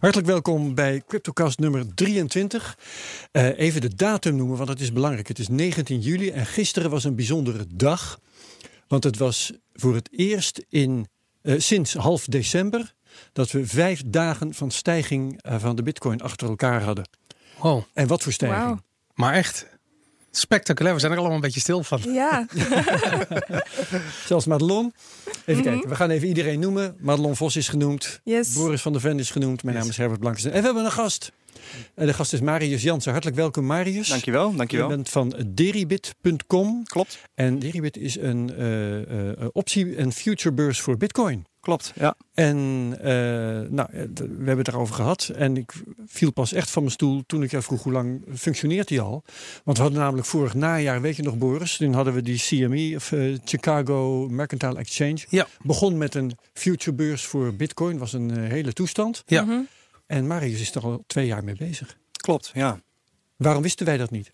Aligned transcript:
Hartelijk 0.00 0.28
welkom 0.28 0.74
bij 0.74 1.02
CryptoCast 1.06 1.58
nummer 1.58 1.94
23. 1.94 2.78
Uh, 3.32 3.58
even 3.58 3.80
de 3.80 3.94
datum 3.94 4.36
noemen, 4.36 4.56
want 4.56 4.68
het 4.68 4.80
is 4.80 4.92
belangrijk. 4.92 5.28
Het 5.28 5.38
is 5.38 5.48
19 5.48 6.00
juli 6.00 6.30
en 6.30 6.46
gisteren 6.46 6.90
was 6.90 7.04
een 7.04 7.14
bijzondere 7.14 7.66
dag. 7.74 8.20
Want 8.88 9.04
het 9.04 9.18
was 9.18 9.52
voor 9.72 9.94
het 9.94 10.08
eerst 10.12 10.64
in, 10.68 11.06
uh, 11.42 11.60
sinds 11.60 11.94
half 11.94 12.24
december 12.24 12.94
dat 13.32 13.50
we 13.50 13.66
vijf 13.66 14.02
dagen 14.06 14.54
van 14.54 14.70
stijging 14.70 15.46
uh, 15.46 15.58
van 15.58 15.76
de 15.76 15.82
bitcoin 15.82 16.20
achter 16.20 16.48
elkaar 16.48 16.82
hadden. 16.82 17.08
Wow. 17.58 17.82
En 17.92 18.06
wat 18.06 18.22
voor 18.22 18.32
stijging. 18.32 18.68
Wow. 18.68 18.78
Maar 19.14 19.34
echt 19.34 19.66
spectaculair. 20.36 20.94
We 20.94 21.00
zijn 21.00 21.12
er 21.12 21.18
allemaal 21.18 21.36
een 21.36 21.42
beetje 21.42 21.60
stil 21.60 21.82
van. 21.82 22.00
Ja. 22.06 22.46
Zelfs 24.26 24.46
Madelon. 24.46 24.92
Even 25.26 25.42
mm 25.46 25.54
-hmm. 25.54 25.62
kijken, 25.62 25.88
we 25.88 25.94
gaan 25.94 26.10
even 26.10 26.28
iedereen 26.28 26.60
noemen. 26.60 26.96
Madelon 27.00 27.36
Vos 27.36 27.56
is 27.56 27.68
genoemd. 27.68 28.20
Yes. 28.24 28.52
Boris 28.52 28.82
van 28.82 28.92
der 28.92 29.00
Ven 29.00 29.18
is 29.18 29.30
genoemd. 29.30 29.62
Mijn 29.62 29.76
yes. 29.76 29.84
naam 29.84 29.92
is 29.92 29.98
Herbert 29.98 30.20
Blankens. 30.20 30.44
En 30.44 30.50
we 30.50 30.60
hebben 30.60 30.84
een 30.84 30.92
gast. 30.92 31.32
En 31.94 32.06
de 32.06 32.12
gast 32.12 32.32
is 32.32 32.40
Marius 32.40 32.82
Jansen. 32.82 33.10
Hartelijk 33.10 33.38
welkom, 33.38 33.66
Marius. 33.66 34.08
Dankjewel, 34.08 34.54
dankjewel. 34.56 34.88
Je 34.88 34.94
bent 34.94 35.08
van 35.08 35.34
deribit.com. 35.46 36.84
Klopt. 36.84 37.18
En 37.34 37.58
Deribit 37.58 37.96
is 37.96 38.18
een 38.18 38.50
uh, 38.58 38.98
uh, 38.98 39.46
optie- 39.52 39.94
en 39.94 40.12
futurebeurs 40.12 40.80
voor 40.80 40.96
bitcoin. 40.96 41.46
Klopt, 41.62 41.92
ja. 41.94 42.14
En 42.34 42.56
uh, 42.98 43.04
nou, 43.70 43.88
we 43.92 44.24
hebben 44.26 44.56
het 44.56 44.64
daarover 44.64 44.94
gehad. 44.94 45.30
En 45.34 45.56
ik 45.56 45.72
viel 46.06 46.32
pas 46.32 46.52
echt 46.52 46.70
van 46.70 46.82
mijn 46.82 46.94
stoel 46.94 47.22
toen 47.26 47.42
ik 47.42 47.50
jou 47.50 47.62
vroeg 47.62 47.82
hoe 47.82 47.92
lang 47.92 48.24
functioneert 48.34 48.88
die 48.88 49.00
al. 49.00 49.24
Want 49.64 49.76
we 49.76 49.82
hadden 49.82 50.00
namelijk 50.00 50.26
vorig 50.26 50.54
najaar, 50.54 51.00
weet 51.00 51.16
je 51.16 51.22
nog 51.22 51.38
Boris, 51.38 51.76
toen 51.76 51.92
hadden 51.92 52.14
we 52.14 52.22
die 52.22 52.38
CME, 52.38 52.92
of 52.96 53.12
uh, 53.12 53.38
Chicago 53.44 54.28
Mercantile 54.30 54.78
Exchange. 54.78 55.18
Ja. 55.28 55.46
Begon 55.62 55.98
met 55.98 56.14
een 56.14 56.38
futurebeurs 56.52 57.24
voor 57.24 57.54
bitcoin, 57.54 57.98
was 57.98 58.12
een 58.12 58.38
uh, 58.38 58.48
hele 58.48 58.72
toestand. 58.72 59.22
Ja. 59.26 59.42
Mm 59.42 59.48
-hmm. 59.48 59.68
En 60.06 60.26
Marius 60.26 60.60
is 60.60 60.74
er 60.74 60.82
al 60.82 61.04
twee 61.06 61.26
jaar 61.26 61.44
mee 61.44 61.56
bezig. 61.56 61.96
Klopt, 62.12 62.50
ja. 62.54 62.80
Waarom 63.36 63.62
wisten 63.62 63.86
wij 63.86 63.96
dat 63.96 64.10
niet? 64.10 64.30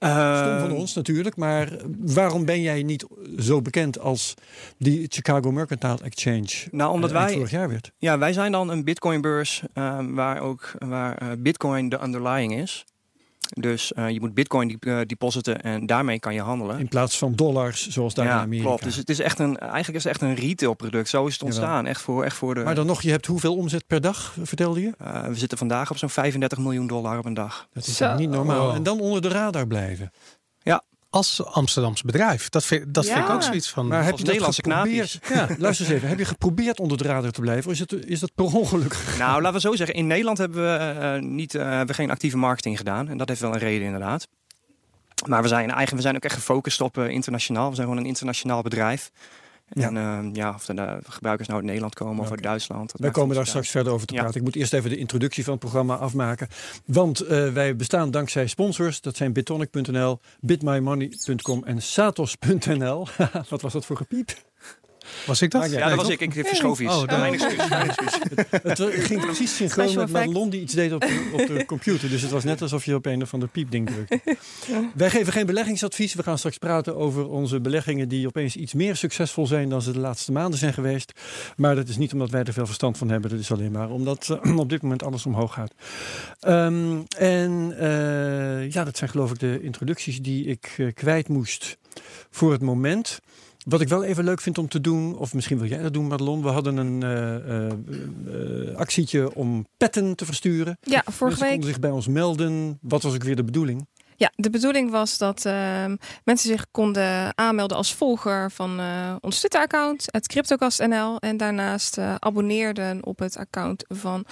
Uh, 0.00 0.38
Stom 0.38 0.58
van 0.58 0.72
ons 0.72 0.94
natuurlijk, 0.94 1.36
maar 1.36 1.68
waarom 1.98 2.44
ben 2.44 2.60
jij 2.62 2.82
niet 2.82 3.06
zo 3.38 3.62
bekend 3.62 3.98
als 3.98 4.34
die 4.78 5.06
Chicago 5.08 5.52
Mercantile 5.52 5.98
Exchange 6.02 6.68
nou, 6.70 6.92
omdat 6.92 7.10
uh, 7.10 7.16
wij, 7.16 7.32
vorig 7.32 7.50
jaar 7.50 7.68
werd? 7.68 7.92
Ja, 7.98 8.18
wij 8.18 8.32
zijn 8.32 8.52
dan 8.52 8.68
een 8.68 8.84
bitcoinbeurs 8.84 9.62
uh, 9.74 9.98
waar 10.10 10.40
ook 10.40 10.72
waar 10.78 11.38
bitcoin 11.38 11.88
de 11.88 12.02
underlying 12.02 12.56
is. 12.56 12.84
Dus 13.48 13.92
uh, 13.98 14.10
je 14.10 14.20
moet 14.20 14.34
bitcoin 14.34 14.76
uh, 14.80 15.00
depositen 15.06 15.62
en 15.62 15.86
daarmee 15.86 16.18
kan 16.18 16.34
je 16.34 16.40
handelen. 16.40 16.78
In 16.78 16.88
plaats 16.88 17.18
van 17.18 17.34
dollars, 17.34 17.88
zoals 17.88 18.14
daar 18.14 18.26
ja, 18.26 18.36
in 18.36 18.38
Amerika. 18.38 18.66
klopt. 18.66 18.84
Dus 18.84 18.96
het 18.96 19.08
is 19.08 19.18
echt 19.18 19.38
een, 19.38 19.58
eigenlijk 19.58 19.94
is 19.94 20.04
het 20.04 20.12
echt 20.12 20.22
een 20.22 20.34
retail 20.34 20.74
product. 20.74 21.08
Zo 21.08 21.26
is 21.26 21.32
het 21.32 21.42
ontstaan. 21.42 21.86
Echt 21.86 22.00
voor, 22.00 22.24
echt 22.24 22.36
voor 22.36 22.54
de... 22.54 22.62
Maar 22.62 22.74
dan 22.74 22.86
nog, 22.86 23.02
je 23.02 23.10
hebt 23.10 23.26
hoeveel 23.26 23.56
omzet 23.56 23.86
per 23.86 24.00
dag, 24.00 24.36
vertelde 24.42 24.80
je? 24.80 24.92
Uh, 25.02 25.26
we 25.26 25.34
zitten 25.34 25.58
vandaag 25.58 25.90
op 25.90 25.96
zo'n 25.96 26.10
35 26.10 26.58
miljoen 26.58 26.86
dollar 26.86 27.18
op 27.18 27.24
een 27.24 27.34
dag. 27.34 27.68
Dat 27.72 27.86
is 27.86 28.00
niet 28.16 28.30
normaal. 28.30 28.68
Oh. 28.68 28.74
En 28.74 28.82
dan 28.82 29.00
onder 29.00 29.22
de 29.22 29.28
radar 29.28 29.66
blijven. 29.66 30.10
Als 31.14 31.44
Amsterdamse 31.44 32.06
bedrijf. 32.06 32.48
Dat 32.48 32.64
vind, 32.64 32.94
dat 32.94 33.06
ja. 33.06 33.14
vind 33.14 33.24
ik 33.26 33.32
ook 33.34 33.42
zoiets 33.42 33.70
van. 33.70 33.86
Maar 33.86 34.04
heb 34.04 34.18
je 34.18 34.24
Nederlandse 34.24 34.60
knaapjes? 34.60 35.18
Ja, 35.28 35.48
luister 35.58 35.86
eens 35.86 35.94
even. 35.94 36.08
Heb 36.08 36.18
je 36.18 36.24
geprobeerd 36.24 36.80
onder 36.80 36.98
de 36.98 37.04
radar 37.04 37.30
te 37.30 37.40
blijven? 37.40 37.66
Of 37.66 37.72
is, 37.72 37.78
het, 37.78 37.92
is 37.92 38.20
dat 38.20 38.34
per 38.34 38.44
ongeluk 38.44 38.94
gegaan? 38.94 39.18
Nou, 39.18 39.42
laten 39.42 39.60
we 39.60 39.68
zo 39.68 39.74
zeggen. 39.74 39.96
In 39.96 40.06
Nederland 40.06 40.38
hebben 40.38 40.62
we, 40.62 40.94
uh, 41.00 41.30
niet, 41.30 41.54
uh, 41.54 41.62
hebben 41.62 41.86
we 41.86 41.94
geen 41.94 42.10
actieve 42.10 42.36
marketing 42.36 42.76
gedaan. 42.76 43.08
En 43.08 43.16
dat 43.16 43.28
heeft 43.28 43.40
wel 43.40 43.52
een 43.52 43.58
reden 43.58 43.84
inderdaad. 43.86 44.28
Maar 45.26 45.42
we 45.42 45.48
zijn, 45.48 45.70
eigen, 45.70 45.96
we 45.96 46.02
zijn 46.02 46.16
ook 46.16 46.24
echt 46.24 46.34
gefocust 46.34 46.80
op 46.80 46.98
uh, 46.98 47.08
internationaal. 47.08 47.68
We 47.68 47.74
zijn 47.74 47.86
gewoon 47.86 48.02
een 48.02 48.08
internationaal 48.08 48.62
bedrijf. 48.62 49.10
Ja. 49.68 49.86
En 49.88 49.96
uh, 50.26 50.34
ja, 50.34 50.54
of 50.54 50.64
de 50.64 50.74
uh, 50.74 50.92
gebruikers 51.02 51.48
nou 51.48 51.58
uit 51.58 51.66
Nederland 51.66 51.94
komen 51.94 52.24
of 52.24 52.30
uit 52.30 52.42
Duitsland. 52.42 52.92
Wij 52.96 53.10
komen 53.10 53.36
daar 53.36 53.46
straks 53.46 53.68
verder 53.68 53.92
over 53.92 54.06
te 54.06 54.14
praten. 54.14 54.34
Ik 54.34 54.42
moet 54.42 54.56
eerst 54.56 54.72
even 54.72 54.90
de 54.90 54.96
introductie 54.96 55.44
van 55.44 55.52
het 55.52 55.62
programma 55.62 55.96
afmaken. 55.96 56.48
Want 56.84 57.22
uh, 57.22 57.52
wij 57.52 57.76
bestaan 57.76 58.10
dankzij 58.10 58.46
sponsors. 58.46 59.00
Dat 59.00 59.16
zijn 59.16 59.32
bitonic.nl, 59.32 60.20
bitmymoney.com 60.40 61.64
en 61.64 61.82
satos.nl. 61.82 63.06
Wat 63.50 63.60
was 63.60 63.72
dat 63.72 63.86
voor 63.86 63.96
gepiep? 63.96 64.34
Was 65.26 65.42
ik 65.42 65.50
dat? 65.50 65.70
Ja, 65.70 65.78
ja 65.78 65.88
dat 65.88 65.96
was 65.96 66.08
ik. 66.08 66.20
Ik 66.20 66.32
verschoof 66.32 66.80
iets. 66.80 66.94
Oh, 66.94 67.18
mijn 67.18 67.32
excuus. 67.32 67.68
Mijn 67.68 67.88
excuus. 67.88 68.18
het, 68.62 68.78
het 68.78 68.94
ging 68.94 69.20
precies 69.20 69.56
synchroon 69.56 69.94
met 69.94 70.10
Madelon 70.10 70.50
die 70.50 70.60
iets 70.60 70.74
deed 70.74 70.92
op 70.92 71.00
de, 71.00 71.30
op 71.32 71.46
de 71.46 71.64
computer. 71.74 72.08
Dus 72.08 72.22
het 72.22 72.30
was 72.30 72.44
net 72.44 72.62
alsof 72.62 72.84
je 72.84 72.94
op 72.94 73.06
een 73.06 73.22
of 73.22 73.32
ander 73.32 73.48
piepding 73.48 73.90
drukte. 73.90 74.20
Wij 74.94 75.10
geven 75.10 75.32
geen 75.32 75.46
beleggingsadvies. 75.46 76.14
We 76.14 76.22
gaan 76.22 76.38
straks 76.38 76.58
praten 76.58 76.96
over 76.96 77.28
onze 77.28 77.60
beleggingen 77.60 78.08
die 78.08 78.26
opeens 78.26 78.56
iets 78.56 78.72
meer 78.72 78.96
succesvol 78.96 79.46
zijn 79.46 79.68
dan 79.68 79.82
ze 79.82 79.92
de 79.92 79.98
laatste 79.98 80.32
maanden 80.32 80.58
zijn 80.58 80.72
geweest. 80.72 81.12
Maar 81.56 81.74
dat 81.74 81.88
is 81.88 81.96
niet 81.96 82.12
omdat 82.12 82.30
wij 82.30 82.42
er 82.44 82.52
veel 82.52 82.66
verstand 82.66 82.98
van 82.98 83.08
hebben. 83.08 83.30
Dat 83.30 83.38
is 83.38 83.52
alleen 83.52 83.72
maar 83.72 83.90
omdat 83.90 84.38
uh, 84.44 84.58
op 84.64 84.68
dit 84.68 84.82
moment 84.82 85.04
alles 85.04 85.26
omhoog 85.26 85.52
gaat. 85.52 85.74
Um, 86.48 87.04
en 87.18 87.74
uh, 87.80 88.70
ja, 88.70 88.84
dat 88.84 88.96
zijn 88.96 89.10
geloof 89.10 89.30
ik 89.30 89.38
de 89.38 89.62
introducties 89.62 90.22
die 90.22 90.44
ik 90.44 90.74
uh, 90.76 90.92
kwijt 90.94 91.28
moest 91.28 91.78
voor 92.30 92.52
het 92.52 92.62
moment. 92.62 93.20
Wat 93.64 93.80
ik 93.80 93.88
wel 93.88 94.04
even 94.04 94.24
leuk 94.24 94.40
vind 94.40 94.58
om 94.58 94.68
te 94.68 94.80
doen, 94.80 95.18
of 95.18 95.34
misschien 95.34 95.58
wil 95.58 95.68
jij 95.68 95.82
dat 95.82 95.92
doen, 95.92 96.06
Madelon. 96.06 96.42
We 96.42 96.48
hadden 96.48 96.76
een 96.76 97.04
uh, 97.04 98.68
uh, 98.68 98.76
actietje 98.76 99.34
om 99.34 99.66
petten 99.76 100.16
te 100.16 100.24
versturen. 100.24 100.78
Ja, 100.80 101.02
vorige 101.04 101.20
mensen 101.20 101.40
week. 101.40 101.50
konden 101.50 101.68
zich 101.68 101.80
bij 101.80 101.90
ons 101.90 102.06
melden. 102.06 102.78
Wat 102.80 103.02
was 103.02 103.14
ook 103.14 103.22
weer 103.22 103.36
de 103.36 103.44
bedoeling? 103.44 103.86
Ja, 104.16 104.32
de 104.36 104.50
bedoeling 104.50 104.90
was 104.90 105.18
dat 105.18 105.44
uh, 105.44 105.52
mensen 106.24 106.48
zich 106.48 106.66
konden 106.70 107.38
aanmelden 107.38 107.76
als 107.76 107.94
volger 107.94 108.50
van 108.50 108.80
uh, 108.80 109.14
ons 109.20 109.38
Twitter-account, 109.38 110.04
het 110.10 110.26
CryptoCast.nl. 110.26 111.18
En 111.18 111.36
daarnaast 111.36 111.98
uh, 111.98 112.14
abonneerden 112.18 113.04
op 113.06 113.18
het 113.18 113.36
account 113.36 113.84
van 113.88 114.24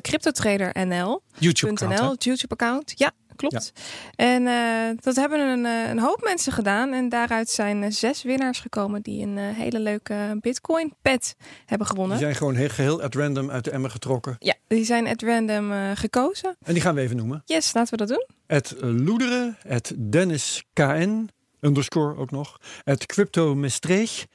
CryptoTrader.nl. 0.00 1.22
YouTube-account. 1.38 2.10
Het 2.10 2.24
YouTube-account, 2.24 2.92
ja. 2.96 3.12
Klopt. 3.38 3.72
Ja. 3.74 3.82
En 4.14 4.42
uh, 4.42 5.02
dat 5.02 5.16
hebben 5.16 5.40
een, 5.40 5.64
een, 5.64 5.98
hoop 5.98 6.22
mensen 6.22 6.52
gedaan. 6.52 6.92
En 6.92 7.08
daaruit 7.08 7.50
zijn 7.50 7.92
zes 7.92 8.22
winnaars 8.22 8.60
gekomen 8.60 9.02
die 9.02 9.26
een 9.26 9.38
hele 9.38 9.80
leuke 9.80 10.38
Bitcoin 10.40 10.94
pet 11.02 11.36
hebben 11.66 11.86
gewonnen. 11.86 12.16
Die 12.16 12.24
zijn 12.24 12.36
gewoon 12.36 12.54
heel, 12.54 12.68
geheel 12.68 13.02
at 13.02 13.14
random 13.14 13.50
uit 13.50 13.64
de 13.64 13.70
emmer 13.70 13.90
getrokken. 13.90 14.36
Ja, 14.38 14.54
die 14.66 14.84
zijn 14.84 15.06
at 15.06 15.22
random 15.22 15.72
uh, 15.72 15.90
gekozen. 15.94 16.56
En 16.62 16.72
die 16.72 16.82
gaan 16.82 16.94
we 16.94 17.00
even 17.00 17.16
noemen. 17.16 17.42
Yes, 17.44 17.74
laten 17.74 17.98
we 17.98 18.06
dat 18.06 18.08
doen. 18.08 18.26
Het 18.46 18.74
Loederen, 18.80 19.56
het 19.66 19.94
Dennis 19.98 20.64
KN, 20.72 21.28
underscore 21.60 22.16
ook 22.16 22.30
nog. 22.30 22.60
Het 22.84 23.06
Crypto 23.06 23.54
Mestreeg. 23.54 24.26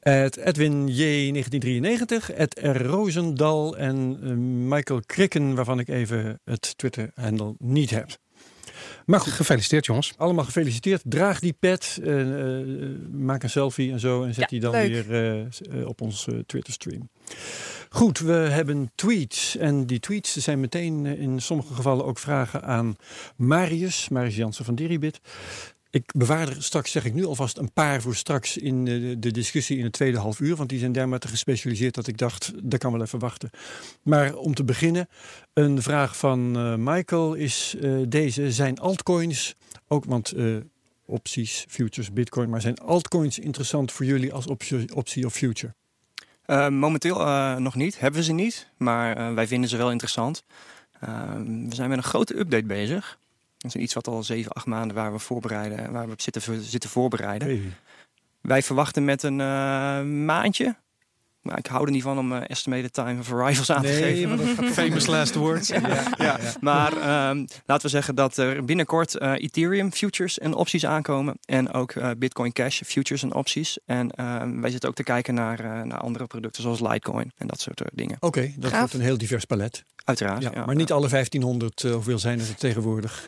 Het 0.00 0.36
Edwin 0.36 0.88
J. 0.88 1.30
1993, 1.30 2.26
het 2.26 2.58
R. 2.62 2.82
Roosendal 2.82 3.76
en 3.76 4.18
uh, 4.22 4.32
Michael 4.68 5.00
Krikken, 5.06 5.54
waarvan 5.54 5.78
ik 5.78 5.88
even 5.88 6.40
het 6.44 6.78
Twitter-handle 6.78 7.54
niet 7.58 7.90
heb. 7.90 8.08
Maar 9.06 9.20
goed, 9.20 9.32
gefeliciteerd 9.32 9.86
jongens. 9.86 10.12
Allemaal 10.16 10.44
gefeliciteerd. 10.44 11.02
Draag 11.04 11.40
die 11.40 11.52
pet, 11.52 11.98
uh, 12.02 12.60
uh, 12.60 12.96
maak 13.12 13.42
een 13.42 13.50
selfie 13.50 13.92
en 13.92 14.00
zo 14.00 14.22
en 14.22 14.34
zet 14.34 14.42
ja, 14.42 14.46
die 14.46 14.60
dan 14.60 14.72
leuk. 14.72 15.06
weer 15.06 15.86
op 15.86 16.00
ons 16.00 16.28
Twitter-stream. 16.46 17.08
Goed, 17.88 18.18
we 18.18 18.32
hebben 18.32 18.90
tweets. 18.94 19.56
En 19.56 19.86
die 19.86 20.00
tweets 20.00 20.36
zijn 20.36 20.60
meteen 20.60 21.06
in 21.06 21.40
sommige 21.40 21.74
gevallen 21.74 22.04
ook 22.04 22.18
vragen 22.18 22.62
aan 22.62 22.96
Marius, 23.36 24.08
Marius 24.08 24.36
Jansen 24.36 24.64
van 24.64 24.74
Diribit. 24.74 25.20
Ik 25.92 26.12
bewaar 26.16 26.48
er 26.48 26.62
straks, 26.62 26.90
zeg 26.90 27.04
ik 27.04 27.14
nu 27.14 27.24
alvast, 27.24 27.58
een 27.58 27.72
paar 27.72 28.02
voor 28.02 28.14
straks 28.14 28.56
in 28.56 28.84
de, 28.84 29.18
de, 29.18 29.30
discussie 29.30 29.78
in 29.78 29.84
het 29.84 29.92
tweede 29.92 30.18
half 30.18 30.40
uur. 30.40 30.56
Want 30.56 30.68
die 30.68 30.78
zijn 30.78 30.92
dermate 30.92 31.28
gespecialiseerd 31.28 31.94
dat 31.94 32.06
ik 32.06 32.18
dacht, 32.18 32.52
dat 32.62 32.80
kan 32.80 32.92
wel 32.92 33.02
even 33.02 33.18
wachten. 33.18 33.50
Maar 34.02 34.34
om 34.34 34.54
te 34.54 34.64
beginnen, 34.64 35.08
een 35.52 35.82
vraag 35.82 36.16
van 36.16 36.58
uh, 36.58 36.74
Michael 36.74 37.34
is 37.34 37.76
uh, 37.80 38.02
deze. 38.08 38.52
Zijn 38.52 38.78
altcoins, 38.78 39.56
ook 39.88 40.04
want 40.04 40.34
opties, 41.04 41.64
futures, 41.68 42.12
bitcoin, 42.12 42.50
maar 42.50 42.60
zijn 42.60 42.78
altcoins 42.78 43.38
interessant 43.38 43.92
voor 43.92 44.06
jullie 44.06 44.32
als 44.32 44.46
optie, 44.46 44.94
optie 44.94 45.26
of 45.26 45.34
future? 45.34 45.74
Momenteel 46.70 47.16
nog 47.58 47.74
niet, 47.74 48.00
hebben 48.00 48.20
we 48.20 48.26
ze 48.26 48.32
niet, 48.32 48.68
maar 48.76 49.34
wij 49.34 49.46
vinden 49.46 49.70
ze 49.70 49.76
wel 49.76 49.90
interessant. 49.90 50.44
we 51.00 51.66
zijn 51.68 51.88
met 51.88 51.98
een 51.98 52.04
grote 52.04 52.38
update 52.38 52.66
bezig. 52.66 53.18
Dat 53.60 53.74
is 53.74 53.82
iets 53.82 53.94
wat 53.94 54.06
al 54.06 54.22
7, 54.22 54.52
8 54.52 54.66
maanden 54.66 54.96
waar 54.96 55.12
we 55.12 55.18
voorbereiden, 55.18 55.92
waar 55.92 56.06
we 56.06 56.12
op 56.12 56.20
zitten, 56.20 56.62
zitten 56.62 56.90
voorbereiden. 56.90 57.74
Wij 58.40 58.62
verwachten 58.62 59.04
met 59.04 59.22
een 59.22 59.36
maandje. 60.24 60.76
Maar 61.42 61.58
ik 61.58 61.66
hou 61.66 61.84
er 61.84 61.90
niet 61.90 62.02
van 62.02 62.18
om 62.18 62.32
uh, 62.32 62.38
estimated 62.46 62.92
time 62.92 63.20
of 63.20 63.32
arrivals 63.32 63.70
aan 63.70 63.82
nee, 63.82 63.96
te 63.96 64.02
geven. 64.02 64.28
Maar 64.28 64.38
dat 64.38 64.48
gaat 64.48 64.64
Famous 64.84 65.06
last 65.06 65.34
words. 65.34 65.68
ja, 65.68 66.02
ja. 66.18 66.38
Maar 66.60 66.92
um, 67.30 67.46
laten 67.66 67.84
we 67.84 67.88
zeggen 67.88 68.14
dat 68.14 68.36
er 68.36 68.64
binnenkort 68.64 69.14
uh, 69.20 69.32
Ethereum 69.36 69.92
futures 69.92 70.38
en 70.38 70.54
opties 70.54 70.86
aankomen. 70.86 71.38
En 71.44 71.72
ook 71.72 71.94
uh, 71.94 72.10
Bitcoin 72.18 72.52
Cash 72.52 72.80
futures 72.86 73.22
en 73.22 73.34
opties. 73.34 73.78
En 73.86 74.10
uh, 74.20 74.42
wij 74.60 74.70
zitten 74.70 74.88
ook 74.88 74.94
te 74.94 75.02
kijken 75.02 75.34
naar, 75.34 75.64
uh, 75.64 75.82
naar 75.82 75.98
andere 75.98 76.26
producten 76.26 76.62
zoals 76.62 76.80
Litecoin 76.80 77.32
en 77.36 77.46
dat 77.46 77.60
soort 77.60 77.82
dingen. 77.92 78.16
Oké, 78.20 78.26
okay, 78.38 78.54
dat 78.58 78.70
Gaaf. 78.70 78.80
wordt 78.80 78.94
een 78.94 79.00
heel 79.00 79.18
divers 79.18 79.44
palet. 79.44 79.84
Uiteraard. 80.04 80.42
Ja, 80.42 80.50
ja, 80.54 80.64
maar 80.64 80.74
niet 80.74 80.92
alle 80.92 81.08
1500, 81.08 81.82
uh, 81.82 81.92
hoeveel 81.92 82.18
zijn 82.18 82.38
er 82.40 82.54
tegenwoordig? 82.54 83.24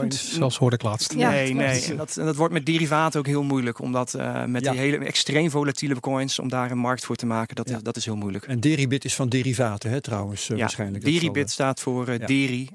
10.000, 0.00 0.06
zelfs 0.08 0.58
hoorde 0.58 0.76
ik 0.76 0.82
laatst. 0.82 1.14
Ja, 1.14 1.30
nee, 1.30 1.54
nee. 1.54 1.84
En 1.84 1.96
dat, 1.96 2.16
en 2.16 2.24
dat 2.24 2.36
wordt 2.36 2.52
met 2.52 2.66
derivaten 2.66 3.20
ook 3.20 3.26
heel 3.26 3.42
moeilijk. 3.42 3.78
Omdat 3.80 4.14
uh, 4.16 4.44
met 4.44 4.64
Ja. 4.64 4.70
die 4.70 4.80
hele 4.80 5.04
extreem 5.04 5.50
volatiele 5.50 6.00
coins, 6.00 6.38
om 6.38 6.48
daar 6.48 6.70
een 6.70 6.78
markt 6.78 7.04
voor 7.04 7.16
te 7.16 7.26
maken 7.26 7.49
maken. 7.56 7.72
Dat, 7.72 7.76
is, 7.76 7.84
dat 7.84 7.96
is 7.96 8.04
heel 8.04 8.16
moeilijk. 8.16 8.44
En 8.44 8.60
deribit 8.60 9.04
is 9.04 9.14
van 9.14 9.28
derivaten, 9.28 9.90
hè, 9.90 10.00
trouwens, 10.00 10.46
ja, 10.46 10.56
waarschijnlijk. 10.56 11.04
Deribit 11.04 11.50
staat 11.50 11.80
voor 11.80 12.08
uh, 12.08 12.26
deri, 12.26 12.68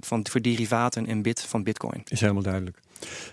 van, 0.00 0.26
voor 0.30 0.40
derivaten 0.40 1.06
en 1.06 1.22
bit 1.22 1.40
van 1.40 1.62
bitcoin. 1.62 2.02
Is 2.04 2.20
helemaal 2.20 2.42
duidelijk. 2.42 2.80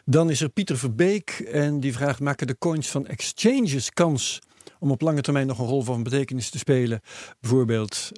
Dan 0.06 0.30
is 0.30 0.42
er 0.42 0.50
Pieter 0.50 0.78
Verbeek 0.78 1.30
en 1.52 1.80
die 1.80 1.94
vraagt: 1.94 2.20
maken 2.20 2.48
de 2.48 2.58
coins 2.58 2.90
van 2.90 3.08
exchanges 3.08 3.92
kans 3.92 4.40
om 4.80 4.92
op 4.92 5.02
lange 5.02 5.22
termijn 5.22 5.48
nog 5.48 5.60
een 5.60 5.66
rol 5.66 5.82
van 5.82 6.04
betekenis 6.04 6.50
te 6.50 6.58
spelen? 6.58 7.02
Bijvoorbeeld 7.40 8.12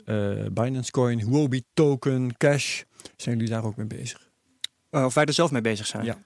Binance 0.52 0.92
Coin, 0.92 1.20
Huobi 1.20 1.62
Token, 1.74 2.38
Cash. 2.38 2.82
Zijn 3.16 3.36
jullie 3.36 3.52
daar 3.52 3.64
ook 3.64 3.76
mee 3.76 3.88
bezig? 3.88 4.28
of 4.92 5.14
wij 5.14 5.26
er 5.26 5.34
zelf 5.34 5.52
mee 5.52 5.62
bezig 5.62 5.88
zijn? 5.88 6.06
Ja. 6.06 6.18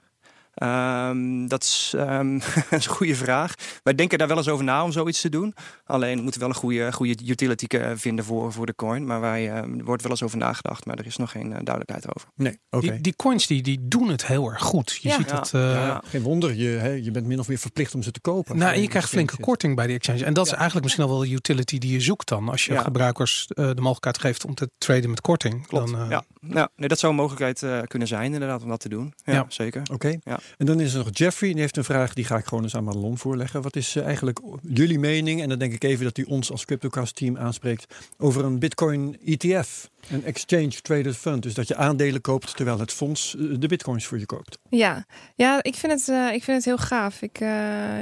Um, 0.62 1.48
dat 1.48 1.62
is, 1.62 1.94
um, 1.96 2.40
een 2.70 2.84
goede 2.84 3.14
vraag. 3.14 3.54
Wij 3.82 3.94
denken 3.94 4.18
daar 4.18 4.28
wel 4.28 4.36
eens 4.36 4.48
over 4.48 4.64
na 4.64 4.84
om 4.84 4.92
zoiets 4.92 5.20
te 5.20 5.28
doen. 5.28 5.54
Alleen 5.84 6.22
moeten 6.22 6.32
we 6.32 6.46
wel 6.46 6.48
een 6.48 6.60
goede, 6.60 6.92
goede 6.92 7.16
utility 7.26 7.66
vinden 7.94 8.24
voor, 8.24 8.52
voor 8.52 8.66
de 8.66 8.74
coin. 8.74 9.06
Maar 9.06 9.20
wij, 9.20 9.42
uh, 9.44 9.56
er 9.56 9.84
wordt 9.84 10.02
wel 10.02 10.10
eens 10.10 10.22
over 10.22 10.38
nagedacht, 10.38 10.86
maar 10.86 10.98
er 10.98 11.06
is 11.06 11.16
nog 11.16 11.30
geen 11.30 11.46
uh, 11.46 11.52
duidelijkheid 11.52 12.14
over. 12.14 12.28
Nee, 12.34 12.58
okay. 12.70 12.90
die, 12.90 13.00
die, 13.00 13.16
coins 13.16 13.46
die, 13.46 13.62
die 13.62 13.78
doen 13.82 14.08
het 14.08 14.26
heel 14.26 14.50
erg 14.50 14.62
goed. 14.62 14.98
Je 15.00 15.08
ja. 15.08 15.16
ziet 15.16 15.30
ja. 15.30 15.36
dat. 15.36 15.52
Uh, 15.54 15.72
ja, 15.72 16.02
geen 16.04 16.22
wonder, 16.22 16.54
je, 16.54 16.68
hè, 16.68 16.90
je 16.90 17.10
bent 17.10 17.26
min 17.26 17.38
of 17.38 17.48
meer 17.48 17.58
verplicht 17.58 17.94
om 17.94 18.02
ze 18.02 18.10
te 18.10 18.20
kopen. 18.20 18.58
Nou, 18.58 18.74
en 18.74 18.80
je 18.80 18.88
krijgt 18.88 19.08
flinke 19.08 19.40
korting 19.40 19.76
bij 19.76 19.86
die 19.86 19.96
exchange. 19.96 20.24
En 20.24 20.34
dat 20.34 20.46
is 20.46 20.52
eigenlijk 20.52 20.82
misschien 20.84 21.04
al 21.04 21.10
wel 21.10 21.20
de 21.20 21.30
utility 21.30 21.78
die 21.78 21.92
je 21.92 22.00
zoekt 22.00 22.28
dan. 22.28 22.48
Als 22.48 22.64
je 22.64 22.78
gebruikers 22.78 23.46
de 23.46 23.74
mogelijkheid 23.76 24.18
geeft 24.18 24.44
om 24.44 24.54
te 24.54 24.70
traden 24.78 25.10
met 25.10 25.20
korting. 25.20 25.66
Klopt. 25.66 25.90
Dan, 25.92 26.08
ja. 26.08 26.24
Nou, 26.40 26.68
nee, 26.76 26.88
dat 26.88 26.98
zou 26.98 27.12
een 27.12 27.18
mogelijkheid 27.18 27.88
kunnen 27.88 28.08
zijn 28.08 28.32
inderdaad 28.32 28.62
om 28.62 28.68
dat 28.68 28.80
te 28.80 28.88
doen. 28.88 29.14
Ja, 29.24 29.44
zeker. 29.48 29.80
Oké. 29.80 29.92
Okay. 29.92 30.20
Ja. 30.24 30.38
En 30.56 30.66
dan 30.66 30.80
is 30.80 30.92
er 30.92 30.98
nog 30.98 31.08
Jeffrey, 31.12 31.52
die 31.52 31.60
heeft 31.60 31.76
een 31.76 31.84
vraag, 31.84 32.14
die 32.14 32.24
ga 32.24 32.36
ik 32.36 32.44
gewoon 32.44 32.62
eens 32.62 32.76
aan 32.76 32.84
Madelon 32.84 33.18
voorleggen. 33.18 33.62
Wat 33.62 33.76
is 33.76 33.96
uh, 33.96 34.04
eigenlijk 34.04 34.40
jullie 34.62 34.98
mening, 34.98 35.42
en 35.42 35.48
dan 35.48 35.58
denk 35.58 35.72
ik 35.72 35.84
even 35.84 36.04
dat 36.04 36.18
u 36.18 36.22
ons 36.22 36.50
als 36.50 36.64
CryptoCast 36.64 37.16
team 37.16 37.36
aanspreekt, 37.36 37.94
over 38.18 38.44
een 38.44 38.58
Bitcoin 38.58 39.18
ETF, 39.24 39.90
een 40.10 40.24
Exchange 40.24 40.80
Traded 40.82 41.16
Fund. 41.16 41.42
Dus 41.42 41.54
dat 41.54 41.68
je 41.68 41.76
aandelen 41.76 42.20
koopt 42.20 42.56
terwijl 42.56 42.78
het 42.78 42.92
fonds 42.92 43.34
uh, 43.38 43.54
de 43.58 43.66
Bitcoins 43.66 44.06
voor 44.06 44.18
je 44.18 44.26
koopt. 44.26 44.58
Ja, 44.68 45.04
ja 45.34 45.62
ik, 45.62 45.74
vind 45.74 45.92
het, 45.92 46.08
uh, 46.08 46.32
ik 46.32 46.42
vind 46.42 46.56
het 46.56 46.64
heel 46.64 46.78
gaaf. 46.78 47.22
Ik, 47.22 47.40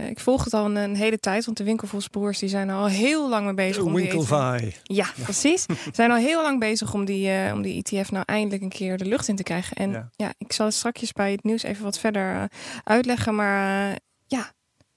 ik 0.09 0.21
volg 0.21 0.45
het 0.45 0.55
al 0.55 0.65
een, 0.65 0.77
een, 0.77 0.97
hele 0.97 1.19
tijd, 1.19 1.45
want 1.45 1.57
de 1.57 1.65
winkelvolsbroers 1.65 2.39
die 2.39 2.49
zijn 2.49 2.71
al 2.71 2.87
heel 2.87 3.29
lang 3.29 3.45
mee 3.45 3.55
bezig. 3.55 3.83
om 3.83 3.95
Winkelvaai. 3.95 4.61
Die 4.61 4.97
ja, 4.97 5.11
ja, 5.17 5.23
precies. 5.23 5.67
zijn 5.93 6.11
al 6.11 6.17
heel 6.17 6.43
lang 6.43 6.61
bezig 6.61 6.95
om 6.95 7.05
die, 7.05 7.53
om 7.53 7.63
die 7.63 7.83
ETF 7.83 8.11
nou 8.11 8.25
eindelijk 8.27 8.63
een 8.63 8.69
keer 8.69 8.97
de 8.97 9.07
lucht 9.07 9.29
in 9.29 9.37
te 9.37 9.43
krijgen. 9.43 9.77
En 9.77 9.91
ja, 9.91 10.11
ja 10.17 10.35
ik 10.39 10.53
zal 10.53 10.67
het 10.67 10.75
straks 10.75 11.13
bij 11.13 11.33
het 11.33 11.45
nieuws 11.45 11.63
even 11.63 11.85
wat 11.85 11.99
verder 11.99 12.51
uitleggen. 12.85 13.35
Maar 13.35 13.99
ja, 14.27 14.53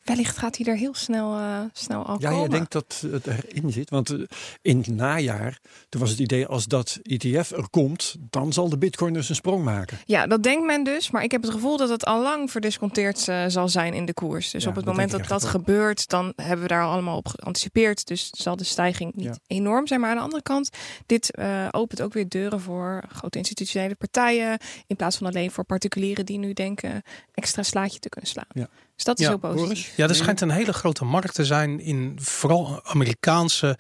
wellicht 0.06 0.38
gaat 0.38 0.58
hij 0.58 0.66
er 0.66 0.78
heel 0.78 0.94
snel, 0.96 1.38
uh, 1.38 1.60
snel 1.74 2.06
al 2.06 2.16
ja, 2.20 2.30
komen. 2.30 2.44
je 2.44 2.50
denkt 2.50 2.72
dat 2.72 3.04
het 3.12 3.28
erin 3.28 3.72
zit. 3.72 3.90
Want 3.90 4.12
uh, 4.12 4.26
in 4.62 4.78
het 4.78 4.88
najaar, 4.88 5.60
toen 5.90 6.02
was 6.02 6.10
het 6.10 6.20
idee 6.20 6.46
als 6.46 6.66
dat 6.66 7.00
ETF 7.04 7.52
er 7.52 7.70
komt, 7.70 8.16
dan 8.20 8.54
zal 8.54 8.70
de 8.70 8.78
bitcoin 8.78 9.14
dus 9.14 9.30
een 9.30 9.36
sprong 9.36 9.64
maken. 9.64 9.98
Ja, 10.06 10.28
dat 10.28 10.44
denkt 10.44 10.66
men 10.66 10.84
dus. 10.84 11.12
Maar 11.12 11.24
ik 11.24 11.32
heb 11.32 11.42
het 11.42 11.52
gevoel 11.52 11.78
dat 11.78 11.90
het 11.90 12.06
al 12.06 12.22
lang 12.22 12.52
verdisconteerd 12.52 13.28
uh, 13.28 13.44
zal 13.48 13.70
zijn 13.70 13.94
in 13.94 14.06
de 14.06 14.14
koers. 14.14 14.52
Dus 14.52 14.64
Ja, 14.64 14.70
op 14.70 14.76
het 14.76 14.86
moment 14.86 15.12
dat 15.12 15.28
dat 15.28 15.44
gebeurt, 15.46 16.10
dan 16.10 16.34
hebben 16.36 16.62
we 16.62 16.68
daar 16.68 16.84
allemaal 16.84 17.18
op 17.18 17.28
geanticipeerd. 17.28 18.08
Dus 18.08 18.30
zal 18.30 18.56
de 18.56 18.64
stijging 18.64 19.16
niet 19.16 19.26
Ja. 19.26 19.36
enorm 19.48 19.88
zijn. 19.88 20.00
Maar 20.00 20.10
aan 20.10 20.16
de 20.16 20.22
andere 20.24 20.44
kant, 20.44 20.70
dit 21.06 21.32
eh, 21.32 21.68
opent 21.72 22.02
ook 22.02 22.14
weer 22.14 22.30
deuren 22.30 22.60
voor 22.62 23.04
grote 23.12 23.38
institutionele 23.38 23.96
partijen. 23.96 24.58
In 24.88 24.96
plaats 24.96 25.18
van 25.18 25.28
alleen 25.28 25.52
voor 25.52 25.64
particulieren 25.64 26.26
die 26.26 26.38
nu 26.38 26.54
denken 26.54 27.02
extra 27.34 27.64
slaatje 27.64 28.00
te 28.00 28.10
kunnen 28.10 28.30
slaan. 28.30 28.46
Ja. 28.54 28.68
Dus 28.96 29.04
dat 29.04 29.20
is 29.20 29.26
Ja, 29.26 29.32
heel 29.32 29.40
positief. 29.40 29.68
Boris? 29.68 29.96
Ja, 29.96 30.08
er 30.08 30.16
schijnt 30.16 30.42
een 30.42 30.50
hele 30.50 30.74
grote 30.74 31.06
markt 31.06 31.34
te 31.34 31.46
zijn 31.46 31.80
in 31.80 32.18
vooral 32.22 32.80
Amerikaanse 32.84 33.78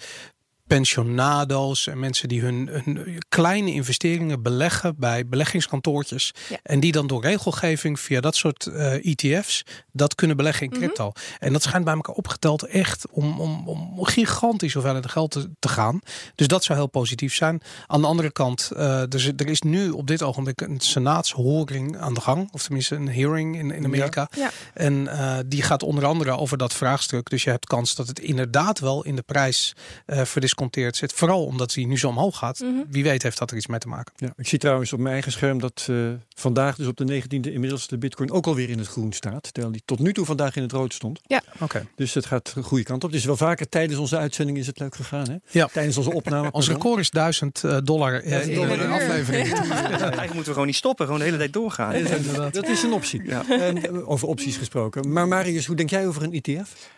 pensionado's 0.67 1.87
en 1.87 1.99
mensen 1.99 2.27
die 2.27 2.41
hun, 2.41 2.69
hun 2.71 3.21
kleine 3.29 3.71
investeringen 3.73 4.41
beleggen 4.41 4.95
bij 4.97 5.27
beleggingskantoortjes. 5.27 6.33
Ja. 6.49 6.57
En 6.63 6.79
die 6.79 6.91
dan 6.91 7.07
door 7.07 7.21
regelgeving 7.21 7.99
via 7.99 8.21
dat 8.21 8.35
soort 8.35 8.65
eh, 8.65 8.93
ETF's 9.05 9.63
dat 9.91 10.15
kunnen 10.15 10.37
beleggen 10.37 10.63
in 10.65 10.69
Mhm. 10.71 10.79
crypto. 10.79 11.11
En 11.39 11.53
dat 11.53 11.63
schijnt 11.63 11.85
bij 11.85 11.93
elkaar 11.93 12.15
opgeteld 12.15 12.63
echt 12.63 13.05
om, 13.11 13.39
om, 13.39 13.67
om 13.67 14.05
gigantisch 14.05 14.73
hoeveelheid 14.73 15.09
geld 15.11 15.31
te, 15.31 15.49
te 15.59 15.67
gaan. 15.67 15.99
Dus 16.35 16.47
dat 16.47 16.63
zou 16.63 16.77
heel 16.77 16.87
positief 16.87 17.35
zijn. 17.35 17.61
Aan 17.87 18.01
de 18.01 18.07
andere 18.07 18.31
kant, 18.31 18.71
eh, 18.75 19.01
er, 19.01 19.15
is, 19.15 19.25
er 19.27 19.47
is 19.47 19.61
nu 19.61 19.89
op 19.89 20.07
dit 20.07 20.23
ogenblik 20.23 20.61
een 20.61 20.79
senaatshoring 20.79 21.97
aan 21.97 22.13
de 22.13 22.21
gang. 22.21 22.49
Of 22.51 22.63
tenminste 22.63 22.95
een 22.95 23.09
hearing 23.09 23.57
in, 23.57 23.71
in 23.71 23.85
Amerika. 23.85 24.29
Ja. 24.35 24.51
En 24.73 25.07
eh, 25.07 25.37
die 25.45 25.61
gaat 25.61 25.83
onder 25.83 26.05
andere 26.05 26.37
over 26.37 26.57
dat 26.57 26.73
vraagstuk. 26.73 27.29
Dus 27.29 27.43
je 27.43 27.49
hebt 27.49 27.65
kans 27.65 27.95
dat 27.95 28.07
het 28.07 28.19
inderdaad 28.19 28.79
wel 28.79 29.03
in 29.03 29.15
de 29.15 29.21
prijs 29.21 29.73
eh 30.05 30.21
verdisconteerd 30.55 30.95
zit. 30.95 31.13
Vooral 31.13 31.45
omdat 31.45 31.73
die 31.73 31.87
nu 31.87 31.97
zo 31.97 32.07
omhoog 32.07 32.37
gaat. 32.37 32.59
Mhm. 32.59 32.71
Wie 32.89 33.03
weet 33.03 33.23
heeft 33.23 33.37
dat 33.37 33.51
er 33.51 33.57
iets 33.57 33.67
mee 33.67 33.79
te 33.79 33.87
maken. 33.87 34.13
Ja, 34.15 34.33
ik 34.37 34.47
zie 34.47 34.59
trouwens 34.59 34.93
op 34.93 34.99
mijn 34.99 35.13
eigen 35.13 35.31
scherm 35.31 35.59
dat 35.59 35.87
eh, 35.89 35.95
vandaag, 36.35 36.75
dus 36.75 36.87
op 36.87 36.97
de 36.97 37.21
19e, 37.23 37.51
inmiddels 37.53 37.87
de 37.87 37.97
Bitcoin 37.97 38.31
ook 38.31 38.45
alweer 38.47 38.69
in 38.69 38.77
het 38.77 38.87
groen 38.87 39.13
staat. 39.13 39.53
Terwijl 39.53 39.71
die 39.71 39.81
tot 39.85 39.99
nu 39.99 40.13
toe 40.13 40.25
vandaag 40.25 40.55
in 40.55 40.61
het 40.61 40.71
rood 40.71 40.93
stond. 40.93 41.21
Oké. 41.59 41.87
Dus 41.95 42.13
het 42.13 42.25
gaat 42.25 42.53
de 42.53 42.63
goede 42.63 42.83
kant 42.83 43.03
op. 43.03 43.09
Het 43.09 43.19
is 43.19 43.25
wel 43.25 43.37
vaker 43.37 43.69
tijdens 43.69 43.99
onze 43.99 44.17
uitzending 44.17 44.57
is 44.57 44.67
het 44.67 44.79
leuk 44.79 44.95
gegaan. 44.95 45.29
Hè? 45.29 45.35
Ja. 45.51 45.67
Tijdens 45.73 45.97
onze 45.97 46.13
opname. 46.13 46.51
Ons 46.51 46.67
record 46.67 46.99
is 46.99 47.09
1000 47.09 47.63
eh, 47.63 47.77
dollar 47.83 48.13
eh, 48.13 48.47
in 48.47 48.55
dollar 48.55 48.79
een 48.79 48.91
aflevering. 48.91 49.53
Eigenlijk 49.53 50.23
moeten 50.23 50.43
we 50.43 50.51
gewoon 50.51 50.65
niet 50.65 50.75
stoppen, 50.75 51.05
gewoon 51.05 51.19
de 51.19 51.25
hele 51.25 51.37
tijd 51.37 51.53
doorgaan. 51.53 52.03
Dat- 52.51 52.67
is 52.67 52.83
een 52.83 52.93
optie. 52.93 53.23
Ja. 53.23 53.49
En, 53.49 54.05
over 54.05 54.27
opties 54.27 54.57
gesproken. 54.57 55.11
Maar 55.11 55.27
Marius, 55.27 55.65
hoe 55.65 55.75
denk 55.75 55.89
jij 55.89 56.07
over 56.07 56.23
een 56.23 56.33
ETF? 56.33 56.93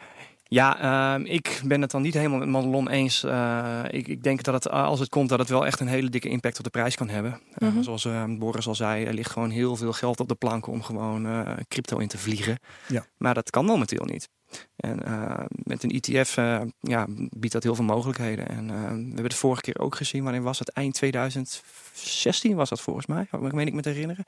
Ja, 0.49 0.79
ehm, 1.13 1.25
ik 1.25 1.61
ben 1.65 1.81
het 1.81 1.91
dan 1.91 2.01
niet 2.01 2.13
helemaal 2.13 2.37
met 2.39 2.47
Madelon 2.47 2.89
eens. 2.89 3.23
Eh, 3.23 3.83
ik, 3.89 4.07
ik 4.07 4.23
denk 4.23 4.43
dat 4.43 4.53
het, 4.53 4.65
eh, 4.65 4.83
als 4.83 4.99
het 4.99 5.09
komt, 5.09 5.29
dat 5.29 5.39
het 5.39 5.49
wel 5.49 5.65
echt 5.65 5.79
een 5.79 5.87
hele 5.87 6.09
dikke 6.09 6.29
impact 6.29 6.57
op 6.57 6.63
de 6.63 6.69
prijs 6.69 6.95
kan 6.95 7.09
hebben. 7.09 7.39
Eh, 7.53 7.67
Mhm. 7.67 7.81
Zoals 7.81 8.05
eh, 8.05 8.23
Boris 8.27 8.67
al 8.67 8.75
zei, 8.75 9.05
er 9.05 9.13
ligt 9.13 9.31
gewoon 9.31 9.49
heel 9.49 9.75
veel 9.75 9.93
geld 9.93 10.19
op 10.19 10.27
de 10.27 10.35
plank 10.35 10.67
om 10.67 10.83
gewoon 10.83 11.45
crypto 11.67 11.97
in 11.97 12.07
te 12.07 12.17
vliegen. 12.17 12.57
Ja. 12.87 13.05
Maar 13.17 13.33
dat 13.33 13.49
kan 13.49 13.65
momenteel 13.65 14.05
niet. 14.05 14.29
En 14.75 15.05
eh, 15.05 15.45
met 15.49 15.83
een 15.83 15.89
ETF 16.01 16.37
eh, 16.37 16.61
ja, 16.81 17.05
biedt 17.29 17.53
dat 17.53 17.63
heel 17.63 17.75
veel 17.75 17.83
mogelijkheden. 17.83 18.47
En 18.49 18.69
eh, 18.69 18.75
we 18.75 18.87
hebben 19.05 19.23
het 19.23 19.33
vorige 19.35 19.61
keer 19.61 19.79
ook 19.79 19.95
gezien. 19.95 20.23
Wanneer 20.23 20.41
was 20.41 20.59
het? 20.59 20.69
Eind 20.69 20.93
2016 20.93 22.55
was 22.55 22.69
dat 22.69 22.81
volgens 22.81 23.05
mij. 23.05 23.27
Ik 23.41 23.51
meen 23.53 23.67
ik 23.67 23.73
me 23.73 23.81
te 23.81 23.89
herinneren. 23.89 24.25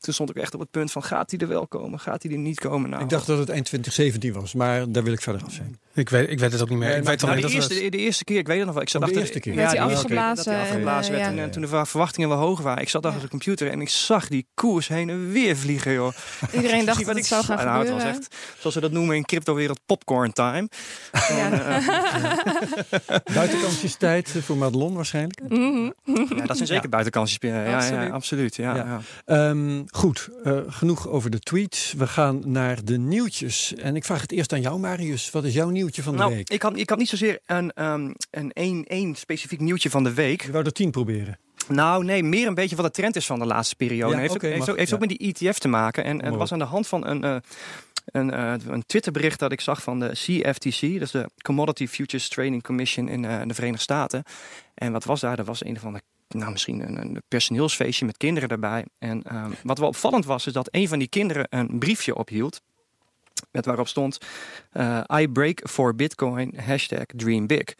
Toen 0.00 0.14
stond 0.14 0.30
ik 0.30 0.36
echt 0.36 0.54
op 0.54 0.60
het 0.60 0.70
punt 0.70 0.92
van 0.92 1.02
gaat 1.02 1.30
die 1.30 1.38
er 1.38 1.48
wel 1.48 1.66
komen? 1.66 2.00
Gaat 2.00 2.22
die 2.22 2.30
er 2.30 2.38
niet 2.38 2.60
komen? 2.60 2.90
Nou, 2.90 3.02
Ik 3.02 3.08
dacht 3.08 3.26
dat 3.26 3.38
het 3.38 3.48
eind 3.48 3.64
2017 3.64 4.32
was, 4.32 4.54
maar 4.54 4.90
daar 4.92 5.04
wil 5.04 5.12
ik 5.12 5.20
verder 5.20 5.42
af 5.44 5.52
zijn. 5.52 5.78
Ik 5.94 6.08
weet, 6.08 6.30
ik 6.30 6.38
weet 6.38 6.52
het 6.52 6.62
ook 6.62 6.68
niet 6.68 6.78
meer. 6.78 6.88
Nee, 6.88 6.98
ik 6.98 7.04
weet 7.04 7.20
Nou, 7.20 7.30
alleen 7.30 7.42
de, 7.42 7.46
dat 7.48 7.56
eerste, 7.56 7.74
het- 7.74 7.82
de, 7.82 7.88
de 7.90 7.98
eerste 7.98 8.24
keer, 8.24 8.38
ik 8.38 8.46
weet 8.46 8.56
het 8.56 8.64
nog 8.64 8.74
wel. 8.74 8.82
Ik 8.82 8.88
zat 8.88 9.02
Oh, 9.02 9.08
de 9.08 9.14
achter 9.14 9.26
eerste 9.34 9.50
keer. 9.50 9.60
Ja, 9.60 9.70
die- 9.70 9.80
afgeblazen 9.82 11.12
werd. 11.12 11.36
En, 11.38 11.50
toen 11.50 11.62
de 11.62 11.68
verwachtingen 11.86 12.28
wel 12.28 12.38
hoog 12.38 12.60
waren. 12.60 12.82
Ik 12.82 12.88
zat 12.88 13.06
achter 13.06 13.22
de 13.22 13.28
computer 13.28 13.70
en 13.70 13.80
ik 13.80 13.88
zag 13.88 14.28
die 14.28 14.46
koers 14.54 14.88
heen 14.88 15.08
en 15.10 15.30
weer 15.32 15.56
vliegen, 15.56 15.92
joh. 15.92 16.12
Iedereen 16.52 16.84
dacht 16.86 16.98
dat 16.98 17.06
wat 17.06 17.16
het 17.16 17.26
zou 17.26 17.44
gaan 17.44 17.64
nou, 17.66 17.78
Het 17.84 17.90
was 17.92 18.02
echt, 18.02 18.34
zoals 18.58 18.74
we 18.74 18.80
dat 18.80 18.92
noemen 18.92 19.16
in 19.16 19.24
cryptowereld, 19.58 19.80
popcorn 19.86 20.32
time. 20.32 20.68
Ja. 21.28 21.80
Buitenkansjestijd 23.34 24.34
voor 24.40 24.56
Madelon 24.56 24.94
waarschijnlijk. 24.94 25.40
Mhm. 25.48 25.90
Ja, 26.38 26.46
dat 26.46 26.56
zijn 26.56 26.68
zeker 26.68 26.88
buitenkansjes. 26.88 27.38
Ja, 27.40 27.64
ja, 27.64 27.74
Absoluut. 27.76 28.06
ja, 28.06 28.08
absoluut. 28.08 28.56
Ja, 28.56 28.74
Ja. 28.74 28.84
ja. 29.26 29.50
Ehm, 29.50 29.82
goed, 29.90 30.28
eh, 30.44 30.58
genoeg 30.66 31.08
over 31.08 31.30
de 31.30 31.38
tweets. 31.38 31.94
We 31.96 32.06
gaan 32.06 32.42
naar 32.44 32.84
de 32.84 32.98
nieuwtjes. 32.98 33.74
En 33.74 33.96
ik 33.96 34.04
vraag 34.04 34.20
het 34.20 34.32
eerst 34.32 34.52
aan 34.52 34.60
jou, 34.60 34.78
Marius. 34.78 35.30
Wat 35.30 35.44
is 35.44 35.54
jouw 35.54 35.68
nieuwtje 35.68 36.02
van 36.02 36.12
de 36.12 36.18
Nou, 36.18 36.34
week? 36.34 36.50
ik 36.50 36.62
had, 36.62 36.76
ik 36.76 36.88
had 36.88 36.98
niet 36.98 37.08
zozeer 37.08 37.38
een, 37.46 37.72
ehm, 37.72 38.12
een 38.30 38.52
één, 38.52 38.84
één 38.84 39.14
specifiek 39.14 39.60
nieuwtje 39.60 39.90
van 39.90 40.04
de 40.04 40.14
week. 40.14 40.42
Je 40.42 40.52
wou 40.52 40.64
er 40.64 40.72
tien 40.72 40.90
proberen. 40.90 41.38
Nou, 41.68 42.04
nee, 42.04 42.22
meer 42.22 42.46
een 42.46 42.54
beetje 42.54 42.76
wat 42.76 42.84
de 42.84 42.90
trend 42.90 43.16
is 43.16 43.26
van 43.26 43.38
de 43.38 43.46
laatste 43.46 43.76
periode. 43.76 44.14
Ja, 44.14 44.20
heeft 44.20 44.34
ook, 44.34 44.42
heeft, 44.42 44.58
mag, 44.58 44.68
ook, 44.68 44.76
heeft 44.76 44.88
ja. 44.88 44.94
ook 44.94 45.00
met 45.00 45.18
die 45.18 45.34
ETF 45.34 45.58
te 45.58 45.68
maken. 45.68 46.04
En, 46.04 46.24
het 46.24 46.34
was 46.34 46.52
aan 46.52 46.58
de 46.58 46.64
hand 46.64 46.86
van 46.86 47.06
een, 47.06 47.24
eh, 47.24 47.36
een, 48.10 48.30
eh, 48.30 48.54
een 48.66 48.86
Twitterbericht 48.86 49.38
dat 49.38 49.52
ik 49.52 49.60
zag 49.60 49.82
van 49.82 50.00
de 50.00 50.08
CFTC. 50.12 50.80
Dat 50.80 51.02
is 51.02 51.10
de 51.10 51.30
Commodity 51.42 51.86
Futures 51.86 52.28
Trading 52.28 52.62
Commission 52.62 53.08
in 53.08 53.24
eh, 53.24 53.40
de 53.46 53.54
Verenigde 53.54 53.82
Staten. 53.82 54.22
En 54.74 54.92
wat 54.92 55.04
was 55.04 55.20
daar? 55.20 55.38
Er 55.38 55.44
was 55.44 55.64
een 55.64 55.78
van 55.78 55.92
de 55.92 56.00
nou, 56.28 56.50
misschien 56.50 56.80
een, 56.80 57.00
een 57.00 57.22
personeelsfeestje 57.28 58.06
met 58.06 58.16
kinderen 58.16 58.48
erbij. 58.48 58.84
En 58.98 59.22
ehm, 59.22 59.50
wat 59.62 59.78
wel 59.78 59.88
opvallend 59.88 60.24
was, 60.24 60.46
is 60.46 60.52
dat 60.52 60.68
een 60.70 60.88
van 60.88 60.98
die 60.98 61.08
kinderen 61.08 61.46
een 61.50 61.78
briefje 61.78 62.16
ophield. 62.16 62.60
Met 63.50 63.64
waarop 63.64 63.88
stond: 63.88 64.18
eh, 64.70 65.00
I 65.12 65.28
break 65.28 65.68
for 65.68 65.94
Bitcoin, 65.94 66.54
hashtag 66.56 67.04
dream 67.06 67.46
big. 67.46 67.74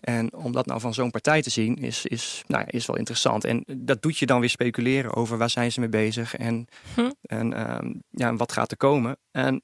En 0.00 0.34
om 0.34 0.52
dat 0.52 0.66
nou 0.66 0.80
van 0.80 0.94
zo'n 0.94 1.10
partij 1.10 1.42
te 1.42 1.50
zien, 1.50 1.76
is, 1.76 2.06
is, 2.06 2.42
nou 2.46 2.62
ja, 2.62 2.70
is 2.70 2.86
wel 2.86 2.96
interessant. 2.96 3.44
En 3.44 3.64
dat 3.76 4.02
doet 4.02 4.18
je 4.18 4.26
dan 4.26 4.40
weer 4.40 4.50
speculeren 4.50 5.14
over 5.14 5.38
waar 5.38 5.50
zijn 5.50 5.72
ze 5.72 5.80
mee 5.80 5.88
bezig 5.88 6.36
en, 6.36 6.66
Hm. 6.94 7.10
en 7.22 7.52
ehm, 7.52 7.92
ja, 8.10 8.28
en 8.28 8.36
wat 8.36 8.52
gaat 8.52 8.70
er 8.70 8.76
komen. 8.76 9.16
En 9.30 9.62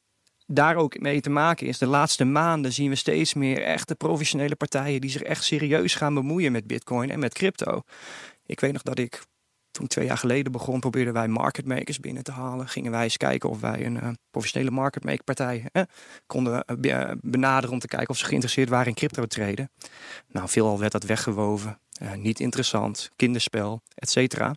daar 0.53 0.77
ook 0.77 1.01
mee 1.01 1.21
te 1.21 1.31
maken 1.31 1.67
is, 1.67 1.79
de 1.79 1.87
laatste 1.87 2.25
maanden 2.25 2.73
zien 2.73 2.89
we 2.89 2.95
steeds 2.95 3.35
meer 3.35 3.63
echte 3.63 3.95
professionele 3.95 4.57
partijen 4.57 5.01
die 5.01 5.11
zich 5.11 5.23
echt 5.23 5.45
serieus 5.45 5.95
gaan 5.95 6.15
bemoeien 6.15 6.53
met 6.53 6.67
Bitcoin 6.67 7.11
en 7.11 7.19
met 7.19 7.35
crypto. 7.35 7.83
Ik 8.47 8.61
weet 8.61 8.73
nog 8.73 8.83
dat 8.83 8.99
ik 8.99 9.23
toen 9.71 9.87
twee 9.87 10.07
jaar 10.07 10.19
geleden 10.19 10.53
begon, 10.53 10.81
probeerden 10.81 11.13
wij 11.13 11.29
market 11.29 11.67
makers 11.67 12.01
binnen 12.01 12.23
te 12.23 12.33
halen. 12.33 12.69
Gingen 12.69 12.91
wij 12.91 13.03
eens 13.03 13.17
kijken 13.17 13.49
of 13.49 13.61
wij 13.61 13.87
een 13.87 13.95
uh, 13.95 14.09
professionele 14.31 14.71
market 14.71 15.05
maker 15.05 15.25
partij 15.25 15.67
konden 16.27 16.65
benaderen 17.21 17.73
om 17.73 17.79
te 17.79 17.87
kijken 17.87 18.09
of 18.09 18.17
ze 18.17 18.25
geïnteresseerd 18.25 18.69
waren 18.69 18.87
in 18.87 18.95
crypto 18.95 19.27
traden. 19.27 19.71
Nou, 20.29 20.49
veelal 20.49 20.79
werd 20.79 20.93
dat 20.93 21.05
weggewoven. 21.05 21.81
niet 22.17 22.41
interessant, 22.41 23.11
kinderspel, 23.17 23.81
et 23.95 24.11
cetera. 24.11 24.55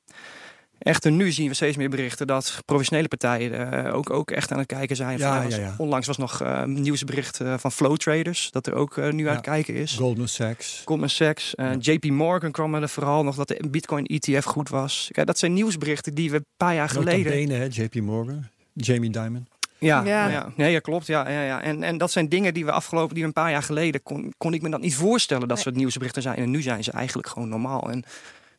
Echter, 0.83 1.11
nu 1.11 1.31
zien 1.31 1.47
we 1.47 1.53
steeds 1.53 1.77
meer 1.77 1.89
berichten 1.89 2.27
dat 2.27 2.61
professionele 2.65 3.07
partijen 3.07 3.85
uh, 3.85 3.95
ook, 3.95 4.09
ook 4.09 4.31
echt 4.31 4.51
aan 4.51 4.57
het 4.57 4.67
kijken 4.67 4.95
zijn. 4.95 5.17
Ja, 5.17 5.41
ja, 5.41 5.57
ja. 5.57 5.75
Onlangs 5.77 6.07
was 6.07 6.17
nog 6.17 6.41
uh, 6.41 6.63
nieuwsbericht 6.63 7.39
uh, 7.39 7.53
van 7.57 7.71
Flow 7.71 7.97
Traders, 7.97 8.51
dat 8.51 8.67
er 8.67 8.73
ook 8.73 9.11
nu 9.11 9.27
aan 9.27 9.35
het 9.35 9.43
kijken 9.43 9.73
is. 9.73 9.95
Goldman 9.95 10.27
Sachs. 10.27 10.81
Goldman 10.85 11.09
Sachs. 11.09 11.53
JP 11.79 12.05
Morgan 12.05 12.51
kwam 12.51 12.75
er 12.75 12.89
vooral 12.89 13.23
nog 13.23 13.35
dat 13.35 13.47
de 13.47 13.67
Bitcoin 13.69 14.05
ETF 14.05 14.43
goed 14.43 14.69
was. 14.69 15.09
Kijk, 15.11 15.27
dat 15.27 15.39
zijn 15.39 15.53
nieuwsberichten 15.53 16.13
die 16.13 16.31
we 16.31 16.35
een 16.35 16.45
paar 16.57 16.73
jaar 16.73 16.89
geleden... 16.89 17.31
Bene, 17.31 17.53
hè, 17.53 17.67
JP 17.69 17.95
Morgan. 17.95 18.47
Jamie 18.73 19.09
Dimon. 19.09 19.47
Ja, 19.77 20.03
ja. 20.03 20.27
ja. 20.27 20.51
Nee, 20.55 20.71
ja 20.71 20.79
klopt. 20.79 21.07
Ja, 21.07 21.29
ja, 21.29 21.43
ja. 21.43 21.61
En, 21.61 21.83
en 21.83 21.97
dat 21.97 22.11
zijn 22.11 22.29
dingen 22.29 22.53
die 22.53 22.65
we 22.65 22.71
afgelopen, 22.71 23.13
die 23.13 23.23
we 23.23 23.27
een 23.27 23.33
paar 23.33 23.51
jaar 23.51 23.63
geleden 23.63 24.03
kon, 24.03 24.33
kon 24.37 24.53
ik 24.53 24.61
me 24.61 24.69
dat 24.69 24.81
niet 24.81 24.95
voorstellen 24.95 25.47
dat 25.47 25.55
nee. 25.55 25.65
soort 25.65 25.75
nieuwsberichten 25.75 26.21
zijn. 26.21 26.37
En 26.37 26.49
nu 26.49 26.61
zijn 26.61 26.83
ze 26.83 26.91
eigenlijk 26.91 27.27
gewoon 27.27 27.49
normaal. 27.49 27.89
En 27.89 28.03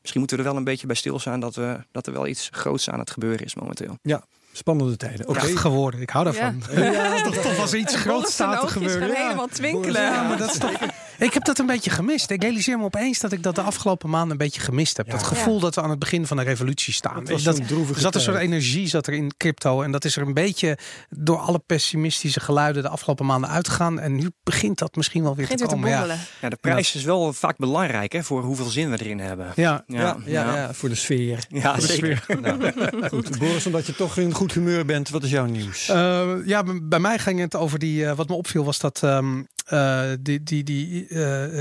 misschien 0.04 0.20
moeten 0.20 0.36
we 0.36 0.42
er 0.44 0.48
wel 0.48 0.58
een 0.58 0.64
beetje 0.64 0.86
bij 0.86 0.96
stilstaan 0.96 1.40
dat, 1.40 1.54
we, 1.54 1.78
dat 1.92 2.06
er 2.06 2.12
wel 2.12 2.26
iets 2.26 2.48
groots 2.52 2.90
aan 2.90 2.98
het 2.98 3.10
gebeuren 3.10 3.44
is 3.44 3.54
momenteel. 3.54 3.98
Ja, 4.02 4.24
Spannende 4.56 4.96
tijden. 4.96 5.28
Oké. 5.28 5.38
Okay. 5.38 5.56
geworden. 5.56 6.00
Ik 6.00 6.10
hou 6.10 6.24
daarvan. 6.24 6.62
Ja, 6.74 6.84
ja 6.84 7.22
toch, 7.22 7.34
toch 7.34 7.56
was 7.56 7.74
iets 7.74 7.96
groots 7.96 8.32
staat 8.32 8.60
te 8.60 8.68
gebeuren. 8.68 9.08
Ja. 9.08 9.14
helemaal 9.14 9.48
twinkelen. 9.48 10.02
Ja, 10.02 10.22
maar 10.28 10.38
dat 10.38 10.50
is 10.50 10.58
toch... 10.58 10.72
Ik 11.18 11.34
heb 11.34 11.44
dat 11.44 11.58
een 11.58 11.66
beetje 11.66 11.90
gemist. 11.90 12.30
Ik 12.30 12.42
realiseer 12.42 12.78
me 12.78 12.84
opeens 12.84 13.20
dat 13.20 13.32
ik 13.32 13.42
dat 13.42 13.54
de 13.54 13.60
afgelopen 13.60 14.10
maanden 14.10 14.30
een 14.30 14.36
beetje 14.36 14.60
gemist 14.60 14.96
heb. 14.96 15.10
dat 15.10 15.22
gevoel 15.22 15.60
dat 15.60 15.74
we 15.74 15.82
aan 15.82 15.90
het 15.90 15.98
begin 15.98 16.26
van 16.26 16.38
een 16.38 16.44
revolutie 16.44 16.92
staan. 16.92 17.24
Dat, 17.24 17.42
dat 17.42 17.60
zat 17.96 18.14
een 18.14 18.20
soort 18.20 18.38
energie 18.38 18.86
zat 18.86 19.06
er 19.06 19.12
in 19.12 19.32
crypto. 19.36 19.82
En 19.82 19.90
dat 19.90 20.04
is 20.04 20.16
er 20.16 20.26
een 20.26 20.34
beetje 20.34 20.78
door 21.10 21.38
alle 21.38 21.58
pessimistische 21.58 22.40
geluiden 22.40 22.82
de 22.82 22.88
afgelopen 22.88 23.26
maanden 23.26 23.50
uitgegaan. 23.50 24.00
En 24.00 24.14
nu 24.14 24.30
begint 24.42 24.78
dat 24.78 24.96
misschien 24.96 25.22
wel 25.22 25.34
weer 25.34 25.48
te 25.48 25.66
komen. 25.66 25.90
ja. 25.90 26.16
ja, 26.40 26.48
de 26.48 26.56
prijs 26.60 26.94
is 26.94 27.04
wel 27.04 27.32
vaak 27.32 27.56
belangrijk 27.56 28.12
hè, 28.12 28.22
voor 28.22 28.42
hoeveel 28.42 28.68
zin 28.68 28.90
we 28.90 29.00
erin 29.00 29.18
hebben. 29.18 29.52
Ja, 29.56 29.84
ja, 29.86 30.16
ja, 30.26 30.74
voor 30.74 30.88
de 30.88 30.94
sfeer. 30.94 31.44
Ja, 31.48 31.80
zeker. 31.80 32.24
Nou, 32.40 32.72
goed, 33.08 33.38
Boris, 33.38 33.66
omdat 33.66 33.86
je 33.86 33.94
toch 33.94 34.16
in 34.16 34.32
goed 34.32 34.43
humeur 34.52 34.84
bent, 34.84 35.08
wat 35.08 35.22
is 35.22 35.30
jouw 35.30 35.44
nieuws? 35.44 35.88
Uh, 35.88 36.32
ja, 36.44 36.64
bij 36.82 36.98
mij 36.98 37.18
ging 37.18 37.40
het 37.40 37.56
over 37.56 37.78
die. 37.78 38.02
Uh, 38.02 38.12
wat 38.12 38.28
me 38.28 38.34
opviel 38.34 38.64
was 38.64 38.78
dat 38.78 39.02
um, 39.04 39.46
uh, 39.72 40.02
die, 40.20 40.42
die, 40.42 40.64
die, 40.64 41.14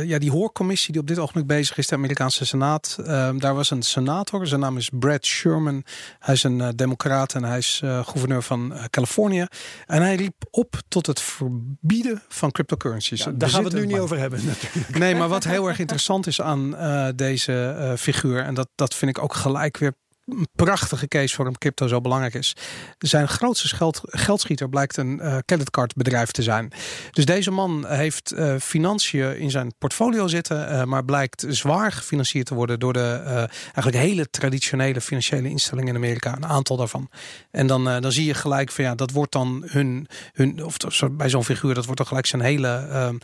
ja, 0.08 0.20
die 0.20 0.32
hoorcommissie 0.32 0.92
die 0.92 1.02
op 1.02 1.08
dit 1.08 1.20
ogenblik 1.20 1.48
bezig 1.48 1.78
is, 1.78 1.88
de 1.88 1.96
Amerikaanse 1.96 2.46
Senaat. 2.46 2.98
Ehm, 3.06 3.38
daar 3.38 3.56
was 3.56 3.70
een 3.70 3.82
senator, 3.82 4.48
zijn 4.48 4.60
naam 4.60 4.78
is 4.78 4.90
Brad 4.94 5.26
Sherman. 5.26 5.84
Hij 6.20 6.34
is 6.34 6.44
een 6.44 6.74
democraat 6.76 7.34
en 7.34 7.44
hij 7.44 7.58
is 7.58 7.82
gouverneur 7.84 8.44
van 8.44 8.74
Californië. 8.90 9.46
En 9.86 10.02
hij 10.02 10.16
riep 10.16 10.46
op 10.50 10.82
tot 10.88 11.06
het 11.06 11.22
verbieden 11.22 12.22
van 12.28 12.52
cryptocurrencies. 12.52 13.24
Ja, 13.24 13.32
daar 13.32 13.50
gaan 13.50 13.64
we 13.64 13.70
het 13.70 13.78
nu 13.78 13.86
niet 13.86 14.00
over 14.00 14.18
hebben. 14.18 14.46
Natuurlijk. 14.62 14.98
Nee, 14.98 15.16
maar 15.16 15.30
wat 15.30 15.44
heel 15.44 15.68
erg 15.68 15.80
interessant 15.80 16.28
is 16.28 16.42
aan 16.42 16.76
deze 17.16 17.96
figuur, 17.98 18.44
en 18.44 18.54
dat, 18.54 18.70
dat 18.76 18.96
vind 18.96 19.18
ik 19.18 19.24
ook 19.24 19.34
gelijk 19.34 19.78
weer 19.78 19.94
een 20.26 20.48
prachtige 20.56 21.08
case 21.08 21.38
waarom 21.38 21.58
crypto 21.58 21.88
zo 21.88 22.02
belangrijk 22.02 22.34
is. 22.34 22.56
Zijn 22.98 23.28
grootste 23.28 23.68
geld, 23.68 24.02
geldschieter 24.04 24.70
blijkt 24.70 24.98
een 24.98 25.20
uh, 25.22 25.38
creditcardbedrijf 25.46 26.32
te 26.32 26.44
zijn. 26.44 26.72
Dus 27.12 27.26
deze 27.26 27.52
man 27.52 27.88
heeft 27.88 28.34
uh, 28.34 28.56
financiën 28.60 29.38
in 29.38 29.52
zijn 29.52 29.74
portfolio 29.78 30.28
zitten, 30.28 30.72
uh, 30.72 30.84
maar 30.84 31.06
blijkt 31.06 31.46
zwaar 31.48 31.92
gefinancierd 31.92 32.46
te 32.46 32.54
worden 32.54 32.80
door 32.80 32.94
de 32.94 33.22
eigenlijk 33.64 33.96
hele 33.96 34.30
traditionele 34.30 35.02
financiële 35.02 35.50
instellingen 35.50 35.90
in 35.90 35.96
Amerika. 35.96 36.36
Een 36.36 36.46
aantal 36.46 36.78
daarvan. 36.78 37.10
En 37.52 37.68
dan, 37.68 37.84
dan 37.84 38.12
zie 38.12 38.26
je 38.26 38.34
gelijk 38.34 38.72
van 38.72 38.84
ja, 38.84 38.96
dat 38.96 39.12
wordt 39.12 39.32
dan 39.32 39.64
hun, 39.66 40.08
hun 40.34 40.64
of 40.64 40.78
bij 41.12 41.30
zo'n 41.30 41.44
figuur, 41.44 41.74
dat 41.74 41.84
wordt 41.84 41.98
dan 41.98 42.08
gelijk 42.08 42.26
zijn 42.26 42.42
hele 42.42 42.68
ehm, 42.68 43.16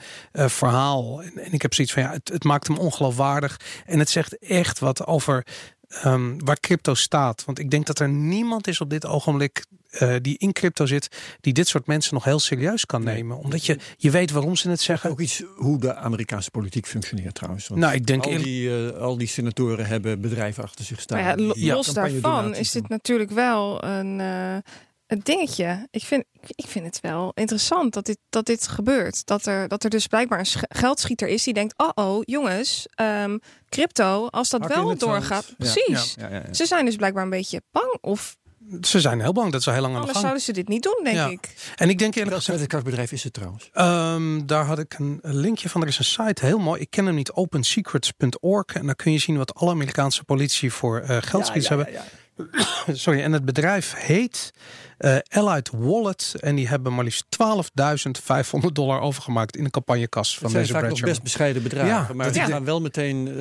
verhaal. 0.50 1.22
En, 1.22 1.38
en, 1.38 1.52
ik 1.52 1.62
heb 1.62 1.74
zoiets 1.74 1.94
van 1.94 2.04
ja, 2.04 2.12
het, 2.12 2.30
het 2.30 2.44
maakt 2.44 2.68
hem 2.68 2.78
ongeloofwaardig. 2.78 3.60
En 3.86 4.00
het 4.00 4.10
zegt 4.10 4.38
echt 4.38 4.80
wat 4.80 5.06
over 5.06 5.46
um, 6.06 6.46
waar 6.46 6.60
crypto 6.60 6.94
staat. 6.94 7.46
Want 7.46 7.60
ik 7.60 7.72
denk 7.72 7.86
dat 7.86 8.00
er 8.00 8.10
niemand 8.10 8.68
is 8.68 8.82
op 8.82 8.90
dit 8.90 9.06
ogenblik 9.06 9.66
uh, 9.92 10.16
die 10.22 10.38
in 10.38 10.52
crypto 10.52 10.86
zit, 10.86 11.10
die 11.42 11.54
dit 11.54 11.68
soort 11.68 11.88
mensen 11.88 12.14
nog 12.14 12.24
heel 12.24 12.40
serieus 12.40 12.86
kan 12.86 13.04
nemen. 13.04 13.38
Omdat 13.38 13.66
je, 13.66 13.78
je 13.98 14.12
weet 14.12 14.32
waarom 14.32 14.56
ze 14.56 14.70
het 14.70 14.82
zeggen. 14.82 15.10
Ook 15.10 15.20
iets 15.20 15.44
hoe 15.56 15.80
de 15.80 15.96
Amerikaanse 15.96 16.52
politiek 16.52 16.88
functioneert 16.88 17.36
trouwens. 17.36 17.68
Want 17.68 17.82
nou, 17.82 17.94
ik 17.94 18.06
denk 18.06 18.26
al 18.26 18.38
die, 18.38 18.70
uh, 18.70 18.98
al 18.98 19.18
die 19.18 19.28
senatoren 19.28 19.86
hebben 19.86 20.22
bedrijven 20.22 20.64
achter 20.64 20.86
zich 20.86 21.02
staan. 21.02 21.20
Ja, 21.20 21.74
los 21.74 21.88
daarvan 21.88 22.56
is 22.56 22.72
dit 22.72 22.90
natuurlijk 22.90 23.32
wel 23.32 23.84
een, 23.84 24.20
uh, 24.20 24.56
een 25.10 25.20
dingetje. 25.24 25.88
Ik 25.92 26.04
vind, 26.04 26.24
ik 26.56 26.68
vind 26.68 26.86
het 26.86 27.00
wel 27.02 27.32
interessant 27.34 27.94
dat 27.94 28.06
dit, 28.06 28.18
dat 28.30 28.46
dit 28.46 28.68
gebeurt. 28.68 29.26
Dat 29.26 29.46
er, 29.46 29.68
dat 29.68 29.84
er 29.84 29.90
dus 29.90 30.08
blijkbaar 30.08 30.40
een 30.40 30.64
geldschieter 30.70 31.28
is 31.28 31.44
die 31.44 31.54
denkt: 31.54 31.74
oh, 31.78 31.90
oh 31.94 32.22
jongens, 32.26 32.86
um, 33.02 33.40
crypto, 33.70 34.28
als 34.28 34.50
dat 34.50 34.68
wel 34.68 34.98
doorgaat. 34.98 35.54
Precies. 35.58 36.16
Ja, 36.20 36.28
ja, 36.30 36.54
ze 36.54 36.66
zijn 36.66 36.86
dus 36.86 36.96
blijkbaar 36.96 37.24
een 37.24 37.30
beetje 37.30 37.62
bang 37.72 37.98
of. 38.02 38.38
Ze 38.82 39.00
zijn 39.00 39.22
heel 39.22 39.32
bang 39.32 39.52
dat 39.52 39.64
ze 39.64 39.72
heel 39.72 39.82
lang 39.82 39.96
aan 39.96 40.02
de 40.02 40.08
gang. 40.08 40.20
zouden 40.20 40.42
ze 40.42 40.52
dit 40.52 40.68
niet 40.68 40.84
doen, 40.84 41.00
denk 41.04 41.32
ik. 41.32 41.74
En 41.76 41.90
ik 41.90 41.98
denk 42.00 42.16
eerlijk 42.16 42.36
gezegd... 42.36 42.72
Welk 42.72 42.84
bedrijf 42.84 43.12
is 43.12 43.24
het 43.24 43.34
trouwens? 43.34 43.70
Um, 43.74 44.46
daar 44.46 44.66
had 44.66 44.80
ik 44.80 44.96
een 45.00 45.20
linkje 45.22 45.70
van. 45.70 45.82
Er 45.82 45.88
is 45.88 45.98
een 45.98 46.06
site, 46.06 46.46
heel 46.46 46.60
mooi. 46.60 46.82
Ik 46.82 46.90
ken 46.90 47.06
hem 47.06 47.16
niet, 47.16 47.32
opensecrets.org. 47.32 48.66
En 48.66 48.86
daar 48.86 48.96
kun 48.96 49.12
je 49.12 49.18
zien 49.18 49.38
wat 49.38 49.56
alle 49.56 49.72
Amerikaanse 49.72 50.24
politie 50.24 50.74
voor 50.74 51.02
uh, 51.02 51.18
geldschieters 51.22 51.70
hebben. 51.70 51.88
Sorry, 52.92 53.22
en 53.22 53.32
het 53.32 53.46
bedrijf 53.46 53.94
heet 53.96 54.52
uh, 55.00 55.18
Allied 55.28 55.70
Wallet. 55.72 56.36
En 56.40 56.56
die 56.56 56.68
hebben 56.68 56.94
maar 56.94 57.04
liefst 57.04 57.26
12.500 58.64 58.72
dollar 58.74 59.02
overgemaakt 59.02 59.58
in 59.58 59.64
de 59.64 59.70
campagnekas 59.70 60.38
van 60.38 60.52
deze 60.52 60.74
vaak 60.74 60.90
nog 60.90 61.00
best 61.00 61.24
bescheiden 61.24 61.64
bedragen. 61.64 61.88
Ja, 61.90 62.08
maar 62.14 62.32
die 62.32 62.42
gaan 62.42 62.66
wel 62.66 62.82
meteen 62.82 63.28
uh, 63.28 63.36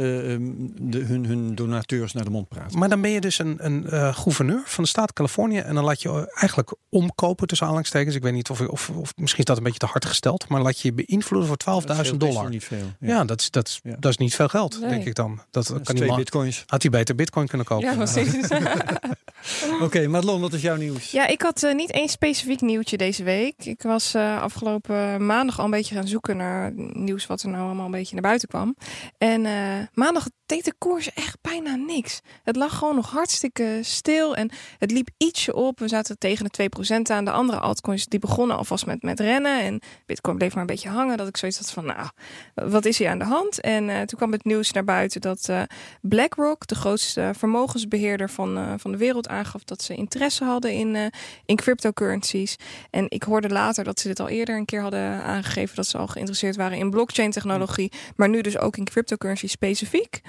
de, 0.81 0.99
hun, 0.99 1.27
hun 1.27 1.55
donateurs 1.55 2.13
naar 2.13 2.25
de 2.25 2.31
mond 2.31 2.49
praten. 2.49 2.79
Maar 2.79 2.89
dan 2.89 3.01
ben 3.01 3.11
je 3.11 3.21
dus 3.21 3.39
een, 3.39 3.57
een 3.59 3.87
uh, 3.87 4.15
gouverneur 4.17 4.63
van 4.65 4.85
de 4.85 4.91
staat 4.91 5.13
Californië. 5.13 5.59
En 5.59 5.75
dan 5.75 5.85
laat 5.85 6.03
je 6.03 6.33
eigenlijk 6.35 6.75
omkopen 6.89 7.47
tussen 7.47 7.67
aanhalingstekens. 7.67 8.15
Ik 8.15 8.23
weet 8.23 8.33
niet 8.33 8.51
of, 8.51 8.61
of, 8.61 8.91
of 8.91 9.13
misschien 9.17 9.41
is 9.41 9.45
dat 9.45 9.57
een 9.57 9.63
beetje 9.63 9.79
te 9.79 9.87
hard 9.87 10.05
gesteld. 10.05 10.49
Maar 10.49 10.63
laat 10.63 10.81
je 10.81 10.89
je 10.95 11.05
beïnvloeden 11.07 11.49
voor 11.49 11.83
12.000 12.07 12.17
dollar. 12.17 12.49
Niet 12.49 12.65
veel, 12.65 12.79
ja. 13.01 13.09
ja, 13.09 13.25
dat, 13.25 13.41
is, 13.41 13.51
dat, 13.51 13.81
ja. 13.83 13.97
dat 13.99 14.11
is 14.11 14.17
niet 14.17 14.35
veel 14.35 14.49
geld, 14.49 14.81
nee. 14.81 14.91
denk 14.91 15.05
ik 15.05 15.15
dan. 15.15 15.41
Dat, 15.51 15.67
dat 15.67 15.83
kan 15.83 15.95
twee 15.95 16.15
bitcoins. 16.15 16.65
Had 16.67 16.83
hij 16.83 16.91
beter 16.91 17.15
bitcoin 17.15 17.47
kunnen 17.47 17.67
kopen. 17.67 17.89
Ja, 17.89 17.95
precies. 17.95 18.49
Oké, 19.75 19.85
okay, 19.85 20.07
Madelon, 20.07 20.41
wat 20.41 20.53
is 20.53 20.63
jouw 20.63 20.77
nieuws? 20.77 21.11
Ja, 21.11 21.27
ik 21.27 21.43
had 21.49 21.63
uh, 21.63 21.75
niet 21.75 21.91
één 21.91 22.09
specifiek 22.09 22.61
nieuwtje 22.61 22.97
deze 22.97 23.25
week. 23.25 23.65
Ik 23.65 23.83
was 23.83 24.15
uh, 24.15 24.43
afgelopen 24.43 25.27
maandag 25.27 25.59
al 25.59 25.65
een 25.65 25.71
beetje 25.71 25.95
gaan 25.95 26.09
zoeken 26.09 26.37
naar 26.37 26.73
nieuws 26.75 27.27
wat 27.27 27.43
er 27.43 27.49
nou 27.49 27.65
allemaal 27.65 27.85
een 27.85 27.91
beetje 27.91 28.15
naar 28.15 28.23
buiten 28.23 28.49
kwam. 28.49 28.77
En 29.19 29.45
uh, 29.45 29.79
maandag 29.93 30.27
deed 30.49 30.65
de 30.65 30.75
koers 30.79 31.13
echt 31.13 31.37
bijna 31.41 31.75
niks. 31.75 32.21
Het 32.43 32.57
lag 32.57 32.79
gewoon 32.79 32.95
nog 32.95 33.11
hartstikke 33.11 33.79
stil 33.83 34.37
en 34.37 34.51
het 34.79 34.91
liep 34.91 35.09
ietsje 35.17 35.55
op. 35.55 35.79
We 35.79 35.89
zaten 35.89 36.19
tegen 36.19 36.47
de 36.51 36.71
2% 36.97 37.01
aan. 37.03 37.25
De 37.25 37.31
andere 37.31 37.59
altcoins 37.59 38.07
die 38.07 38.19
begonnen 38.19 38.57
alvast 38.57 38.87
met, 38.87 39.03
met 39.03 39.21
rennen. 39.21 39.63
En 39.63 39.81
Bitcoin 40.07 40.37
bleef 40.37 40.53
maar 40.53 40.61
een 40.61 40.67
beetje 40.67 40.89
hangen. 40.89 41.17
Dat 41.17 41.29
ik 41.29 41.37
zoiets 41.37 41.59
had 41.59 41.71
van, 41.71 41.85
nou, 41.85 42.09
wat 42.55 42.85
is 42.85 42.99
hier 42.99 43.09
aan 43.09 43.19
de 43.19 43.25
hand? 43.25 43.61
En 43.61 43.89
uh, 43.89 43.97
toen 43.97 44.19
kwam 44.19 44.33
het 44.33 44.45
nieuws 44.45 44.73
naar 44.73 44.85
buiten 44.85 45.21
dat 45.21 45.47
uh, 45.51 45.63
BlackRock, 46.01 46.67
de 46.67 46.75
grootste 46.75 47.31
vermogensbeheerder 47.37 48.31
van, 48.31 48.59
uh, 48.59 48.73
van 48.77 48.91
de 48.91 48.99
wereld, 48.99 49.29
aangaf 49.29 49.65
dat 49.65 49.83
ze 49.83 49.95
interesse 49.95 50.45
hadden 50.45 50.73
in, 50.73 51.13
in 51.45 51.57
cryptocurrencies. 51.57 52.57
En 52.91 53.07
ik 53.09 53.23
hoorde 53.23 53.49
later 53.49 53.85
dat 53.85 54.01
ze 54.01 54.09
dit 54.09 54.21
al 54.21 54.29
eerder 54.29 54.57
een 54.57 54.65
keer 54.65 54.81
hadden 54.81 55.23
aangegeven 55.23 55.77
dat 55.77 55.87
ze 55.87 55.99
al 55.99 56.07
geïnteresseerd 56.07 56.57
waren 56.57 56.79
in 56.79 56.91
blockchain 56.91 57.31
technologie. 57.31 57.93
Maar 58.17 58.29
nu 58.29 58.41
dus 58.41 58.59
ook 58.59 58.77
in 58.77 58.85
cryptocurrency 58.85 59.47
specifiek. 59.47 60.21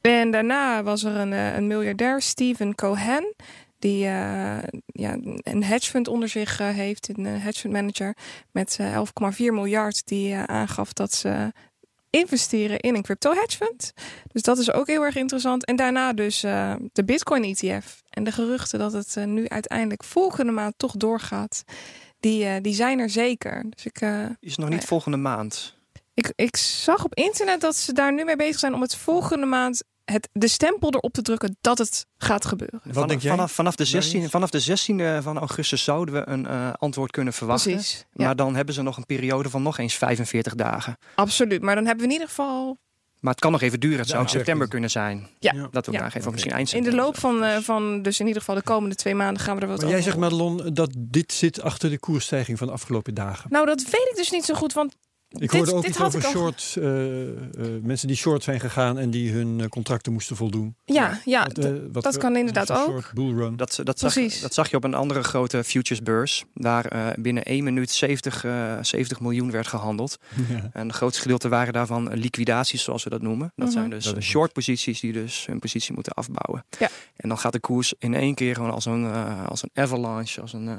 En 0.00 0.30
daarna 0.30 0.82
was 0.82 1.04
er 1.04 1.16
een, 1.16 1.32
een 1.32 1.66
miljardair, 1.66 2.22
Steven 2.22 2.74
Cohen 2.74 3.34
die 3.82 4.04
uh, 4.04 4.58
ja, 4.86 5.16
een 5.42 5.64
hedge 5.64 5.90
fund 5.90 6.08
onder 6.08 6.28
zich 6.28 6.60
uh, 6.60 6.68
heeft, 6.68 7.08
een 7.08 7.24
hedge 7.24 7.60
fund 7.60 7.72
manager 7.72 8.16
met 8.50 8.78
uh, 8.80 9.02
11,4 9.32 9.36
miljard, 9.38 10.06
die 10.06 10.36
aangaf 10.36 10.92
dat 10.92 11.14
ze 11.14 11.52
investeren 12.10 12.80
in 12.80 12.94
een 12.94 13.02
crypto 13.02 13.32
hedge 13.32 13.56
fund. 13.56 13.92
Dus 14.32 14.42
dat 14.42 14.58
is 14.58 14.72
ook 14.72 14.86
heel 14.86 15.02
erg 15.02 15.16
interessant. 15.16 15.64
En 15.64 15.76
daarna 15.76 16.12
dus 16.12 16.40
de 16.92 17.04
Bitcoin 17.04 17.42
ETF 17.42 18.02
en 18.10 18.24
de 18.24 18.32
geruchten 18.32 18.78
dat 18.78 18.92
het 18.92 19.26
nu 19.26 19.48
uiteindelijk 19.48 20.04
volgende 20.04 20.52
maand 20.52 20.74
toch 20.76 20.92
doorgaat, 20.92 21.64
die, 22.20 22.60
die 22.60 22.74
zijn 22.74 22.98
er 22.98 23.10
zeker. 23.10 23.64
Dus 23.70 23.86
ik, 23.86 24.00
is 24.40 24.56
nog 24.56 24.68
niet 24.68 24.84
volgende 24.84 25.16
maand. 25.16 25.76
Ik, 26.14 26.32
ik 26.34 26.56
zag 26.56 27.04
op 27.04 27.14
internet 27.14 27.60
dat 27.60 27.76
ze 27.76 27.92
daar 27.92 28.12
nu 28.12 28.24
mee 28.24 28.36
bezig 28.36 28.58
zijn 28.58 28.74
om 28.74 28.80
het 28.80 28.96
volgende 28.96 29.46
maand 29.46 29.82
het, 30.04 30.28
de 30.32 30.48
stempel 30.48 30.90
erop 30.90 31.12
te 31.12 31.22
drukken 31.22 31.56
dat 31.60 31.78
het 31.78 32.06
gaat 32.16 32.44
gebeuren. 32.44 32.80
Wat 32.84 32.92
vanaf, 32.92 33.08
denk 33.08 33.20
jij? 33.20 33.30
Vanaf, 33.30 33.52
vanaf, 33.52 33.76
de 33.76 33.84
16, 33.84 34.30
vanaf 34.30 34.50
de 34.50 34.62
16e 34.62 35.22
van 35.22 35.38
augustus 35.38 35.84
zouden 35.84 36.14
we 36.14 36.28
een 36.28 36.44
uh, 36.44 36.72
antwoord 36.72 37.10
kunnen 37.10 37.32
verwachten. 37.32 37.72
Precies, 37.72 38.06
ja. 38.12 38.24
Maar 38.24 38.36
dan 38.36 38.54
hebben 38.54 38.74
ze 38.74 38.82
nog 38.82 38.96
een 38.96 39.06
periode 39.06 39.50
van 39.50 39.62
nog 39.62 39.78
eens 39.78 39.94
45 39.94 40.54
dagen. 40.54 40.96
Absoluut, 41.14 41.62
maar 41.62 41.74
dan 41.74 41.86
hebben 41.86 42.04
we 42.06 42.12
in 42.12 42.18
ieder 42.18 42.28
geval 42.28 42.78
Maar 43.20 43.32
het 43.32 43.40
kan 43.40 43.52
nog 43.52 43.60
even 43.60 43.80
duren. 43.80 43.98
Het 43.98 44.08
zou 44.08 44.22
ook 44.22 44.28
september 44.28 44.68
kunnen 44.68 44.90
zijn. 44.90 45.28
Ja. 45.38 45.68
Dat 45.70 45.86
we 45.86 45.92
ja. 45.92 46.00
aangeven. 46.00 46.26
Of 46.26 46.32
misschien 46.32 46.52
eind 46.52 46.72
In 46.72 46.82
de 46.82 46.94
loop 46.94 47.18
van, 47.18 47.44
uh, 47.44 47.56
van, 47.56 48.02
dus 48.02 48.20
in 48.20 48.26
ieder 48.26 48.40
geval 48.40 48.56
de 48.56 48.62
komende 48.62 48.94
twee 48.94 49.14
maanden 49.14 49.42
gaan 49.42 49.56
we 49.56 49.62
er 49.62 49.68
wat 49.68 49.76
maar 49.76 49.86
over. 49.86 49.98
Jij 49.98 50.06
zegt, 50.06 50.18
Madelon, 50.18 50.74
dat 50.74 50.94
dit 50.98 51.32
zit 51.32 51.60
achter 51.60 51.90
de 51.90 51.98
koersstijging 51.98 52.58
van 52.58 52.66
de 52.66 52.72
afgelopen 52.72 53.14
dagen. 53.14 53.50
Nou, 53.50 53.66
dat 53.66 53.82
weet 53.82 54.08
ik 54.10 54.16
dus 54.16 54.30
niet 54.30 54.44
zo 54.44 54.54
goed. 54.54 54.72
Want 54.72 54.96
ik 55.38 55.50
hoorde 55.50 55.74
ook 55.74 55.86
iets 55.86 56.00
over 56.00 56.22
short, 56.22 56.74
uh, 56.78 56.84
uh, 57.22 57.32
mensen 57.82 58.08
die 58.08 58.16
short 58.16 58.42
zijn 58.42 58.60
gegaan 58.60 58.98
en 58.98 59.10
die 59.10 59.32
hun 59.32 59.58
uh, 59.58 59.66
contracten 59.66 60.12
moesten 60.12 60.36
voldoen. 60.36 60.76
Ja, 60.84 61.20
ja 61.24 61.48
wat, 61.52 61.68
wat, 61.92 62.02
dat 62.02 62.16
kan 62.16 62.36
inderdaad 62.36 62.70
ook. 62.70 63.10
Bullrun. 63.14 63.56
Dat, 63.56 63.80
dat, 63.82 63.98
zag, 63.98 64.14
dat 64.40 64.54
zag 64.54 64.70
je 64.70 64.76
op 64.76 64.84
een 64.84 64.94
andere 64.94 65.22
grote 65.22 65.64
futuresbeurs. 65.64 66.44
Daar 66.54 67.14
binnen 67.18 67.44
één 67.44 67.64
minuut 67.64 67.90
70, 67.90 68.44
70 68.80 69.20
miljoen 69.20 69.50
werd 69.50 69.66
gehandeld. 69.66 70.18
Ja. 70.48 70.70
En 70.72 70.86
het 70.86 70.96
grootste 70.96 71.22
gedeelte 71.22 71.48
waren 71.48 71.72
daarvan 71.72 72.14
liquidaties, 72.14 72.82
zoals 72.82 73.04
we 73.04 73.10
dat 73.10 73.22
noemen. 73.22 73.52
Dat 73.56 73.68
-huh. 73.68 73.76
zijn 73.76 73.90
dus 73.90 74.04
dat 74.04 74.22
short 74.22 74.52
posities 74.52 75.00
die 75.00 75.12
dus 75.12 75.46
hun 75.46 75.58
positie 75.58 75.94
moeten 75.94 76.12
afbouwen. 76.12 76.64
Ja. 76.78 76.88
En 77.16 77.28
dan 77.28 77.38
gaat 77.38 77.52
de 77.52 77.60
koers 77.60 77.94
in 77.98 78.14
één 78.14 78.34
keer 78.34 78.54
gewoon 78.54 78.70
als 78.70 78.84
een, 78.84 79.12
als 79.46 79.62
een 79.62 79.70
avalanche, 79.74 80.40
als 80.40 80.52
een, 80.52 80.78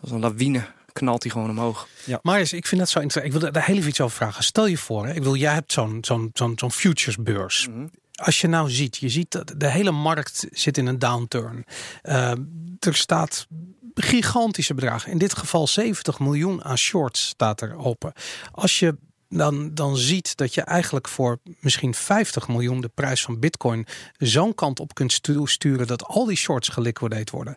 als 0.00 0.10
een 0.10 0.20
lawine 0.20 0.66
knalt 0.96 1.22
hij 1.22 1.32
gewoon 1.32 1.50
omhoog. 1.50 1.88
Ja. 2.04 2.18
Maar 2.22 2.40
ik 2.40 2.66
vind 2.66 2.80
dat 2.80 2.88
zo 2.88 3.00
interessant. 3.00 3.34
Ik 3.34 3.40
wil 3.40 3.52
daar 3.52 3.66
heel 3.66 3.76
even 3.76 3.88
iets 3.88 4.00
over 4.00 4.16
vragen. 4.16 4.44
Stel 4.44 4.66
je 4.66 4.78
voor, 4.78 5.04
hè? 5.04 5.10
ik 5.10 5.18
bedoel, 5.18 5.36
jij 5.36 5.52
hebt 5.52 5.72
zo'n 5.72 5.98
zo'n 6.00 6.30
zo'n 6.32 6.52
zo'n 6.56 6.72
futuresbeurs. 6.72 7.66
Mm 7.66 7.74
-hmm. 7.74 7.90
Als 8.14 8.40
je 8.40 8.46
nou 8.46 8.70
ziet, 8.70 8.96
je 8.96 9.08
ziet 9.08 9.30
dat 9.30 9.54
de 9.56 9.70
hele 9.70 9.90
markt 9.90 10.46
zit 10.50 10.78
in 10.78 10.86
een 10.86 10.98
downturn. 10.98 11.64
Uh, 12.02 12.30
er 12.78 12.94
staat 12.94 13.46
gigantische 13.94 14.74
bedragen. 14.74 15.10
In 15.10 15.18
dit 15.18 15.36
geval 15.36 15.66
70 15.66 16.18
miljoen 16.18 16.64
aan 16.64 16.78
shorts 16.78 17.26
staat 17.26 17.60
er 17.60 17.76
open. 17.76 18.12
Als 18.52 18.78
je 18.78 18.96
dan, 19.28 19.74
dan 19.74 19.96
ziet 19.96 20.36
dat 20.36 20.54
je 20.54 20.60
eigenlijk 20.60 21.08
voor 21.08 21.38
misschien 21.60 21.94
50 21.94 22.48
miljoen 22.48 22.80
de 22.80 22.90
prijs 22.94 23.22
van 23.22 23.38
bitcoin 23.38 23.86
zo'n 24.18 24.54
kant 24.54 24.80
op 24.80 24.94
kunt 24.94 25.20
sturen 25.44 25.86
dat 25.86 26.04
al 26.04 26.24
die 26.24 26.36
shorts 26.36 26.68
geliquideerd 26.68 27.30
worden. 27.30 27.56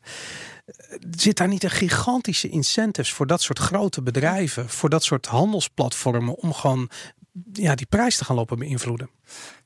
Zit 1.12 1.38
daar 1.38 1.48
niet 1.48 1.64
een 1.64 1.70
gigantische 1.70 2.50
incentives 2.50 3.14
voor 3.14 3.28
dat 3.28 3.42
soort 3.42 3.60
grote 3.60 4.02
bedrijven, 4.02 4.70
voor 4.70 4.90
dat 4.90 5.04
soort 5.04 5.26
handelsplatformen 5.26 6.36
om 6.36 6.54
gewoon 6.54 6.90
ja, 7.54 7.76
die 7.76 7.86
prijs 7.86 8.18
te 8.18 8.26
gaan 8.26 8.36
lopen 8.36 8.60
beïnvloeden? 8.60 9.10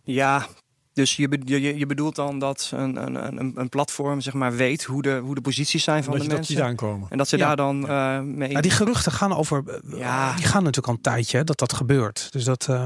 Ja, 0.04 0.48
dus 0.94 1.16
je, 1.16 1.40
je, 1.46 1.78
je 1.78 1.86
bedoelt 1.86 2.16
dan 2.16 2.40
dat 2.40 2.72
een, 2.76 3.16
een, 3.16 3.52
een 3.56 3.70
platform 3.70 4.22
zeg 4.22 4.34
maar, 4.34 4.56
weet 4.56 4.84
hoe 4.84 5.02
de, 5.02 5.22
hoe 5.24 5.36
de 5.36 5.42
posities 5.42 5.84
zijn 5.84 6.04
van 6.04 6.14
dat 6.14 6.22
de 6.22 6.28
je, 6.28 6.34
mensen. 6.34 6.56
Dat 6.56 6.64
aankomen. 6.64 7.08
En 7.10 7.18
dat 7.18 7.28
ze 7.28 7.38
ja. 7.38 7.48
daar 7.48 7.56
dan 7.56 7.90
uh, 7.90 8.20
mee. 8.20 8.52
Ja, 8.52 8.62
die 8.62 8.72
geruchten 8.72 9.12
gaan 9.12 9.36
over. 9.36 9.64
Ja. 9.88 10.36
Die 10.36 10.46
gaan 10.46 10.64
natuurlijk 10.64 10.88
al 10.88 10.94
een 10.94 11.02
tijdje 11.02 11.38
hè, 11.38 11.44
dat 11.44 11.60
dat 11.60 11.74
gebeurt. 11.74 12.28
Dus 12.32 12.44
dat. 12.44 12.68
Uh... 12.70 12.84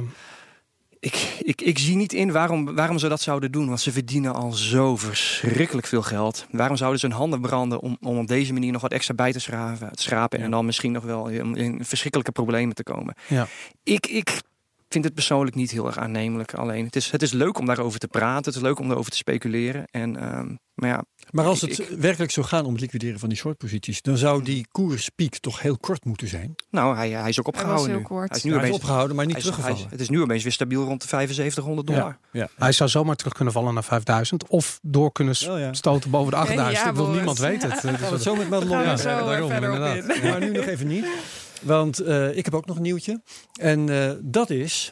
Ik, 0.99 1.37
ik, 1.39 1.61
ik 1.61 1.79
zie 1.79 1.95
niet 1.95 2.13
in 2.13 2.31
waarom, 2.31 2.75
waarom 2.75 2.97
ze 2.97 3.07
dat 3.07 3.21
zouden 3.21 3.51
doen. 3.51 3.67
Want 3.67 3.81
ze 3.81 3.91
verdienen 3.91 4.33
al 4.33 4.51
zo 4.51 4.95
verschrikkelijk 4.95 5.87
veel 5.87 6.01
geld. 6.01 6.45
Waarom 6.51 6.77
zouden 6.77 6.99
ze 6.99 7.05
hun 7.05 7.15
handen 7.15 7.41
branden 7.41 7.79
om, 7.79 7.97
om 8.01 8.17
op 8.17 8.27
deze 8.27 8.53
manier 8.53 8.71
nog 8.71 8.81
wat 8.81 8.91
extra 8.91 9.13
bij 9.13 9.31
te 9.31 9.39
schrapen, 9.39 9.89
schrapen 9.93 10.39
ja. 10.39 10.45
en 10.45 10.51
dan 10.51 10.65
misschien 10.65 10.91
nog 10.91 11.03
wel 11.03 11.27
in, 11.27 11.55
in 11.55 11.85
verschrikkelijke 11.85 12.31
problemen 12.31 12.75
te 12.75 12.83
komen? 12.83 13.15
Ja. 13.27 13.47
Ik, 13.83 14.07
ik 14.07 14.41
vind 14.89 15.03
het 15.03 15.13
persoonlijk 15.13 15.55
niet 15.55 15.71
heel 15.71 15.85
erg 15.85 15.97
aannemelijk. 15.97 16.53
Alleen 16.53 16.85
het 16.85 16.95
is, 16.95 17.11
het 17.11 17.21
is 17.21 17.31
leuk 17.31 17.59
om 17.59 17.65
daarover 17.65 17.99
te 17.99 18.07
praten. 18.07 18.45
Het 18.45 18.55
is 18.55 18.61
leuk 18.61 18.79
om 18.79 18.87
daarover 18.87 19.11
te 19.11 19.17
speculeren. 19.17 19.85
En, 19.91 20.37
um, 20.37 20.59
maar, 20.73 20.89
ja, 20.89 21.03
maar 21.31 21.45
als 21.45 21.63
ik, 21.63 21.69
het 21.69 21.91
ik, 21.91 21.99
werkelijk 21.99 22.31
zou 22.31 22.45
gaan 22.45 22.65
om 22.65 22.71
het 22.71 22.81
liquideren 22.81 23.19
van 23.19 23.29
die 23.29 23.37
shortposities, 23.37 24.01
dan 24.01 24.17
zou 24.17 24.43
die 24.43 24.67
koerspiek 24.71 25.37
toch 25.37 25.61
heel 25.61 25.77
kort 25.77 26.05
moeten 26.05 26.27
zijn. 26.27 26.55
Nou, 26.69 26.95
hij, 26.95 27.09
hij 27.09 27.29
is 27.29 27.39
ook 27.39 27.47
opgehouden 27.47 27.89
hij 27.89 27.97
nu. 27.97 28.03
Kort. 28.03 28.29
Hij 28.29 28.37
is 28.37 28.43
nu 28.43 28.49
opeens, 28.49 28.65
hij 28.67 28.75
is 28.75 28.81
opgehouden, 28.81 29.15
maar 29.15 29.25
niet 29.25 29.33
hij 29.33 29.43
teruggevallen. 29.43 29.79
Hij 29.79 29.87
het 29.91 29.99
is 29.99 30.09
nu 30.09 30.21
opeens 30.21 30.43
weer 30.43 30.51
stabiel 30.51 30.83
rond 30.83 31.01
de 31.01 31.07
7500 31.07 31.87
dollar. 31.87 32.17
Ja, 32.31 32.39
ja. 32.39 32.49
Hij 32.57 32.71
zou 32.71 32.89
zomaar 32.89 33.15
terug 33.15 33.33
kunnen 33.33 33.53
vallen 33.53 33.73
naar 33.73 33.83
5000 33.83 34.47
of 34.47 34.79
door 34.81 35.11
kunnen 35.11 35.35
oh, 35.47 35.59
ja. 35.59 35.73
stoten 35.73 36.09
boven 36.09 36.31
de 36.31 36.37
8000. 36.37 36.77
Ja, 36.77 36.89
ik 36.89 36.95
wil 36.95 37.09
niemand 37.09 37.37
weten. 37.37 37.71
Het, 37.71 37.81
dus 37.81 38.09
het 38.09 38.21
zo 38.21 38.35
met 38.35 38.49
Madelon. 38.49 38.81
Ja, 38.81 38.97
zo 38.97 39.25
daarom, 39.25 39.51
inderdaad. 39.51 40.21
Maar 40.23 40.39
nu 40.39 40.51
nog 40.51 40.65
even 40.65 40.87
niet. 40.87 41.05
Want 41.61 42.01
uh, 42.01 42.37
ik 42.37 42.45
heb 42.45 42.53
ook 42.53 42.65
nog 42.65 42.75
een 42.75 42.81
nieuwtje. 42.81 43.21
En 43.59 43.87
uh, 43.87 44.11
dat 44.21 44.49
is 44.49 44.91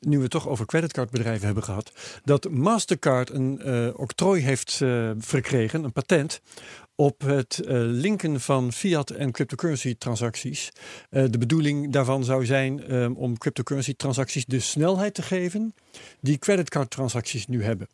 nu 0.00 0.16
we 0.16 0.22
het 0.22 0.30
toch 0.30 0.48
over 0.48 0.66
creditcardbedrijven 0.66 1.46
hebben 1.46 1.64
gehad, 1.64 1.92
dat 2.24 2.50
Mastercard 2.50 3.30
een 3.30 3.60
uh, 3.64 3.88
octrooi 3.96 4.42
heeft 4.42 4.76
verkregen, 5.18 5.84
een 5.84 5.92
patent, 5.92 6.40
op 6.94 7.20
het 7.20 7.60
linken 7.66 8.40
van 8.40 8.72
fiat 8.72 9.10
en 9.10 9.32
cryptocurrency 9.32 9.94
transacties. 9.98 10.72
de 11.10 11.38
bedoeling 11.38 11.92
daarvan 11.92 12.24
zou 12.24 12.46
zijn 12.46 12.94
um, 12.94 13.16
om 13.16 13.38
cryptocurrency 13.38 13.94
transacties 13.94 14.44
de 14.44 14.60
snelheid 14.60 15.14
te 15.14 15.22
geven 15.22 15.74
die 16.20 16.38
creditcard 16.38 16.90
transacties 16.90 17.46
nu 17.46 17.64
hebben. 17.64 17.88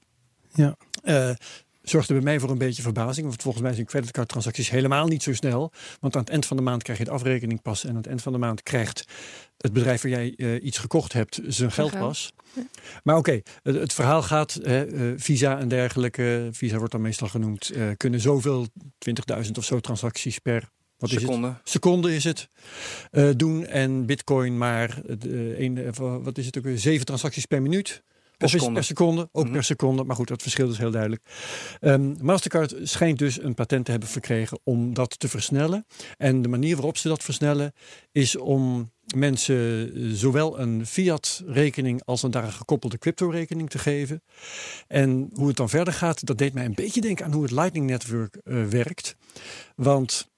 Ja 0.54 0.76
zorgde 1.82 2.12
bij 2.12 2.22
mij 2.22 2.40
voor 2.40 2.50
een 2.50 2.58
beetje 2.58 2.82
verbazing. 2.82 3.26
Want 3.26 3.42
volgens 3.42 3.62
mij 3.62 3.74
zijn 3.74 3.86
creditcardtransacties 3.86 4.70
helemaal 4.70 5.06
niet 5.06 5.22
zo 5.22 5.34
snel. 5.34 5.72
Want 6.00 6.14
aan 6.14 6.20
het 6.20 6.30
eind 6.30 6.46
van 6.46 6.56
de 6.56 6.62
maand 6.62 6.82
krijg 6.82 6.98
je 6.98 7.04
de 7.04 7.10
afrekening 7.10 7.62
pas. 7.62 7.84
En 7.84 7.90
aan 7.90 7.96
het 7.96 8.06
eind 8.06 8.22
van 8.22 8.32
de 8.32 8.38
maand 8.38 8.62
krijgt 8.62 9.04
het 9.56 9.72
bedrijf 9.72 10.02
waar 10.02 10.10
jij 10.10 10.34
uh, 10.36 10.64
iets 10.64 10.78
gekocht 10.78 11.12
hebt 11.12 11.40
zijn 11.46 11.72
geld 11.72 11.98
pas. 11.98 12.32
Ja. 12.54 12.62
Maar 13.02 13.16
oké, 13.16 13.30
okay, 13.30 13.42
het, 13.62 13.74
het, 13.74 13.92
verhaal 13.92 14.22
gaat, 14.22 14.60
uh, 14.62 14.82
Visa 15.16 15.58
en 15.58 15.68
dergelijke, 15.68 16.48
Visa 16.52 16.76
wordt 16.76 16.92
dan 16.92 17.00
meestal 17.00 17.28
genoemd, 17.28 17.76
uh, 17.76 17.90
kunnen 17.96 18.20
zoveel, 18.20 18.66
20.000 19.44 19.50
of 19.58 19.64
zo 19.64 19.80
transacties 19.80 20.38
per 20.38 20.68
wat 20.98 21.10
seconde. 21.10 21.46
Is 21.48 21.54
het? 21.54 21.68
Seconde 21.68 22.14
is 22.14 22.24
het. 22.24 22.48
Uh, 23.10 23.30
doen 23.36 23.66
en 23.66 24.06
bitcoin 24.06 24.58
maar, 24.58 25.00
uh, 25.26 25.58
een, 25.58 25.92
wat 26.22 26.38
is 26.38 26.46
het 26.46 26.58
ook, 26.58 26.64
zeven 26.74 27.06
transacties 27.06 27.46
per 27.46 27.62
minuut. 27.62 28.02
Per 28.42 28.50
seconde. 28.50 28.74
per 28.74 28.84
seconde, 28.84 29.20
ook 29.20 29.28
mm 29.32 29.42
-hmm. 29.42 29.52
per 29.52 29.64
seconde. 29.64 30.04
Maar 30.04 30.16
goed, 30.16 30.28
dat 30.28 30.42
verschil 30.42 30.70
is 30.70 30.78
heel 30.78 30.90
duidelijk. 30.90 31.22
Um, 31.80 32.16
Mastercard 32.20 32.74
schijnt 32.82 33.18
dus 33.18 33.42
een 33.42 33.54
patent 33.54 33.84
te 33.84 33.90
hebben 33.90 34.08
verkregen 34.08 34.60
om 34.64 34.94
dat 34.94 35.18
te 35.18 35.28
versnellen. 35.28 35.86
En 36.18 36.42
de 36.42 36.48
manier 36.48 36.74
waarop 36.74 36.96
ze 36.96 37.08
dat 37.08 37.22
versnellen 37.22 37.72
is 38.12 38.36
om 38.36 38.92
mensen 39.14 39.90
zowel 40.16 40.60
een 40.60 40.86
fiat-rekening 40.86 42.02
als 42.04 42.22
een 42.22 42.30
daar 42.30 42.52
gekoppelde 42.52 42.98
crypto-rekening 42.98 43.70
te 43.70 43.78
geven. 43.78 44.22
En 44.86 45.30
hoe 45.32 45.48
het 45.48 45.56
dan 45.56 45.68
verder 45.68 45.94
gaat, 45.94 46.26
dat 46.26 46.38
deed 46.38 46.54
mij 46.54 46.64
een 46.64 46.74
beetje 46.74 47.00
denken 47.00 47.24
aan 47.24 47.32
hoe 47.32 47.42
het 47.42 47.52
Lightning 47.52 47.86
Network 47.86 48.40
uh, 48.44 48.64
werkt. 48.64 49.16
Want 49.76 50.30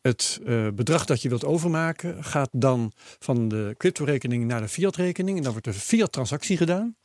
het 0.00 0.40
uh, 0.44 0.68
bedrag 0.74 1.04
dat 1.04 1.22
je 1.22 1.28
wilt 1.28 1.44
overmaken 1.44 2.24
gaat 2.24 2.48
dan 2.52 2.92
van 3.18 3.48
de 3.48 3.74
crypto-rekening 3.76 4.44
naar 4.44 4.60
de 4.60 4.68
fiat-rekening. 4.68 5.36
En 5.36 5.42
dan 5.42 5.52
wordt 5.52 5.66
er 5.66 5.74
een 5.74 5.80
fiat-transactie 5.80 6.56
gedaan 6.56 6.96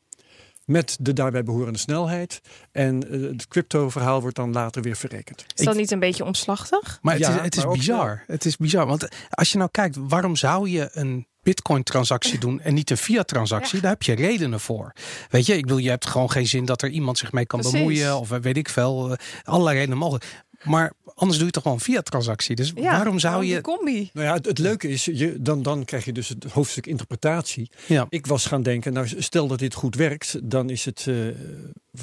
met 0.65 0.97
de 0.99 1.13
daarbij 1.13 1.43
behorende 1.43 1.79
snelheid. 1.79 2.41
En 2.71 3.15
uh, 3.15 3.29
het 3.29 3.47
crypto-verhaal 3.47 4.21
wordt 4.21 4.35
dan 4.35 4.51
later 4.51 4.81
weer 4.81 4.95
verrekend. 4.95 5.45
Is 5.55 5.65
dat 5.65 5.75
niet 5.75 5.91
een 5.91 5.99
beetje 5.99 6.25
omslachtig? 6.25 6.99
Maar 7.01 7.13
het 7.13 7.27
is, 7.27 7.35
het 7.41 7.55
is 7.55 7.65
bizar. 7.67 8.23
Het 8.27 8.45
is 8.45 8.57
bizar. 8.57 8.87
Want 8.87 9.07
als 9.29 9.51
je 9.51 9.57
nou 9.57 9.69
kijkt, 9.71 9.97
waarom 9.99 10.35
zou 10.35 10.69
je 10.69 10.89
een 10.91 11.27
Bitcoin-transactie 11.43 12.39
doen 12.39 12.59
en 12.61 12.73
niet 12.73 12.89
een 12.89 12.97
fiat-transactie, 12.97 13.75
ja. 13.75 13.81
daar 13.81 13.91
heb 13.91 14.03
je 14.03 14.13
redenen 14.13 14.59
voor. 14.59 14.93
Weet 15.29 15.45
je, 15.45 15.55
ik 15.55 15.61
bedoel, 15.61 15.77
je 15.77 15.89
hebt 15.89 16.07
gewoon 16.07 16.31
geen 16.31 16.47
zin 16.47 16.65
dat 16.65 16.81
er 16.81 16.89
iemand 16.89 17.17
zich 17.17 17.31
mee 17.31 17.45
kan 17.45 17.59
Precies. 17.59 17.79
bemoeien 17.79 18.17
of 18.17 18.29
weet 18.29 18.57
ik 18.57 18.69
veel, 18.69 19.11
uh, 19.11 19.17
allerlei 19.43 19.77
redenen 19.77 19.97
mogelijk. 19.97 20.43
Maar 20.63 20.93
anders 21.15 21.37
doe 21.37 21.47
je 21.47 21.53
toch 21.53 21.63
gewoon 21.63 21.79
via 21.79 22.01
transactie. 22.01 22.55
Dus 22.55 22.71
ja, 22.75 22.91
waarom 22.91 23.19
zou 23.19 23.45
je. 23.45 23.61
combi. 23.61 24.09
Nou 24.13 24.27
ja, 24.27 24.33
het, 24.33 24.45
het, 24.45 24.57
leuke 24.57 24.89
is, 24.89 25.05
je, 25.05 25.41
dan, 25.41 25.61
dan 25.61 25.85
krijg 25.85 26.05
je 26.05 26.11
dus 26.11 26.29
het 26.29 26.43
hoofdstuk 26.43 26.85
interpretatie. 26.85 27.69
Ja. 27.85 28.05
Ik 28.09 28.27
was 28.27 28.45
gaan 28.45 28.63
denken, 28.63 28.93
nou 28.93 29.07
stel 29.17 29.47
dat 29.47 29.59
dit 29.59 29.73
goed 29.73 29.95
werkt, 29.95 30.39
dan 30.43 30.69
is 30.69 30.85
het. 30.85 31.05
Uh, 31.09 31.27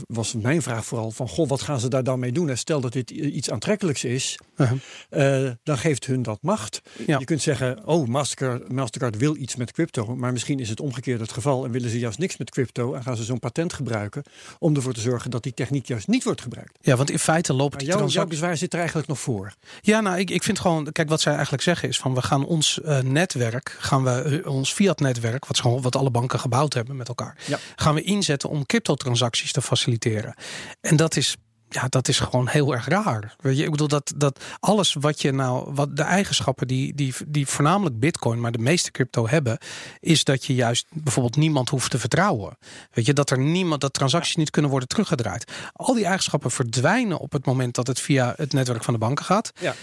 was 0.09 0.35
mijn 0.35 0.63
vraag 0.63 0.85
vooral 0.85 1.11
van, 1.11 1.29
goh, 1.29 1.49
wat 1.49 1.63
gaan 1.63 1.81
ze 1.81 1.89
daar 1.89 2.05
dan 2.05 2.19
mee 2.19 2.33
doen? 2.33 2.49
En 2.49 2.59
stel 2.59 2.81
dat 2.81 2.93
dit 2.93 3.11
iets 3.11 3.51
aantrekkelijks 3.51 4.05
is, 4.05 4.39
uh 4.57 4.73
-huh. 5.11 5.43
uh, 5.45 5.51
dan 5.63 5.79
geeft 5.79 6.07
hun 6.07 6.23
dat 6.23 6.39
macht. 6.43 6.81
Ja. 7.07 7.19
Je 7.19 7.25
kunt 7.25 7.43
zeggen, 7.43 7.87
oh, 7.87 8.07
Mastercard, 8.07 8.73
Mastercard 8.73 9.17
wil 9.17 9.37
iets 9.37 9.57
met 9.57 9.73
crypto, 9.73 10.17
maar 10.17 10.33
misschien 10.33 10.61
is 10.61 10.69
het 10.69 10.81
omgekeerd 10.81 11.21
het 11.21 11.33
geval 11.33 11.65
en 11.65 11.71
willen 11.71 11.91
ze 11.91 11.99
juist 11.99 12.19
niks 12.19 12.37
met 12.37 12.51
crypto 12.51 12.95
en 12.95 13.03
gaan 13.03 13.17
ze 13.17 13.25
zo'n 13.25 13.39
patent 13.39 13.73
gebruiken 13.73 14.23
om 14.59 14.77
ervoor 14.77 14.93
te 14.93 15.01
zorgen 15.01 15.31
dat 15.31 15.43
die 15.43 15.55
techniek 15.55 15.87
juist 15.87 16.09
niet 16.09 16.25
wordt 16.25 16.41
gebruikt. 16.41 16.79
Ja, 16.81 16.97
want 16.97 17.11
in 17.11 17.19
feite 17.19 17.53
lopen 17.53 17.79
die 17.79 17.87
jouw, 17.87 17.97
transacties... 17.97 18.39
zit 18.57 18.73
er 18.73 18.79
eigenlijk 18.79 19.09
nog 19.09 19.21
voor. 19.21 19.53
Ja, 19.81 20.01
nou, 20.01 20.19
ik, 20.19 20.31
ik 20.31 20.43
vind 20.43 20.61
gewoon, 20.61 20.93
kijk, 20.93 21.09
wat 21.09 21.21
zij 21.21 21.33
eigenlijk 21.33 21.63
zeggen 21.63 21.89
is 21.89 21.99
van 21.99 22.15
we 22.15 22.23
gaan 22.23 22.45
ons 22.45 22.81
uh, 22.85 22.99
netwerk, 22.99 23.77
gaan 23.79 24.05
we 24.05 24.43
uh, 24.45 24.53
ons 24.53 24.73
fiat-netwerk, 24.73 25.47
wat, 25.47 25.61
gewoon, 25.61 25.83
wat 25.83 25.97
alle 25.97 26.11
banken 26.11 26.41
gebouwd 26.41 26.75
hebben 26.75 26.97
met 26.97 27.09
elkaar, 27.09 27.37
ja. 27.47 27.59
gaan 27.77 27.95
we 27.95 28.03
inzetten 28.03 28.49
om 28.49 28.67
cryptotransacties 28.67 29.53
te 29.53 29.63
faciliteren. 29.63 30.35
En 30.81 30.97
dat 30.97 31.17
is 31.17 31.37
ja, 31.73 31.87
dat 31.89 32.09
is 32.09 32.19
gewoon 32.19 32.49
heel 32.49 32.73
erg 32.73 32.89
raar. 32.89 33.35
Weet 33.41 33.57
je, 33.57 33.65
ik 33.65 33.71
bedoel 33.71 33.89
dat, 33.89 34.13
dat 34.17 34.41
alles 34.61 34.97
wat 35.01 35.23
je 35.23 35.33
nou, 35.33 35.73
wat 35.75 35.97
de 35.97 36.03
eigenschappen 36.03 36.67
die, 36.67 36.95
die, 36.95 37.15
die 37.27 37.47
voornamelijk 37.47 37.99
Bitcoin, 37.99 38.41
maar 38.41 38.53
de 38.53 38.59
meeste 38.59 38.91
crypto 38.91 39.29
hebben, 39.29 39.59
is 40.01 40.25
dat 40.25 40.45
je 40.45 40.55
juist 40.55 40.87
bijvoorbeeld 40.91 41.37
niemand 41.37 41.69
hoeft 41.69 41.91
te 41.91 41.99
vertrouwen. 41.99 42.59
Weet 42.93 43.07
je, 43.07 43.13
dat 43.13 43.31
er 43.31 43.39
niemand, 43.39 43.81
dat 43.81 43.93
transacties 43.93 44.37
niet 44.37 44.51
kunnen 44.51 44.71
worden 44.71 44.89
teruggedraaid. 44.89 45.53
Al 45.73 45.95
die 45.95 46.05
eigenschappen 46.05 46.51
verdwijnen 46.51 47.19
op 47.19 47.33
het 47.33 47.47
moment 47.47 47.75
dat 47.75 47.87
het 47.87 48.01
via 48.01 48.35
het 48.37 48.53
netwerk 48.53 48.85
van 48.85 48.95
de 48.95 49.01
banken 49.01 49.25
gaat. 49.25 49.53
Ja. 49.61 49.75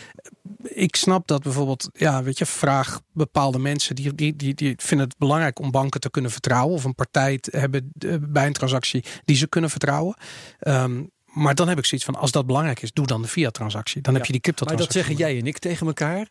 Ik 0.63 0.95
snap 0.95 1.27
dat 1.27 1.43
bijvoorbeeld, 1.43 1.89
ja, 1.93 2.23
weet 2.23 2.37
je, 2.37 2.45
vraag 2.45 3.01
bepaalde 3.11 3.59
mensen 3.59 3.95
die, 3.95 4.15
die, 4.15 4.35
die, 4.35 4.53
die 4.53 4.73
vinden 4.77 5.07
het 5.07 5.17
belangrijk 5.17 5.59
om 5.59 5.71
banken 5.71 5.99
te 5.99 6.09
kunnen 6.09 6.31
vertrouwen 6.31 6.75
of 6.75 6.83
een 6.83 6.95
partij 6.95 7.37
te 7.37 7.57
hebben 7.57 7.91
eh, 7.99 8.15
bij 8.21 8.47
een 8.47 8.53
transactie 8.53 9.03
die 9.25 9.35
ze 9.35 9.47
kunnen 9.47 9.69
vertrouwen. 9.69 10.15
Ehm, 10.59 11.03
maar 11.37 11.55
dan 11.55 11.67
heb 11.67 11.77
ik 11.77 11.85
zoiets 11.85 12.07
van, 12.07 12.15
als 12.15 12.31
dat 12.31 12.45
belangrijk 12.45 12.81
is, 12.81 12.93
doe 12.93 13.07
dan 13.07 13.21
de 13.21 13.27
fiat-transactie. 13.27 14.01
Dan 14.01 14.13
heb 14.13 14.25
je 14.25 14.31
die 14.31 14.41
crypto 14.41 14.65
Maar 14.65 14.77
dat 14.77 14.91
zeggen 14.91 15.15
jij 15.15 15.37
en 15.37 15.47
ik 15.47 15.57
tegen 15.57 15.87
elkaar. 15.87 16.27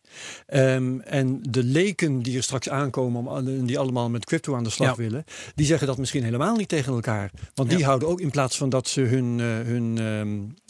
Ehm, 0.46 1.00
en 1.00 1.38
de 1.42 1.64
leken 1.64 2.22
die 2.22 2.36
er 2.36 2.42
straks 2.42 2.68
aankomen, 2.68 3.26
om, 3.26 3.66
die 3.66 3.78
allemaal 3.78 4.10
met 4.10 4.24
crypto 4.24 4.54
aan 4.54 4.64
de 4.64 4.70
slag 4.70 4.96
willen, 4.96 5.24
die 5.54 5.66
zeggen 5.66 5.86
dat 5.86 5.98
misschien 5.98 6.24
helemaal 6.24 6.56
niet 6.56 6.68
tegen 6.68 6.92
elkaar. 6.92 7.30
Want 7.54 7.70
die 7.70 7.84
houden 7.84 8.08
ook 8.08 8.20
in 8.20 8.30
plaats 8.30 8.56
van 8.56 8.68
dat 8.68 8.88
ze 8.88 9.00
hun, 9.00 9.38
uh, 9.38 9.46
hun 9.46 9.98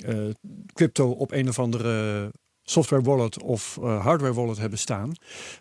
uh, 0.06 0.34
crypto 0.72 1.10
op 1.10 1.32
een 1.32 1.48
of 1.48 1.58
andere 1.58 2.30
software 2.62 3.02
wallet 3.02 3.42
of 3.42 3.78
uh, 3.82 4.04
hardware 4.04 4.34
wallet 4.34 4.58
hebben 4.58 4.78
staan, 4.78 5.12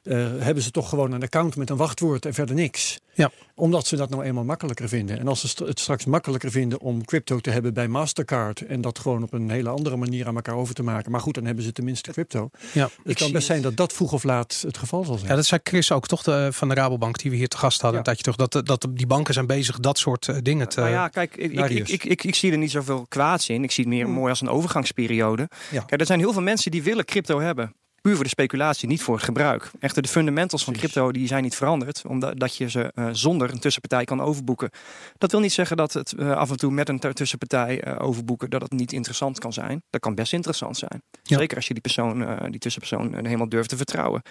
uh, 0.03 0.27
hebben 0.37 0.63
ze 0.63 0.71
toch 0.71 0.89
gewoon 0.89 1.11
een 1.11 1.23
account 1.23 1.55
met 1.55 1.69
een 1.69 1.77
wachtwoord 1.77 2.25
en 2.25 2.33
verder 2.33 2.55
niks. 2.55 2.99
Ja. 3.15 3.31
Omdat 3.55 3.87
ze 3.87 3.95
dat 3.95 4.09
nou 4.09 4.23
eenmaal 4.23 4.43
makkelijker 4.43 4.89
vinden. 4.89 5.19
En 5.19 5.27
als 5.27 5.55
ze 5.55 5.65
het 5.65 5.79
straks 5.79 6.05
makkelijker 6.05 6.51
vinden 6.51 6.79
om 6.79 7.05
crypto 7.05 7.39
te 7.39 7.49
hebben 7.49 7.73
bij 7.73 7.87
Mastercard 7.87 8.61
en 8.61 8.81
dat 8.81 8.99
gewoon 8.99 9.23
op 9.23 9.33
een 9.33 9.49
hele 9.49 9.69
andere 9.69 9.95
manier 9.95 10.27
aan 10.27 10.35
elkaar 10.35 10.55
over 10.55 10.75
te 10.75 10.83
maken. 10.83 11.11
Maar 11.11 11.21
goed, 11.21 11.33
dan 11.33 11.45
hebben 11.45 11.63
ze 11.63 11.71
tenminste 11.71 12.11
crypto. 12.11 12.49
Ja, 12.73 12.89
het 13.03 13.17
kan 13.17 13.31
best 13.31 13.47
zijn 13.47 13.61
dat 13.61 13.77
dat 13.77 13.93
vroeg 13.93 14.13
of 14.13 14.23
laat 14.23 14.63
het 14.67 14.77
geval 14.77 15.03
zal 15.03 15.15
zijn. 15.17 15.29
Ja, 15.29 15.35
dat 15.35 15.45
zei 15.45 15.61
Chris 15.63 15.91
ook 15.91 16.07
toch 16.07 16.23
de, 16.23 16.49
van 16.51 16.67
de 16.67 16.73
Rabobank 16.73 17.19
die 17.19 17.31
we 17.31 17.37
hier 17.37 17.47
te 17.47 17.57
gast 17.57 17.81
hadden. 17.81 17.99
Ja. 17.99 18.05
Dat, 18.05 18.17
je 18.17 18.23
toch, 18.23 18.35
dat, 18.35 18.65
dat 18.65 18.87
die 18.89 19.07
banken 19.07 19.33
zijn 19.33 19.47
bezig 19.47 19.79
dat 19.79 19.97
soort 19.97 20.27
uh, 20.27 20.37
dingen 20.41 20.69
te. 20.69 20.79
Nou 20.79 20.91
ja, 20.91 21.07
kijk, 21.07 21.35
ik, 21.35 21.51
ik, 21.51 21.89
ik, 21.89 22.03
ik, 22.03 22.23
ik, 22.23 22.35
zie 22.35 22.51
er 22.51 22.57
niet 22.57 22.71
zoveel 22.71 23.05
kwaads 23.09 23.49
in. 23.49 23.63
Ik 23.63 23.71
zie 23.71 23.83
het 23.83 23.93
meer 23.93 24.09
mooi 24.09 24.29
als 24.29 24.41
een 24.41 24.49
overgangsperiode. 24.49 25.49
Ja. 25.71 25.81
Kijk, 25.81 25.99
er 25.99 26.07
zijn 26.07 26.19
heel 26.19 26.33
veel 26.33 26.41
mensen 26.41 26.71
die 26.71 26.83
willen 26.83 27.05
crypto 27.05 27.39
hebben 27.39 27.73
puur 28.05 28.15
voor 28.15 28.23
de 28.23 28.29
speculatie, 28.29 28.87
niet 28.87 29.01
voor 29.01 29.15
het 29.15 29.23
gebruik. 29.23 29.71
Echter, 29.79 30.01
de 30.01 30.07
fundamentals 30.07 30.63
van 30.63 30.73
crypto 30.73 31.11
die 31.11 31.27
zijn 31.27 31.43
niet 31.43 31.55
veranderd, 31.55 32.03
omdat 32.07 32.39
dat 32.39 32.55
je 32.55 32.69
ze 32.69 32.91
uh, 32.95 33.09
zonder 33.11 33.51
een 33.51 33.59
tussenpartij 33.59 34.05
kan 34.05 34.21
overboeken. 34.21 34.69
Dat 35.17 35.31
wil 35.31 35.39
niet 35.39 35.53
zeggen 35.53 35.77
dat 35.77 35.93
het 35.93 36.13
uh, 36.17 36.31
af 36.31 36.49
en 36.49 36.57
toe 36.57 36.71
met 36.71 36.89
een 36.89 36.99
tussenpartij 36.99 37.87
uh, 37.87 37.95
overboeken 37.99 38.49
dat 38.49 38.61
het 38.61 38.71
niet 38.71 38.91
interessant 38.91 39.39
kan 39.39 39.53
zijn. 39.53 39.83
Dat 39.89 40.01
kan 40.01 40.15
best 40.15 40.33
interessant 40.33 40.77
zijn. 40.77 41.01
Ja. 41.23 41.37
Zeker 41.37 41.55
als 41.55 41.67
je 41.67 41.73
die 41.73 41.81
persoon, 41.81 42.49
die 42.51 42.59
tussenpersoon, 42.59 43.25
helemaal 43.25 43.49
durft 43.49 43.69
te 43.69 43.77
vertrouwen. 43.77 44.21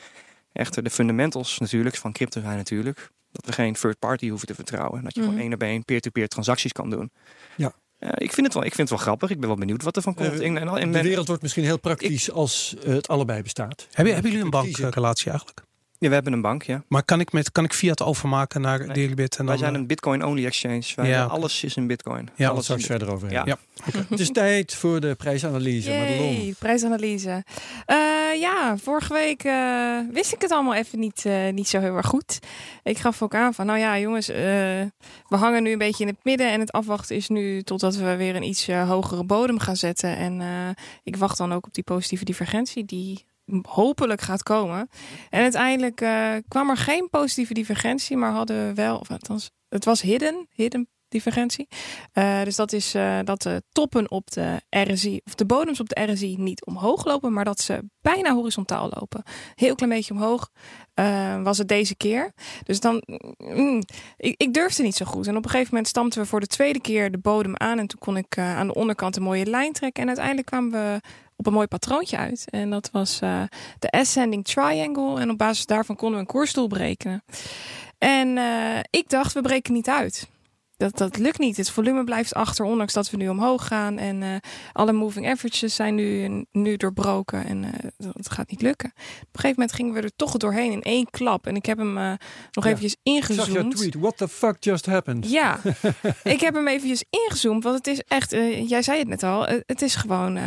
Echter, 0.52 0.82
de 0.82 0.90
fundamentals 0.90 1.58
natuurlijk 1.58 1.96
van 1.96 2.12
crypto 2.12 2.40
zijn 2.40 2.56
natuurlijk 2.56 3.10
dat 3.30 3.46
we 3.46 3.52
geen 3.52 3.74
third 3.74 3.98
party 3.98 4.28
hoeven 4.28 4.46
te 4.46 4.54
vertrouwen. 4.54 5.02
Dat 5.02 5.14
je 5.14 5.20
mm 5.20 5.26
-hmm. 5.26 5.34
gewoon 5.34 5.50
één 5.50 5.54
op 5.54 5.62
één 5.62 5.84
peer-to-peer 5.84 6.28
transacties 6.28 6.72
kan 6.72 6.90
doen. 6.90 7.10
Ja. 7.56 7.72
Uh, 8.04 8.10
ik, 8.14 8.32
vind 8.32 8.46
het 8.46 8.54
wel, 8.54 8.64
ik 8.64 8.74
vind 8.74 8.88
het 8.88 8.98
wel 8.98 9.06
grappig. 9.06 9.30
Ik 9.30 9.40
ben 9.40 9.48
wel 9.48 9.58
benieuwd 9.58 9.82
wat 9.82 9.96
er 9.96 10.02
van 10.02 10.14
komt. 10.14 10.32
Uh, 10.32 10.40
in, 10.40 10.56
in, 10.56 10.76
in, 10.76 10.92
de 10.92 11.02
wereld 11.02 11.26
wordt 11.26 11.42
misschien 11.42 11.64
heel 11.64 11.78
praktisch 11.78 12.28
ik, 12.28 12.34
als 12.34 12.74
uh, 12.78 12.94
het 12.94 13.08
allebei 13.08 13.42
bestaat. 13.42 13.86
Heb 13.90 14.06
je, 14.06 14.12
hebben 14.12 14.30
jullie 14.30 14.44
een 14.44 14.50
bankrelatie 14.50 15.30
eigenlijk? 15.30 15.62
Ja, 16.04 16.10
we 16.10 16.16
hebben 16.16 16.32
een 16.32 16.40
bank, 16.40 16.62
ja. 16.62 16.84
Maar 16.88 17.04
kan 17.04 17.20
ik, 17.20 17.32
met, 17.32 17.52
kan 17.52 17.64
ik 17.64 17.72
fiat 17.72 18.02
overmaken 18.02 18.60
naar 18.60 18.78
nee. 18.78 18.88
Deribit? 18.88 19.36
En 19.36 19.44
Wij 19.44 19.54
dan, 19.54 19.64
zijn 19.64 19.74
een 19.74 19.86
bitcoin-only 19.86 20.46
exchange. 20.46 20.82
Wij 20.94 21.08
ja, 21.08 21.24
alles 21.24 21.64
is 21.64 21.76
in 21.76 21.86
bitcoin. 21.86 22.28
Ja, 22.36 22.48
alles 22.48 22.64
straks 22.64 22.84
verder 22.84 23.12
over. 23.12 23.30
Ja. 23.30 23.42
ja. 23.44 23.58
Okay. 23.86 24.04
het 24.08 24.20
is 24.20 24.30
tijd 24.30 24.74
voor 24.74 25.00
de 25.00 25.14
prijsanalyse. 25.14 25.90
Yay, 25.90 26.54
prijsanalyse. 26.58 27.44
Uh, 27.86 28.40
ja, 28.40 28.76
vorige 28.76 29.12
week 29.12 29.44
uh, 29.44 29.98
wist 30.12 30.32
ik 30.32 30.40
het 30.40 30.50
allemaal 30.50 30.74
even 30.74 30.98
niet, 30.98 31.24
uh, 31.26 31.52
niet 31.52 31.68
zo 31.68 31.80
heel 31.80 31.96
erg 31.96 32.06
goed. 32.06 32.38
Ik 32.82 32.98
gaf 32.98 33.22
ook 33.22 33.34
aan 33.34 33.54
van, 33.54 33.66
nou 33.66 33.78
ja 33.78 33.98
jongens, 33.98 34.26
we 34.26 34.90
hangen 35.28 35.62
nu 35.62 35.72
een 35.72 35.78
beetje 35.78 36.04
in 36.04 36.10
het 36.10 36.24
midden. 36.24 36.52
En 36.52 36.60
het 36.60 36.72
afwachten 36.72 37.16
is 37.16 37.28
nu 37.28 37.62
totdat 37.62 37.96
we 37.96 38.16
weer 38.16 38.36
een 38.36 38.42
iets 38.42 38.66
hogere 38.66 39.24
bodem 39.24 39.58
gaan 39.58 39.76
zetten. 39.76 40.16
En 40.16 40.42
ik 41.02 41.16
wacht 41.16 41.38
dan 41.38 41.52
ook 41.52 41.66
op 41.66 41.74
die 41.74 41.84
positieve 41.84 42.24
divergentie 42.24 42.84
die 42.84 43.24
hopelijk 43.62 44.20
gaat 44.20 44.42
komen. 44.42 44.88
En 45.30 45.42
uiteindelijk 45.42 46.00
uh, 46.00 46.34
kwam 46.48 46.70
er 46.70 46.76
geen 46.76 47.08
positieve 47.10 47.54
divergentie, 47.54 48.16
maar 48.16 48.32
hadden 48.32 48.66
we 48.66 48.74
wel, 48.74 48.98
of 48.98 49.10
althans, 49.10 49.50
het 49.68 49.84
was 49.84 50.00
hidden, 50.00 50.46
hidden 50.50 50.88
divergentie. 51.08 51.68
Uh, 52.14 52.42
dus 52.42 52.56
dat 52.56 52.72
is 52.72 52.94
uh, 52.94 53.18
dat 53.24 53.42
de 53.42 53.62
toppen 53.68 54.10
op 54.10 54.30
de 54.30 54.60
RSI, 54.70 55.20
of 55.24 55.34
de 55.34 55.46
bodems 55.46 55.80
op 55.80 55.88
de 55.88 56.12
RSI 56.12 56.36
niet 56.38 56.64
omhoog 56.64 57.04
lopen, 57.04 57.32
maar 57.32 57.44
dat 57.44 57.60
ze 57.60 57.82
bijna 58.00 58.34
horizontaal 58.34 58.90
lopen. 58.94 59.22
Heel 59.54 59.74
klein 59.74 59.92
beetje 59.92 60.14
omhoog 60.14 60.50
was 61.42 61.58
het 61.58 61.68
deze 61.68 61.96
keer. 61.96 62.32
Dus 62.62 62.80
dan, 62.80 63.02
mm, 63.36 63.82
ik, 64.16 64.34
ik, 64.36 64.54
durfde 64.54 64.82
niet 64.82 64.96
zo 64.96 65.04
goed. 65.04 65.26
En 65.26 65.36
op 65.36 65.44
een 65.44 65.50
gegeven 65.50 65.70
moment 65.70 65.88
stampten 65.88 66.20
we 66.20 66.28
voor 66.28 66.40
de 66.40 66.46
tweede 66.46 66.80
keer 66.80 67.10
de 67.10 67.18
bodem 67.18 67.56
aan 67.56 67.78
en 67.78 67.86
toen 67.86 67.98
kon 67.98 68.16
ik 68.16 68.38
aan 68.38 68.66
de 68.66 68.74
onderkant 68.74 69.16
een 69.16 69.22
mooie 69.22 69.46
lijn 69.46 69.72
trekken. 69.72 70.02
En 70.02 70.08
uiteindelijk 70.08 70.46
kwamen 70.46 70.70
we 70.70 71.00
op 71.36 71.46
een 71.46 71.52
mooi 71.52 71.66
patroontje 71.66 72.16
uit. 72.16 72.44
En 72.50 72.70
dat 72.70 72.90
was 72.92 73.20
uh, 73.22 73.42
de 73.78 73.90
ascending 73.90 74.44
triangle. 74.44 75.20
En 75.20 75.30
op 75.30 75.38
basis 75.38 75.66
daarvan 75.66 75.96
konden 75.96 76.18
we 76.18 76.24
een 76.24 76.32
koersdoel 76.32 76.68
berekenen. 76.68 77.24
En 77.98 78.36
uh, 78.36 78.78
ik 78.90 79.08
dacht, 79.08 79.32
we 79.32 79.40
breken 79.40 79.72
niet 79.72 79.88
uit. 79.88 80.28
Dat, 80.76 80.98
dat 80.98 81.18
lukt 81.18 81.38
niet. 81.38 81.56
Het 81.56 81.70
volume 81.70 82.04
blijft 82.04 82.34
achter, 82.34 82.64
ondanks 82.64 82.92
dat 82.92 83.10
we 83.10 83.16
nu 83.16 83.28
omhoog 83.28 83.66
gaan. 83.66 83.98
En 83.98 84.22
uh, 84.22 84.36
alle 84.72 84.92
moving 84.92 85.28
averages 85.28 85.74
zijn 85.74 85.94
nu, 85.94 86.44
nu 86.52 86.76
doorbroken. 86.76 87.46
En 87.46 87.64
het 88.12 88.30
gaat 88.30 88.50
niet 88.50 88.62
lukken. 88.62 88.88
Op 88.96 89.02
een 89.04 89.40
gegeven 89.40 89.50
moment 89.50 89.72
gingen 89.72 89.94
we 89.94 90.00
er 90.00 90.16
toch 90.16 90.36
doorheen 90.36 90.72
in 90.72 90.82
één 90.82 91.10
klap. 91.10 91.46
En 91.46 91.56
ik 91.56 91.66
heb 91.66 91.78
hem 91.78 91.94
nog 92.52 92.64
ja. 92.64 92.70
eventjes 92.70 92.96
ingezoomd. 93.02 93.48
Ik 93.48 93.54
zag 93.54 93.64
je 93.64 93.68
tweet. 93.68 93.94
What 93.94 94.16
the 94.16 94.28
fuck 94.28 94.56
just 94.60 94.86
happened? 94.86 95.30
Ja, 95.30 95.60
ik 96.24 96.40
heb 96.40 96.54
hem 96.54 96.68
eventjes 96.68 97.04
ingezoomd. 97.10 97.64
Want 97.64 97.76
het 97.76 97.86
is 97.86 98.00
echt, 98.00 98.30
jij 98.68 98.82
zei 98.82 98.98
het 98.98 99.08
net 99.08 99.22
al, 99.22 99.46
het 99.66 99.82
is 99.82 99.94
gewoon 99.94 100.38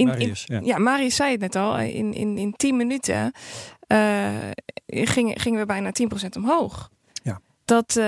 in, 0.00 0.06
Marius, 0.06 0.46
in, 0.46 0.54
ja. 0.54 0.60
ja. 0.64 0.78
Marius 0.78 1.16
zei 1.16 1.30
het 1.30 1.40
net 1.40 1.56
al. 1.56 1.78
In, 1.78 2.14
in, 2.14 2.38
in 2.38 2.52
10 2.52 2.76
minuten 2.76 3.32
uh, 3.88 4.28
gingen, 4.86 5.40
gingen 5.40 5.60
we 5.60 5.66
bijna 5.66 5.90
10% 6.24 6.26
omhoog. 6.36 6.90
Ja. 7.22 7.40
Dat 7.64 7.96
uh, 7.98 8.04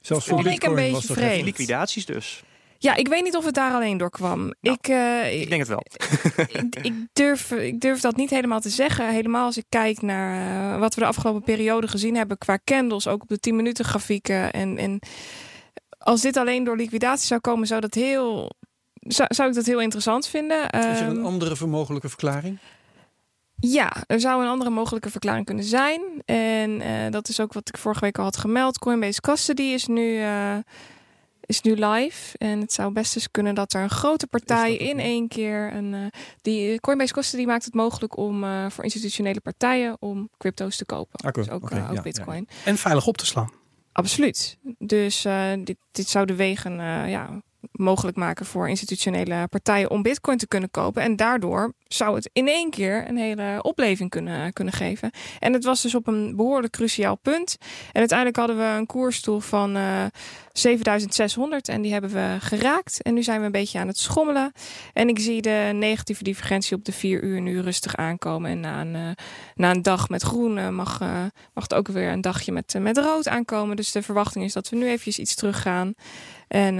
Zelfs 0.00 0.26
voor 0.26 0.46
ik 0.46 0.62
een 0.62 0.74
beetje 0.74 1.12
vreemd. 1.12 1.44
Liquidaties 1.44 2.06
dus. 2.06 2.42
Ja, 2.78 2.94
ik 2.94 3.08
weet 3.08 3.22
niet 3.22 3.36
of 3.36 3.44
het 3.44 3.54
daar 3.54 3.72
alleen 3.72 3.96
door 3.96 4.10
kwam. 4.10 4.54
Nou, 4.60 4.76
ik, 4.80 4.88
uh, 4.88 5.40
ik 5.40 5.48
denk 5.48 5.60
het 5.60 5.68
wel. 5.68 5.84
ik, 6.62 6.76
ik, 6.82 6.94
durf, 7.12 7.50
ik 7.50 7.80
durf 7.80 8.00
dat 8.00 8.16
niet 8.16 8.30
helemaal 8.30 8.60
te 8.60 8.70
zeggen. 8.70 9.12
Helemaal 9.12 9.44
als 9.44 9.56
ik 9.56 9.64
kijk 9.68 10.02
naar 10.02 10.74
uh, 10.74 10.80
wat 10.80 10.94
we 10.94 11.00
de 11.00 11.06
afgelopen 11.06 11.42
periode 11.42 11.88
gezien 11.88 12.16
hebben 12.16 12.38
qua 12.38 12.58
candles, 12.64 13.06
ook 13.06 13.22
op 13.22 13.28
de 13.28 13.38
10 13.38 13.56
minuten 13.56 13.84
grafieken. 13.84 14.52
En, 14.52 14.78
en 14.78 14.98
als 15.98 16.20
dit 16.20 16.36
alleen 16.36 16.64
door 16.64 16.76
liquidatie 16.76 17.26
zou 17.26 17.40
komen, 17.40 17.66
zou 17.66 17.80
dat 17.80 17.94
heel 17.94 18.50
zou, 19.08 19.34
zou 19.34 19.48
ik 19.48 19.54
dat 19.54 19.66
heel 19.66 19.80
interessant 19.80 20.28
vinden. 20.28 20.70
Is 20.70 21.00
er 21.00 21.06
een 21.06 21.16
Um, 21.16 21.24
andere 21.24 21.66
mogelijke 21.66 22.08
verklaring? 22.08 22.58
Ja, 23.58 23.92
er 24.06 24.20
zou 24.20 24.42
een 24.42 24.48
andere 24.48 24.70
mogelijke 24.70 25.10
verklaring 25.10 25.46
kunnen 25.46 25.64
zijn. 25.64 26.00
En 26.24 26.80
uh, 26.80 27.10
dat 27.10 27.28
is 27.28 27.40
ook 27.40 27.52
wat 27.52 27.68
ik 27.68 27.78
vorige 27.78 28.00
week 28.00 28.18
al 28.18 28.24
had 28.24 28.36
gemeld. 28.36 28.78
Coinbase 28.78 29.20
Custody 29.20 29.62
is 29.62 29.86
nu, 29.86 30.18
uh, 30.18 30.56
is 31.40 31.60
nu 31.60 31.74
live. 31.74 32.38
En 32.38 32.60
het 32.60 32.72
zou 32.72 32.92
best 32.92 33.16
eens 33.16 33.30
kunnen 33.30 33.54
dat 33.54 33.72
er 33.72 33.82
een 33.82 33.90
grote 33.90 34.26
partij 34.26 34.76
in 34.76 34.98
één 34.98 35.28
keer... 35.28 35.72
Een, 35.74 35.92
uh, 35.92 36.06
die, 36.42 36.80
Coinbase 36.80 37.12
Custody 37.12 37.44
maakt 37.44 37.64
het 37.64 37.74
mogelijk 37.74 38.16
om 38.16 38.44
voor 38.70 38.84
institutionele 38.84 39.40
partijen... 39.40 39.96
om 40.00 40.30
crypto's 40.38 40.76
te 40.76 40.84
kopen. 40.84 41.20
Ah, 41.20 41.32
dus 41.32 41.50
ook, 41.50 41.62
okay, 41.62 41.88
ook 41.88 41.94
ja, 41.94 42.02
bitcoin. 42.02 42.46
Ja. 42.48 42.54
En 42.64 42.76
veilig 42.76 43.06
op 43.06 43.16
te 43.16 43.26
slaan. 43.26 43.50
Absoluut. 43.92 44.58
Dus 44.78 45.26
dit, 45.64 45.76
dit 45.92 46.08
zou 46.08 46.26
de 46.26 46.34
wegen 46.34 46.72
ja, 47.08 47.42
mogelijk 47.72 48.16
maken 48.16 48.46
voor 48.46 48.68
institutionele 48.68 49.46
partijen 49.48 49.90
om 49.90 50.02
bitcoin 50.02 50.38
te 50.38 50.48
kunnen 50.48 50.70
kopen. 50.70 51.02
En 51.02 51.16
daardoor 51.16 51.72
zou 51.88 52.14
het 52.14 52.30
in 52.32 52.48
één 52.48 52.70
keer 52.70 53.08
een 53.08 53.16
hele 53.16 53.58
opleving 53.62 54.10
kunnen, 54.10 54.52
kunnen 54.52 54.74
geven. 54.74 55.10
En 55.38 55.52
het 55.52 55.64
was 55.64 55.82
dus 55.82 55.94
op 55.94 56.06
een 56.06 56.36
behoorlijk 56.36 56.72
cruciaal 56.72 57.16
punt. 57.16 57.56
En 57.92 57.98
uiteindelijk 57.98 58.38
hadden 58.38 58.56
we 58.56 58.78
een 58.78 58.86
koersdoel 58.86 59.40
van 59.40 59.76
uh, 59.76 60.04
7600 60.58 61.68
en 61.68 61.82
die 61.82 61.92
hebben 61.92 62.10
we 62.10 62.36
geraakt. 62.40 63.02
En 63.02 63.14
nu 63.14 63.22
zijn 63.22 63.40
we 63.40 63.46
een 63.46 63.52
beetje 63.52 63.78
aan 63.78 63.86
het 63.86 63.98
schommelen. 63.98 64.52
En 64.92 65.08
ik 65.08 65.18
zie 65.18 65.42
de 65.42 65.70
negatieve 65.74 66.22
divergentie 66.22 66.76
op 66.76 66.84
de 66.84 66.92
vier 66.92 67.22
uur 67.22 67.40
nu 67.40 67.60
rustig 67.60 67.96
aankomen. 67.96 68.50
En 68.50 68.60
na 68.60 68.80
een, 68.80 68.94
uh, 68.94 69.10
na 69.54 69.70
een 69.70 69.82
dag 69.82 70.08
met 70.08 70.22
groen 70.22 70.74
mag, 70.74 71.00
uh, 71.00 71.24
mag 71.54 71.62
het 71.62 71.74
ook 71.74 71.88
weer 71.88 72.10
een 72.10 72.20
dagje 72.20 72.52
met, 72.52 72.74
met 72.78 72.98
rood 72.98 73.28
aankomen. 73.28 73.76
Dus 73.76 73.92
de 73.92 74.02
verwachting 74.02 74.44
is 74.44 74.52
dat 74.52 74.68
we 74.68 74.76
nu 74.76 74.86
eventjes 74.86 75.18
iets 75.18 75.34
teruggaan. 75.34 75.94
En 76.48 76.74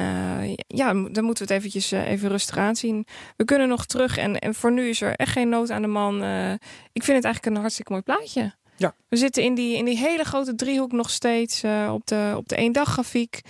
ja, 0.67 0.93
dan 0.93 1.25
moeten 1.25 1.47
we 1.47 1.53
het 1.53 1.63
eventjes 1.63 1.91
even 1.91 2.29
rustig 2.29 2.57
aanzien. 2.57 3.07
We 3.37 3.45
kunnen 3.45 3.69
nog 3.69 3.87
terug 3.87 4.17
en, 4.19 4.39
en 4.39 4.55
voor 4.55 4.73
nu 4.73 4.89
is 4.89 5.01
er 5.01 5.15
echt 5.15 5.33
geen 5.33 5.49
nood 5.49 5.71
aan 5.71 5.83
de 5.83 5.89
man. 5.89 6.15
Ik 6.93 7.03
vind 7.03 7.17
het 7.17 7.25
eigenlijk 7.25 7.47
een 7.47 7.61
hartstikke 7.61 7.93
mooi 7.93 8.05
plaatje. 8.05 8.55
Ja. 8.77 8.95
We 9.09 9.17
zitten 9.17 9.43
in 9.43 9.55
die, 9.55 9.77
in 9.77 9.85
die 9.85 9.99
hele 9.99 10.25
grote 10.25 10.55
driehoek 10.55 10.93
nog 10.93 11.11
steeds 11.11 11.63
op 11.91 12.07
de, 12.07 12.33
op 12.37 12.49
de 12.49 12.57
één 12.57 12.73
dag 12.73 12.89
grafiek. 12.89 13.41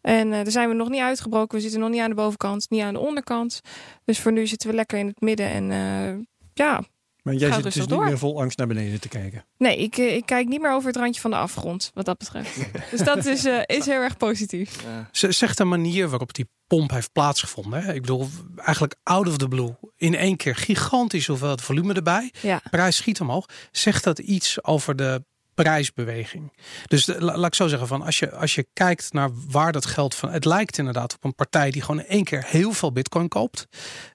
En 0.00 0.30
daar 0.30 0.50
zijn 0.50 0.68
we 0.68 0.74
nog 0.74 0.88
niet 0.88 1.00
uitgebroken. 1.00 1.56
We 1.56 1.62
zitten 1.62 1.80
nog 1.80 1.90
niet 1.90 2.00
aan 2.00 2.08
de 2.08 2.14
bovenkant, 2.14 2.70
niet 2.70 2.82
aan 2.82 2.94
de 2.94 3.00
onderkant. 3.00 3.60
Dus 4.04 4.20
voor 4.20 4.32
nu 4.32 4.46
zitten 4.46 4.68
we 4.68 4.74
lekker 4.74 4.98
in 4.98 5.06
het 5.06 5.20
midden. 5.20 5.48
En 5.48 6.26
ja, 6.54 6.82
maar 7.24 7.34
jij 7.34 7.52
zit 7.52 7.62
dus 7.62 7.86
niet 7.86 8.00
meer 8.00 8.18
vol 8.18 8.40
angst 8.40 8.58
naar 8.58 8.66
beneden 8.66 9.00
te 9.00 9.08
kijken. 9.08 9.44
Nee, 9.58 9.76
ik, 9.76 9.96
eh, 9.96 10.14
ik 10.14 10.26
kijk 10.26 10.48
niet 10.48 10.60
meer 10.60 10.72
over 10.72 10.88
het 10.88 10.96
randje 10.96 11.20
van 11.20 11.30
de 11.30 11.36
afgrond, 11.36 11.90
wat 11.94 12.04
dat 12.04 12.18
betreft. 12.18 12.56
dus 12.90 13.00
dat 13.00 13.24
is, 13.24 13.44
uh, 13.44 13.62
is 13.66 13.86
heel 13.86 14.00
erg 14.00 14.16
positief. 14.16 14.82
Ja. 14.82 15.08
Zegt 15.32 15.58
de 15.58 15.64
manier 15.64 16.08
waarop 16.08 16.34
die 16.34 16.48
pomp 16.66 16.90
heeft 16.90 17.12
plaatsgevonden. 17.12 17.82
Hè? 17.82 17.92
Ik 17.92 18.00
bedoel, 18.00 18.28
eigenlijk 18.56 18.94
out 19.02 19.28
of 19.28 19.36
the 19.36 19.48
blue. 19.48 19.74
In 19.96 20.14
één 20.14 20.36
keer 20.36 20.56
gigantisch 20.56 21.26
hoeveel 21.26 21.58
volume 21.58 21.94
erbij. 21.94 22.32
Ja. 22.40 22.62
Prijs 22.70 22.96
schiet 22.96 23.20
omhoog. 23.20 23.46
Zegt 23.70 24.04
dat 24.04 24.18
iets 24.18 24.64
over 24.64 24.96
de 24.96 25.24
prijsbeweging. 25.54 26.52
Dus 26.86 27.06
laat 27.18 27.46
ik 27.46 27.54
zo 27.54 27.68
zeggen, 27.68 27.88
van 27.88 28.02
als 28.02 28.18
je, 28.18 28.32
als 28.32 28.54
je 28.54 28.66
kijkt 28.72 29.12
naar 29.12 29.30
waar 29.50 29.72
dat 29.72 29.86
geld 29.86 30.14
van. 30.14 30.30
Het 30.30 30.44
lijkt 30.44 30.78
inderdaad 30.78 31.14
op 31.14 31.24
een 31.24 31.34
partij 31.34 31.70
die 31.70 31.82
gewoon 31.82 32.00
in 32.00 32.06
één 32.06 32.24
keer 32.24 32.44
heel 32.46 32.72
veel 32.72 32.92
bitcoin 32.92 33.28
koopt. 33.28 33.66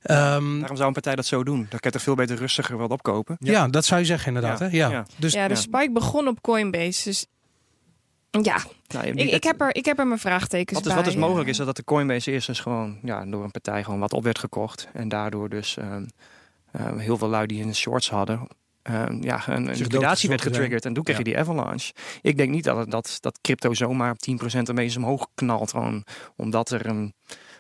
Um, 0.04 0.60
Waarom 0.60 0.76
zou 0.76 0.88
een 0.88 0.94
partij 0.94 1.16
dat 1.16 1.26
zo 1.26 1.44
doen? 1.44 1.60
Dan 1.70 1.80
kan 1.80 1.92
je 1.92 1.98
er 1.98 2.04
veel 2.04 2.16
beter 2.16 2.38
rustiger 2.38 2.78
wat 2.78 2.92
opkopen. 2.92 3.38
Ja, 3.40 3.68
dat 3.68 3.86
zou 3.86 4.00
je 4.00 4.06
zeggen 4.06 4.28
inderdaad. 4.28 4.60
Ja, 4.60 4.66
hè? 4.66 4.96
ja. 4.96 5.06
Dus, 5.18 5.34
ja 5.34 5.48
de 5.48 5.56
spike 5.56 5.92
begon 5.92 6.28
op 6.28 6.42
Coinbase. 6.42 7.04
Dus 7.04 7.26
ja, 8.32 8.64
nou, 8.88 9.06
ik, 9.08 9.32
ik, 9.32 9.44
heb 9.44 9.62
er, 9.62 9.76
ik 9.76 9.86
heb 9.86 10.00
er 10.00 10.08
mijn 10.08 10.20
vraagtekens 10.20 10.78
wat 10.78 10.88
is, 10.88 10.94
bij. 10.94 11.04
Wat 11.04 11.14
is 11.14 11.20
mogelijk 11.20 11.50
is 11.50 11.58
dat 11.58 11.76
de 11.76 11.84
Coinbase 11.84 12.32
eerst 12.32 12.48
dus 12.48 12.60
gewoon 12.60 13.00
ja, 13.04 13.26
door 13.26 13.44
een 13.44 13.52
partij 13.52 13.84
gewoon 13.84 14.00
wat 14.00 14.14
op 14.14 14.24
werd 14.24 14.40
gekocht. 14.40 14.88
En 14.94 15.10
daardoor 15.10 15.50
dus 15.50 15.78
um, 15.78 16.08
heel 16.98 17.18
veel 17.18 17.30
lui 17.30 17.48
die 17.48 17.62
in 17.62 17.76
shorts 17.76 18.10
hadden 18.10 18.48
uh, 18.90 19.06
ja, 19.22 19.48
een, 19.48 19.68
een 19.68 19.78
liquidatie 19.78 20.30
werd 20.30 20.42
getriggerd. 20.42 20.86
En 20.86 20.94
toen 20.94 21.04
kreeg 21.04 21.18
je 21.18 21.24
die 21.24 21.38
avalanche. 21.38 21.94
Ik 22.22 22.38
denk 22.38 22.50
niet 22.50 22.64
dat, 22.64 22.92
dat, 22.92 23.18
dat 23.20 23.40
crypto 23.42 23.74
zomaar 23.74 24.12
op 24.12 24.18
10% 24.56 24.58
ermee 24.64 24.96
omhoog 24.98 25.28
knalt. 25.36 25.70
Gewoon 25.70 26.04
omdat 26.36 26.70
er 26.70 26.86
een 26.86 27.14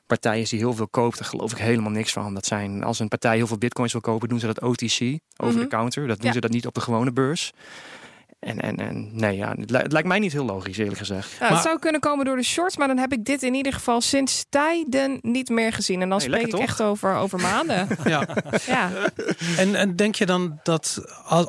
partij 0.06 0.42
is 0.42 0.50
die 0.50 0.60
heel 0.60 0.74
veel 0.74 0.88
koopt. 0.88 1.18
Daar 1.18 1.28
geloof 1.28 1.52
ik 1.52 1.58
helemaal 1.58 1.92
niks 1.92 2.12
van. 2.12 2.34
Dat 2.34 2.46
zijn, 2.46 2.84
als 2.84 3.00
een 3.00 3.08
partij 3.08 3.36
heel 3.36 3.48
veel 3.48 3.58
bitcoins 3.58 3.92
wil 3.92 4.02
kopen, 4.02 4.30
doen 4.30 4.40
ze 4.40 4.46
dat 4.46 4.62
OTC, 4.62 5.20
over 5.38 5.54
de 5.54 5.60
mhm. 5.60 5.68
counter. 5.68 6.08
Dat 6.08 6.22
doen 6.22 6.34
ze 6.34 6.40
dat 6.40 6.52
niet 6.52 6.66
op 6.66 6.74
de 6.74 6.82
gewone 6.82 7.12
beurs. 7.12 7.52
En, 8.40 8.60
en, 8.60 8.76
en 8.76 9.10
nee, 9.12 9.38
ja, 9.38 9.56
het, 9.56 9.92
lijkt 9.92 10.08
mij 10.08 10.20
niet 10.20 10.32
heel 10.32 10.46
logisch, 10.46 10.78
eerlijk 10.78 10.98
gezegd. 10.98 11.40
het 11.40 11.62
zou 11.62 11.80
kunnen 11.80 12.02
komen 12.02 12.26
door 12.26 12.36
de 12.36 12.44
shorts, 12.44 12.78
maar 12.78 12.88
dan 12.88 12.98
heb 12.98 13.12
ik 13.12 13.26
dit 13.26 13.44
in 13.44 13.54
ieder 13.54 13.74
geval 13.74 14.02
sinds 14.02 14.46
tijden 14.50 15.20
niet 15.22 15.50
meer 15.50 15.74
gezien. 15.74 16.02
En 16.02 16.10
dan 16.10 16.22
spreek 16.22 16.48
ik 16.48 16.60
echt 16.60 16.82
over, 16.82 17.16
over 17.16 17.40
maanden. 17.40 17.88
ja. 18.04 18.28
ja. 18.66 18.92
En, 19.58 19.76
en 19.76 19.96
denk 19.96 20.16
je 20.16 20.26
dan 20.26 20.60
dat, 20.64 21.02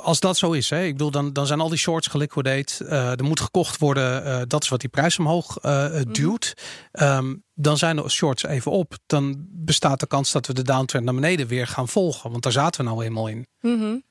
als 0.02 0.20
dat 0.20 0.36
zo 0.36 0.52
is, 0.52 0.70
hè, 0.70 0.82
ik 0.82 0.92
bedoel, 0.92 1.10
dan, 1.10 1.32
dan 1.32 1.46
zijn 1.46 1.60
al 1.60 1.68
die 1.68 1.78
shorts 1.78 2.06
geliquidate, 2.06 2.84
uh, 2.84 3.10
er 3.10 3.24
moet 3.24 3.40
gekocht 3.40 3.78
worden, 3.78 4.26
uh, 4.26 4.40
dat 4.46 4.62
is 4.62 4.68
wat 4.68 4.80
die 4.80 4.88
prijs 4.88 5.18
omhoog 5.18 5.64
uh, 5.64 6.00
duwt. 6.08 6.54
Um, 6.92 7.44
dan 7.54 7.78
zijn 7.78 7.96
de 7.96 8.08
shorts 8.08 8.44
even 8.44 8.70
op. 8.70 8.98
Dan 9.06 9.46
bestaat 9.48 10.00
de 10.00 10.06
kans 10.06 10.32
dat 10.32 10.46
we 10.46 10.52
de 10.52 10.62
downtrend 10.62 11.04
naar 11.04 11.14
beneden 11.14 11.46
weer 11.46 11.66
gaan 11.66 11.88
volgen. 11.88 12.30
Want 12.30 12.42
daar 12.42 12.52
zaten 12.52 12.84
we 12.84 12.90
nou 12.90 13.04
eenmaal 13.04 13.28
in. 13.28 13.46
Mm 13.60 14.02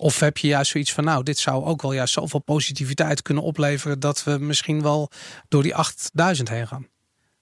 of 0.00 0.20
heb 0.20 0.38
je 0.38 0.46
juist 0.46 0.70
zoiets 0.70 0.92
van, 0.92 1.04
nou, 1.04 1.22
dit 1.22 1.38
zou 1.38 1.64
ook 1.64 1.82
wel 1.82 1.92
juist 1.92 2.12
zoveel 2.12 2.40
positiviteit 2.40 3.22
kunnen 3.22 3.42
opleveren 3.42 4.00
dat 4.00 4.24
we 4.24 4.38
misschien 4.38 4.82
wel 4.82 5.10
door 5.48 5.62
die 5.62 5.74
8000 5.74 6.48
heen 6.48 6.66
gaan? 6.66 6.86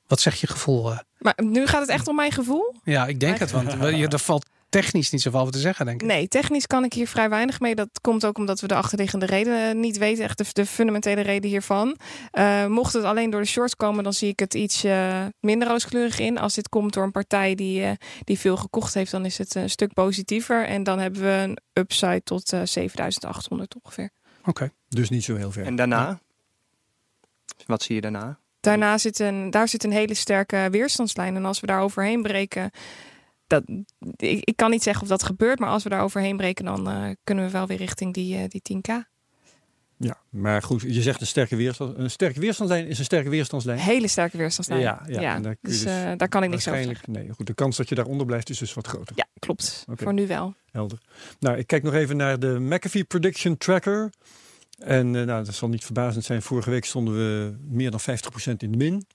Wat 0.07 0.21
zegt 0.21 0.41
je 0.41 0.47
gevoel? 0.47 0.93
Eh? 0.93 0.99
Maar 1.19 1.35
nu 1.37 1.67
gaat 1.67 1.81
het 1.81 1.89
echt 1.89 2.09
om 2.09 2.15
mijn 2.17 2.33
gevoel? 2.33 2.75
Ja, 2.85 3.07
ik 3.07 3.21
denk 3.21 3.39
het, 3.39 3.51
want 3.51 3.73
er 3.73 4.19
valt 4.19 4.47
technisch 4.69 5.11
niet 5.11 5.23
zoveel 5.23 5.41
over 5.41 5.53
te 5.53 5.59
zeggen, 5.59 5.87
denk 5.87 6.03
ik. 6.03 6.07
Nee, 6.07 6.29
technisch 6.29 6.67
kan 6.67 6.85
ik 6.85 6.93
hier 6.93 7.09
vrij 7.09 7.29
weinig 7.29 7.61
mee. 7.61 7.75
Dat 7.75 7.89
komt 8.01 8.25
ook 8.27 8.39
omdat 8.39 8.61
we 8.61 8.67
de 8.67 8.75
achterliggende 8.75 9.27
reden 9.27 9.81
niet 9.81 9.99
weten, 9.99 10.25
echt 10.25 10.39
de, 10.39 10.45
de 10.53 10.67
fundamentele 10.67 11.21
reden 11.21 11.51
hiervan. 11.51 11.97
Uh, 12.33 12.67
mocht 12.67 12.93
het 12.93 13.05
alleen 13.05 13.31
door 13.31 13.41
de 13.41 13.47
shorts 13.47 13.77
komen, 13.77 14.05
dan 14.05 14.13
zie 14.13 14.29
ik 14.29 14.39
het 14.39 14.55
iets 14.55 14.85
uh, 14.85 15.25
minder 15.41 15.69
rooskleurig 15.69 16.19
in. 16.19 16.39
Als 16.39 16.55
dit 16.55 16.69
komt 16.69 16.93
door 16.93 17.05
een 17.05 17.11
partij 17.11 17.55
die, 17.55 17.81
uh, 17.81 17.91
die 18.25 18.39
veel 18.39 18.57
gekocht 18.57 18.95
heeft, 18.95 19.11
dan 19.11 19.25
is 19.25 19.39
het 19.39 19.55
een 19.55 19.71
stuk 19.71 19.93
positiever. 19.93 20.67
En 20.67 20.83
dan 20.83 20.99
hebben 20.99 21.23
we 21.23 21.29
een 21.29 21.59
upside 21.73 22.23
tot 22.23 22.49
7800 22.49 23.75
ongeveer. 23.83 24.11
Oké. 24.45 24.71
Dus 24.89 25.09
niet 25.09 25.25
zo 25.25 25.37
heel 25.37 25.53
ver. 25.53 25.65
En 25.65 25.77
daarna? 25.77 26.21
Wat 27.67 27.83
zie 27.83 27.95
je 27.95 28.01
daarna? 28.01 28.39
Daarna 28.61 28.99
zit 28.99 29.19
een, 29.19 29.51
daar 29.51 29.69
zit 29.69 29.85
een 29.85 29.93
hele 29.93 30.15
sterke 30.15 30.69
weerstandslijn. 30.71 31.37
En 31.37 31.45
als 31.45 31.61
we 31.61 31.67
daar 31.67 31.81
overheen 31.81 32.23
breken, 32.23 32.71
dat, 33.49 33.63
ik, 34.17 34.45
ik, 34.45 34.57
kan 34.57 34.71
niet 34.71 34.83
zeggen 34.83 35.03
of 35.03 35.09
dat 35.09 35.23
gebeurt, 35.23 35.59
maar 35.59 35.69
als 35.69 35.83
we 35.83 35.89
daar 35.89 36.03
overheen 36.03 36.37
breken, 36.37 36.65
dan 36.65 36.89
uh, 36.89 37.11
kunnen 37.25 37.45
we 37.45 37.51
wel 37.51 37.67
weer 37.67 37.77
richting 37.77 38.15
die, 38.15 38.37
uh, 38.37 38.45
die 38.49 38.63
10k. 38.77 39.17
Ja, 39.99 40.17
maar 40.31 40.63
goed, 40.63 40.83
je 40.83 41.03
zegt 41.03 41.21
een 41.21 41.27
sterke 41.27 41.57
weerstand. 41.57 41.99
Een 41.99 42.11
sterke 42.11 42.41
weerstandslijn 42.41 42.87
is 42.87 42.99
een 42.99 43.05
sterke 43.05 43.29
weerstandslijn. 43.29 43.79
Hele 43.79 44.09
sterke 44.09 44.37
weerstandslijn. 44.37 44.81
Ja, 44.81 45.03
ja, 45.07 45.21
ja 45.21 45.41
daar, 45.41 45.57
dus, 45.61 45.83
dus 45.83 45.93
uh, 45.93 46.13
daar 46.17 46.29
kan 46.29 46.43
ik 46.43 46.51
niks 46.51 46.69
over 46.69 46.83
zeggen. 46.83 47.13
Nee, 47.13 47.31
goed, 47.31 47.47
de 47.47 47.55
kans 47.55 47.77
dat 47.77 47.89
je 47.89 47.95
daaronder 47.95 48.27
blijft 48.27 48.51
is 48.51 48.59
dus 48.59 48.75
wat 48.75 48.87
groter. 48.87 49.17
Ja, 49.17 49.27
klopt. 49.39 49.85
Okay. 49.89 50.05
Voor 50.05 50.15
nu 50.15 50.27
wel. 50.27 50.55
Helder. 50.71 50.99
Nou, 51.41 51.59
ik 51.59 51.67
kijk 51.67 51.83
nog 51.83 51.95
even 51.95 52.17
naar 52.17 52.39
de 52.39 52.59
McAfee 52.61 53.05
Prediction 53.05 53.57
Tracker. 53.57 54.11
En 54.79 55.11
nou, 55.11 55.45
dat 55.45 55.55
zal 55.55 55.69
niet 55.69 55.85
verbazend 55.85 56.25
zijn. 56.25 56.43
Vorige 56.43 56.71
week 56.71 56.85
stonden 56.85 57.15
we 57.15 57.57
meer 57.69 57.91
dan 57.91 58.01
50% 58.01 58.05
in 58.57 58.71
de 58.71 58.77
min. 58.77 59.07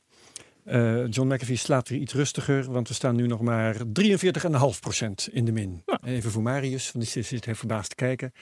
Uh, 0.65 1.07
John 1.09 1.33
McAfee 1.33 1.55
slaat 1.55 1.89
weer 1.89 1.99
iets 1.99 2.13
rustiger, 2.13 2.71
want 2.71 2.87
we 2.87 2.93
staan 2.93 3.15
nu 3.15 3.27
nog 3.27 3.41
maar 3.41 3.75
43,5% 3.75 3.83
in 5.31 5.45
de 5.45 5.51
min. 5.51 5.83
Even 6.05 6.31
voor 6.31 6.41
Marius, 6.41 6.91
want 6.91 7.13
die 7.13 7.23
zit 7.23 7.45
heel 7.45 7.55
verbaasd 7.55 7.89
te 7.89 7.95
kijken. 7.95 8.33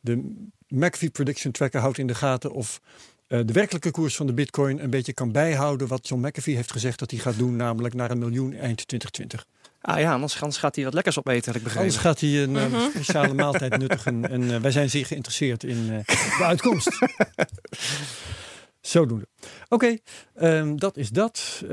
De 0.00 0.34
McAfee 0.68 1.10
Prediction 1.10 1.52
Tracker 1.52 1.80
houdt 1.80 1.98
in 1.98 2.06
de 2.06 2.14
gaten 2.14 2.52
of 2.52 2.80
uh, 3.28 3.40
de 3.44 3.52
werkelijke 3.52 3.90
koers 3.90 4.16
van 4.16 4.26
de 4.26 4.32
bitcoin 4.32 4.82
een 4.82 4.90
beetje 4.90 5.12
kan 5.12 5.32
bijhouden 5.32 5.88
wat 5.88 6.08
John 6.08 6.26
McAfee 6.26 6.54
heeft 6.54 6.72
gezegd 6.72 6.98
dat 6.98 7.10
hij 7.10 7.20
gaat 7.20 7.38
doen, 7.38 7.56
namelijk 7.56 7.94
naar 7.94 8.10
een 8.10 8.18
miljoen 8.18 8.52
eind 8.52 8.86
2020. 8.86 9.46
Ah 9.80 10.00
ja, 10.00 10.12
anders, 10.12 10.34
gaat 10.58 10.74
hij 10.74 10.84
wat 10.84 10.94
lekkers 10.94 11.18
opeten, 11.18 11.44
heb 11.44 11.54
ik 11.56 11.62
begrepen. 11.62 11.80
Anders 11.80 12.02
gaat 12.02 12.20
hij 12.20 12.42
een 12.42 12.54
uh, 12.54 12.88
speciale 12.94 13.34
maaltijd 13.34 13.78
nuttigen 13.78 14.30
en 14.30 14.62
wij 14.62 14.70
zijn 14.70 14.90
zeer 14.90 15.06
geïnteresseerd 15.06 15.64
in 15.64 15.86
de 15.86 16.44
uitkomst. 16.44 16.98
Zodoende. 18.88 19.28
Oké, 19.68 19.96
ehm, 20.34 20.76
dat 20.76 20.96
is 20.96 21.10
dat. 21.10 21.60
Uh, 21.62 21.68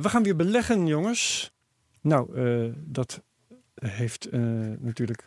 we 0.00 0.08
gaan 0.08 0.22
weer 0.22 0.36
beleggen, 0.36 0.86
jongens. 0.86 1.52
Nou, 2.00 2.40
uh, 2.40 2.72
dat 2.76 3.22
heeft 3.74 4.32
uh, 4.32 4.40
natuurlijk 4.78 5.26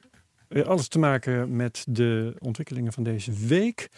eh, 0.49 0.63
alles 0.63 0.87
te 0.87 0.99
maken 0.99 1.55
met 1.55 1.83
de 1.87 2.35
ontwikkelingen 2.39 2.93
van 2.93 3.03
deze 3.03 3.31
week. 3.33 3.89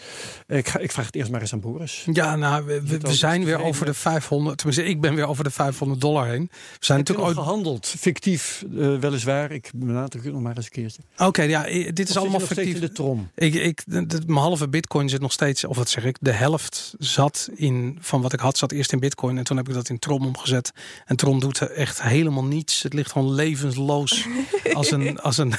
Ik, 0.48 0.68
ga, 0.68 0.80
ik 0.80 0.92
vraag 0.92 1.06
het 1.06 1.16
eerst 1.16 1.32
maar 1.32 1.42
eens 1.42 1.54
aan 1.54 1.60
Boris. 1.60 2.08
Ja, 2.14 2.36
nou, 2.36 2.66
we, 2.66 3.00
we 3.00 3.14
zijn 3.14 3.44
weer 3.44 3.62
over 3.62 3.86
de 3.86 3.94
500. 3.94 4.58
Tenminste, 4.58 4.86
ik 4.86 5.02
ben 5.02 5.16
weer 5.16 5.28
over 5.28 5.44
de 5.44 5.50
500 5.50 6.02
dollar 6.02 6.28
heen. 6.28 6.50
We 6.52 6.86
zijn 6.86 6.98
natuurlijk 6.98 7.28
ook 7.28 7.34
gehandeld, 7.34 7.88
fictief 7.88 8.64
uh, 8.72 9.00
weliswaar. 9.00 9.52
Ik 9.52 9.72
benadruk 9.76 10.24
het 10.24 10.34
nog 10.34 10.42
maar 10.42 10.56
eens 10.56 10.66
een 10.66 10.72
keertje. 10.72 11.02
Oké, 11.18 11.42
ja, 11.42 11.64
dit 11.92 12.10
is 12.10 12.18
allemaal 12.18 12.40
fictief. 12.40 12.80
de 12.80 12.92
trom. 12.92 13.30
Ik, 13.36 13.54
ik, 13.54 13.84
de, 13.86 14.06
de, 14.06 14.22
mijn 14.26 14.40
halve 14.40 14.70
bitcoin 14.70 15.10
zit 15.10 15.22
nog 15.22 15.32
steeds, 15.32 15.66
of 15.66 15.78
wat 15.78 15.90
zeg 15.90 16.06
ik, 16.06 16.18
de 16.22 16.32
helft 16.32 16.94
zat 17.00 17.50
in 17.56 17.98
van 18.02 18.22
wat 18.22 18.34
ik 18.34 18.40
had, 18.40 18.58
zat 18.58 18.72
eerst 18.72 18.92
in 18.92 19.00
bitcoin 19.00 19.38
en 19.38 19.44
toen 19.44 19.58
heb 19.58 19.68
ik 19.68 19.74
dat 19.74 19.90
in 19.90 20.00
trom 20.00 20.26
omgezet. 20.26 20.72
En 21.06 21.16
trom 21.16 21.40
doet 21.40 21.62
echt 21.62 22.02
helemaal 22.02 22.46
niets. 22.46 22.84
Het 22.84 22.94
ligt 22.94 23.12
gewoon 23.12 23.34
levensloos 23.34 24.28
als 24.74 24.92
een, 24.92 25.20
als 25.20 25.38
een 25.38 25.54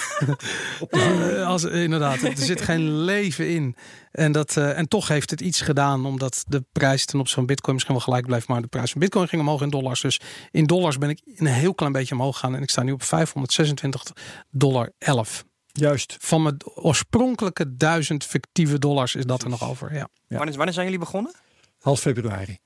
uh, 0.90 1.46
als, 1.46 1.64
inderdaad, 1.64 2.22
er 2.22 2.36
zit 2.36 2.60
geen 2.60 3.04
leven 3.04 3.48
in. 3.48 3.76
En, 4.10 4.32
dat, 4.32 4.56
uh, 4.56 4.78
en 4.78 4.88
toch 4.88 5.08
heeft 5.08 5.30
het 5.30 5.40
iets 5.40 5.60
gedaan, 5.60 6.06
omdat 6.06 6.44
de 6.48 6.64
prijs 6.72 7.04
ten 7.04 7.18
opzichte 7.18 7.38
van 7.38 7.46
Bitcoin 7.46 7.74
misschien 7.74 7.94
wel 7.94 8.04
gelijk 8.04 8.26
blijft. 8.26 8.48
Maar 8.48 8.62
de 8.62 8.66
prijs 8.66 8.90
van 8.90 9.00
Bitcoin 9.00 9.28
ging 9.28 9.42
omhoog 9.42 9.62
in 9.62 9.70
dollars. 9.70 10.00
Dus 10.00 10.20
in 10.50 10.66
dollars 10.66 10.98
ben 10.98 11.10
ik 11.10 11.20
een 11.34 11.46
heel 11.46 11.74
klein 11.74 11.92
beetje 11.92 12.14
omhoog 12.14 12.34
gegaan. 12.34 12.56
En 12.56 12.62
ik 12.62 12.70
sta 12.70 12.82
nu 12.82 12.92
op 12.92 13.02
526 13.02 14.02
dollar 14.50 14.92
11. 14.98 15.44
Juist. 15.72 16.16
Van 16.20 16.42
mijn 16.42 16.56
oorspronkelijke 16.74 17.76
duizend 17.76 18.24
fictieve 18.24 18.78
dollars 18.78 19.14
is 19.14 19.24
dat 19.24 19.42
er 19.42 19.48
nog 19.48 19.68
over. 19.68 19.94
Ja. 19.94 20.08
ja. 20.26 20.36
Wanneer, 20.36 20.56
wanneer 20.56 20.74
zijn 20.74 20.86
jullie 20.86 21.00
begonnen? 21.00 21.32
Half 21.80 22.00
februari. 22.00 22.58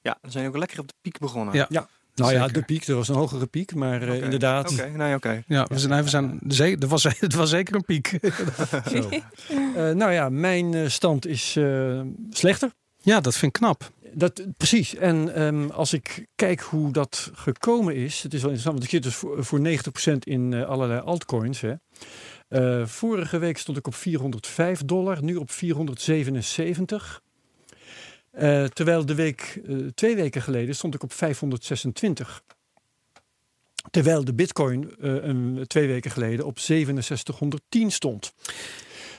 Ja, 0.00 0.18
dan 0.20 0.30
zijn 0.30 0.44
jullie 0.44 0.48
ook 0.48 0.56
lekker 0.56 0.78
op 0.80 0.88
de 0.88 0.94
piek 1.00 1.18
begonnen. 1.18 1.54
Ja. 1.54 1.66
ja. 1.68 1.88
Nou 2.14 2.32
ja, 2.32 2.48
de 2.48 2.62
piek. 2.62 2.86
Er 2.86 2.94
was 2.94 3.08
een 3.08 3.14
hogere 3.14 3.46
piek, 3.46 3.74
maar 3.74 4.08
uh, 4.08 4.22
inderdaad. 4.22 4.72
Oké, 4.72 4.88
nee, 4.88 5.14
oké. 5.14 5.42
Ja, 5.46 5.66
we 5.68 5.78
zijn, 5.78 6.02
we 6.04 6.08
zijn, 6.54 6.80
er 6.80 6.88
was, 6.88 7.02
het 7.02 7.34
was 7.34 7.50
zeker 7.50 7.74
een 7.74 7.84
piek. 7.84 8.12
uh, 8.92 9.04
nou 10.00 10.12
ja, 10.12 10.28
mijn 10.28 10.72
uh, 10.72 10.88
stand 10.88 11.26
is 11.26 11.58
slechter. 12.30 12.70
Ja, 12.98 13.20
dat 13.20 13.36
vind 13.36 13.56
ik 13.56 13.62
knap. 13.62 13.90
Dat, 14.14 14.42
precies. 14.56 14.94
En 14.94 15.42
um, 15.42 15.70
als 15.70 15.92
ik 15.92 16.26
kijk 16.34 16.60
hoe 16.60 16.92
dat 16.92 17.30
gekomen 17.34 17.94
is, 17.96 18.22
het 18.22 18.34
is 18.34 18.42
wel 18.42 18.50
interessant, 18.50 18.74
want 18.74 18.84
ik 18.84 18.90
zit 18.90 19.02
dus 19.02 19.14
voor, 19.14 19.44
voor 19.44 19.60
90% 20.12 20.12
in 20.18 20.64
allerlei 20.64 21.00
altcoins. 21.00 21.60
Hè. 21.60 22.86
vorige 22.86 23.38
week 23.38 23.58
stond 23.58 23.78
ik 23.78 23.86
op 23.86 23.94
405 23.94 24.84
dollar, 24.84 25.22
nu 25.22 25.36
op 25.36 25.50
477. 25.50 27.22
Uh, 28.38 28.64
terwijl 28.64 29.06
de 29.06 29.14
week, 29.14 29.60
uh, 29.64 29.88
twee 29.94 30.16
weken 30.16 30.42
geleden 30.42 30.74
stond 30.74 30.94
ik 30.94 31.02
op 31.02 31.12
526. 31.12 32.42
Terwijl 33.90 34.24
de 34.24 34.34
bitcoin 34.34 34.94
uh, 35.00 35.24
een, 35.24 35.64
twee 35.66 35.86
weken 35.86 36.10
geleden 36.10 36.46
op 36.46 36.58
6710 36.58 37.90
stond. 37.90 38.32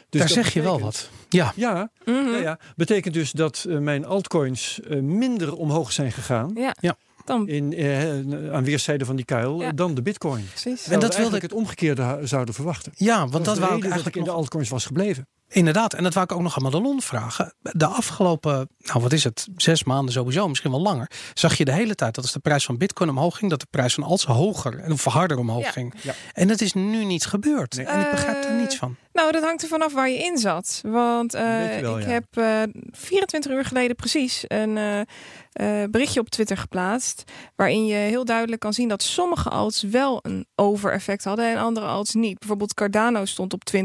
Dus 0.10 0.22
Daar 0.22 0.30
zeg 0.30 0.38
betekent, 0.38 0.54
je 0.54 0.62
wel 0.62 0.80
wat. 0.80 1.10
Ja. 1.30 1.54
Ja, 1.56 1.92
mm 2.06 2.14
-hmm. 2.14 2.32
ja, 2.32 2.40
ja, 2.40 2.60
betekent 2.76 3.14
dus 3.14 3.32
dat 3.32 3.66
mijn 3.70 4.06
altcoins 4.06 4.80
minder 5.02 5.56
omhoog 5.56 5.92
zijn 5.92 6.12
gegaan. 6.12 6.52
Ja. 6.56 6.76
ja. 6.80 6.98
dan... 7.26 7.48
in, 7.48 7.80
uh, 7.80 8.54
aan 8.54 8.64
weerszijden 8.64 9.08
van 9.08 9.16
die 9.16 9.26
kuil 9.26 9.76
dan 9.76 9.94
de 9.94 10.02
bitcoin. 10.02 10.46
Precies. 10.48 10.88
En 10.88 11.00
dat 11.00 11.18
wilde 11.18 11.36
ik 11.36 11.42
het 11.42 11.54
omgekeerde 11.54 12.20
zouden 12.24 12.54
verwachten. 12.54 12.92
Ja, 12.96 13.20
want 13.20 13.32
dat, 13.32 13.46
dat 13.46 13.58
wou 13.58 13.78
ik 13.78 13.84
eigenlijk 13.84 14.16
in 14.16 14.24
de 14.24 14.32
altcoins 14.32 14.70
was 14.70 14.86
gebleven. 14.86 15.28
Inderdaad, 15.54 15.94
en 15.94 16.04
dat 16.04 16.14
wou 16.14 16.26
ik 16.26 16.32
ook 16.32 16.42
nog 16.42 16.56
aan 16.56 16.64
Madelon 16.64 17.02
vragen. 17.02 17.54
De 17.62 17.86
afgelopen, 17.86 18.70
nou 18.80 19.02
wat 19.02 19.14
is 19.14 19.24
het, 19.24 19.48
zes 19.56 19.84
maanden 19.84 20.14
sowieso, 20.14 20.48
misschien 20.48 20.72
wel 20.72 20.82
langer, 20.82 21.12
zag 21.34 21.58
je 21.58 21.66
de 21.66 21.72
hele 21.72 21.96
tijd 21.96 22.16
dat 22.16 22.24
als 22.24 22.34
de 22.34 22.40
prijs 22.40 22.66
van 22.66 22.78
Bitcoin 22.78 23.10
omhoog 23.10 23.38
ging, 23.38 23.50
dat 23.50 23.60
de 23.60 23.68
prijs 23.70 23.94
van 23.94 24.04
alts 24.04 24.26
hoger 24.26 24.80
en 24.80 24.98
harder 25.04 25.38
omhoog 25.38 25.74
ging. 25.74 25.94
Ja. 26.02 26.14
En 26.34 26.48
dat 26.48 26.62
is 26.62 26.74
nu 26.74 27.06
niet 27.06 27.26
gebeurd. 27.26 27.78
En 27.78 28.00
ik 28.00 28.12
begrijp 28.12 28.44
er 28.44 28.54
niets 28.54 28.76
van. 28.76 28.96
Nou, 29.14 29.32
dat 29.32 29.44
hangt 29.44 29.62
er 29.62 29.68
vanaf 29.68 29.94
waar 29.94 30.10
je 30.10 30.18
in 30.18 30.38
zat. 30.38 30.82
Want 30.84 31.36
uh, 31.36 31.78
ik 31.78 32.06
heb 32.06 32.26
uh, 32.38 32.64
eh, 32.64 32.70
24 32.92 33.52
uur 33.52 33.66
geleden 33.66 33.96
precies 33.96 34.44
een 34.48 34.78
uh, 34.78 35.84
berichtje 35.90 36.20
op 36.20 36.30
Twitter 36.30 36.58
geplaatst. 36.58 37.24
Waarin 37.56 37.86
je 37.86 37.96
heel 37.96 38.26
duidelijk 38.26 38.62
kan 38.62 38.74
zien 38.74 38.88
dat 38.88 39.04
sommige 39.04 39.50
alts 39.50 39.82
wel 39.82 40.20
een 40.22 40.46
over-effect 40.56 41.24
hadden 41.24 41.52
en 41.52 41.58
andere 41.58 41.86
alts 41.86 42.14
niet. 42.14 42.40
Bijvoorbeeld 42.40 42.74
Cardano 42.74 43.26
stond 43.26 43.54
op 43.54 43.62
20% 43.76 43.82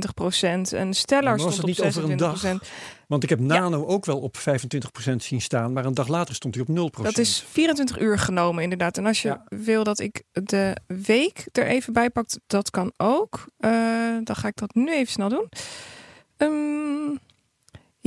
en 0.70 0.94
Stellar 0.94 1.38
stond 1.38 1.57
op 1.58 1.70
26%. 2.64 2.68
Want 3.06 3.22
ik 3.22 3.28
heb 3.28 3.40
Nano 3.40 3.86
ook 3.86 4.04
wel 4.04 4.18
op 4.18 4.36
25% 4.36 4.40
zien 5.16 5.40
staan, 5.40 5.72
maar 5.72 5.84
een 5.84 5.94
dag 5.94 6.08
later 6.08 6.34
stond 6.34 6.54
hij 6.54 6.64
op 6.68 6.92
0%. 6.98 7.02
Dat 7.02 7.18
is 7.18 7.44
24 7.50 8.00
uur 8.00 8.18
genomen, 8.18 8.62
inderdaad. 8.62 8.98
En 8.98 9.06
als 9.06 9.22
je 9.22 9.36
wil 9.48 9.84
dat 9.84 9.98
ik 9.98 10.22
de 10.32 10.76
week 10.86 11.48
er 11.52 11.66
even 11.66 11.92
bij 11.92 12.10
pak, 12.10 12.28
dat 12.46 12.70
kan 12.70 12.92
ook. 12.96 13.44
Uh, 13.60 13.70
dan 14.24 14.36
ga 14.36 14.48
ik 14.48 14.56
dat 14.56 14.74
nu 14.74 14.92
even 14.92 15.12
snel 15.12 15.28
doen. 15.28 15.48
Um, 16.36 17.18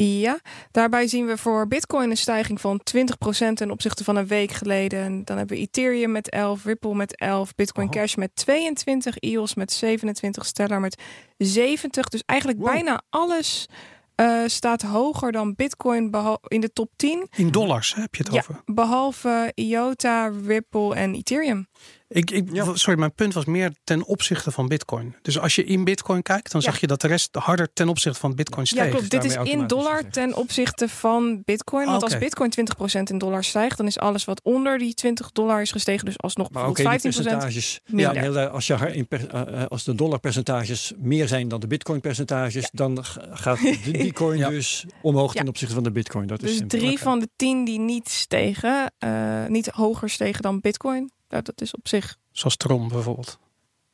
ja, 0.04 0.40
daarbij 0.72 1.08
zien 1.08 1.26
we 1.26 1.38
voor 1.38 1.68
Bitcoin 1.68 2.10
een 2.10 2.18
stijging 2.18 2.62
van 2.62 2.82
20% 2.96 3.54
ten 3.54 3.72
opzichte 3.72 4.04
van 4.04 4.16
een 4.16 4.28
week 4.28 4.52
geleden. 4.52 5.04
En 5.04 5.24
dan 5.24 5.38
hebben 5.38 5.56
we 5.56 5.62
Ethereum 5.62 6.12
met 6.12 6.30
11, 6.30 6.64
Ripple 6.64 6.96
met 6.96 7.18
11, 7.18 7.56
Bitcoin 7.56 7.90
Cash 7.90 8.16
met 8.16 8.36
22, 8.36 9.18
EOS 9.18 9.54
met 9.54 9.72
27, 9.72 10.46
Stellar 10.46 10.80
met 10.80 11.02
70. 11.38 12.08
Dus 12.08 12.24
eigenlijk 12.26 12.60
bijna 12.60 13.02
alles 13.10 13.68
uh, 14.16 14.42
staat 14.46 14.82
hoger 14.82 15.32
dan 15.32 15.56
Bitcoin 15.56 16.16
in 16.48 16.62
de 16.62 16.74
top 16.74 16.92
10. 16.96 17.28
In 17.36 17.52
dollars 17.52 17.96
heb 17.96 18.16
je 18.16 18.24
het 18.24 18.38
over? 18.38 18.62
Behalve 18.66 19.52
IOTA, 19.56 20.32
Ripple 20.46 20.96
en 20.96 21.14
Ethereum. 21.14 21.68
Ik, 22.14 22.32
ik, 22.32 22.50
Sorry, 22.74 23.00
mijn 23.00 23.14
punt 23.14 23.34
was 23.34 23.46
meer 23.46 23.72
ten 23.84 24.06
opzichte 24.06 24.52
van 24.52 24.68
Bitcoin. 24.68 25.16
Dus 25.22 25.40
als 25.40 25.56
je 25.56 25.64
in 25.64 25.84
Bitcoin 25.84 26.22
kijkt, 26.22 26.52
dan 26.52 26.62
zag 26.62 26.80
je 26.80 26.88
dat 26.88 27.02
de 27.02 27.08
rest 27.08 27.36
harder 27.36 27.74
ten 27.74 27.90
opzichte 27.90 28.20
van 28.20 28.36
Bitcoin 28.36 28.68
steeg. 28.68 28.84
Ja, 28.86 28.90
klopt. 28.90 29.10
Dit 29.10 29.24
is 29.24 29.36
in 29.36 29.68
dollar 29.68 30.10
ten 30.10 30.36
opzichte 30.36 30.90
van 30.90 31.42
Bitcoin. 31.46 31.86
Want 31.86 32.04
als 32.04 32.18
Bitcoin 32.18 32.54
20% 32.98 33.02
in 33.04 33.18
dollar 33.18 33.44
stijgt, 33.44 33.78
dan 33.78 33.88
is 33.88 34.00
alles 34.00 34.26
wat 34.26 34.42
onder 34.44 34.78
die 34.78 34.94
20 34.94 35.32
dollar 35.32 35.62
is 35.62 35.72
gestegen. 35.72 36.06
Dus 36.06 36.20
alsnog 36.20 36.50
maar 36.50 36.64
bijvoorbeeld 36.64 36.88
okay, 36.88 37.12
15% 37.12 37.16
percentages. 37.16 37.80
Ja, 37.86 38.46
als, 38.46 38.68
je 38.68 38.76
in 38.94 39.08
uh, 39.10 39.66
als 39.68 39.84
de 39.84 39.96
dollarpercentages 39.96 40.94
meer 40.98 41.28
zijn 41.28 41.48
dan 41.48 41.60
de 41.60 41.68
Bitcoin-percentages, 41.68 42.70
dan 42.72 42.98
gaat 43.32 43.60
de 43.60 43.92
Bitcoin 43.92 44.50
dus 44.50 44.86
omhoog 45.02 45.34
ten 45.34 45.48
opzichte 45.48 45.74
van 45.74 45.84
de 45.84 45.92
Bitcoin. 45.92 46.28
Dat 46.28 46.40
dus 46.40 46.52
is 46.52 46.62
drie 46.68 47.00
van 47.00 47.20
de 47.20 47.30
tien 47.36 47.66
die 47.66 47.80
niet 47.80 48.10
stegen, 48.10 48.94
uh, 49.00 49.46
niet 49.48 49.68
hoger 49.68 50.10
stegen 50.10 50.42
dan 50.42 50.60
Bitcoin 50.60 51.12
ja, 51.32 51.42
dat 51.42 51.62
is 51.62 51.76
op 51.76 51.88
zich. 51.88 52.18
Zoals 52.32 52.56
Tron 52.56 52.88
bijvoorbeeld. 52.88 53.40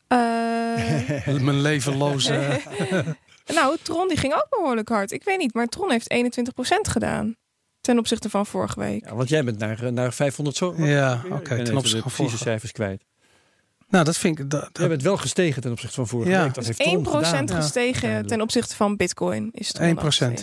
Uh... 0.08 0.18
Mijn 1.46 1.62
levenloze. 1.62 2.62
nou, 3.56 3.78
Tron 3.82 4.08
die 4.08 4.18
ging 4.18 4.34
ook 4.34 4.48
behoorlijk 4.50 4.90
hard. 4.90 5.12
Ik 5.12 5.24
weet 5.24 5.38
niet, 5.38 5.54
maar 5.54 5.68
Tron 5.68 5.92
heeft 5.92 6.14
21% 6.14 6.18
gedaan. 6.82 7.36
Ten 7.82 7.98
opzichte 7.98 8.30
van 8.30 8.46
vorige 8.46 8.80
week. 8.80 9.06
Ja, 9.06 9.16
want 9.16 9.30
jij 9.30 9.44
bent 9.44 9.58
naar, 9.58 9.94
naar 9.94 10.14
500 10.14 10.58
zo. 10.58 10.74
Ja, 10.78 11.22
oké. 11.26 11.36
Okay, 11.36 11.64
ten 11.64 11.78
opzichte 11.78 12.02
van 12.02 12.12
vorige 12.12 12.38
cijfers 12.38 12.72
kwijt. 12.72 13.04
Nou, 13.90 14.06
dat 14.06 14.18
vind 14.18 14.40
ik. 14.40 14.50
Dat, 14.50 14.70
dat... 14.72 14.90
het 14.90 15.02
wel 15.02 15.18
gestegen 15.18 15.62
ten 15.62 15.72
opzichte 15.72 15.96
van 15.96 16.08
vorige 16.08 16.42
week. 16.42 16.54
Dat 16.54 16.66
heeft 16.66 17.52
1% 17.52 17.56
gestegen 17.56 18.28
ten 18.28 18.42
opzichte 18.42 18.76
van 18.76 18.96
Bitcoin. 18.96 19.50
Is 19.54 19.76
1%, 19.80 19.80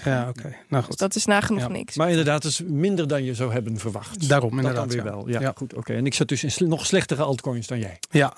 ja, 0.05 0.29
oké. 0.29 0.43
Nou 0.43 0.57
dus 0.69 0.85
goed. 0.85 0.99
dat 0.99 1.15
is 1.15 1.25
nagenoeg 1.25 1.69
niks. 1.69 1.97
Maar 1.97 2.11
inderdaad, 2.11 2.43
het 2.43 2.53
is 2.53 2.63
minder 2.67 3.09
dan 3.09 3.25
je 3.25 3.35
zou 3.35 3.53
hebben 3.53 3.79
verwacht. 3.79 4.29
Daarom, 4.29 4.59
inderdaad. 4.59 4.85
Dat 4.85 4.95
weer 4.95 5.05
wel. 5.05 5.29
Ja, 5.29 5.53
goed. 5.57 5.75
Oké. 5.75 5.95
En 5.95 6.07
ik 6.07 6.15
zat 6.15 6.29
dus 6.29 6.59
in 6.59 6.69
nog 6.69 6.87
slechtere 6.87 7.23
altcoins 7.23 7.67
dan 7.67 7.79
jij. 7.79 7.99
Ja. 8.11 8.37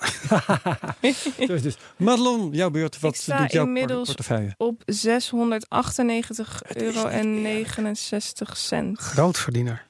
dus, 1.47 1.61
dus. 1.61 1.77
Madelon, 1.97 2.49
jouw 2.51 2.69
beurt. 2.69 2.99
Wat 2.99 3.23
doet 3.37 3.51
jouw 3.51 3.65
inmiddels 3.65 4.07
portefeuille? 4.07 4.53
op 4.57 4.81
698 4.85 6.61
euro 6.73 7.05
en 7.05 7.41
69 7.41 8.57
cent. 8.57 8.99
Grootverdiener. 8.99 9.85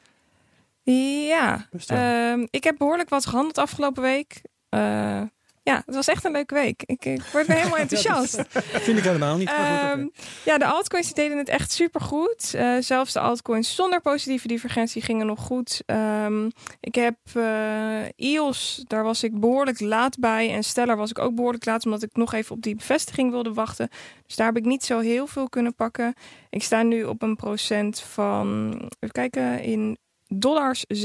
Ja, 1.27 1.67
uh, 1.91 2.45
ik 2.49 2.63
heb 2.63 2.77
behoorlijk 2.77 3.09
wat 3.09 3.25
gehandeld 3.25 3.57
afgelopen 3.57 4.01
week. 4.01 4.41
Uh, 4.69 5.21
ja, 5.67 5.81
het 5.85 5.95
was 5.95 6.07
echt 6.07 6.23
een 6.23 6.31
leuke 6.31 6.53
week. 6.53 6.83
Ik, 6.85 7.05
ik 7.05 7.21
word 7.21 7.47
weer 7.47 7.57
helemaal 7.57 7.77
enthousiast. 7.87 8.43
vind 8.57 8.97
ik 8.97 9.03
helemaal 9.03 9.37
niet. 9.37 9.49
Um, 9.49 10.11
Ja, 10.45 10.57
de 10.57 10.65
altcoins 10.65 11.13
deden 11.13 11.37
het 11.37 11.49
echt 11.49 11.71
super 11.71 12.01
goed. 12.01 12.53
Uh, 12.55 12.77
zelfs 12.79 13.13
de 13.13 13.19
altcoins 13.19 13.75
zonder 13.75 14.01
positieve 14.01 14.47
divergentie 14.47 15.01
gingen 15.01 15.25
nog 15.25 15.39
goed. 15.39 15.83
Um, 15.85 16.51
ik 16.79 16.95
heb 16.95 17.17
uh, 17.33 18.03
EOS, 18.15 18.83
daar 18.87 19.03
was 19.03 19.23
ik 19.23 19.39
behoorlijk 19.39 19.79
laat 19.79 20.19
bij. 20.19 20.53
En 20.53 20.63
Stellar 20.63 20.97
was 20.97 21.09
ik 21.09 21.19
ook 21.19 21.35
behoorlijk 21.35 21.65
laat, 21.65 21.85
omdat 21.85 22.03
ik 22.03 22.15
nog 22.15 22.33
even 22.33 22.55
op 22.55 22.61
die 22.61 22.75
bevestiging 22.75 23.31
wilde 23.31 23.53
wachten. 23.53 23.89
Dus 24.25 24.35
daar 24.35 24.47
heb 24.47 24.57
ik 24.57 24.65
niet 24.65 24.83
zo 24.83 24.99
heel 24.99 25.27
veel 25.27 25.49
kunnen 25.49 25.75
pakken. 25.75 26.13
Ik 26.49 26.63
sta 26.63 26.81
nu 26.83 27.03
op 27.03 27.21
een 27.21 27.35
procent 27.35 27.99
van, 27.99 28.71
even 28.99 29.11
kijken, 29.11 29.61
in 29.61 29.97
dollars 30.27 30.85
27,77 30.93 31.03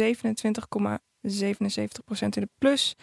procent 2.04 2.36
in 2.36 2.42
de 2.42 2.48
plus. 2.58 2.96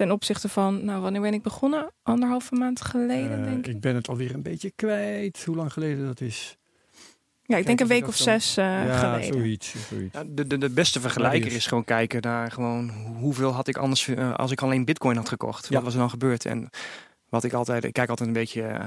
Ten 0.00 0.10
opzichte 0.10 0.48
van, 0.48 0.84
nou, 0.84 1.02
wanneer 1.02 1.20
ben 1.20 1.34
ik 1.34 1.42
begonnen? 1.42 1.92
Anderhalve 2.02 2.54
maand 2.54 2.80
geleden, 2.80 3.38
uh, 3.38 3.44
denk 3.44 3.66
ik. 3.66 3.74
Ik 3.74 3.80
ben 3.80 3.94
het 3.94 4.08
alweer 4.08 4.34
een 4.34 4.42
beetje 4.42 4.70
kwijt, 4.70 5.44
hoe 5.44 5.56
lang 5.56 5.72
geleden 5.72 6.06
dat 6.06 6.20
is. 6.20 6.56
Ja, 7.42 7.56
ik 7.56 7.66
denk 7.66 7.80
een 7.80 7.86
week 7.86 8.06
of 8.06 8.16
zes 8.16 8.58
uh, 8.58 8.64
ja, 8.64 8.98
geleden. 8.98 9.38
Zoiets, 9.38 9.74
zoiets. 9.88 10.14
Ja, 10.14 10.24
de, 10.26 10.46
de, 10.46 10.58
de 10.58 10.70
beste 10.70 11.00
vergelijker 11.00 11.52
is 11.52 11.66
gewoon 11.66 11.84
kijken 11.84 12.22
naar 12.22 12.50
gewoon 12.50 12.90
hoeveel 13.18 13.50
had 13.50 13.68
ik 13.68 13.76
anders 13.76 14.06
uh, 14.06 14.34
als 14.34 14.50
ik 14.50 14.62
alleen 14.62 14.84
bitcoin 14.84 15.16
had 15.16 15.28
gekocht. 15.28 15.68
Wat 15.68 15.82
was 15.82 15.92
er 15.92 15.98
dan 15.98 16.10
gebeurd? 16.10 16.44
En 16.44 16.70
wat 17.28 17.44
ik 17.44 17.52
altijd, 17.52 17.84
ik 17.84 17.92
kijk 17.92 18.08
altijd 18.08 18.28
een 18.28 18.34
beetje 18.34 18.80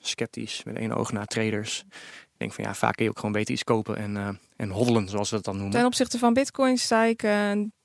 sceptisch 0.00 0.64
met 0.64 0.76
één 0.76 0.92
oog 0.92 1.12
naar 1.12 1.26
traders. 1.26 1.84
Ik 2.22 2.36
denk 2.36 2.52
van 2.52 2.64
ja, 2.64 2.74
vaak 2.74 2.94
kun 2.94 3.04
je 3.04 3.10
ook 3.10 3.18
gewoon 3.18 3.32
beter 3.32 3.52
iets 3.52 3.64
kopen 3.64 3.96
en, 3.96 4.40
en 4.56 4.70
hoddelen, 4.70 5.08
zoals 5.08 5.30
we 5.30 5.36
dat 5.36 5.44
dan 5.44 5.54
noemen. 5.54 5.72
Ten 5.72 5.86
opzichte 5.86 6.18
van 6.18 6.32
bitcoin 6.32 6.78
sta 6.78 7.04
ik 7.04 7.22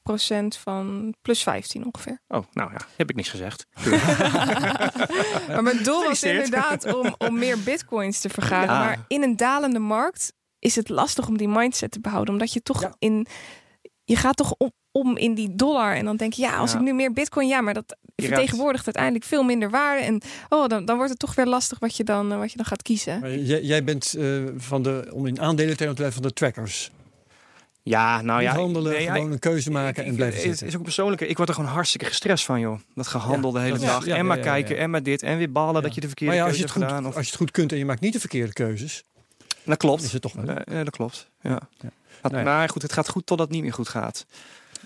procent 0.01 0.55
van 0.55 1.13
plus 1.21 1.43
15 1.43 1.85
ongeveer. 1.85 2.21
Oh, 2.27 2.43
nou 2.51 2.71
ja, 2.71 2.79
heb 2.95 3.09
ik 3.09 3.15
niks 3.15 3.29
gezegd. 3.29 3.65
maar 5.47 5.63
mijn 5.63 5.83
doel 5.83 6.03
was 6.03 6.23
inderdaad 6.23 6.93
om, 6.93 7.15
om 7.17 7.37
meer 7.37 7.59
bitcoins 7.59 8.19
te 8.19 8.29
vergaren. 8.29 8.67
Maar 8.67 9.05
in 9.07 9.23
een 9.23 9.35
dalende 9.35 9.79
markt 9.79 10.33
is 10.59 10.75
het 10.75 10.89
lastig 10.89 11.27
om 11.27 11.37
die 11.37 11.47
mindset 11.47 11.91
te 11.91 11.99
behouden. 11.99 12.33
Omdat 12.33 12.53
je 12.53 12.61
toch 12.61 12.91
in... 12.99 13.27
Je 14.03 14.15
gaat 14.15 14.37
toch 14.37 14.53
om, 14.57 14.71
om 14.91 15.17
in 15.17 15.33
die 15.33 15.55
dollar. 15.55 15.95
En 15.95 16.05
dan 16.05 16.17
denk 16.17 16.33
je, 16.33 16.41
ja, 16.41 16.57
als 16.57 16.73
ik 16.73 16.79
nu 16.79 16.93
meer 16.93 17.13
bitcoin... 17.13 17.47
Ja, 17.47 17.61
maar 17.61 17.73
dat 17.73 17.97
vertegenwoordigt 18.15 18.85
uiteindelijk 18.85 19.25
veel 19.25 19.43
minder 19.43 19.69
waarde. 19.69 20.03
En 20.03 20.21
oh, 20.49 20.67
dan, 20.67 20.85
dan 20.85 20.95
wordt 20.95 21.11
het 21.11 21.19
toch 21.19 21.35
weer 21.35 21.45
lastig 21.45 21.79
wat 21.79 21.97
je 21.97 22.03
dan, 22.03 22.37
wat 22.37 22.51
je 22.51 22.57
dan 22.57 22.65
gaat 22.65 22.81
kiezen. 22.81 23.43
Jij, 23.45 23.61
jij, 23.61 23.83
bent 23.83 24.15
uh, 24.17 24.43
van 24.57 24.81
de, 24.81 25.11
om 25.13 25.25
in 25.25 25.41
aandelen 25.41 25.77
te 25.77 25.83
blijven 25.83 26.13
van 26.13 26.21
de 26.21 26.33
trackers. 26.33 26.91
Ja, 27.83 28.21
nou 28.21 28.41
ja. 28.41 28.53
handelen, 28.53 28.91
nee, 28.91 29.07
gewoon 29.07 29.31
een 29.31 29.39
keuze 29.39 29.71
maken 29.71 30.05
en 30.05 30.15
blijven 30.15 30.41
zitten. 30.41 30.59
Het 30.59 30.67
is 30.67 30.75
ook 30.75 30.83
persoonlijke. 30.83 31.27
Ik 31.27 31.37
word 31.37 31.49
er 31.49 31.55
gewoon 31.55 31.69
hartstikke 31.69 32.05
gestrest 32.05 32.45
van, 32.45 32.59
joh. 32.59 32.79
Dat 32.95 33.07
gehandel 33.07 33.51
de 33.51 33.59
hele 33.59 33.77
dag. 33.77 34.07
en 34.07 34.25
maar 34.25 34.39
kijken 34.39 34.77
en 34.77 34.89
maar 34.89 35.03
dit 35.03 35.23
en 35.23 35.37
weer 35.37 35.51
balen 35.51 35.83
dat 35.83 35.95
je 35.95 36.01
de 36.01 36.07
verkeerde 36.07 36.37
keuze 36.37 36.59
hebt 36.59 36.71
gedaan. 36.71 37.07
Of... 37.07 37.15
Als 37.15 37.25
je 37.25 37.31
het 37.31 37.39
goed 37.39 37.51
kunt 37.51 37.71
en 37.71 37.77
je 37.77 37.85
maakt 37.85 38.01
niet 38.01 38.13
de 38.13 38.19
verkeerde 38.19 38.53
keuzes. 38.53 39.03
Dat 39.63 39.77
klopt. 39.77 40.03
Is 40.03 40.13
het 40.13 40.21
toch 40.21 40.33
wel? 40.33 40.55
Ja, 40.65 40.83
dat 40.83 40.95
klopt. 40.95 41.29
Ja. 41.41 41.59
Maar 42.29 42.69
goed, 42.69 42.81
het 42.81 42.93
gaat 42.93 43.09
goed 43.09 43.25
totdat 43.25 43.47
het 43.47 43.55
niet 43.55 43.63
meer 43.63 43.73
goed 43.73 43.89
gaat. 43.89 44.25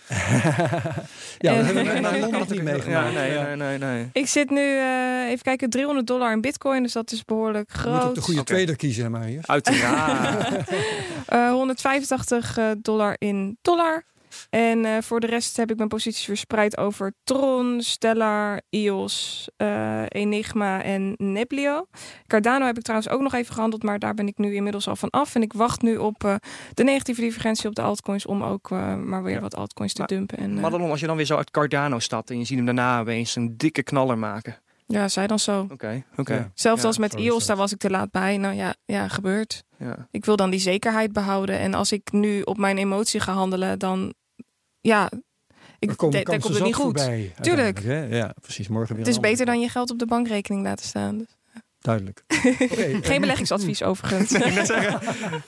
ja, 1.37 1.55
dat 1.55 1.65
hebben 1.65 1.93
we 1.93 1.99
naar 1.99 2.19
Londen 2.19 2.39
nog 2.39 2.49
niet 2.49 2.63
meegemaakt. 2.63 3.13
Ja, 3.13 3.19
nee, 3.19 3.55
nee, 3.55 3.55
nee, 3.55 3.77
nee, 3.77 4.09
Ik 4.13 4.27
zit 4.27 4.49
nu, 4.49 4.61
uh, 4.61 5.29
even 5.29 5.41
kijken, 5.41 5.69
300 5.69 6.07
dollar 6.07 6.31
in 6.31 6.41
bitcoin. 6.41 6.83
Dus 6.83 6.93
dat 6.93 7.11
is 7.11 7.25
behoorlijk 7.25 7.69
groot. 7.71 7.85
Je 7.85 7.99
moet 7.99 8.07
ook 8.07 8.15
de 8.15 8.21
goede 8.21 8.39
okay. 8.39 8.55
trader 8.55 8.75
kiezen, 8.75 9.11
maar 9.11 9.23
hier. 9.23 9.41
Uiteraard. 9.45 10.69
uh, 11.33 11.51
185 11.51 12.57
dollar 12.77 13.15
in 13.17 13.57
dollar. 13.61 14.03
En 14.49 14.85
uh, 14.85 14.97
voor 15.01 15.19
de 15.19 15.27
rest 15.27 15.57
heb 15.57 15.71
ik 15.71 15.77
mijn 15.77 15.89
posities 15.89 16.25
verspreid 16.25 16.77
over 16.77 17.13
Tron, 17.23 17.81
Stellar, 17.81 18.61
EOS, 18.69 19.47
uh, 19.57 20.03
Enigma 20.07 20.83
en 20.83 21.13
Neblio. 21.17 21.85
Cardano 22.27 22.65
heb 22.65 22.77
ik 22.77 22.83
trouwens 22.83 23.11
ook 23.11 23.21
nog 23.21 23.33
even 23.33 23.53
gehandeld, 23.53 23.83
maar 23.83 23.99
daar 23.99 24.13
ben 24.13 24.27
ik 24.27 24.37
nu 24.37 24.55
inmiddels 24.55 24.87
al 24.87 24.95
van 24.95 25.09
af. 25.09 25.35
En 25.35 25.41
ik 25.41 25.53
wacht 25.53 25.81
nu 25.81 25.97
op 25.97 26.23
uh, 26.23 26.35
de 26.73 26.83
negatieve 26.83 27.21
divergentie 27.21 27.67
op 27.67 27.75
de 27.75 27.81
altcoins 27.81 28.25
om 28.25 28.43
ook 28.43 28.69
maar 28.69 29.23
weer 29.23 29.35
ja. 29.35 29.39
wat 29.39 29.55
altcoins 29.55 29.93
te 29.93 29.99
maar, 29.99 30.07
dumpen. 30.07 30.37
En, 30.37 30.59
maar 30.59 30.71
dan, 30.71 30.81
als 30.81 30.99
je 30.99 31.07
dan 31.07 31.15
weer 31.15 31.25
zo 31.25 31.37
uit 31.37 31.51
Cardano 31.51 31.99
stapt 31.99 32.29
en 32.29 32.39
je 32.39 32.45
ziet 32.45 32.57
hem 32.57 32.65
daarna 32.65 32.99
opeens 32.99 33.35
een 33.35 33.57
dikke 33.57 33.83
knaller 33.83 34.17
maken. 34.17 34.63
Ja, 34.87 35.07
zij 35.07 35.27
dan 35.27 35.39
zo. 35.39 35.61
Oké, 35.61 35.73
okay, 35.73 36.05
oké. 36.11 36.21
Okay. 36.21 36.51
Zelfs 36.53 36.83
als 36.83 36.97
met 36.97 37.15
EOS, 37.15 37.45
daar 37.45 37.57
was 37.57 37.71
ik 37.71 37.77
te 37.77 37.89
laat 37.89 38.11
bij. 38.11 38.37
Nou 38.37 38.55
ja, 38.55 38.75
ja 38.85 39.07
gebeurt. 39.07 39.63
Ja. 39.77 40.07
Ik 40.11 40.25
wil 40.25 40.35
dan 40.35 40.49
die 40.49 40.59
zekerheid 40.59 41.13
behouden. 41.13 41.59
En 41.59 41.73
als 41.73 41.91
ik 41.91 42.11
nu 42.11 42.41
op 42.41 42.57
mijn 42.57 42.77
emotie 42.77 43.19
ga 43.19 43.33
handelen, 43.33 43.79
dan 43.79 44.13
ja, 44.85 45.11
Ik 45.79 45.89
er 45.89 46.11
denk, 46.11 46.25
komt 46.25 46.43
het 46.43 46.63
niet 46.63 46.75
goed. 46.75 47.09
Tuurlijk. 47.41 47.79
Ja, 48.09 48.33
precies. 48.41 48.67
Morgen 48.67 48.95
weer 48.95 49.05
het 49.05 49.13
is 49.13 49.19
beter 49.19 49.45
dan 49.45 49.59
je 49.59 49.69
geld 49.69 49.91
op 49.91 49.99
de 49.99 50.05
bankrekening 50.05 50.63
laten 50.63 50.85
staan. 50.85 51.17
Dus. 51.17 51.37
Duidelijk. 51.85 52.23
Okay, 52.71 53.01
Geen 53.01 53.21
beleggingsadvies 53.21 53.83
overigens. 53.89 54.31
nee, 54.31 54.51
net 54.51 54.67
zeggen. 54.67 54.99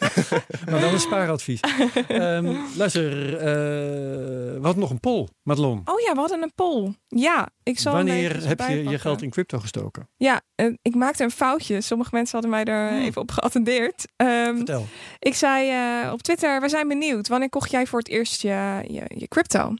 maar 0.72 0.80
wel 0.82 0.92
een 0.92 1.00
spaaradvies. 1.00 1.62
um, 2.10 2.58
luister, 2.76 3.34
uh, 3.34 3.40
we 3.42 4.60
hadden 4.62 4.80
nog 4.80 4.90
een 4.90 5.00
poll, 5.00 5.28
Madelon. 5.44 5.82
Oh 5.86 6.00
ja, 6.00 6.14
we 6.14 6.20
hadden 6.20 6.42
een 6.42 6.52
poll. 6.56 6.94
Ja, 7.08 7.50
ik 7.64 7.80
zal 7.80 7.94
Wanneer 7.94 8.48
heb 8.48 8.60
je 8.60 8.90
je 8.90 9.00
geld 9.00 9.22
in 9.22 9.30
crypto 9.30 9.60
gestoken? 9.60 10.10
Ja, 10.18 10.42
uh, 10.56 10.74
ik 10.82 10.96
maakte 10.96 11.24
een 11.24 11.32
foutje. 11.32 11.82
Sommige 11.82 12.10
mensen 12.14 12.34
hadden 12.34 12.52
mij 12.52 12.64
er 12.64 12.90
hmm. 12.90 13.02
even 13.02 13.22
op 13.22 13.32
geattendeerd. 13.32 14.08
Um, 14.16 14.56
Vertel. 14.56 14.86
Ik 15.20 15.34
zei 15.34 15.72
uh, 16.06 16.12
op 16.14 16.22
Twitter, 16.22 16.62
we 16.62 16.70
zijn 16.70 16.88
benieuwd. 16.88 17.28
Wanneer 17.28 17.50
kocht 17.50 17.72
jij 17.72 17.88
voor 17.88 18.00
het 18.00 18.10
eerst 18.10 18.42
je, 18.42 18.84
je, 18.88 19.04
je 19.08 19.28
crypto? 19.28 19.74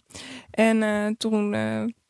En 0.52 1.16
toen 1.18 1.56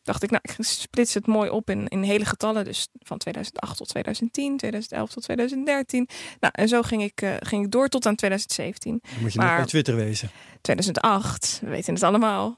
dacht 0.08 0.24
ik, 0.24 0.30
nou, 0.30 0.42
ik 0.44 0.56
splits 0.60 1.14
het 1.14 1.28
mooi 1.28 1.50
op 1.50 1.70
in, 1.70 1.88
in 1.88 2.04
hele 2.04 2.26
getallen. 2.26 2.64
Dus 2.64 2.88
van 3.00 3.18
2008 3.18 3.78
tot 3.78 3.88
2010, 3.88 4.58
2011 4.58 5.14
tot 5.14 5.24
2013. 5.24 6.08
Nou, 6.40 6.54
en 6.56 6.68
zo 6.68 6.82
ging 6.82 7.04
ik, 7.04 7.22
uh, 7.22 7.34
ging 7.40 7.66
ik 7.66 7.72
door 7.72 7.88
tot 7.88 8.06
aan 8.06 8.16
2017. 8.16 9.00
Dan 9.02 9.22
moet 9.22 9.34
je 9.34 9.40
maar, 9.40 9.48
nog 9.48 9.58
bij 9.58 9.66
Twitter 9.66 9.96
wezen. 9.96 10.30
2008, 10.62 11.60
we 11.64 11.70
weten 11.70 11.94
het 11.94 12.04
allemaal. 12.04 12.58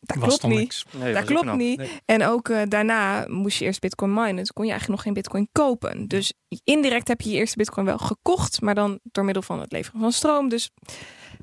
Dat 0.00 0.18
klopt 0.18 0.42
niet. 0.42 0.84
Nee, 0.90 1.12
dat 1.12 1.24
klopt 1.24 1.54
niet. 1.54 1.82
En 2.04 2.24
ook 2.24 2.48
uh, 2.48 2.62
daarna 2.68 3.24
moest 3.28 3.58
je 3.58 3.64
eerst 3.64 3.80
bitcoin 3.80 4.14
minen. 4.14 4.36
Dus 4.36 4.52
kon 4.52 4.64
je 4.64 4.70
eigenlijk 4.70 5.00
nog 5.00 5.02
geen 5.02 5.22
bitcoin 5.22 5.48
kopen. 5.52 6.08
Dus 6.08 6.32
indirect 6.64 7.08
heb 7.08 7.20
je 7.20 7.30
je 7.30 7.36
eerste 7.36 7.56
bitcoin 7.56 7.86
wel 7.86 7.98
gekocht. 7.98 8.60
Maar 8.60 8.74
dan 8.74 8.98
door 9.02 9.24
middel 9.24 9.42
van 9.42 9.60
het 9.60 9.72
leveren 9.72 10.00
van 10.00 10.12
stroom. 10.12 10.48
Dus 10.48 10.70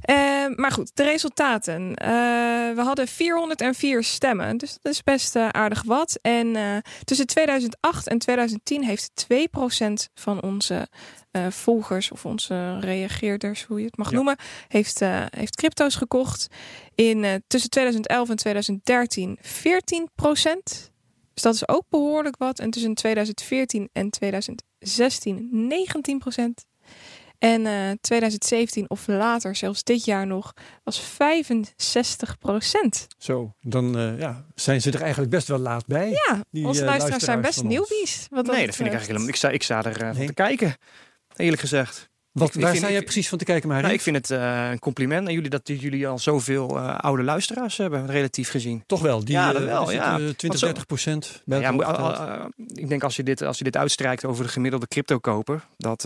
uh, 0.06 0.56
maar 0.56 0.72
goed, 0.72 0.92
de 0.94 1.04
resultaten. 1.04 1.82
Uh, 1.82 1.96
we 2.76 2.82
hadden 2.84 3.08
404 3.08 4.04
stemmen, 4.04 4.58
dus 4.58 4.78
dat 4.82 4.92
is 4.92 5.04
best 5.04 5.36
uh, 5.36 5.50
aardig 5.50 5.84
wat. 5.84 6.20
En 6.22 6.58
tussen 7.04 7.28
2008 7.28 8.08
en 8.08 8.18
2010 8.18 8.84
heeft 8.84 9.28
2% 9.34 10.12
van 10.14 10.42
onze 10.42 10.88
volgers 11.50 12.12
of 12.12 12.26
onze 12.26 12.80
reageerders, 12.80 13.64
hoe 13.64 13.80
je 13.80 13.86
het 13.86 13.98
mag 13.98 14.10
ja. 14.10 14.16
noemen, 14.16 14.36
heeft, 14.68 15.00
heeft 15.30 15.56
crypto's 15.56 15.96
gekocht. 15.96 16.48
In 16.96 17.44
tussen 17.48 17.70
2011 17.70 18.30
en 18.30 18.36
2013 18.36 19.38
14%. 19.42 19.42
Dus 21.34 21.46
dat 21.46 21.54
is 21.54 21.68
ook 21.68 21.84
behoorlijk 21.90 22.38
wat. 22.38 22.60
En 22.60 22.70
tussen 22.70 22.94
2014 22.94 23.90
en 23.94 24.10
2016 24.10 24.64
19%. 26.40 26.68
En 27.40 27.62
uh, 27.62 27.90
eh, 27.92 27.98
2017 28.02 28.90
of 28.90 29.08
later, 29.08 29.56
zelfs 29.56 29.84
dit 29.84 30.06
jaar 30.06 30.28
nog, 30.28 30.54
was 30.84 31.00
65 31.00 32.38
procent. 32.38 33.08
Zo, 33.18 33.54
dan 33.62 33.98
uh, 33.98 34.20
ja, 34.20 34.46
zijn 34.56 34.82
ze 34.82 34.92
er 34.92 35.02
eigenlijk 35.02 35.32
best 35.32 35.48
wel 35.48 35.60
laat 35.60 35.86
bij. 35.86 36.10
Ja, 36.10 36.44
die, 36.52 36.68
onze 36.68 36.82
uh, 36.82 36.88
luisteraars 36.88 37.24
zijn 37.24 37.42
best 37.42 37.64
nieuwbies. 37.64 38.28
nee, 38.30 38.44
dat, 38.44 38.54
vind 38.54 38.68
ik 38.68 38.80
eigenlijk 38.80 39.06
helemaal... 39.06 39.28
Ik 39.28 39.36
sta, 39.36 39.50
ik 39.50 39.64
sta 39.64 39.84
er 39.84 40.04
nee. 40.04 40.14
van 40.14 40.26
te 40.26 40.34
kijken, 40.34 40.76
eerlijk 41.36 41.62
gezegd. 41.62 42.10
Wat, 42.32 42.56
ik, 42.56 42.62
waar 42.62 42.76
sta 42.76 42.92
jij 42.92 43.02
precies 43.02 43.30
van 43.30 43.38
te 43.38 43.46
kijken, 43.46 43.70
maar? 43.70 43.82
Nou, 43.82 43.94
ik 43.94 44.02
vind 44.02 44.16
het 44.16 44.30
uh, 44.30 44.70
een 44.72 44.80
compliment 44.80 45.28
aan 45.28 45.34
jullie 45.34 45.50
dat 45.50 45.62
jullie 45.64 46.08
al 46.08 46.20
zoveel 46.20 46.78
uh, 46.78 46.98
oude 46.98 47.24
luisteraars 47.24 47.78
hebben, 47.78 48.08
relatief 48.08 48.50
gezien. 48.50 48.84
Toch 48.86 49.02
wel? 49.02 49.26
Die, 49.26 49.34
ja, 49.34 49.54
dat 49.54 49.64
wel. 49.64 49.92
Ja. 49.92 50.18
20, 50.18 50.60
30 50.60 50.86
procent. 50.86 51.42
Ja, 51.46 51.58
ja 51.58 52.50
ik 52.74 52.90
denk 52.90 53.04
als 53.04 53.16
je 53.16 53.24
dit, 53.24 53.42
als 53.42 53.58
je 53.58 53.64
dit 53.64 53.78
uitstrijkt 53.78 54.26
over 54.26 54.44
de 54.44 54.50
gemiddelde 54.50 54.88
crypto-koper, 54.88 55.68
dat 55.78 56.06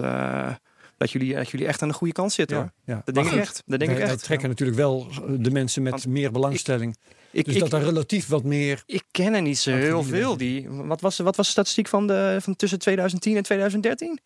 dat 1.01 1.11
jullie, 1.11 1.35
dat 1.35 1.49
jullie 1.49 1.67
echt 1.67 1.81
aan 1.81 1.87
de 1.87 1.93
goede 1.93 2.13
kant 2.13 2.33
zitten. 2.33 2.57
hoor. 2.57 2.71
Ja. 2.85 3.01
Dat 3.05 3.15
denk 3.15 3.27
ik 3.27 3.39
echt. 3.39 3.63
Dat 3.65 3.79
denk 3.79 3.91
wij, 3.91 4.01
ik 4.01 4.07
echt. 4.07 4.23
trekken 4.23 4.49
natuurlijk 4.49 4.77
wel 4.77 5.07
de 5.27 5.51
mensen 5.51 5.83
met 5.83 6.07
meer 6.07 6.31
belangstelling. 6.31 6.97
Ik, 7.31 7.45
dus 7.45 7.57
dat 7.57 7.73
er 7.73 7.83
relatief 7.83 8.27
wat 8.27 8.43
meer. 8.43 8.83
Ik 8.85 9.03
ken 9.11 9.33
er 9.33 9.41
niet 9.41 9.57
zo 9.57 9.71
heel 9.71 10.03
veel. 10.03 10.37
Die, 10.37 10.69
wat, 10.69 11.01
was, 11.01 11.17
wat 11.17 11.35
was 11.35 11.45
de 11.45 11.51
statistiek 11.51 11.87
van, 11.87 12.07
de, 12.07 12.37
van 12.41 12.55
tussen 12.55 12.79
2010 12.79 13.37
en 13.37 13.43
2013? 13.43 14.09
Uh, 14.09 14.17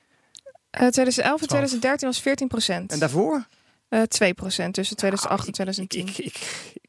2011 0.71 1.41
en 1.41 1.47
2013 1.47 2.07
was 2.07 2.21
14 2.21 2.47
procent. 2.47 2.91
En 2.91 2.99
daarvoor? 2.99 3.47
Uh, 3.89 4.01
2 4.01 4.34
procent 4.34 4.73
tussen 4.73 4.95
2008 4.95 5.47
en 5.47 5.53
2010. 5.53 6.07
Ik, 6.07 6.17
ik, 6.17 6.26
ik, 6.73 6.82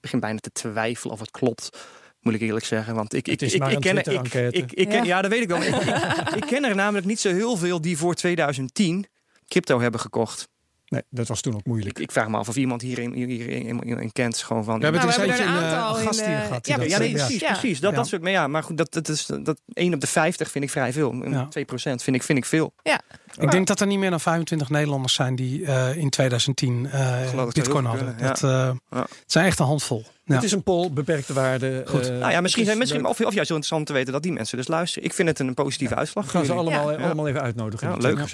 begin 0.00 0.20
bijna 0.20 0.38
te 0.38 0.52
twijfelen 0.52 1.14
of 1.14 1.20
het 1.20 1.30
klopt. 1.30 1.78
Moet 2.24 2.34
ik 2.34 2.40
eerlijk 2.40 2.66
zeggen. 2.66 2.94
Want 2.94 3.14
ik, 3.14 3.28
ik, 3.28 3.40
ik, 3.40 3.52
ik, 3.52 3.80
ken, 3.80 3.96
ik, 3.96 4.34
ik, 4.34 4.72
ik, 4.72 4.88
ken, 4.88 5.04
ja. 5.04 5.22
dat 5.22 5.30
weet 5.30 5.42
ik 5.42 5.48
wel. 5.48 5.62
ik, 5.62 5.74
ik, 6.40 6.46
ken 6.46 6.64
er 6.64 6.74
namelijk 6.74 7.06
niet 7.06 7.20
zo 7.20 7.30
heel 7.30 7.56
veel 7.56 7.80
die 7.80 7.96
voor 7.96 8.14
2010 8.14 9.06
crypto 9.48 9.80
hebben 9.80 10.00
gekocht. 10.00 10.48
Nee, 10.88 11.02
dat 11.10 11.28
was 11.28 11.40
toen 11.40 11.54
ook 11.54 11.64
moeilijk. 11.64 11.98
Ik, 11.98 12.12
vraag 12.12 12.28
me 12.28 12.36
af 12.36 12.48
of 12.48 12.56
iemand 12.56 12.82
hierin, 12.82 13.12
hierin, 13.12 13.80
hierin 13.84 14.12
kent. 14.12 14.36
Gewoon 14.36 14.64
van, 14.64 14.78
we 14.78 14.84
hebben, 14.84 15.00
nou, 15.00 15.12
we 15.14 15.20
hebben 15.20 15.46
een, 15.46 15.62
een, 15.62 15.94
gast 15.94 16.26
hier 16.26 16.38
gehad. 16.38 16.66
Ja, 16.66 16.82
ja, 16.82 16.98
nee, 16.98 17.12
precies. 17.12 17.40
Ja. 17.40 17.50
precies 17.50 17.80
dat, 17.80 17.94
dat 17.94 18.06
soort, 18.06 18.22
maar 18.22 18.30
ja, 18.30 18.46
maar 18.46 18.62
goed, 18.62 18.76
dat, 18.76 18.92
dat 18.92 19.08
is 19.08 19.26
dat 19.26 19.60
1 19.72 19.94
op 19.94 20.00
de 20.00 20.06
50 20.06 20.50
vind 20.50 20.64
ik 20.64 20.70
vrij 20.70 20.92
veel. 20.92 21.46
2 21.48 21.64
procent 21.64 22.02
vind 22.02 22.16
ik, 22.16 22.22
vind 22.22 22.38
ik 22.38 22.44
veel. 22.44 22.74
Ja. 22.82 23.00
Ik 23.38 23.50
denk 23.50 23.66
dat 23.66 23.80
er 23.80 23.86
niet 23.86 23.98
meer 23.98 24.10
dan 24.10 24.20
25 24.20 24.70
Nederlanders 24.70 25.14
zijn 25.14 25.36
die 25.36 25.60
uh, 25.60 25.96
in 25.96 26.10
2010 26.10 26.88
uh, 26.94 27.46
bitcoin 27.52 27.84
hadden. 27.84 28.16
Dat, 28.18 28.42
uh, 28.42 28.70
Het 28.88 29.08
zijn 29.26 29.46
echt 29.46 29.58
een 29.58 29.66
handvol. 29.66 30.04
Ja. 30.24 30.34
Het 30.34 30.44
is 30.44 30.52
een 30.52 30.62
poll, 30.62 30.90
beperkte 30.90 31.32
waarde. 31.32 31.82
Goed. 31.86 32.08
nou 32.08 32.30
ja, 32.30 32.40
misschien, 32.40 32.64
zijn, 32.64 32.78
misschien 32.78 33.04
of, 33.04 33.20
of 33.20 33.34
juist 33.34 33.48
zo 33.48 33.54
interessant 33.54 33.86
te 33.86 33.92
weten 33.92 34.12
dat 34.12 34.22
die 34.22 34.32
mensen 34.32 34.56
dus 34.56 34.68
luisteren. 34.68 35.08
Ik 35.08 35.14
vind 35.14 35.28
het 35.28 35.38
een 35.38 35.54
positieve 35.54 35.94
uitslag. 35.94 36.30
Gaan 36.30 36.44
ze 36.44 36.52
allemaal, 36.52 36.96
allemaal 36.96 37.28
even 37.28 37.40
uitnodigen. 37.40 37.88
Ja, 37.88 37.96
leuk. 37.96 38.18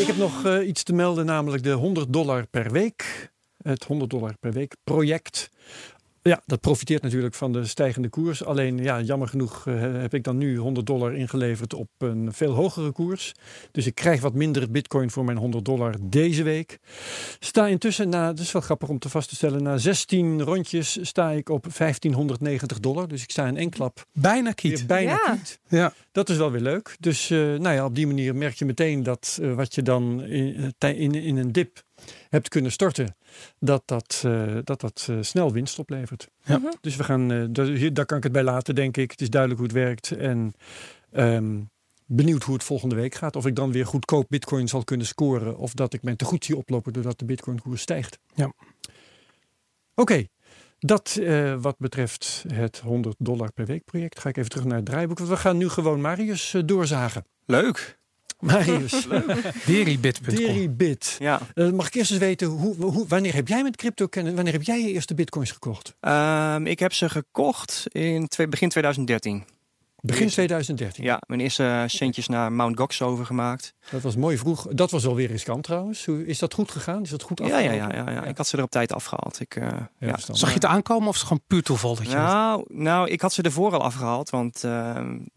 ik 0.00 0.06
heb 0.06 0.16
nog 0.16 0.44
uh, 0.44 0.68
iets 0.68 0.82
te 0.82 0.92
melden, 0.92 1.26
namelijk 1.26 1.62
de 1.62 1.72
100 1.72 2.12
dollar 2.12 2.46
per 2.46 2.70
week. 2.70 3.30
Het 3.62 3.84
100 3.84 4.10
dollar 4.10 4.34
per 4.40 4.52
week 4.52 4.76
project. 4.84 5.50
Ja, 6.22 6.42
dat 6.46 6.60
profiteert 6.60 7.02
natuurlijk 7.02 7.34
van 7.34 7.52
de 7.52 7.66
stijgende 7.66 8.08
koers. 8.08 8.44
Alleen, 8.44 8.78
ja, 8.78 9.00
jammer 9.00 9.28
genoeg 9.28 9.66
uh, 9.66 9.80
heb 9.80 10.14
ik 10.14 10.24
dan 10.24 10.38
nu 10.38 10.56
100 10.56 10.86
dollar 10.86 11.14
ingeleverd 11.14 11.74
op 11.74 11.88
een 11.98 12.32
veel 12.32 12.52
hogere 12.52 12.90
koers. 12.90 13.32
Dus 13.70 13.86
ik 13.86 13.94
krijg 13.94 14.20
wat 14.20 14.34
minder 14.34 14.70
bitcoin 14.70 15.10
voor 15.10 15.24
mijn 15.24 15.36
100 15.36 15.64
dollar 15.64 15.94
deze 16.00 16.42
week. 16.42 16.78
Sta 17.38 17.66
intussen, 17.66 18.08
na, 18.08 18.26
dat 18.26 18.38
is 18.38 18.52
wel 18.52 18.62
grappig 18.62 18.88
om 18.88 18.98
te 18.98 19.08
vast 19.08 19.28
te 19.28 19.34
stellen, 19.34 19.62
na 19.62 19.78
16 19.78 20.42
rondjes 20.42 20.98
sta 21.02 21.30
ik 21.30 21.48
op 21.48 21.62
1590 21.62 22.80
dollar. 22.80 23.08
Dus 23.08 23.22
ik 23.22 23.30
sta 23.30 23.46
in 23.46 23.56
één 23.56 23.70
klap. 23.70 24.04
Bijna 24.12 24.52
kiet. 24.52 24.86
Bijna 24.86 25.10
ja. 25.10 25.34
kiet. 25.34 25.60
Ja. 25.68 25.92
Dat 26.12 26.28
is 26.28 26.36
wel 26.36 26.50
weer 26.50 26.60
leuk. 26.60 26.96
Dus 26.98 27.30
uh, 27.30 27.38
nou 27.38 27.74
ja, 27.74 27.84
op 27.84 27.94
die 27.94 28.06
manier 28.06 28.34
merk 28.34 28.54
je 28.54 28.64
meteen 28.64 29.02
dat 29.02 29.38
uh, 29.42 29.54
wat 29.54 29.74
je 29.74 29.82
dan 29.82 30.22
in, 30.24 30.74
in, 30.78 31.14
in 31.14 31.36
een 31.36 31.52
dip 31.52 31.82
hebt 32.30 32.48
kunnen 32.48 32.72
storten, 32.72 33.16
dat 33.58 33.82
dat, 33.84 34.22
uh, 34.26 34.58
dat, 34.64 34.80
dat 34.80 35.06
uh, 35.10 35.16
snel 35.20 35.52
winst 35.52 35.78
oplevert. 35.78 36.28
Ja. 36.44 36.58
Mhm. 36.58 36.72
Dus 36.80 36.96
we 36.96 37.04
gaan, 37.04 37.32
uh, 37.32 37.44
daar, 37.50 37.92
daar, 37.92 38.06
kan 38.06 38.16
ik 38.16 38.22
het 38.22 38.32
bij 38.32 38.42
laten, 38.42 38.74
denk 38.74 38.96
ik. 38.96 39.10
Het 39.10 39.20
is 39.20 39.30
duidelijk 39.30 39.60
hoe 39.60 39.70
het 39.70 39.78
werkt. 39.78 40.10
En 40.10 40.54
um, 41.12 41.70
benieuwd 42.06 42.42
hoe 42.42 42.54
het 42.54 42.64
volgende 42.64 42.94
week 42.94 43.14
gaat. 43.14 43.36
Of 43.36 43.46
ik 43.46 43.56
dan 43.56 43.72
weer 43.72 43.86
goedkoop 43.86 44.26
bitcoin 44.28 44.68
zal 44.68 44.84
kunnen 44.84 45.06
scoren. 45.06 45.56
Of 45.56 45.72
dat 45.72 45.92
ik 45.92 46.02
mijn 46.02 46.16
tegoed 46.16 46.44
zie 46.44 46.56
oplopen 46.56 46.92
doordat 46.92 47.18
de 47.18 47.24
bitcoin 47.24 47.60
koers 47.60 47.82
stijgt. 47.82 48.18
Ja. 48.34 48.44
Oké. 48.44 48.62
Okay. 49.94 50.28
Dat 50.78 51.20
wat 51.60 51.78
betreft 51.78 52.44
het 52.54 52.78
100 52.78 53.16
dollar 53.18 53.52
per 53.52 53.66
week 53.66 53.84
project. 53.84 54.18
Ga 54.20 54.28
ik 54.28 54.36
even 54.36 54.50
terug 54.50 54.64
naar 54.64 54.76
het 54.76 54.84
draaiboek. 54.84 55.18
We 55.18 55.36
gaan 55.36 55.56
nu 55.56 55.68
gewoon 55.68 56.00
Marius 56.00 56.54
doorzagen. 56.64 57.24
Leuk. 57.46 57.99
Marius. 58.40 59.06
Deribit.com. 59.66 60.34
Deribit. 60.34 61.16
Ja. 61.18 61.40
Uh, 61.54 61.70
mag 61.70 61.86
ik 61.86 61.94
eerst 61.94 62.10
eens 62.10 62.20
weten, 62.20 62.46
hoe, 62.46 62.76
hoe, 62.76 63.06
wanneer 63.08 63.34
heb 63.34 63.48
jij 63.48 63.62
met 63.62 63.76
crypto 63.76 64.06
kennen? 64.06 64.34
Wanneer 64.34 64.52
heb 64.52 64.62
jij 64.62 64.80
je 64.80 64.92
eerste 64.92 65.14
bitcoins 65.14 65.50
gekocht? 65.50 65.94
Um, 66.00 66.66
ik 66.66 66.78
heb 66.78 66.92
ze 66.92 67.08
gekocht 67.08 67.86
in 67.92 68.28
twee, 68.28 68.48
begin 68.48 68.68
2013. 68.68 69.44
Begin 70.00 70.28
2013? 70.28 71.04
Ja, 71.04 71.22
mijn 71.26 71.40
eerste 71.40 71.84
centjes 71.86 72.28
naar 72.28 72.52
Mount 72.52 72.78
Gox 72.78 73.02
overgemaakt. 73.02 73.74
Dat 73.90 74.02
was 74.02 74.16
mooi 74.16 74.38
vroeg. 74.38 74.66
Dat 74.70 74.90
was 74.90 75.06
alweer 75.06 75.28
riskant 75.28 75.62
trouwens. 75.62 76.06
Is 76.06 76.38
dat 76.38 76.54
goed 76.54 76.70
gegaan? 76.70 77.02
Is 77.02 77.10
dat 77.10 77.22
goed 77.22 77.40
afgehaald? 77.40 77.64
Ja, 77.64 77.72
ja, 77.72 77.92
ja, 77.94 78.10
ja, 78.10 78.24
ik 78.24 78.36
had 78.36 78.46
ze 78.46 78.56
er 78.56 78.62
op 78.62 78.70
tijd 78.70 78.92
afgehaald. 78.92 79.40
Ik, 79.40 79.56
uh, 79.56 79.68
ja, 79.98 80.16
Zag 80.16 80.48
je 80.48 80.54
het 80.54 80.64
aankomen 80.64 81.08
of 81.08 81.14
is 81.14 81.20
het 81.20 81.28
gewoon 81.28 81.44
puur 81.46 81.62
toeval? 81.62 81.94
Dat 81.96 82.06
je 82.06 82.16
nou, 82.16 82.64
nou, 82.68 83.08
ik 83.08 83.20
had 83.20 83.32
ze 83.32 83.42
ervoor 83.42 83.72
al 83.72 83.82
afgehaald. 83.82 84.30
Want 84.30 84.62
uh, 84.64 84.96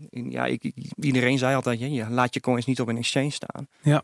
ja, 0.09 0.45
ik, 0.45 0.71
iedereen 0.95 1.37
zei 1.37 1.55
altijd, 1.55 1.79
je 1.79 2.09
laat 2.09 2.33
je 2.33 2.39
coins 2.39 2.65
niet 2.65 2.81
op 2.81 2.87
een 2.87 2.97
exchange 2.97 3.29
staan. 3.29 3.67
Ja. 3.81 4.03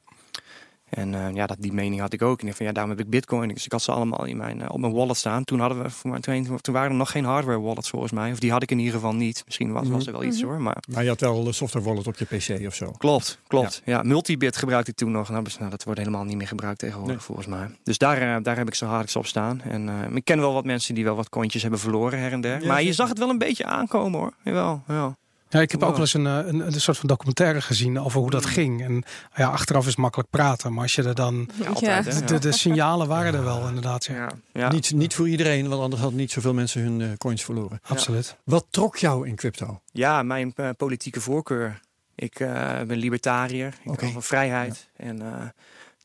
En 0.89 1.13
uh, 1.13 1.33
ja, 1.33 1.45
dat, 1.45 1.57
die 1.59 1.73
mening 1.73 2.01
had 2.01 2.13
ik 2.13 2.21
ook. 2.21 2.41
En 2.41 2.47
ik 2.47 2.55
van 2.55 2.65
ja, 2.65 2.71
daarom 2.71 2.91
heb 2.91 3.05
ik 3.05 3.09
Bitcoin. 3.09 3.47
Dus 3.47 3.65
ik 3.65 3.71
had 3.71 3.81
ze 3.81 3.91
allemaal 3.91 4.25
in 4.25 4.37
mijn, 4.37 4.59
uh, 4.59 4.65
op 4.69 4.79
mijn 4.79 4.93
wallet 4.93 5.17
staan. 5.17 5.43
Toen 5.43 5.59
hadden 5.59 5.83
we, 5.83 5.89
voor 5.89 6.19
toen, 6.19 6.59
toen 6.61 6.73
waren 6.73 6.89
er 6.89 6.95
nog 6.95 7.11
geen 7.11 7.25
hardware 7.25 7.59
wallets 7.59 7.89
volgens 7.89 8.11
mij. 8.11 8.31
Of 8.31 8.39
die 8.39 8.51
had 8.51 8.63
ik 8.63 8.71
in 8.71 8.77
ieder 8.77 8.93
geval 8.93 9.13
niet. 9.13 9.41
Misschien 9.45 9.71
was, 9.71 9.89
was 9.89 10.05
er 10.05 10.11
wel 10.11 10.23
iets 10.23 10.37
mhm. 10.37 10.47
hoor. 10.47 10.61
Maar, 10.61 10.77
maar 10.93 11.03
je 11.03 11.09
had 11.09 11.19
wel 11.19 11.47
een 11.47 11.53
software 11.53 11.85
wallet 11.85 12.07
op 12.07 12.17
je 12.17 12.25
PC 12.25 12.65
of 12.67 12.75
zo. 12.75 12.91
Klopt, 12.91 13.39
klopt. 13.47 13.81
Ja, 13.85 13.93
ja 13.97 14.03
Multibit 14.03 14.57
gebruikte 14.57 14.91
ik 14.91 14.97
toen 14.97 15.11
nog. 15.11 15.29
Nou, 15.29 15.45
nou, 15.59 15.69
dat 15.69 15.83
wordt 15.83 15.99
helemaal 15.99 16.23
niet 16.23 16.37
meer 16.37 16.47
gebruikt 16.47 16.79
tegenwoordig 16.79 17.23
volgens 17.23 17.47
mij. 17.47 17.69
Dus 17.83 17.97
daar, 17.97 18.21
uh, 18.21 18.43
daar 18.43 18.57
heb 18.57 18.67
ik 18.67 18.75
zo 18.75 18.85
hard 18.85 19.15
op 19.15 19.25
staan. 19.25 19.61
En 19.61 20.15
ik 20.15 20.25
ken 20.25 20.39
wel 20.39 20.53
wat 20.53 20.65
mensen 20.65 20.95
die 20.95 21.03
wel 21.03 21.15
wat 21.15 21.29
kontjes 21.29 21.61
hebben 21.61 21.79
verloren 21.79 22.19
her 22.19 22.31
en 22.31 22.41
der. 22.41 22.65
maar 22.65 22.83
je 22.83 22.93
zag 22.93 23.09
het 23.09 23.17
wel 23.17 23.29
een 23.29 23.37
beetje 23.37 23.65
aankomen 23.65 24.19
hoor. 24.19 24.33
Jawel, 24.43 24.81
ja. 24.87 25.17
Ja, 25.49 25.61
ik 25.61 25.71
heb 25.71 25.83
ook 25.83 25.91
wel 25.91 25.99
eens 25.99 26.13
een, 26.13 26.25
een, 26.25 26.59
een, 26.59 26.81
soort 26.81 26.97
van 26.97 27.07
documentaire 27.07 27.61
gezien 27.61 27.99
over 27.99 28.19
hoe 28.19 28.29
dat 28.29 28.43
mm. 28.43 28.49
ging. 28.49 28.83
En 28.83 29.03
ja, 29.35 29.47
achteraf 29.49 29.87
is 29.87 29.95
makkelijk 29.95 30.29
praten, 30.29 30.73
maar 30.73 30.83
als 30.83 30.95
je 30.95 31.03
er 31.03 31.15
dan. 31.15 31.49
Ja, 31.79 32.01
de, 32.01 32.39
de, 32.39 32.51
signalen 32.51 33.07
waren 33.07 33.33
er 33.33 33.43
wel, 33.43 33.67
inderdaad. 33.67 34.05
Ja. 34.05 34.31
ja. 34.53 34.71
Niet, 34.71 34.91
niet 34.91 35.15
voor 35.15 35.29
iedereen, 35.29 35.67
want 35.67 35.81
anders 35.81 36.01
hadden 36.01 36.19
niet 36.19 36.31
zoveel 36.31 36.53
mensen 36.53 36.81
hun 36.81 36.99
uh, 36.99 37.09
coins 37.17 37.43
verloren. 37.43 37.79
Absoluut. 37.83 38.37
Wat 38.43 38.65
trok 38.69 38.97
jou 38.97 39.27
in 39.27 39.35
crypto? 39.35 39.81
Ja, 39.91 40.23
mijn 40.23 40.53
uh, 40.55 40.69
politieke 40.77 41.21
voorkeur. 41.21 41.79
Ik 42.15 42.39
uh, 42.39 42.81
ben 42.81 42.97
libertariër. 42.97 43.73
Ik 43.83 43.91
okay. 43.91 44.11
van 44.11 44.23
vrijheid. 44.23 44.89
En 44.95 45.21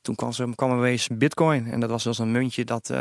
toen 0.04 0.14
kwam, 0.14 0.32
ze, 0.32 0.52
kwam 0.54 0.70
er 0.70 0.80
wees 0.80 1.08
Bitcoin. 1.12 1.66
En 1.66 1.80
dat 1.80 1.90
was 1.90 2.06
als 2.06 2.18
een 2.18 2.32
muntje 2.32 2.64
dat 2.64 2.92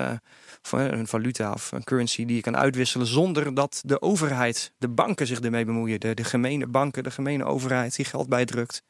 voor 0.61 0.79
een 0.79 1.07
valuta 1.07 1.51
of 1.51 1.71
een 1.71 1.83
currency 1.83 2.25
die 2.25 2.35
je 2.35 2.41
kan 2.41 2.57
uitwisselen 2.57 3.07
zonder 3.07 3.53
dat 3.53 3.81
de 3.85 4.01
overheid, 4.01 4.71
de 4.77 4.87
banken 4.89 5.27
zich 5.27 5.39
ermee 5.39 5.65
bemoeien. 5.65 5.99
De, 5.99 6.13
de 6.13 6.23
gemene 6.23 6.67
banken, 6.67 7.03
de 7.03 7.11
gemene 7.11 7.43
overheid 7.43 7.95
die 7.95 8.05
geld 8.05 8.29
bijdrukt. 8.29 8.83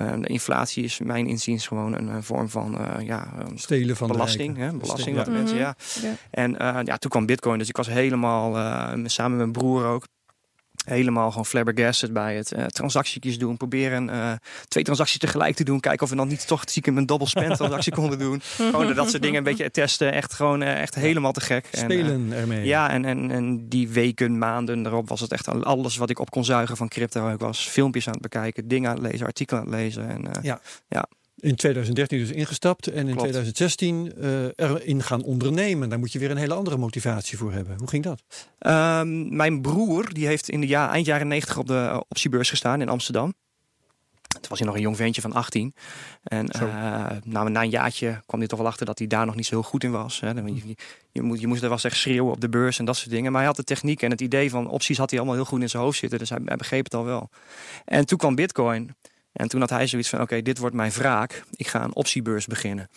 Uh, 0.00 0.12
de 0.20 0.26
inflatie 0.26 0.84
is 0.84 0.98
mijn 0.98 1.26
inziens 1.26 1.66
gewoon 1.66 1.94
een, 1.94 2.22
vorm 2.22 2.48
van 2.48 2.80
uh, 2.80 3.06
ja, 3.06 3.32
stelen 3.54 3.96
van 3.96 4.08
belasting. 4.08 4.56
Hè? 4.56 4.72
Belasting, 4.72 5.16
wat 5.16 5.26
mensen, 5.26 5.56
ja. 5.56 5.76
ja. 6.02 6.14
En 6.30 6.52
uh, 6.52 6.78
ja, 6.84 6.96
toen 6.96 7.10
kwam 7.10 7.26
Bitcoin, 7.26 7.58
dus 7.58 7.68
ik 7.68 7.76
was 7.76 7.86
helemaal 7.86 8.52
samen 9.04 9.36
met 9.36 9.38
mijn 9.38 9.52
broer 9.52 9.84
ook 9.84 10.06
helemaal 10.86 11.28
gewoon 11.30 11.46
flabbergasted 11.46 12.12
bij 12.12 12.36
het. 12.36 12.52
Uh, 12.52 12.64
transacties 12.64 13.38
doen, 13.38 13.56
proberen 13.56 14.08
uh, 14.08 14.32
twee 14.68 14.84
transacties 14.84 15.18
tegelijk 15.18 15.56
te 15.56 15.64
doen. 15.64 15.80
Kijken 15.80 16.02
of 16.02 16.10
we 16.10 16.16
dan 16.16 16.28
niet 16.28 16.46
toch 16.46 16.60
stiekem 16.60 16.96
een 16.96 17.06
double 17.06 17.26
spend 17.26 17.56
transactie 17.56 17.92
konden 18.00 18.18
doen. 18.18 18.40
Gewoon 18.42 18.94
dat 18.94 19.10
soort 19.10 19.22
dingen 19.22 19.38
een 19.38 19.44
beetje 19.44 19.70
testen. 19.70 20.12
Echt 20.12 20.32
gewoon 20.32 20.62
uh, 20.62 20.80
echt 20.80 20.94
helemaal 20.94 21.32
te 21.32 21.40
gek. 21.40 21.68
Spelen 21.72 22.32
en, 22.32 22.38
ermee. 22.38 22.64
Ja, 22.64 22.90
en, 22.90 23.04
en, 23.04 23.30
en 23.30 23.68
die 23.68 23.88
weken, 23.88 24.38
maanden 24.38 24.86
erop 24.86 25.08
was 25.08 25.20
het 25.20 25.32
echt 25.32 25.64
alles 25.64 25.96
wat 25.96 26.10
ik 26.10 26.18
op 26.18 26.30
kon 26.30 26.44
zuigen 26.44 26.76
van 26.76 26.88
crypto. 26.88 27.28
Ik 27.28 27.38
was 27.38 27.68
filmpjes 27.68 28.06
aan 28.06 28.12
het 28.12 28.22
bekijken, 28.22 28.68
dingen 28.68 28.90
aan 28.90 28.96
het 28.96 29.12
lezen, 29.12 29.26
artikelen 29.26 29.62
aan 29.62 29.68
het 29.68 29.76
lezen. 29.76 30.08
En, 30.08 30.24
ja. 30.42 30.60
ja 30.88 31.08
in 31.46 31.54
2013 31.54 32.18
dus 32.18 32.30
ingestapt 32.30 32.86
en 32.86 33.08
in 33.08 33.16
2016 33.16 34.12
uh, 34.18 34.44
erin 34.56 35.02
gaan 35.02 35.22
ondernemen. 35.22 35.88
Daar 35.88 35.98
moet 35.98 36.12
je 36.12 36.18
weer 36.18 36.30
een 36.30 36.36
hele 36.36 36.54
andere 36.54 36.76
motivatie 36.76 37.38
voor 37.38 37.52
hebben. 37.52 37.78
Hoe 37.78 37.88
ging 37.88 38.04
dat? 38.04 38.22
Um, 38.58 39.36
mijn 39.36 39.60
broer 39.60 40.12
die 40.12 40.26
heeft 40.26 40.48
in 40.48 40.60
de 40.60 40.66
ja, 40.66 40.90
eind 40.90 41.06
jaren 41.06 41.28
90 41.28 41.58
op 41.58 41.66
de 41.66 42.04
optiebeurs 42.08 42.50
gestaan 42.50 42.80
in 42.80 42.88
Amsterdam. 42.88 43.34
Toen 44.26 44.48
was 44.48 44.58
hij 44.58 44.66
nog 44.66 44.76
een 44.76 44.82
jong 44.82 44.96
ventje 44.96 45.20
van 45.20 45.32
18. 45.32 45.74
En 46.22 46.48
uh, 46.62 47.06
nou, 47.24 47.50
na 47.50 47.62
een 47.62 47.70
jaartje 47.70 48.20
kwam 48.26 48.40
hij 48.40 48.48
toch 48.48 48.58
wel 48.58 48.68
achter 48.68 48.86
dat 48.86 48.98
hij 48.98 49.06
daar 49.06 49.26
nog 49.26 49.34
niet 49.34 49.46
zo 49.46 49.54
heel 49.54 49.68
goed 49.68 49.84
in 49.84 49.90
was. 49.90 50.20
Hè. 50.20 50.30
Je, 50.30 50.74
je, 51.12 51.22
moet, 51.22 51.40
je 51.40 51.46
moest 51.46 51.62
er 51.62 51.68
wel 51.68 51.78
echt 51.82 51.96
schreeuwen 51.96 52.32
op 52.32 52.40
de 52.40 52.48
beurs 52.48 52.78
en 52.78 52.84
dat 52.84 52.96
soort 52.96 53.10
dingen. 53.10 53.30
Maar 53.30 53.40
hij 53.40 53.50
had 53.50 53.56
de 53.56 53.64
techniek 53.64 54.02
en 54.02 54.10
het 54.10 54.20
idee 54.20 54.50
van 54.50 54.68
opties 54.68 54.98
had 54.98 55.10
hij 55.10 55.18
allemaal 55.18 55.36
heel 55.36 55.46
goed 55.46 55.60
in 55.60 55.68
zijn 55.68 55.82
hoofd 55.82 55.98
zitten. 55.98 56.18
Dus 56.18 56.28
hij, 56.28 56.38
hij 56.44 56.56
begreep 56.56 56.84
het 56.84 56.94
al 56.94 57.04
wel. 57.04 57.30
En 57.84 58.06
toen 58.06 58.18
kwam 58.18 58.34
Bitcoin. 58.34 58.94
En 59.36 59.48
toen 59.48 59.60
had 59.60 59.70
hij 59.70 59.86
zoiets 59.86 60.08
van: 60.08 60.20
oké, 60.20 60.42
dit 60.42 60.58
wordt 60.58 60.74
mijn 60.74 60.90
wraak. 60.90 61.42
Ik 61.50 61.66
ga 61.66 61.84
een 61.84 61.94
optiebeurs 61.94 62.46
beginnen. 62.46 62.88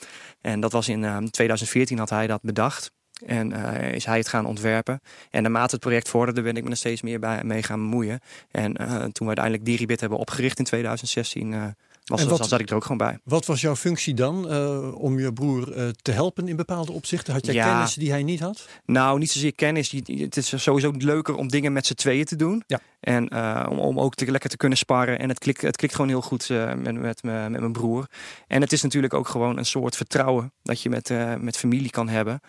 En 0.42 0.60
dat 0.60 0.72
was 0.72 0.88
in 0.88 1.30
2014 1.32 1.98
ehm, 1.98 2.06
had 2.06 2.18
hij 2.18 2.28
dat 2.28 2.42
bedacht. 2.42 2.92
En 3.26 3.52
uh, 3.52 3.92
is 3.92 4.06
hij 4.06 4.18
het 4.18 4.28
gaan 4.28 4.46
ontwerpen. 4.46 5.02
En 5.30 5.42
naarmate 5.42 5.72
het 5.72 5.80
project 5.80 6.10
vorderde, 6.10 6.42
ben 6.42 6.56
ik 6.56 6.64
me 6.64 6.70
er 6.70 6.78
steeds 6.78 7.02
meer 7.02 7.20
bij, 7.20 7.44
mee 7.44 7.64
gaan 7.64 7.80
bemoeien. 7.80 8.20
En 8.52 8.82
uh, 8.82 8.88
toen 8.96 9.12
we 9.12 9.26
uiteindelijk 9.26 9.66
Diribit 9.66 10.00
hebben 10.00 10.18
opgericht 10.18 10.60
in 10.60 10.66
2016, 10.66 11.52
uh, 11.52 11.64
was, 12.10 12.22
en 12.22 12.30
wat, 12.30 12.48
zat 12.48 12.60
ik 12.60 12.70
er 12.70 12.76
ook 12.76 12.82
gewoon 12.82 12.98
bij. 12.98 13.20
Wat 13.24 13.46
was 13.46 13.62
jouw 13.62 13.76
functie 13.76 14.14
dan 14.14 14.52
uh, 14.52 14.96
om 14.96 15.20
je 15.20 15.34
broer 15.34 15.78
uh, 15.78 15.90
te 16.02 16.12
helpen 16.12 16.48
in 16.48 16.56
bepaalde 16.56 16.92
opzichten? 16.92 17.34
Had 17.34 17.46
jij 17.46 17.56
ja, 17.56 17.72
kennis 17.72 17.94
die 17.94 18.12
hij 18.12 18.24
niet 18.24 18.40
had? 18.40 18.68
Nou, 18.86 19.20
niet 19.20 19.32
zozeer 19.32 19.56
kennis. 19.56 19.92
Het 20.06 20.38
is 20.38 20.64
sowieso 20.64 20.92
leuker 20.98 21.36
om 21.36 21.48
dingen 21.48 21.74
met 21.74 21.86
z'n 21.86 21.94
tweeën 21.94 22.26
te 22.26 22.36
doen. 22.36 22.64
Ja. 22.68 22.80
En 23.00 23.34
uh, 23.34 23.66
om, 23.70 23.80
om 23.80 24.00
ook 24.00 24.16
te, 24.16 24.32
lekker 24.32 24.50
te 24.50 24.58
kunnen 24.58 24.78
sparren. 24.78 25.20
En 25.20 25.30
het 25.30 25.40
klikt, 25.40 25.62
het 25.62 25.76
klikt 25.76 25.96
gewoon 25.96 26.10
heel 26.10 26.22
goed 26.22 26.50
met, 26.50 26.82
met, 26.82 27.02
met, 27.02 27.24
met 27.24 27.60
mijn 27.60 27.72
broer. 27.72 28.08
En 28.48 28.62
het 28.62 28.72
is 28.72 28.82
natuurlijk 28.82 29.14
ook 29.14 29.28
gewoon 29.28 29.58
een 29.58 29.66
soort 29.66 29.96
vertrouwen 29.96 30.54
dat 30.64 30.82
je 30.82 30.90
met, 30.90 31.14
met 31.40 31.58
familie 31.58 31.90
kan 31.90 32.10
hebben. 32.10 32.40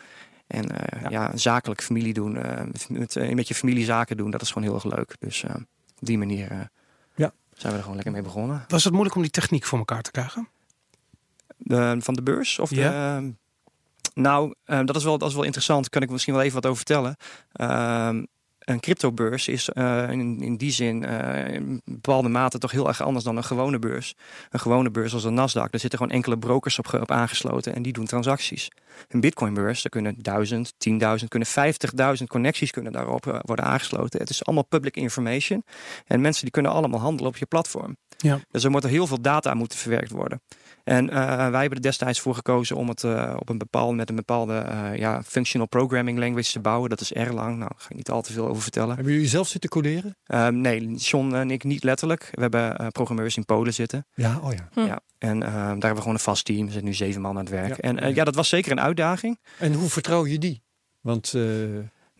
En 0.47 0.67
ja. 1.03 1.11
ja. 1.11 1.37
zakelijk 1.37 1.83
familie 1.83 2.15
doen, 2.15 2.33
met, 2.33 2.87
met, 2.89 3.35
met, 3.35 3.49
je 3.49 3.55
familie 3.55 3.85
zaken 3.85 4.17
doen, 4.17 4.31
dat 4.31 4.43
is 4.43 4.49
gewoon 4.49 4.69
heel 4.69 4.75
erg 4.75 4.97
leuk. 4.97 5.17
Dus 5.19 5.45
op 5.45 6.07
die 6.07 6.19
manier 6.19 6.71
zijn 7.61 7.73
we 7.73 7.79
er 7.79 7.81
gewoon 7.81 7.95
lekker 7.95 8.13
mee 8.13 8.23
begonnen. 8.23 8.65
Was 8.69 8.85
het 8.85 8.93
moeilijk 8.93 9.17
om 9.17 9.23
die 9.23 9.31
techniek 9.31 9.65
voor 9.65 9.79
elkaar 9.79 10.03
te 10.03 10.11
krijgen? 10.11 10.49
De, 11.57 11.97
van 11.99 12.15
de 12.15 12.23
beurs? 12.23 12.59
Of 12.59 12.71
ja. 12.71 13.21
de, 13.21 13.35
nou, 14.15 14.55
uh, 14.67 14.81
dat, 14.85 14.97
is 14.97 15.05
wel, 15.05 15.19
dat 15.19 15.29
is 15.29 15.35
wel 15.35 15.45
interessant. 15.45 15.89
Kan 15.89 16.03
ik 16.03 16.11
misschien 16.11 16.35
wel 16.35 16.43
even 16.43 16.55
wat 16.55 16.67
over 16.67 16.77
vertellen. 16.77 17.17
Een 18.71 18.81
cryptobeurs 18.81 19.49
is 19.49 19.71
uh, 19.75 20.11
in, 20.11 20.41
in 20.41 20.57
die 20.57 20.71
zin 20.71 21.03
uh, 21.03 21.49
in 21.49 21.81
bepaalde 21.85 22.29
mate 22.29 22.59
toch 22.59 22.71
heel 22.71 22.89
erg 22.89 23.03
anders 23.03 23.25
dan 23.25 23.37
een 23.37 23.45
gewone 23.45 23.79
beurs. 23.79 24.15
Een 24.51 24.61
gewone 24.61 24.91
beurs 24.91 25.15
als 25.15 25.25
een 25.25 25.35
Nasdaq, 25.35 25.53
daar 25.53 25.81
zitten 25.81 25.99
gewoon 25.99 26.11
enkele 26.11 26.39
brokers 26.39 26.79
op, 26.79 26.95
op 26.95 27.11
aangesloten 27.11 27.75
en 27.75 27.83
die 27.83 27.93
doen 27.93 28.07
transacties. 28.07 28.69
Een 29.09 29.21
Bitcoinbeurs, 29.21 29.83
daar 29.83 29.91
kunnen 29.91 30.15
duizend, 30.19 30.75
tienduizend, 30.79 31.31
kunnen 31.31 31.49
vijftigduizend 31.49 32.29
connecties 32.29 32.71
kunnen 32.71 32.93
daarop 32.93 33.27
uh, 33.27 33.39
worden 33.43 33.65
aangesloten. 33.65 34.21
Het 34.21 34.31
is 34.31 34.45
allemaal 34.45 34.65
public 34.65 34.97
information 34.97 35.65
en 36.07 36.21
mensen 36.21 36.43
die 36.43 36.53
kunnen 36.53 36.73
allemaal 36.73 37.01
handelen 37.01 37.31
op 37.31 37.37
je 37.37 37.47
platform. 37.47 37.97
Ja. 38.17 38.41
Dus 38.51 38.65
er 38.65 38.71
moet 38.71 38.85
er 38.85 38.91
heel 38.91 39.07
veel 39.07 39.21
data 39.21 39.55
moeten 39.55 39.79
verwerkt 39.79 40.11
worden. 40.11 40.41
En 40.85 41.05
uh, 41.05 41.27
wij 41.27 41.61
hebben 41.61 41.71
er 41.71 41.81
destijds 41.81 42.21
voor 42.21 42.35
gekozen 42.35 42.77
om 42.77 42.89
het 42.89 43.03
uh, 43.03 43.35
op 43.39 43.49
een 43.49 43.59
bepaalde, 43.59 43.95
met 43.95 44.09
een 44.09 44.17
bepaalde 44.17 44.67
uh, 44.69 44.97
ja, 44.97 45.23
functional 45.23 45.67
programming 45.67 46.19
language 46.19 46.53
te 46.53 46.61
bouwen. 46.61 46.91
Dat 46.91 47.01
is 47.01 47.13
Erlang. 47.13 47.57
Nou, 47.57 47.59
daar 47.59 47.81
ga 47.81 47.89
ik 47.89 47.97
niet 47.97 48.11
al 48.11 48.23
te 48.23 48.33
veel 48.33 48.49
over 48.49 48.63
vertellen. 48.63 48.95
Hebben 48.95 49.13
jullie 49.13 49.29
zelf 49.29 49.49
zitten 49.49 49.71
coderen? 49.71 50.17
Ehm, 50.25 50.61
nee, 50.61 50.95
John 50.95 51.35
en 51.35 51.51
ik 51.51 51.65
niet 51.65 51.85
letterlijk. 51.85 52.29
We 52.33 52.41
hebben 52.41 52.93
programmeurs 52.93 53.37
in 53.37 53.45
Polen 53.45 53.75
zitten. 53.75 54.07
Ja, 54.15 54.41
oh 54.43 54.53
ja. 54.53 54.69
Hm. 54.73 54.81
ja 54.81 55.01
en 55.19 55.43
ehm, 55.43 55.53
daar 55.53 55.69
hebben 55.69 55.95
we 55.95 56.01
gewoon 56.01 56.15
een 56.15 56.21
vast 56.21 56.45
team. 56.45 56.67
Er 56.67 56.73
zijn 56.73 56.85
nu 56.85 56.95
zeven 56.95 57.21
man 57.21 57.31
aan 57.31 57.45
het 57.45 57.49
werk. 57.49 57.69
Ja. 57.69 57.77
En 57.77 58.15
ja, 58.15 58.25
dat 58.25 58.35
was 58.35 58.49
zeker 58.49 58.73
een 58.73 58.81
uitdaging. 58.81 59.39
En 59.59 59.73
hoe 59.73 59.89
vertrouw 59.89 60.27
je 60.27 60.39
die? 60.39 60.63
Want 61.01 61.35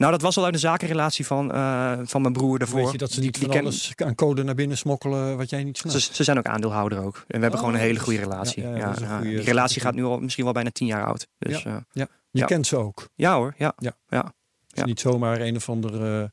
nou, 0.01 0.13
dat 0.13 0.23
was 0.23 0.37
al 0.37 0.45
uit 0.45 0.53
de 0.53 0.59
zakenrelatie 0.59 1.27
van, 1.27 1.55
uh, 1.55 1.99
van 2.03 2.23
mijn 2.23 2.33
broer 2.33 2.59
daarvoor. 2.59 2.81
Weet 2.83 2.93
je 2.93 2.99
dat 2.99 3.11
ze 3.11 3.21
niet 3.21 3.35
die, 3.35 3.49
van 3.49 3.61
alles 3.61 3.93
aan 3.97 4.15
code 4.15 4.43
naar 4.43 4.55
binnen 4.55 4.79
smokkelen 4.79 5.37
wat 5.37 5.51
jij 5.51 5.65
niet 5.65 5.79
snapt? 5.79 6.01
Ze, 6.01 6.15
ze 6.15 6.25
zijn 6.25 6.39
ook 6.39 6.47
aandeelhouder 6.47 6.99
ook. 6.99 7.15
En 7.15 7.37
we 7.37 7.41
hebben 7.41 7.59
gewoon 7.59 7.75
een 7.75 7.81
hele 7.81 7.99
goede 7.99 8.19
relatie. 8.19 8.63
Ja, 8.63 8.77
ja, 8.77 8.95
ja 9.01 9.21
die 9.21 9.41
relatie 9.41 9.81
gaat 9.81 9.95
nu 9.95 10.05
al 10.05 10.19
misschien 10.19 10.45
wel 10.45 10.53
bijna 10.53 10.71
tien 10.71 10.87
jaar 10.87 11.07
oud. 11.07 11.27
Dus, 11.39 11.63
ja, 11.63 11.71
uh, 11.71 11.77
ja. 11.93 12.07
Je 12.31 12.45
kent 12.45 12.67
ze 12.67 12.77
ook? 12.77 13.09
Ja 13.15 13.37
hoor, 13.37 13.55
ja. 13.57 13.73
ja. 13.79 13.93
ja. 14.09 14.35
Het 14.69 14.79
is 14.79 14.85
niet 14.85 15.01
zomaar 15.01 15.41
een 15.41 15.57
of 15.57 15.69
andere 15.69 16.21
uh, 16.21 16.29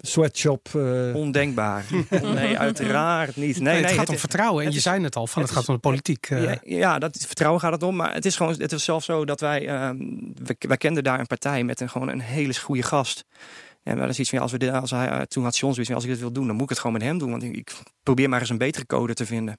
sweatshop. 0.00 0.68
Uh... 0.76 1.14
Ondenkbaar. 1.14 1.84
nee, 2.34 2.58
uiteraard 2.58 3.36
niet. 3.36 3.60
Nee, 3.60 3.74
nee, 3.74 3.82
het 3.82 3.90
gaat 3.90 4.00
het, 4.00 4.08
om 4.08 4.18
vertrouwen. 4.18 4.64
En 4.64 4.72
je 4.72 4.80
zei 4.80 5.02
het 5.02 5.16
al, 5.16 5.26
van 5.26 5.42
het, 5.42 5.50
gaat 5.50 5.68
om 5.68 5.74
de 5.74 5.80
politiek. 5.80 6.28
Ja, 6.28 6.58
ja, 6.64 6.98
dat 6.98 7.24
vertrouwen 7.26 7.60
gaat 7.60 7.72
het 7.72 7.82
om. 7.82 7.96
Maar 7.96 8.14
het 8.14 8.24
is 8.24 8.36
gewoon, 8.36 8.54
het 8.58 8.72
is 8.72 8.84
zelfs 8.84 9.06
zo 9.06 9.24
dat 9.24 9.40
wij, 9.40 9.68
ehm, 9.68 9.96
wij, 10.58 10.76
kenden 10.76 11.04
daar 11.04 11.20
een 11.20 11.26
partij 11.26 11.64
met 11.64 11.80
een, 11.80 11.90
gewoon 11.90 12.08
een 12.08 12.20
hele 12.20 12.54
goede 12.54 12.82
gast. 12.82 13.24
En 13.82 13.98
dat 13.98 14.08
is 14.08 14.18
iets 14.18 14.30
van, 14.30 14.38
als 14.38 14.52
we 14.52 14.58
dit, 14.58 14.72
als 14.72 14.90
hij, 14.90 15.26
toen 15.26 15.44
had 15.44 15.56
John 15.56 15.72
zoiets 15.72 15.86
van, 15.86 15.94
als 15.94 16.04
ik 16.04 16.10
dit 16.10 16.20
wil 16.20 16.32
doen, 16.32 16.46
dan 16.46 16.54
moet 16.54 16.64
ik 16.64 16.68
het 16.68 16.78
gewoon 16.78 16.92
met 16.92 17.02
hem 17.02 17.18
doen. 17.18 17.30
Want 17.30 17.42
ik 17.42 17.72
probeer 18.02 18.28
maar 18.28 18.40
eens 18.40 18.50
een 18.50 18.58
betere 18.58 18.86
code 18.86 19.14
te 19.14 19.26
vinden. 19.26 19.58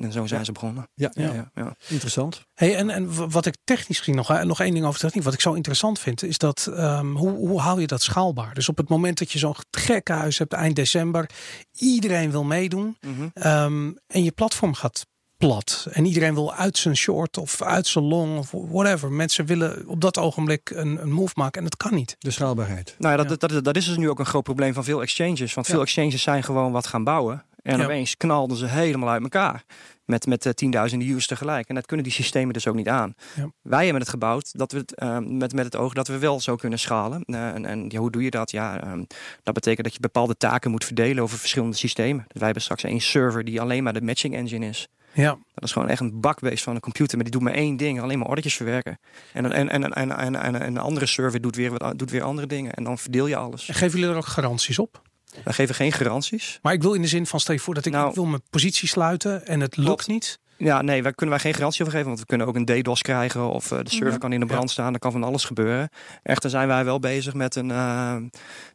En 0.00 0.12
zo 0.12 0.26
zijn 0.26 0.44
ze 0.44 0.52
begonnen. 0.52 0.88
Ja, 0.94 1.10
ja. 1.14 1.50
ja, 1.54 1.76
interessant. 1.88 2.46
Hey, 2.54 2.76
en, 2.76 2.90
en 2.90 3.30
wat 3.30 3.46
ik 3.46 3.56
technisch 3.64 3.98
gezien 3.98 4.14
nog, 4.14 4.44
nog 4.44 4.60
één 4.60 4.74
ding 4.74 4.86
over 4.86 5.00
techniek, 5.00 5.24
wat 5.24 5.34
ik 5.34 5.40
zo 5.40 5.52
interessant 5.52 5.98
vind, 5.98 6.22
is 6.22 6.38
dat 6.38 6.66
um, 6.70 7.16
hoe, 7.16 7.30
hoe 7.30 7.60
hou 7.60 7.80
je 7.80 7.86
dat 7.86 8.02
schaalbaar? 8.02 8.54
Dus 8.54 8.68
op 8.68 8.76
het 8.76 8.88
moment 8.88 9.18
dat 9.18 9.32
je 9.32 9.38
zo'n 9.38 9.54
gekke 9.70 10.12
huis 10.12 10.38
hebt 10.38 10.52
eind 10.52 10.76
december, 10.76 11.30
iedereen 11.72 12.30
wil 12.30 12.44
meedoen 12.44 12.96
mhm. 13.00 13.48
um, 13.48 13.98
en 14.06 14.24
je 14.24 14.32
platform 14.32 14.74
gaat 14.74 15.06
plat. 15.36 15.86
En 15.90 16.04
iedereen 16.04 16.34
wil 16.34 16.54
uit 16.54 16.78
zijn 16.78 16.96
short 16.96 17.38
of 17.38 17.62
uit 17.62 17.86
zijn 17.86 18.04
long 18.04 18.38
of 18.38 18.50
whatever. 18.50 19.12
Mensen 19.12 19.46
willen 19.46 19.88
op 19.88 20.00
dat 20.00 20.18
ogenblik 20.18 20.70
een, 20.70 21.02
een 21.02 21.12
move 21.12 21.32
maken 21.36 21.58
en 21.58 21.64
dat 21.64 21.76
kan 21.76 21.94
niet. 21.94 22.16
De 22.18 22.30
schaalbaarheid. 22.30 22.94
Nou 22.98 23.16
ja, 23.16 23.24
dat, 23.24 23.40
Dat, 23.40 23.64
dat, 23.64 23.76
is 23.76 23.86
dus 23.86 23.96
nu 23.96 24.10
ook 24.10 24.18
een 24.18 24.26
groot 24.26 24.42
probleem 24.42 24.74
van 24.74 24.84
veel 24.84 25.02
exchanges. 25.02 25.54
Want 25.54 25.66
veel 25.66 25.80
exchanges 25.80 26.22
zijn 26.22 26.42
gewoon 26.42 26.72
wat 26.72 26.86
gaan 26.86 27.04
bouwen. 27.04 27.44
En 27.66 27.84
opeens 27.84 28.16
knalden 28.16 28.56
ze 28.56 28.66
helemaal 28.66 29.08
uit 29.08 29.22
elkaar. 29.22 29.64
Met, 30.04 30.26
met 30.26 30.46
uh, 30.46 30.52
tienduizenden 30.52 31.08
users 31.08 31.26
tegelijk. 31.26 31.68
En 31.68 31.74
dat 31.74 31.86
kunnen 31.86 32.04
die 32.04 32.14
systemen 32.14 32.52
dus 32.52 32.66
ook 32.66 32.74
niet 32.74 32.88
aan. 32.88 33.14
Ja. 33.34 33.50
Wij 33.62 33.82
hebben 33.82 34.00
het 34.00 34.10
gebouwd 34.10 34.58
dat 34.58 34.72
we 34.72 34.78
het, 34.78 35.00
uh, 35.02 35.18
met, 35.18 35.52
met 35.52 35.64
het 35.64 35.76
oog 35.76 35.92
dat 35.92 36.08
we 36.08 36.18
wel 36.18 36.40
zo 36.40 36.56
kunnen 36.56 36.78
schalen. 36.78 37.22
Uh, 37.26 37.48
en 37.48 37.64
en 37.64 37.84
ja, 37.88 37.98
hoe 37.98 38.10
doe 38.10 38.22
je 38.22 38.30
dat? 38.30 38.50
Ja, 38.50 38.92
um, 38.92 39.06
dat 39.42 39.54
betekent 39.54 39.84
dat 39.84 39.94
je 39.94 40.00
bepaalde 40.00 40.36
taken 40.36 40.70
moet 40.70 40.84
verdelen 40.84 41.22
over 41.22 41.38
verschillende 41.38 41.76
systemen. 41.76 42.24
Dus 42.28 42.34
wij 42.34 42.44
hebben 42.44 42.62
straks 42.62 42.84
één 42.84 43.00
server 43.00 43.44
die 43.44 43.60
alleen 43.60 43.82
maar 43.82 43.92
de 43.92 44.02
matching 44.02 44.34
engine 44.34 44.66
is. 44.66 44.88
Ja. 45.12 45.38
Dat 45.54 45.64
is 45.64 45.72
gewoon 45.72 45.88
echt 45.88 46.00
een 46.00 46.20
bakbeest 46.20 46.64
van 46.64 46.74
een 46.74 46.80
computer. 46.80 47.14
Maar 47.14 47.24
die 47.24 47.32
doet 47.32 47.42
maar 47.42 47.52
één 47.52 47.76
ding, 47.76 48.00
alleen 48.00 48.18
maar 48.18 48.28
ordertjes 48.28 48.56
verwerken. 48.56 48.98
En, 49.32 49.52
en, 49.52 49.68
en, 49.68 49.82
en, 49.82 49.92
en, 49.94 50.36
en, 50.36 50.60
en 50.60 50.66
een 50.66 50.78
andere 50.78 51.06
server 51.06 51.40
doet 51.40 51.56
weer, 51.56 51.70
wat, 51.76 51.98
doet 51.98 52.10
weer 52.10 52.22
andere 52.22 52.46
dingen. 52.46 52.72
En 52.72 52.84
dan 52.84 52.98
verdeel 52.98 53.26
je 53.26 53.36
alles. 53.36 53.68
En 53.68 53.74
geven 53.74 53.98
jullie 53.98 54.14
er 54.14 54.20
ook 54.20 54.26
garanties 54.26 54.78
op? 54.78 55.02
Wij 55.44 55.52
geven 55.52 55.74
geen 55.74 55.92
garanties. 55.92 56.58
Maar 56.62 56.72
ik 56.72 56.82
wil 56.82 56.92
in 56.92 57.02
de 57.02 57.08
zin 57.08 57.26
van, 57.26 57.40
stel 57.40 57.54
je 57.54 57.60
voor 57.60 57.74
dat 57.74 57.86
ik, 57.86 57.92
nou, 57.92 58.12
wil 58.14 58.24
mijn 58.24 58.42
positie 58.50 58.88
sluiten 58.88 59.46
en 59.46 59.60
het 59.60 59.76
lukt 59.76 60.06
niet. 60.06 60.38
Ja, 60.58 60.82
nee, 60.82 61.02
daar 61.02 61.14
kunnen 61.14 61.34
wij 61.34 61.44
geen 61.44 61.54
garantie 61.54 61.80
over 61.80 61.92
geven. 61.92 62.08
Want 62.08 62.20
we 62.20 62.26
kunnen 62.26 62.46
ook 62.46 62.54
een 62.54 62.64
DDoS 62.64 63.02
krijgen. 63.02 63.50
Of 63.50 63.68
de 63.68 63.80
server 63.84 64.18
kan 64.18 64.32
in 64.32 64.40
de 64.40 64.46
brand 64.46 64.70
staan. 64.70 64.92
Er 64.92 64.98
kan 64.98 65.12
van 65.12 65.24
alles 65.24 65.44
gebeuren. 65.44 65.88
Echter 66.22 66.50
zijn 66.50 66.68
wij 66.68 66.84
wel 66.84 66.98
bezig 66.98 67.34
met 67.34 67.54
een... 67.54 67.68
uh, 67.68 68.16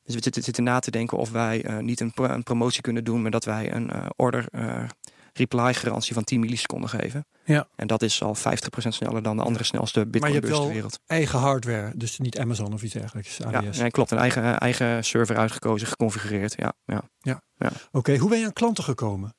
dus 0.03 0.15
we 0.15 0.21
zitten, 0.21 0.43
zitten 0.43 0.63
na 0.63 0.79
te 0.79 0.91
denken 0.91 1.17
of 1.17 1.31
wij 1.31 1.65
uh, 1.65 1.77
niet 1.77 1.99
een, 1.99 2.13
pro 2.13 2.25
een, 2.25 2.43
promotie 2.43 2.81
kunnen 2.81 3.03
doen. 3.03 3.21
Maar 3.21 3.31
dat 3.31 3.45
wij 3.45 3.73
een 3.73 3.91
order 4.15 4.45
reply 5.33 5.73
garantie 5.73 6.13
van 6.13 6.23
10 6.23 6.39
milliseconden 6.39 6.89
geven. 6.89 7.25
Ja. 7.43 7.67
En 7.75 7.87
dat 7.87 8.01
is 8.01 8.23
al 8.23 8.35
50% 8.35 8.39
sneller 8.87 9.23
dan 9.23 9.37
de 9.37 9.43
andere 9.43 9.63
snelste 9.63 10.05
bitcoin 10.05 10.39
beurs 10.39 10.57
ter 10.57 10.67
wereld. 10.67 10.99
eigen 11.05 11.39
hardware, 11.39 11.91
dus 11.95 12.19
niet 12.19 12.39
Amazon 12.39 12.73
of 12.73 12.83
iets 12.83 12.93
dergelijks. 12.93 13.37
Ja, 13.37 13.61
nee, 13.61 13.91
klopt. 13.91 14.11
Een 14.11 14.17
eigen, 14.17 14.59
eigen 14.59 15.03
server 15.03 15.37
uitgekozen, 15.37 15.87
geconfigureerd. 15.87 16.53
Ja, 16.57 16.73
ja. 16.85 17.01
ja. 17.21 17.41
ja. 17.57 17.67
Oké, 17.67 17.97
okay. 17.97 18.17
hoe 18.17 18.29
ben 18.29 18.39
je 18.39 18.45
aan 18.45 18.53
klanten 18.53 18.83
gekomen? 18.83 19.33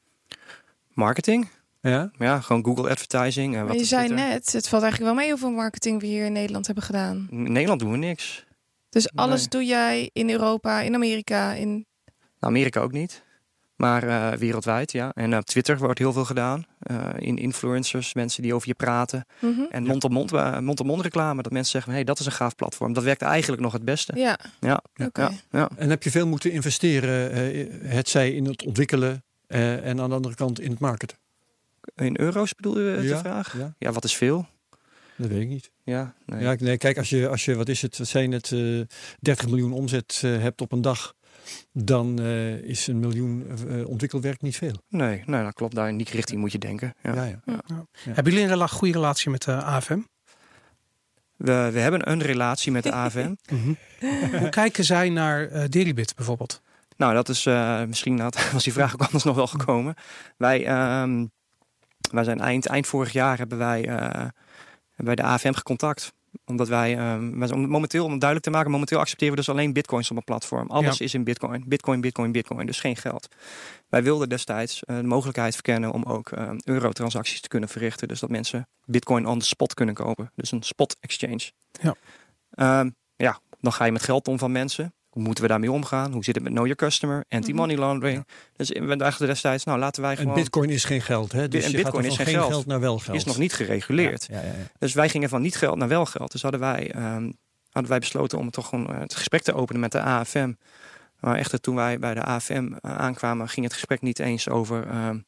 Marketing. 0.88 1.48
Ja? 1.80 2.10
ja, 2.18 2.40
gewoon 2.40 2.64
Google 2.64 2.90
advertising. 2.90 3.56
En 3.56 3.66
wat 3.66 3.78
je 3.78 3.84
zei 3.84 4.08
net, 4.08 4.52
het 4.52 4.68
valt 4.68 4.82
eigenlijk 4.82 5.12
wel 5.12 5.22
mee 5.22 5.30
hoeveel 5.30 5.50
marketing 5.50 6.00
we 6.00 6.06
hier 6.06 6.24
in 6.24 6.32
Nederland 6.32 6.66
hebben 6.66 6.84
gedaan. 6.84 7.26
In 7.30 7.52
Nederland 7.52 7.80
doen 7.80 7.90
we 7.90 7.96
niks. 7.96 8.44
Dus 8.88 9.14
alles 9.14 9.40
nee. 9.40 9.48
doe 9.48 9.64
jij 9.64 10.10
in 10.12 10.30
Europa, 10.30 10.80
in 10.80 10.94
Amerika, 10.94 11.52
in... 11.52 11.68
Nou, 11.68 12.54
Amerika 12.54 12.80
ook 12.80 12.92
niet. 12.92 13.22
Maar 13.76 14.04
uh, 14.04 14.30
wereldwijd, 14.38 14.92
ja. 14.92 15.10
En 15.14 15.36
op 15.36 15.44
Twitter 15.44 15.78
wordt 15.78 15.98
heel 15.98 16.12
veel 16.12 16.24
gedaan. 16.24 16.64
Uh, 16.90 17.08
in 17.16 17.36
influencers, 17.36 18.14
mensen 18.14 18.42
die 18.42 18.54
over 18.54 18.68
je 18.68 18.74
praten. 18.74 19.26
Mm 19.38 19.54
-hmm. 19.54 19.66
En 19.70 19.82
mond-op-mond 19.82 20.32
uh, 20.32 20.58
mond 20.58 20.82
-mond 20.82 21.02
reclame. 21.02 21.42
Dat 21.42 21.52
mensen 21.52 21.72
zeggen, 21.72 21.90
hé, 21.90 21.96
hey, 21.96 22.06
dat 22.06 22.18
is 22.18 22.26
een 22.26 22.32
gaaf 22.32 22.54
platform. 22.54 22.92
Dat 22.92 23.04
werkt 23.04 23.22
eigenlijk 23.22 23.62
nog 23.62 23.72
het 23.72 23.84
beste. 23.84 24.12
Ja. 24.16 24.38
Ja. 24.60 24.82
ja. 24.94 25.06
Okay. 25.06 25.24
ja. 25.24 25.38
ja. 25.50 25.70
En 25.76 25.90
heb 25.90 26.02
je 26.02 26.10
veel 26.10 26.26
moeten 26.26 26.52
investeren, 26.52 27.88
het 27.88 28.08
zij 28.08 28.32
in 28.32 28.46
het 28.46 28.64
ontwikkelen 28.64 29.24
en 29.46 30.00
aan 30.00 30.08
de 30.08 30.14
andere 30.14 30.34
kant 30.34 30.60
in 30.60 30.70
het 30.70 30.80
marketen? 30.80 31.16
In 31.94 32.20
euro's 32.20 32.54
bedoel 32.54 32.78
je 32.78 32.96
de 32.96 33.06
ja, 33.06 33.18
vraag? 33.18 33.58
Ja. 33.58 33.74
ja, 33.78 33.92
wat 33.92 34.04
is 34.04 34.16
veel? 34.16 34.46
Dat 35.16 35.28
weet 35.28 35.40
ik 35.42 35.48
niet. 35.48 35.70
Ja, 35.82 36.14
nee. 36.26 36.42
ja 36.42 36.56
nee, 36.58 36.76
kijk, 36.76 36.98
als 36.98 37.10
je, 37.10 37.28
als 37.28 37.44
je, 37.44 37.54
wat 37.54 37.68
is 37.68 37.82
het, 37.82 37.98
wat 37.98 38.06
zijn 38.06 38.32
het, 38.32 38.50
uh, 38.50 38.84
30 39.20 39.48
miljoen 39.48 39.72
omzet 39.72 40.22
uh, 40.24 40.40
hebt 40.40 40.60
op 40.60 40.72
een 40.72 40.82
dag, 40.82 41.14
dan 41.72 42.20
uh, 42.20 42.54
is 42.54 42.86
een 42.86 43.00
miljoen 43.00 43.46
uh, 43.68 43.88
ontwikkelwerk 43.88 44.42
niet 44.42 44.56
veel. 44.56 44.82
Nee, 44.88 45.22
nee, 45.26 45.42
dat 45.42 45.54
klopt. 45.54 45.74
Daar 45.74 45.88
in 45.88 45.96
die 45.96 46.08
richting 46.10 46.40
moet 46.40 46.52
je 46.52 46.58
denken. 46.58 46.94
Ja. 47.02 47.14
Ja, 47.14 47.24
ja. 47.24 47.40
ja. 47.44 47.84
Hebben 48.10 48.32
jullie 48.32 48.50
een 48.50 48.68
goede 48.68 48.92
relatie 48.92 49.30
met 49.30 49.42
de 49.42 49.52
AFM? 49.52 50.00
We, 51.36 51.70
we 51.72 51.78
hebben 51.78 52.10
een 52.10 52.22
relatie 52.22 52.72
met 52.72 52.82
de 52.82 52.92
AFM. 52.92 53.34
-hmm. 53.44 53.76
Hoe 54.38 54.48
kijken 54.48 54.84
zij 54.84 55.08
naar 55.08 55.50
uh, 55.50 55.64
Deribit 55.68 56.14
bijvoorbeeld? 56.16 56.62
Nou, 56.96 57.14
dat 57.14 57.28
is 57.28 57.46
uh, 57.46 57.84
misschien 57.84 58.20
had, 58.20 58.50
was 58.52 58.64
die 58.64 58.72
vraag 58.72 58.92
ook 58.92 59.02
anders 59.02 59.24
nog 59.24 59.36
wel 59.36 59.46
gekomen. 59.46 59.94
Wij, 60.36 60.58
um, 61.02 61.30
wij 62.10 62.24
zijn 62.24 62.40
eind, 62.40 62.66
eind 62.66 62.86
vorig 62.86 63.12
jaar 63.12 63.38
hebben 63.38 63.58
wij 63.58 63.88
uh, 63.88 64.24
bij 64.96 65.14
de 65.14 65.22
AFM 65.22 65.52
gecontact. 65.52 66.12
Omdat 66.44 66.68
wij, 66.68 67.14
um, 67.14 67.68
momenteel, 67.68 68.04
om 68.04 68.10
het 68.10 68.20
duidelijk 68.20 68.50
te 68.50 68.50
maken, 68.50 68.70
momenteel 68.70 68.98
accepteren 68.98 69.34
we 69.34 69.40
dus 69.40 69.48
alleen 69.48 69.72
bitcoins 69.72 70.10
op 70.10 70.16
een 70.16 70.24
platform. 70.24 70.70
Alles 70.70 70.98
ja. 70.98 71.04
is 71.04 71.14
in 71.14 71.24
bitcoin. 71.24 71.64
Bitcoin, 71.66 72.00
bitcoin, 72.00 72.32
bitcoin. 72.32 72.66
Dus 72.66 72.80
geen 72.80 72.96
geld. 72.96 73.28
Wij 73.88 74.02
wilden 74.02 74.28
destijds 74.28 74.82
uh, 74.86 74.96
de 74.96 75.02
mogelijkheid 75.02 75.54
verkennen 75.54 75.92
om 75.92 76.02
ook 76.02 76.30
uh, 76.30 76.50
eurotransacties 76.64 77.40
te 77.40 77.48
kunnen 77.48 77.68
verrichten. 77.68 78.08
Dus 78.08 78.20
dat 78.20 78.30
mensen 78.30 78.68
bitcoin 78.84 79.26
on 79.26 79.38
the 79.38 79.46
spot 79.46 79.74
kunnen 79.74 79.94
kopen. 79.94 80.32
Dus 80.34 80.52
een 80.52 80.62
spot 80.62 80.96
exchange. 81.00 81.50
Ja. 81.80 81.94
Um, 82.80 82.96
ja, 83.16 83.40
dan 83.60 83.72
ga 83.72 83.84
je 83.84 83.92
met 83.92 84.02
geld 84.02 84.28
om 84.28 84.38
van 84.38 84.52
mensen. 84.52 84.94
Hoe 85.12 85.22
moeten 85.22 85.44
we 85.44 85.50
daarmee 85.50 85.72
omgaan? 85.72 86.12
Hoe 86.12 86.24
zit 86.24 86.34
het 86.34 86.44
met 86.44 86.52
Know 86.52 86.66
Your 86.66 86.78
Customer? 86.78 87.24
Anti-money 87.28 87.76
laundering. 87.76 88.16
Ja. 88.16 88.34
Dus 88.56 88.68
we 88.68 88.96
dachten 88.96 89.26
destijds, 89.26 89.64
nou 89.64 89.78
laten 89.78 90.02
wij 90.02 90.16
gewoon... 90.16 90.34
En 90.34 90.40
bitcoin 90.40 90.70
is 90.70 90.84
geen 90.84 91.02
geld, 91.02 91.32
hè? 91.32 91.48
Dus 91.48 91.64
en 91.64 91.70
je 91.70 91.76
bitcoin 91.76 92.02
gaat 92.02 92.12
is 92.12 92.16
geen, 92.16 92.26
geen 92.26 92.34
geld. 92.34 92.50
geld. 92.50 92.66
naar 92.66 92.80
wel 92.80 92.98
geld. 92.98 93.16
Is 93.16 93.24
nog 93.24 93.38
niet 93.38 93.52
gereguleerd. 93.52 94.26
Ja, 94.30 94.40
ja, 94.40 94.46
ja, 94.46 94.52
dus 94.78 94.92
wij 94.92 95.08
gingen 95.08 95.28
van 95.28 95.42
niet 95.42 95.56
geld 95.56 95.76
naar 95.76 95.88
wel 95.88 96.06
geld. 96.06 96.32
Dus 96.32 96.42
hadden 96.42 96.60
wij, 96.60 96.94
um, 96.94 97.36
hadden 97.70 97.90
wij 97.90 98.00
besloten 98.00 98.38
om 98.38 98.50
toch 98.50 98.68
gewoon 98.68 98.94
het 98.94 99.14
gesprek 99.14 99.42
te 99.42 99.54
openen 99.54 99.80
met 99.80 99.92
de 99.92 100.00
AFM. 100.00 100.52
Maar 101.20 101.36
echter 101.36 101.60
toen 101.60 101.74
wij 101.74 101.98
bij 101.98 102.14
de 102.14 102.22
AFM 102.22 102.64
uh, 102.64 102.96
aankwamen, 102.96 103.48
ging 103.48 103.64
het 103.66 103.74
gesprek 103.74 104.00
niet 104.00 104.18
eens 104.18 104.48
over 104.48 105.06
um, 105.06 105.26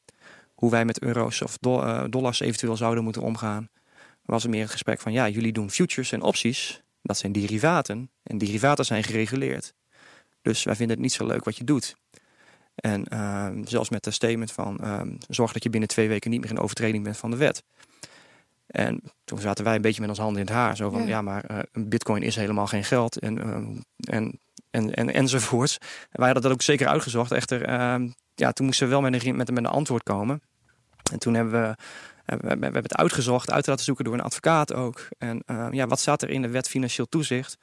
hoe 0.53 0.71
wij 0.71 0.85
met 0.85 1.01
euro's 1.01 1.41
of 1.41 1.57
do 1.57 1.83
uh, 1.83 2.03
dollars 2.09 2.39
eventueel 2.39 2.77
zouden 2.77 3.03
moeten 3.03 3.21
omgaan. 3.21 3.69
Was 4.25 4.43
er 4.43 4.49
meer 4.49 4.61
het 4.61 4.71
gesprek 4.71 4.99
van, 4.99 5.11
ja, 5.11 5.29
jullie 5.29 5.53
doen 5.53 5.71
futures 5.71 6.11
en 6.11 6.21
opties. 6.21 6.83
Dat 7.05 7.17
zijn 7.17 7.31
derivaten. 7.31 8.09
En 8.23 8.37
derivaten 8.37 8.85
zijn 8.85 9.03
gereguleerd. 9.03 9.73
Dus 10.41 10.63
wij 10.63 10.75
vinden 10.75 10.95
het 10.95 11.05
niet 11.05 11.13
zo 11.13 11.25
leuk 11.25 11.43
wat 11.43 11.57
je 11.57 11.63
doet. 11.63 11.95
En 12.75 13.05
uh, 13.13 13.49
zelfs 13.63 13.89
met 13.89 14.03
de 14.03 14.11
statement 14.11 14.51
van 14.51 14.77
uh, 14.83 15.01
zorg 15.27 15.51
dat 15.51 15.63
je 15.63 15.69
binnen 15.69 15.89
twee 15.89 16.07
weken 16.07 16.31
niet 16.31 16.41
meer 16.41 16.49
in 16.49 16.59
overtreding 16.59 17.03
bent 17.03 17.17
van 17.17 17.31
de 17.31 17.37
wet. 17.37 17.63
En 18.67 19.01
toen 19.25 19.39
zaten 19.39 19.63
wij 19.63 19.75
een 19.75 19.81
beetje 19.81 20.01
met 20.01 20.09
ons 20.09 20.19
handen 20.19 20.41
in 20.41 20.47
het 20.47 20.55
haar. 20.55 20.75
Zo 20.75 20.89
van 20.89 21.01
ja, 21.01 21.07
ja 21.07 21.21
maar 21.21 21.51
uh, 21.51 21.59
een 21.71 21.89
bitcoin 21.89 22.23
is 22.23 22.35
helemaal 22.35 22.67
geen 22.67 22.83
geld. 22.83 23.19
En, 23.19 23.37
en, 23.97 24.39
en, 24.71 24.93
en, 24.93 25.13
enzovoorts. 25.13 25.77
En 25.81 25.87
wij 26.11 26.25
hadden 26.25 26.43
dat 26.43 26.51
ook 26.51 26.61
zeker 26.61 26.87
uitgezocht. 26.87 27.31
Echter, 27.31 27.65
ehm, 27.65 28.09
ja, 28.35 28.51
toen 28.51 28.65
moesten 28.65 28.85
we 28.87 28.91
wel 28.91 29.01
met 29.01 29.25
een, 29.25 29.35
met, 29.35 29.51
met 29.51 29.57
een 29.57 29.65
antwoord 29.65 30.03
komen. 30.03 30.41
En 31.11 31.19
toen 31.19 31.33
hebben 31.33 31.61
we 31.61 31.75
we 32.25 32.47
hebben 32.47 32.83
het 32.83 32.95
uitgezocht, 32.95 33.51
uit 33.51 33.63
te 33.63 33.69
laten 33.69 33.85
zoeken 33.85 34.05
door 34.05 34.13
een 34.13 34.21
advocaat 34.21 34.73
ook. 34.73 35.07
En 35.17 35.43
uh, 35.45 35.67
ja, 35.71 35.87
wat 35.87 35.99
staat 35.99 36.21
er 36.21 36.29
in 36.29 36.41
de 36.41 36.49
wet 36.49 36.67
financieel 36.67 37.05
toezicht? 37.09 37.57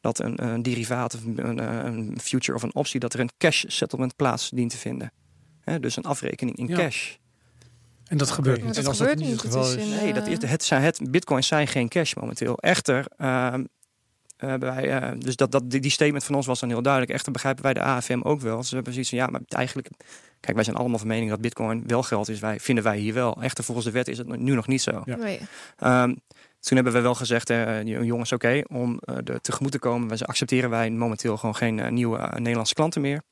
Dat 0.00 0.18
een, 0.18 0.44
een 0.44 0.62
derivaat, 0.62 1.18
een, 1.36 1.58
een, 1.86 2.18
future 2.20 2.56
of 2.56 2.62
een 2.62 2.74
optie, 2.74 3.00
dat 3.00 3.14
er 3.14 3.20
een 3.20 3.30
cash 3.38 3.64
settlement 3.66 4.16
plaats 4.16 4.50
dient 4.50 4.70
te 4.70 4.78
vinden. 4.78 5.12
Dus 5.80 5.96
een 5.96 6.04
afrekening 6.04 6.56
in 6.56 6.66
ja. 6.66 6.76
cash. 6.76 7.14
En 8.04 8.18
dat 8.18 8.30
gebeurt 8.30 8.58
Ja, 8.58 8.64
niet. 8.64 8.74
dat 8.74 8.84
en 8.84 8.88
als 8.90 8.98
gebeurt 8.98 9.18
dat 9.18 9.26
niet 9.26 9.36
het 9.36 9.46
geval 9.46 9.70
Het 9.70 9.78
is 9.78 9.88
Nee, 9.88 10.12
dat 10.12 10.26
eh, 10.26 10.32
is, 10.32 10.48
het, 10.48 10.64
zijn, 10.64 10.82
het 10.82 11.10
bitcoins 11.10 11.46
zijn 11.46 11.66
geen 11.66 11.88
cash 11.88 12.14
momenteel. 12.14 12.58
Echter, 12.58 13.06
uh, 13.18 13.54
hebben 14.36 14.74
wij, 14.74 15.02
uh, 15.02 15.20
dus 15.20 15.36
dat, 15.36 15.52
dat, 15.52 15.70
die, 15.70 15.80
die 15.80 15.90
statement 15.90 16.24
van 16.24 16.34
ons 16.34 16.46
was 16.46 16.60
dan 16.60 16.68
heel 16.68 16.82
duidelijk. 16.82 17.12
Echter 17.12 17.32
begrijpen 17.32 17.62
wij 17.62 17.74
de 17.74 17.82
AFM 17.82 18.20
ook 18.22 18.40
wel. 18.40 18.56
Dus 18.56 18.68
we 18.68 18.74
hebben 18.74 18.92
zoiets 18.92 19.10
van, 19.10 19.18
ja, 19.18 19.26
maar 19.26 19.40
eigenlijk... 19.48 19.88
Kijk, 20.42 20.54
wij 20.54 20.64
zijn 20.64 20.76
allemaal 20.76 20.98
van 20.98 21.08
mening 21.08 21.30
dat 21.30 21.40
bitcoin 21.40 21.82
wel 21.86 22.02
geld 22.02 22.28
is. 22.28 22.40
Wij 22.40 22.60
vinden 22.60 22.84
wij 22.84 22.98
hier 22.98 23.14
wel. 23.14 23.42
Echter, 23.42 23.64
volgens 23.64 23.86
de 23.86 23.92
wet 23.92 24.08
is 24.08 24.18
het 24.18 24.38
nu 24.38 24.54
nog 24.54 24.66
niet 24.66 24.82
zo. 24.82 25.02
Ja. 25.04 25.16
Nee. 25.16 25.40
Um, 25.84 26.20
toen 26.60 26.76
hebben 26.76 26.92
we 26.92 27.00
wel 27.00 27.14
gezegd, 27.14 27.50
uh, 27.50 27.82
jongens, 27.82 28.32
oké, 28.32 28.46
okay, 28.46 28.64
om 28.78 29.00
uh, 29.04 29.16
er 29.16 29.40
tegemoet 29.40 29.72
te 29.72 29.78
komen, 29.78 30.08
we 30.08 30.24
accepteren 30.24 30.70
wij 30.70 30.90
momenteel 30.90 31.36
gewoon 31.36 31.56
geen 31.56 31.78
uh, 31.78 31.88
nieuwe 31.88 32.30
Nederlandse 32.36 32.74
klanten 32.74 33.00
meer. 33.00 33.22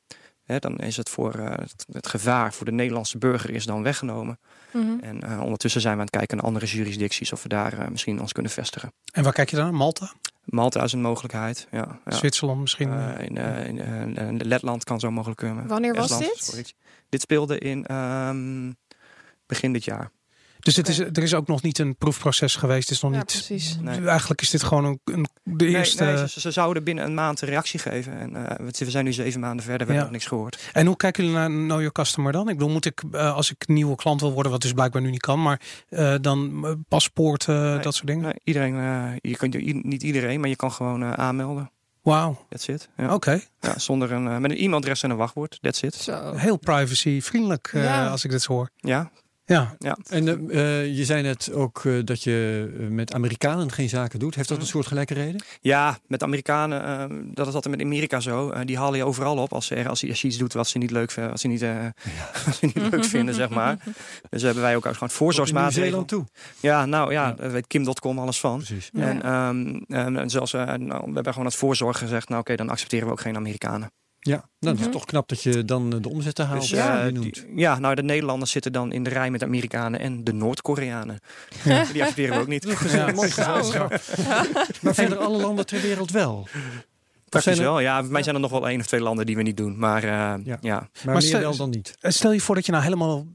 Hè, 0.45 0.59
dan 0.59 0.79
is 0.79 0.97
het 0.97 1.09
voor 1.09 1.35
het, 1.35 1.87
het, 1.93 2.07
gevaar 2.07 2.53
voor 2.53 2.67
de 2.67 2.73
Nederlandse 2.73 3.19
burger 3.19 3.51
is 3.51 3.67
dan 3.67 3.83
weggenomen. 3.83 4.39
Mm 4.73 4.83
-hmm. 4.83 5.01
En 5.01 5.41
ondertussen 5.41 5.81
zijn 5.81 5.95
we 5.95 6.01
aan 6.01 6.07
het 6.07 6.17
kijken 6.17 6.37
naar 6.37 6.47
andere 6.47 6.67
jurisdicties 6.67 7.33
of 7.33 7.43
we 7.43 7.49
daar 7.49 7.87
misschien 7.91 8.21
ons 8.21 8.33
kunnen 8.33 8.53
vestigen. 8.53 8.93
En 9.13 9.23
waar 9.23 9.33
kijk 9.33 9.51
je 9.51 9.57
dan? 9.57 9.75
Malta? 9.75 10.13
Malta 10.51 10.83
is 10.83 10.93
een 10.93 11.01
mogelijkheid. 11.01 11.69
Ja, 11.71 12.01
ja. 12.05 12.17
Zwitserland 12.17 12.61
misschien? 12.61 12.89
Uh, 12.89 13.21
in, 13.21 13.37
uh, 13.37 13.67
in, 13.67 13.79
uh, 14.19 14.29
in 14.29 14.37
Letland 14.37 14.85
kan 14.85 15.01
zo 15.01 15.11
mogelijk 15.11 15.41
komen. 15.41 15.67
Wanneer 15.67 15.95
was 15.95 16.03
Estland, 16.11 16.25
dit? 16.25 16.45
Sorry. 16.45 16.65
Dit 17.09 17.21
speelde 17.21 17.59
in 17.59 17.95
um, 17.95 18.77
begin 19.47 19.73
dit 19.73 19.85
jaar. 19.85 20.11
Dus 20.61 20.77
het 20.77 20.89
is, 20.89 20.99
er 20.99 21.19
is 21.23 21.35
ook 21.35 21.47
nog 21.47 21.63
niet 21.63 21.79
een 21.79 21.97
proefproces 21.97 22.57
geweest. 22.57 22.89
Het 22.89 22.97
is 22.97 23.03
nog 23.03 23.13
Ja, 23.13 23.19
niet. 23.19 23.27
precies. 23.27 23.77
Nee. 23.81 24.01
Eigenlijk 24.07 24.41
is 24.41 24.51
dit 24.51 24.63
gewoon 24.63 24.85
een, 24.85 25.01
een 25.05 25.27
de 25.43 25.67
eerste. 25.67 26.05
Nee, 26.05 26.15
nee 26.15 26.29
ze, 26.29 26.41
ze, 26.41 26.51
zouden 26.51 26.85
binnen 26.85 27.05
een 27.05 27.15
maand 27.15 27.41
een 27.41 27.49
reactie 27.49 27.79
geven. 27.79 28.19
En 28.19 28.31
uh, 28.61 28.69
we 28.79 28.91
zijn 28.91 29.05
nu 29.05 29.13
zeven 29.13 29.41
maanden 29.41 29.65
verder, 29.65 29.87
we 29.87 29.93
Ja. 29.93 29.99
hebben 29.99 30.03
nog 30.13 30.21
niks 30.21 30.27
gehoord. 30.27 30.71
En 30.73 30.87
hoe 30.87 30.97
kijken 30.97 31.25
jullie 31.25 31.39
naar 31.39 31.49
Know 31.49 31.69
Your 31.79 31.93
Customer 31.93 32.33
dan? 32.33 32.49
Ik 32.49 32.57
bedoel, 32.59 32.73
moet 32.73 32.87
ik 32.87 33.03
uh, 33.13 33.35
als 33.35 33.51
ik 33.51 33.69
nieuwe 33.69 33.97
klant 33.97 34.21
wil 34.21 34.33
worden, 34.33 34.53
wat 34.53 34.63
dus 34.63 34.73
blijkbaar 34.73 35.03
nu 35.03 35.11
niet 35.11 35.21
kan, 35.21 35.43
maar 35.43 35.61
uh, 35.91 36.15
dan 36.21 36.63
uh, 36.65 36.71
paspoorten, 36.89 37.63
Nee, 37.63 37.79
dat 37.79 37.95
soort 37.95 38.07
dingen? 38.07 38.23
Nee, 38.23 38.35
iedereen, 38.45 38.75
uh, 38.75 39.13
je 39.21 39.37
kunt, 39.37 39.83
niet 39.85 40.03
iedereen, 40.03 40.41
maar 40.41 40.49
je 40.49 40.57
kan 40.57 40.73
gewoon 40.73 41.03
uh, 41.03 41.13
aanmelden. 41.13 41.71
Wauw, 42.03 42.47
That's 42.49 42.69
it. 42.69 42.89
Ja. 42.97 43.15
oké. 43.15 43.41
Ja, 43.61 43.79
zonder 43.79 44.13
een, 44.13 44.25
uh, 44.27 44.37
met 44.37 44.51
een 44.51 44.57
e-mailadres 44.57 45.03
en 45.03 45.11
een 45.11 45.17
wachtwoord. 45.17 45.59
That's 45.61 45.83
it. 45.83 45.95
Zo. 45.95 46.33
Heel 46.35 46.57
privacy 46.57 47.21
vriendelijk 47.21 47.71
uh, 47.75 47.85
Ja. 47.85 48.09
als 48.09 48.25
ik 48.25 48.31
dit 48.31 48.43
zo 48.43 48.53
hoor. 48.53 48.71
Ja, 48.77 49.11
Ja, 49.51 49.75
ja. 49.79 49.99
En 50.09 50.27
uh, 50.51 50.97
je 50.97 51.05
zei 51.05 51.23
net 51.23 51.53
ook 51.53 51.85
uh, 51.85 52.05
dat 52.05 52.23
je 52.23 52.69
met 52.91 53.15
Amerikanen 53.15 53.73
geen 53.73 53.89
zaken 53.89 54.19
doet. 54.19 54.35
Heeft 54.35 54.49
dat 54.49 54.57
Mhm. 54.57 54.67
een 54.67 54.73
soort 54.73 54.87
gelijke 54.87 55.15
reden? 55.15 55.43
Ja, 55.61 55.99
met 56.07 56.23
Amerikanen, 56.23 57.11
uh, 57.11 57.19
dat 57.35 57.47
is 57.47 57.55
altijd 57.55 57.77
met 57.77 57.85
Amerika 57.85 58.21
zo. 58.21 58.65
Die 58.65 58.79
halen 58.79 58.99
je 58.99 59.05
overal 59.05 59.37
op 59.37 59.53
als, 59.53 59.67
ze, 59.67 59.89
als, 59.89 60.01
je, 60.01 60.09
als 60.09 60.21
je 60.21 60.29
iets 60.29 60.37
doet 60.37 60.53
wat 60.53 60.69
ze 60.69 60.79
niet 60.79 60.91
leuk, 60.91 61.11
vinden, 61.11 61.31
wat 61.33 61.41
ze 61.41 61.49
niet, 61.49 61.61
wat 62.45 62.55
ze 62.55 62.65
niet 62.67 62.91
leuk 62.91 63.05
vinden, 63.05 63.35
zeg 63.35 63.49
maar. 63.49 63.79
Dus 64.31 64.43
hebben 64.43 64.63
wij 64.63 64.77
ook 64.77 64.87
gewoon 64.87 65.11
voorzorgsmaatregelen. 65.11 66.07
Toe. 66.07 66.25
Ja, 66.61 66.87
nou 66.87 67.13
ja, 67.13 67.27
Ja. 67.27 67.33
daar 67.33 67.51
weet 67.53 67.67
Kim.com 67.67 68.19
alles 68.19 68.41
van. 68.41 68.57
Precies. 68.57 68.91
En, 68.95 69.33
um, 69.33 69.85
en 69.89 70.31
zelfs, 70.31 70.53
nou, 70.53 70.79
we 70.89 71.15
hebben 71.15 71.33
gewoon 71.33 71.45
het 71.49 71.57
voorzorg 71.57 71.99
gezegd, 71.99 72.29
nou 72.29 72.41
oké, 72.41 72.53
okay, 72.53 72.57
dan 72.57 72.75
accepteren 72.75 73.07
we 73.07 73.13
ook 73.13 73.21
geen 73.21 73.37
Amerikanen. 73.37 73.91
Ja, 74.23 74.35
nou, 74.37 74.47
dat 74.59 74.75
Mhm. 74.75 74.85
is 74.85 74.91
toch 74.93 75.05
knap 75.05 75.29
dat 75.29 75.43
je 75.43 75.65
dan 75.65 75.91
de 75.91 76.09
omzetten 76.09 76.47
haalt. 76.47 76.61
Dus, 76.61 76.71
ja, 76.71 76.99
uh, 77.01 77.07
je 77.07 77.13
noemt. 77.13 77.35
die- 77.35 77.53
ja, 77.59 77.79
nou 77.79 77.95
de 77.95 78.03
Nederlanders 78.03 78.51
zitten 78.51 78.73
dan 78.73 78.93
in 78.93 79.03
de 79.03 79.11
rij 79.11 79.31
met 79.31 79.41
de 79.41 79.47
Amerikanen 79.47 80.01
en 80.01 80.25
de 80.25 80.33
Noord-Koreanen. 80.33 81.19
Die 81.93 82.01
accepteren 82.03 82.35
we 82.35 82.41
ook 82.41 82.47
niet. 82.47 82.65
Een 82.93 83.15
mooi 83.15 83.31
gezelschap. 83.31 84.01
Maar 84.83 84.95
verder 84.95 85.19
alle 85.19 85.39
landen 85.41 85.67
ter 85.67 85.81
wereld 85.81 86.11
wel. 86.11 86.49
Praktisch 87.29 87.59
wel, 87.59 87.81
ja. 87.81 88.03
Voor 88.03 88.13
mij 88.13 88.23
zijn 88.23 88.35
er 88.35 88.41
nog 88.41 88.51
wel 88.51 88.69
één 88.69 88.81
of 88.81 88.87
twee 88.87 89.01
landen 89.01 89.27
die 89.27 89.37
we 89.37 89.43
niet 89.43 89.57
doen. 89.57 89.79
Maar 89.79 90.05
ja. 90.05 90.39
ja. 90.45 90.59
Maar, 90.61 90.89
maar 91.05 91.23
meer 91.23 91.41
wel 91.41 91.57
dan 91.57 91.71
niet. 91.71 91.95
Stel 92.01 92.33
je 92.33 92.41
voor 92.41 92.55
dat 92.55 92.67
je 92.67 92.73
nou 92.73 92.85
helemaal 92.85 93.27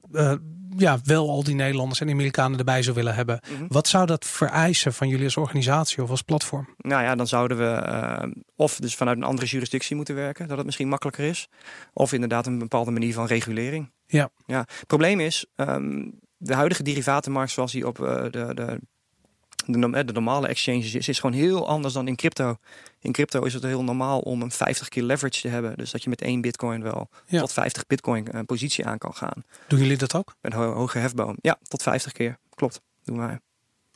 ja, 0.77 0.99
wel 1.03 1.29
al 1.29 1.43
die 1.43 1.55
Nederlanders 1.55 2.01
en 2.01 2.09
Amerikanen 2.09 2.59
erbij 2.59 2.83
zou 2.83 2.95
willen 2.95 3.15
hebben. 3.15 3.39
Mhm. 3.51 3.65
Wat 3.67 3.87
zou 3.87 4.05
dat 4.05 4.25
vereisen 4.25 4.93
van 4.93 5.07
jullie 5.07 5.25
als 5.25 5.37
organisatie 5.37 6.03
of 6.03 6.09
als 6.09 6.21
platform? 6.21 6.75
Nou 6.77 7.03
ja, 7.03 7.15
dan 7.15 7.27
zouden 7.27 7.57
we 7.57 7.87
uh, 7.87 8.31
of 8.55 8.77
dus 8.79 8.95
vanuit 8.95 9.17
een 9.17 9.23
andere 9.23 9.47
jurisdictie 9.47 9.95
moeten 9.95 10.15
werken, 10.15 10.47
dat 10.47 10.57
het 10.57 10.65
misschien 10.65 10.87
makkelijker 10.87 11.25
is. 11.25 11.47
Of 11.93 12.13
inderdaad 12.13 12.47
een 12.47 12.59
bepaalde 12.59 12.91
manier 12.91 13.13
van 13.13 13.25
regulering. 13.25 13.91
Ja. 14.05 14.29
ja. 14.45 14.59
Het 14.59 14.87
probleem 14.87 15.19
is, 15.19 15.45
um, 15.55 16.19
de 16.37 16.53
huidige 16.53 16.83
derivatenmarkt 16.83 17.51
zoals 17.51 17.71
die 17.71 17.87
op 17.87 17.99
uh, 17.99 18.23
de, 18.23 18.51
de 18.53 18.79
de, 19.65 20.05
de, 20.05 20.13
normale 20.13 20.47
exchanges 20.47 20.93
is, 20.93 21.07
is 21.07 21.19
gewoon 21.19 21.35
heel 21.35 21.67
anders 21.67 21.93
dan 21.93 22.07
in 22.07 22.15
crypto. 22.15 22.57
In 22.99 23.11
crypto 23.11 23.43
is 23.43 23.53
het 23.53 23.63
heel 23.63 23.83
normaal 23.83 24.19
om 24.19 24.41
een 24.41 24.51
50 24.51 24.89
keer 24.89 25.03
leverage 25.03 25.41
te 25.41 25.47
hebben. 25.47 25.77
Dus 25.77 25.91
dat 25.91 26.03
je 26.03 26.09
met 26.09 26.21
één 26.21 26.41
bitcoin 26.41 26.81
wel 26.81 27.09
tot 27.29 27.53
50 27.53 27.87
bitcoin 27.87 28.27
uh, 28.33 28.41
positie 28.45 28.85
aan 28.85 28.97
kan 28.97 29.13
gaan. 29.13 29.43
Doen 29.67 29.79
jullie 29.79 29.97
dat 29.97 30.15
ook? 30.15 30.35
Met 30.41 30.53
een 30.53 30.59
hoge 30.59 30.97
hefboom. 30.97 31.37
Ja, 31.41 31.57
tot 31.67 31.81
50 31.81 32.11
keer. 32.11 32.37
Klopt. 32.55 32.81
Doen 33.03 33.17
wij. 33.17 33.39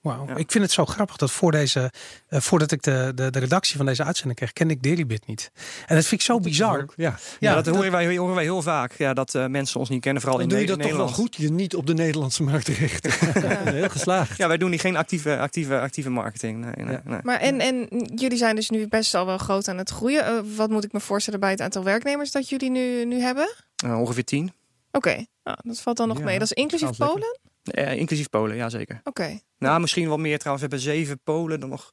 Wauw, 0.01 0.27
ik 0.35 0.51
vind 0.51 0.63
het 0.63 0.71
zo 0.71 0.85
grappig 0.85 1.15
dat 1.17 1.31
voor 1.31 1.51
deze, 1.51 1.91
uh, 2.29 2.39
voordat 2.39 2.71
ik 2.71 2.81
de, 2.81 3.11
de, 3.15 3.29
de, 3.29 3.39
redactie 3.39 3.77
van 3.77 3.85
deze 3.85 4.03
uitzending 4.03 4.37
kreeg, 4.37 4.53
kende 4.53 4.73
ik 4.73 4.83
Deribit 4.83 5.27
niet. 5.27 5.51
En 5.87 5.95
dat 5.95 6.05
vind 6.05 6.21
ik 6.21 6.27
zo 6.27 6.39
bizar. 6.39 6.85
ja. 6.95 7.19
ja, 7.39 7.61
dat, 7.61 7.75
horen, 7.75 7.91
wij, 7.91 8.17
horen 8.17 8.35
wij 8.35 8.43
heel 8.43 8.61
vaak. 8.61 8.93
Ja, 8.97 9.13
dat 9.13 9.33
uh, 9.33 9.45
mensen 9.45 9.79
ons 9.79 9.89
niet 9.89 10.01
kennen, 10.01 10.21
vooral 10.21 10.39
Dan 10.39 10.49
in 10.49 10.53
doe 10.55 10.63
je 10.63 10.69
dat 10.69 10.77
Nederland. 10.77 11.07
toch 11.07 11.17
wel 11.17 11.25
goed, 11.25 11.35
je 11.35 11.51
niet 11.51 11.75
op 11.75 11.85
de 11.85 11.93
Nederlandse 11.93 12.43
markt 12.43 12.67
richten. 12.67 13.11
heel 13.73 13.89
geslaagd. 13.89 14.37
Ja, 14.37 14.47
wij 14.47 14.57
doen 14.57 14.69
hier 14.69 14.79
geen 14.79 14.95
actieve, 14.95 15.37
actieve, 15.37 15.79
actieve 15.79 16.09
marketing. 16.09 16.59
Nee, 16.59 16.85
nee, 16.85 16.97
nee. 17.03 17.19
Maar 17.23 17.39
en, 17.39 17.59
en 17.59 17.87
jullie 18.15 18.37
zijn 18.37 18.55
dus 18.55 18.69
nu 18.69 18.87
best 18.87 19.15
al 19.15 19.25
wel 19.25 19.37
groot 19.37 19.67
aan 19.67 19.77
het 19.77 19.89
groeien. 19.89 20.33
Uh, 20.33 20.57
wat 20.57 20.69
moet 20.69 20.83
ik 20.83 20.91
me 20.91 20.99
voorstellen 20.99 21.39
bij 21.39 21.51
het 21.51 21.61
aantal 21.61 21.83
werknemers 21.83 22.31
dat 22.31 22.49
jullie 22.49 22.69
nu, 22.69 23.05
nu 23.05 23.21
hebben? 23.21 23.49
ongeveer 23.85 24.23
tien. 24.23 24.53
Oké, 24.91 25.09
okay. 25.09 25.27
nou, 25.43 25.57
dat 25.63 25.79
valt 25.81 25.97
dan 25.97 26.07
nog 26.07 26.21
mee. 26.21 26.39
Dat 26.39 26.51
is 26.51 26.63
inclusief 26.63 26.97
Polen? 26.97 27.39
Uh, 27.73 27.95
inclusief 27.95 28.29
Polen, 28.29 28.55
ja 28.55 28.69
zeker. 28.69 29.01
Oké. 29.03 29.39
Nou, 29.57 29.79
misschien 29.79 30.07
wel 30.07 30.17
meer 30.17 30.39
trouwens. 30.39 30.67
We 30.67 30.75
hebben 30.75 30.93
zeven 30.93 31.19
Polen, 31.23 31.59
dan 31.59 31.69
nog... 31.69 31.91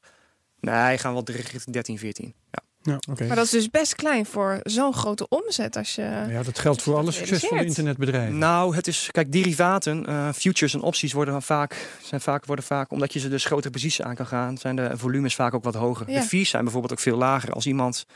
Nee, 0.61 0.99
gaan 0.99 1.13
wel 1.13 1.25
13, 1.25 1.99
14. 1.99 2.35
Ja. 2.51 2.63
Ja, 2.87 2.99
okay. 3.11 3.27
Maar 3.27 3.37
dat 3.37 3.45
is 3.45 3.51
dus 3.51 3.71
best 3.71 3.95
klein 3.95 4.27
voor 4.27 4.61
zo'n 4.63 4.95
grote 4.95 5.29
omzet 5.29 5.77
als 5.77 5.95
je. 5.95 6.25
Ja, 6.29 6.43
dat 6.43 6.59
geldt 6.59 6.83
voor 6.83 6.97
alle 6.97 7.11
succesvolle 7.11 7.65
internetbedrijven. 7.65 8.39
Nou, 8.39 8.75
het 8.75 8.87
is, 8.87 9.09
kijk, 9.11 9.33
derivaten, 9.33 10.05
uh, 10.09 10.33
futures 10.33 10.75
en 10.75 10.81
opties 10.81 11.13
worden 11.13 11.43
vaak, 11.43 11.89
zijn 12.03 12.21
vaak, 12.21 12.45
worden 12.45 12.65
vaak, 12.65 12.91
omdat 12.91 13.13
je 13.13 13.19
ze 13.19 13.29
dus 13.29 13.45
grotere 13.45 13.73
posities 13.73 14.03
aan 14.03 14.15
kan 14.15 14.27
gaan, 14.27 14.59
zijn 14.59 14.77
de 14.77 14.91
volumes 14.95 15.35
vaak 15.35 15.55
ook 15.55 15.65
wat 15.65 15.75
hoger. 15.75 16.11
Ja. 16.11 16.21
De 16.21 16.27
fees 16.27 16.49
zijn 16.51 16.63
bijvoorbeeld 16.63 16.93
ook 16.93 17.01
veel 17.01 17.17
lager. 17.17 17.53
Als 17.53 17.67
iemand 17.67 18.07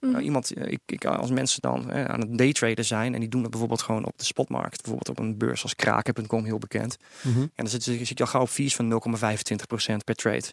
Mm. 0.00 0.14
Uh, 0.14 0.24
iemand, 0.24 0.52
eh, 0.52 0.72
ik, 0.72 0.80
ik, 0.86 1.04
als 1.04 1.30
mensen 1.30 1.60
dan 1.60 1.90
uh, 1.90 2.04
aan 2.04 2.20
het 2.20 2.38
daytraden 2.38 2.84
zijn 2.84 3.14
en 3.14 3.20
die 3.20 3.28
doen 3.28 3.42
dat 3.42 3.50
bijvoorbeeld 3.50 3.82
gewoon 3.82 4.04
op 4.04 4.18
de 4.18 4.24
spotmarkt, 4.24 4.82
bijvoorbeeld 4.82 5.18
op 5.18 5.18
een 5.18 5.38
beurs 5.38 5.62
als 5.62 5.74
kraken.com, 5.74 6.44
heel 6.44 6.58
bekend. 6.58 6.96
Mm 7.22 7.32
-hmm. 7.32 7.42
En 7.42 7.50
dan 7.54 7.68
zit, 7.68 7.82
zit 7.82 8.08
je 8.08 8.14
al 8.16 8.26
gauw 8.26 8.42
op 8.42 8.48
fees 8.48 8.74
van 8.74 9.02
0,25% 9.16 9.96
per 10.04 10.14
trade. 10.14 10.52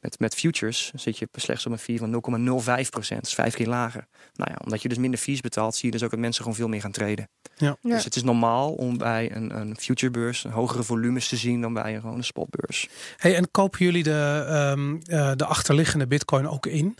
Met, 0.00 0.18
met 0.18 0.34
futures 0.34 0.90
zit 0.94 1.18
je 1.18 1.28
slechts 1.32 1.66
op 1.66 1.72
een 1.72 1.78
fee 1.78 1.98
van 1.98 2.12
0,05%. 2.12 2.90
Dat 2.90 3.26
is 3.26 3.34
vijf 3.34 3.54
keer 3.54 3.66
lager. 3.66 4.06
Nou 4.34 4.50
ja, 4.50 4.58
omdat 4.64 4.82
je 4.82 4.88
dus 4.88 4.98
minder 4.98 5.20
fees 5.20 5.40
betaalt, 5.40 5.74
zie 5.74 5.86
je 5.86 5.90
dus 5.90 6.02
ook 6.02 6.10
dat 6.10 6.20
mensen 6.20 6.42
gewoon 6.42 6.58
veel 6.58 6.68
meer 6.68 6.80
gaan 6.80 6.90
traden. 6.90 7.28
Ja. 7.56 7.76
Dus 7.82 8.04
het 8.04 8.16
is 8.16 8.22
normaal 8.22 8.72
om 8.72 8.98
bij 8.98 9.34
een, 9.34 9.60
een 9.60 9.76
futurebeurs 9.76 10.42
hogere 10.42 10.82
volumes 10.82 11.28
te 11.28 11.36
zien 11.36 11.60
dan 11.60 11.72
bij 11.72 11.94
een 11.94 12.00
gewone 12.00 12.22
spotbeurs. 12.22 12.88
Hey, 13.16 13.36
en 13.36 13.50
kopen 13.50 13.84
jullie 13.84 14.02
de, 14.02 14.46
um, 14.76 15.00
uh, 15.10 15.32
de 15.36 15.44
achterliggende 15.44 16.06
bitcoin 16.06 16.48
ook 16.48 16.66
in? 16.66 16.96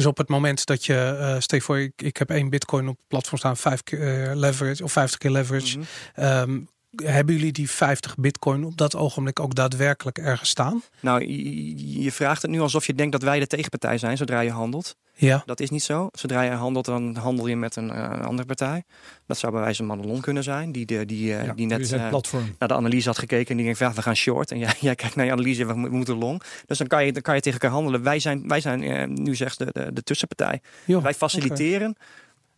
Dus 0.00 0.08
op 0.08 0.16
het 0.18 0.28
moment 0.28 0.66
dat 0.66 0.86
je, 0.86 1.16
uh, 1.20 1.36
stel 1.38 1.60
voor, 1.60 1.78
ik, 1.78 2.02
ik 2.02 2.16
heb 2.16 2.30
één 2.30 2.50
bitcoin 2.50 2.88
op 2.88 2.96
het 2.96 3.06
platform 3.08 3.38
staan, 3.38 3.56
vijf 3.56 3.82
keer 3.82 4.30
uh, 4.30 4.36
leverage 4.36 4.84
of 4.84 4.92
50 4.92 5.18
keer 5.18 5.30
leverage. 5.30 5.78
Mm 5.78 5.84
-hmm. 6.14 6.24
um, 6.24 6.68
hebben 6.96 7.34
jullie 7.34 7.52
die 7.52 7.70
50 7.70 8.16
bitcoin 8.16 8.64
op 8.64 8.76
dat 8.76 8.96
ogenblik 8.96 9.40
ook 9.40 9.54
daadwerkelijk 9.54 10.18
ergens 10.18 10.50
staan? 10.50 10.82
Nou, 11.00 11.26
je, 11.26 12.12
vraagt 12.12 12.42
het 12.42 12.50
nu 12.50 12.60
alsof 12.60 12.86
je 12.86 12.94
denkt 12.94 13.12
dat 13.12 13.22
wij 13.22 13.38
de 13.38 13.46
tegenpartij 13.46 13.98
zijn 13.98 14.16
zodra 14.16 14.40
je 14.40 14.50
handelt. 14.50 14.96
Ja. 15.14 15.42
Dat 15.46 15.60
is 15.60 15.70
niet 15.70 15.82
zo. 15.82 16.08
Zodra 16.12 16.42
je 16.42 16.50
handelt, 16.50 16.84
dan 16.84 17.16
handel 17.16 17.46
je 17.46 17.56
met 17.56 17.76
een, 17.76 17.88
uh, 17.88 18.20
andere 18.20 18.46
partij. 18.46 18.84
Dat 19.26 19.38
zou 19.38 19.52
bij 19.52 19.60
wijze 19.60 19.84
van 19.84 19.96
Madelon 19.96 20.20
kunnen 20.20 20.42
zijn, 20.42 20.72
die, 20.72 20.86
de, 20.86 21.06
die, 21.06 21.30
uh, 21.30 21.44
ja, 21.44 21.52
die 21.52 21.66
net 21.66 21.92
uh, 21.92 22.10
naar 22.58 22.68
de 22.68 22.74
analyse 22.74 23.08
had 23.08 23.18
gekeken 23.18 23.48
en 23.48 23.56
die 23.56 23.64
denkt, 23.64 23.78
ja, 23.78 23.92
we 23.92 24.02
gaan 24.02 24.16
short. 24.16 24.50
En 24.50 24.58
jij, 24.58 24.74
jij 24.88 24.94
kijkt 24.94 25.16
naar 25.16 25.26
je 25.26 25.32
analyse, 25.32 25.66
we, 25.66 25.72
we 25.72 25.88
moeten 25.88 26.18
long. 26.18 26.42
Dus 26.66 26.78
dan 26.78 26.86
kan 26.86 27.04
je, 27.04 27.12
dan 27.12 27.22
kan 27.22 27.34
je 27.34 27.40
tegen 27.40 27.60
elkaar 27.60 27.76
handelen. 27.76 28.02
Wij 28.02 28.18
zijn, 28.18 28.48
wij 28.48 28.60
zijn 28.60 29.12
nu 29.22 29.34
zegt 29.34 29.58
de, 29.58 29.68
de, 29.72 29.92
de 29.92 30.02
tussenpartij. 30.02 30.60
Jo, 30.84 31.00
wij 31.00 31.14
faciliteren 31.14 31.96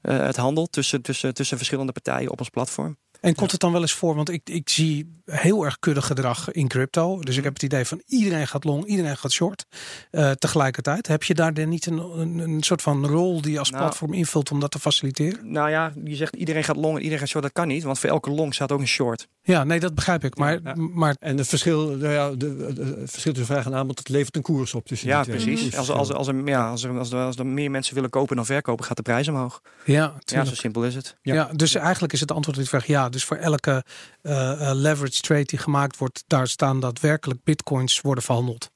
okay. 0.02 0.26
het 0.26 0.36
handel 0.36 0.66
tussen, 0.66 1.02
tussen, 1.02 1.34
tussen 1.34 1.56
verschillende 1.56 1.92
partijen 1.92 2.30
op 2.30 2.38
ons 2.38 2.48
platform. 2.48 2.96
En 3.22 3.34
komt 3.34 3.50
het 3.50 3.60
dan 3.60 3.72
wel 3.72 3.80
eens 3.80 3.92
voor, 3.92 4.14
want 4.14 4.30
ik, 4.30 4.48
ik 4.48 4.68
zie 4.68 5.20
heel 5.24 5.64
erg 5.64 5.78
kudde 5.78 6.02
gedrag 6.02 6.50
in 6.50 6.68
crypto. 6.68 7.20
Dus 7.20 7.36
ik 7.36 7.44
heb 7.44 7.52
het 7.52 7.62
idee 7.62 7.84
van 7.84 8.02
iedereen 8.06 8.48
gaat 8.48 8.64
long, 8.64 8.84
iedereen 8.84 9.16
gaat 9.16 9.32
short. 9.32 9.66
Uh, 10.10 10.30
tegelijkertijd, 10.30 11.06
heb 11.06 11.22
je 11.22 11.34
daar 11.34 11.54
dan 11.54 11.68
niet 11.68 11.86
een, 11.86 11.98
een, 11.98 12.38
een, 12.38 12.62
soort 12.62 12.82
van 12.82 13.06
rol 13.06 13.40
die 13.40 13.52
je 13.52 13.58
als 13.58 13.70
nou, 13.70 13.82
platform 13.82 14.12
invult 14.12 14.50
om 14.50 14.60
dat 14.60 14.70
te 14.70 14.78
faciliteren? 14.78 15.52
Nou 15.52 15.70
ja, 15.70 15.92
je 16.04 16.16
zegt 16.16 16.36
iedereen 16.36 16.64
gaat 16.64 16.76
long 16.76 16.94
en 16.94 16.98
iedereen 16.98 17.18
gaat 17.18 17.28
short. 17.28 17.44
Dat 17.44 17.52
kan 17.52 17.68
niet, 17.68 17.82
want 17.82 17.98
voor 17.98 18.10
elke 18.10 18.30
long 18.30 18.54
staat 18.54 18.72
ook 18.72 18.80
een 18.80 18.86
short. 18.86 19.28
Ja, 19.42 19.64
nee, 19.64 19.80
dat 19.80 19.94
begrijp 19.94 20.24
ik. 20.24 20.36
Maar, 20.36 20.58
ja. 20.62 20.74
maar... 20.74 21.16
En 21.18 21.38
het 21.38 21.48
verschil, 21.48 21.86
nou 21.88 22.12
ja, 22.12 22.30
de, 22.30 22.36
de, 22.36 22.72
de 22.72 23.02
verschil 23.04 23.32
tussen 23.32 23.54
vraag 23.54 23.66
en 23.66 23.74
aanbod, 23.74 23.98
het 23.98 24.08
levert 24.08 24.36
een 24.36 24.42
koers 24.42 24.74
op. 24.74 24.86
Tussen 24.86 25.08
ja, 25.08 25.22
precies. 25.22 25.76
Als, 25.76 25.90
als, 25.90 26.12
als, 26.12 26.28
er, 26.28 26.46
ja, 26.46 26.70
als, 26.70 26.84
er, 26.84 26.98
als, 26.98 27.12
er, 27.12 27.18
als 27.18 27.36
er 27.36 27.46
meer 27.46 27.70
mensen 27.70 27.94
willen 27.94 28.10
kopen 28.10 28.36
dan 28.36 28.46
verkopen, 28.46 28.84
gaat 28.84 28.96
de 28.96 29.02
prijs 29.02 29.28
omhoog. 29.28 29.62
Ja, 29.84 30.14
ja 30.24 30.44
zo 30.44 30.54
simpel 30.54 30.84
is 30.84 30.94
het. 30.94 31.16
Ja, 31.22 31.34
ja 31.34 31.50
dus 31.52 31.74
eigenlijk 31.74 32.12
is 32.12 32.20
het 32.20 32.32
antwoord 32.32 32.56
op 32.56 32.62
die 32.62 32.70
vraag 32.70 32.86
ja. 32.86 33.08
Dus 33.12 33.24
voor 33.24 33.36
elke 33.36 33.84
uh, 34.22 34.32
uh, 34.32 34.70
leverage 34.74 35.20
trade 35.20 35.44
die 35.44 35.58
gemaakt 35.58 35.96
wordt, 35.96 36.24
daar 36.26 36.48
staan 36.48 36.80
daadwerkelijk 36.80 37.44
bitcoins 37.44 38.00
worden 38.00 38.24
verhandeld. 38.24 38.70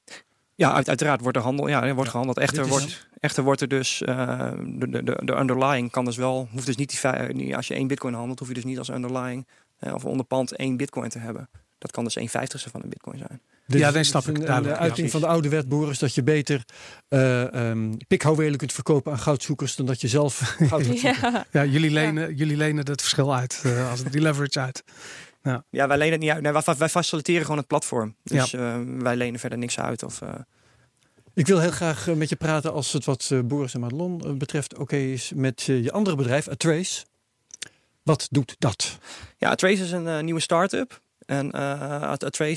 Ja, 0.55 0.73
uit, 0.73 0.87
uiteraard 0.87 1.21
wordt 1.21 1.37
er 1.37 1.43
handel, 1.43 1.67
ja, 1.67 1.83
er 1.83 1.93
wordt 1.93 2.05
ja, 2.05 2.09
gehandeld. 2.11 2.37
Echter, 2.37 2.63
is... 2.63 2.69
wordt, 2.69 3.07
echter 3.19 3.43
wordt 3.43 3.61
er 3.61 3.67
dus 3.67 4.01
uh, 4.01 4.51
de, 4.65 5.03
de, 5.03 5.21
de 5.23 5.37
underlying 5.37 5.91
kan 5.91 6.05
dus 6.05 6.17
wel, 6.17 6.47
hoeft 6.51 6.65
dus 6.65 6.75
niet 6.75 7.01
die 7.31 7.55
als 7.55 7.67
je 7.67 7.73
één 7.73 7.87
bitcoin 7.87 8.13
handelt, 8.13 8.39
hoef 8.39 8.47
je 8.47 8.53
dus 8.53 8.63
niet 8.63 8.77
als 8.77 8.89
underlying 8.89 9.47
uh, 9.79 9.93
of 9.93 10.05
onderpand 10.05 10.55
één 10.55 10.77
bitcoin 10.77 11.09
te 11.09 11.19
hebben. 11.19 11.49
Dat 11.77 11.91
kan 11.91 12.03
dus 12.03 12.15
1 12.15 12.27
vijftigste 12.27 12.69
van 12.69 12.83
een 12.83 12.89
bitcoin 12.89 13.17
zijn. 13.17 13.41
Dus 13.67 13.79
ja, 13.79 13.91
dan 13.91 14.05
snap 14.05 14.27
ik. 14.27 14.37
Een, 14.37 14.63
de 14.63 14.75
uiting 14.75 15.05
ja, 15.05 15.11
van 15.11 15.21
de 15.21 15.27
oude 15.27 15.49
wet, 15.49 15.67
Boris, 15.67 15.99
dat 15.99 16.15
je 16.15 16.23
beter 16.23 16.65
uh, 17.09 17.69
um, 17.69 17.97
pikhouwelen 18.07 18.57
kunt 18.57 18.73
verkopen 18.73 19.11
aan 19.11 19.19
goudzoekers 19.19 19.75
dan 19.75 19.85
dat 19.85 20.01
je 20.01 20.07
zelf 20.07 20.37
goud 20.69 20.85
gaat 20.85 21.01
ja. 21.01 21.45
ja, 21.51 21.65
jullie 21.65 21.91
lenen, 21.91 22.35
jullie 22.35 22.57
lenen 22.57 22.85
het 22.85 23.01
verschil 23.01 23.35
uit, 23.35 23.63
uh, 23.65 23.89
als 23.89 24.03
die 24.03 24.21
leverage 24.21 24.59
uit. 24.59 24.83
Ja. 25.43 25.63
ja, 25.69 25.87
wij 25.87 25.97
lenen 25.97 26.11
het 26.11 26.21
niet 26.21 26.29
uit. 26.29 26.41
Nee, 26.41 26.51
wij, 26.51 26.75
wij 26.77 26.89
faciliteren 26.89 27.41
gewoon 27.41 27.57
het 27.57 27.67
platform. 27.67 28.15
Dus 28.23 28.51
ja. 28.51 28.77
uh, 28.77 29.01
wij 29.01 29.15
lenen 29.15 29.39
verder 29.39 29.57
niks 29.57 29.79
uit. 29.79 30.03
Of, 30.03 30.21
uh... 30.21 30.29
Ik 31.33 31.47
wil 31.47 31.59
heel 31.59 31.71
graag 31.71 32.07
met 32.15 32.29
je 32.29 32.35
praten 32.35 32.73
als 32.73 32.93
het 32.93 33.05
wat 33.05 33.31
Boris 33.45 33.73
en 33.73 33.79
Madelon 33.79 34.37
betreft 34.37 34.73
oké 34.73 34.81
okay 34.81 35.11
is 35.11 35.31
met 35.35 35.61
je 35.61 35.91
andere 35.91 36.15
bedrijf, 36.15 36.47
Atrace. 36.47 37.05
Wat 38.03 38.27
doet 38.31 38.55
dat? 38.59 38.97
Ja, 39.37 39.49
Atrace 39.49 39.83
is 39.83 39.91
een 39.91 40.25
nieuwe 40.25 40.41
start-up. 40.41 41.01
En 41.27 41.51
uh, 41.55 42.13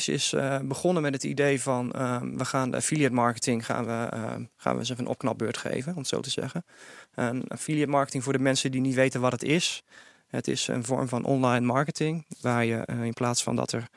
is 0.06 0.32
uh, 0.32 0.58
begonnen 0.58 1.02
met 1.02 1.12
het 1.12 1.24
idee 1.24 1.62
van 1.62 1.92
uh, 1.96 2.20
we 2.20 2.44
gaan 2.44 2.70
de 2.70 2.76
affiliate 2.76 3.14
marketing 3.14 3.66
gaan 3.66 3.86
we, 3.86 4.08
gaan 4.56 4.72
we 4.72 4.78
eens 4.78 4.90
even 4.90 5.04
een 5.04 5.10
opknapbeurt 5.10 5.56
geven, 5.56 5.92
om 5.92 5.98
het 5.98 6.08
zo 6.08 6.20
te 6.20 6.30
zeggen. 6.30 6.64
En 7.14 7.48
affiliate 7.48 7.90
marketing 7.90 8.24
voor 8.24 8.32
de 8.32 8.38
mensen 8.38 8.70
die 8.70 8.80
niet 8.80 8.94
weten 8.94 9.20
wat 9.20 9.32
het 9.32 9.42
is. 9.42 9.82
Het 10.26 10.48
is 10.48 10.68
een 10.68 10.84
vorm 10.84 11.08
van 11.08 11.24
online 11.24 11.66
marketing, 11.66 12.26
waar 12.40 12.64
je 12.64 12.86
in 12.86 13.12
plaats 13.12 13.42
van 13.42 13.56
dat 13.56 13.72
er 13.72 13.88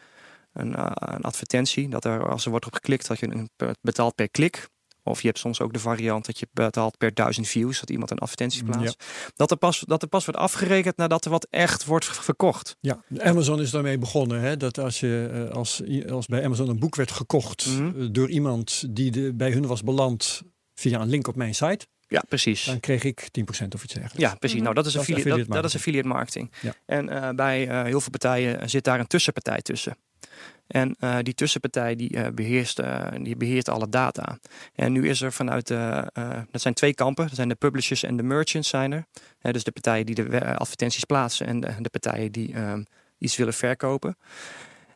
een, 0.54 0.74
een 1.14 1.24
advertentie, 1.24 1.90
dat 1.90 2.06
er 2.06 2.30
als 2.30 2.46
er 2.46 2.52
wordt 2.52 2.66
op 2.66 2.74
geklikt, 2.74 3.08
dat 3.08 3.20
je 3.20 3.28
een 3.32 3.50
betaalt 3.82 4.16
per 4.16 4.30
klik. 4.30 4.68
Of 5.04 5.22
je 5.22 5.28
hebt 5.28 5.40
soms 5.40 5.62
ook 5.62 5.74
de 5.74 5.80
variant 5.80 6.26
dat 6.26 6.40
je 6.40 6.48
betaalt 6.52 6.98
per 6.98 7.14
duizend 7.14 7.48
views, 7.48 7.80
dat 7.80 7.90
iemand 7.90 8.12
een 8.12 8.18
advertentie 8.18 8.64
plaatst. 8.64 8.96
Ja. 9.00 9.32
Dat, 9.36 9.52
er 9.52 9.58
pas, 9.58 9.84
dat 9.88 10.02
er 10.02 10.08
pas 10.08 10.26
wordt 10.26 10.40
afgerekend 10.40 10.98
nadat 10.98 11.26
er 11.26 11.32
wat 11.32 11.48
echt 11.50 11.86
wordt 11.86 12.06
verkocht. 12.06 12.78
Ja, 12.80 13.04
Amazon 13.18 13.62
is 13.62 13.72
daarmee 13.72 13.98
begonnen. 13.98 14.42
Hè? 14.42 14.58
Dat 14.58 14.78
als, 14.78 15.00
je, 15.00 15.50
als, 15.54 15.82
als 16.10 16.26
bij 16.26 16.46
Amazon 16.46 16.70
een 16.70 16.80
boek 16.80 16.96
werd 16.96 17.12
gekocht 17.12 17.66
mm 17.68 17.92
-hmm. 17.92 18.14
door 18.14 18.30
iemand 18.30 18.84
die 18.90 19.12
de, 19.12 19.34
bij 19.34 19.52
hun 19.52 19.68
was 19.68 19.84
beland 19.84 20.42
via 20.76 21.02
een 21.02 21.10
link 21.10 21.28
op 21.28 21.36
mijn 21.36 21.56
site. 21.56 21.86
Ja, 22.08 22.24
precies. 22.28 22.66
Dan 22.66 22.80
kreeg 22.80 23.04
ik 23.04 23.22
10% 23.22 23.24
of 23.46 23.84
iets 23.84 23.94
dergelijks. 23.94 24.18
Ja, 24.18 24.36
precies. 24.36 24.62
Nou, 24.62 24.74
dat 24.74 24.86
is, 24.86 24.92
dat 24.92 25.02
affiliate, 25.02 25.30
is 25.30 25.34
affiliate, 25.34 25.54
dat, 25.54 25.62
dat 25.62 25.72
is 25.72 25.76
affiliate 25.76 26.08
marketing. 26.08 26.52
Ja. 26.62 26.74
En 26.86 27.10
uh, 27.10 27.30
bij 27.30 27.68
uh, 27.68 27.84
heel 27.84 28.02
veel 28.02 28.12
partijen 28.12 28.70
zit 28.70 28.84
daar 28.84 29.00
een 29.00 29.08
tussenpartij 29.08 29.62
tussen. 29.62 29.98
En 30.68 30.96
uh, 31.00 31.18
die 31.22 31.34
tussenpartij 31.34 31.96
die, 31.96 32.16
uh, 32.16 32.28
beheerst, 32.28 32.80
uh, 32.80 33.08
die 33.22 33.36
beheert 33.36 33.70
alle 33.70 33.90
data. 33.90 34.38
En 34.76 34.92
nu 34.92 35.10
is 35.10 35.22
er 35.22 35.32
vanuit 35.32 35.68
de, 35.68 36.10
dat 36.52 36.62
zijn 36.62 36.74
twee 36.74 36.94
kampen, 36.94 37.26
dat 37.26 37.36
zijn 37.36 37.50
de 37.50 37.56
publishers 37.56 38.04
en 38.04 38.18
de 38.18 38.24
merchants 38.24 38.70
zijn 38.70 38.92
er. 38.92 39.06
dus 39.52 39.64
de 39.64 39.72
partijen 39.72 40.06
die 40.06 40.16
de 40.16 40.58
advertenties 40.58 41.04
plaatsen 41.04 41.48
en 41.48 41.60
de, 41.60 41.76
de 41.80 41.90
partijen 41.90 42.32
die 42.32 42.56
iets 43.18 43.36
willen 43.36 43.54
verkopen. 43.54 44.18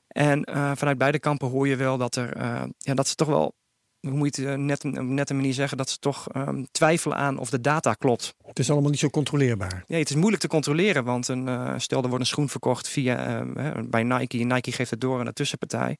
En 0.07 0.47
vanuit 0.78 0.97
beide 0.97 1.20
kampen 1.20 1.49
hoor 1.49 1.68
je 1.68 1.76
wel 1.76 1.97
dat 1.97 2.15
er, 2.15 2.38
ja, 2.78 2.93
dat 2.93 3.07
ze 3.07 3.15
toch 3.15 3.28
wel 3.28 3.55
hoe 4.00 4.18
moet 4.18 4.36
je 4.36 4.48
het 4.48 4.60
net, 4.60 4.84
net 4.84 5.30
een 5.30 5.36
manier 5.36 5.54
zeggen, 5.54 5.78
dat 5.78 5.89
ze 5.89 6.00
toch 6.00 6.28
ehm, 6.30 6.64
twijfelen 6.72 7.18
aan 7.18 7.38
of 7.38 7.50
de 7.50 7.62
data 7.62 7.93
klopt. 7.93 8.36
Het 8.45 8.60
is 8.60 8.72
allemaal 8.72 8.89
niet 8.89 9.00
zo 9.00 9.10
controleerbaar. 9.10 9.84
Nee, 9.88 10.00
het 10.00 10.10
is 10.10 10.16
moeilijk 10.16 10.41
te 10.41 10.48
controleren, 10.48 11.04
want 11.04 11.28
een, 11.28 11.48
uh, 11.48 11.74
stel 11.78 12.02
er 12.02 12.08
wordt 12.08 12.24
een 12.24 12.30
schoen 12.30 12.50
verkocht 12.50 12.88
via, 12.88 13.43
uh, 13.43 13.72
bij 13.86 14.04
Nike. 14.04 14.38
Nike 14.38 14.72
geeft 14.72 14.91
het 14.91 15.02
door 15.02 15.20
aan 15.20 15.26
de 15.26 15.34
tussenpartij. 15.34 15.98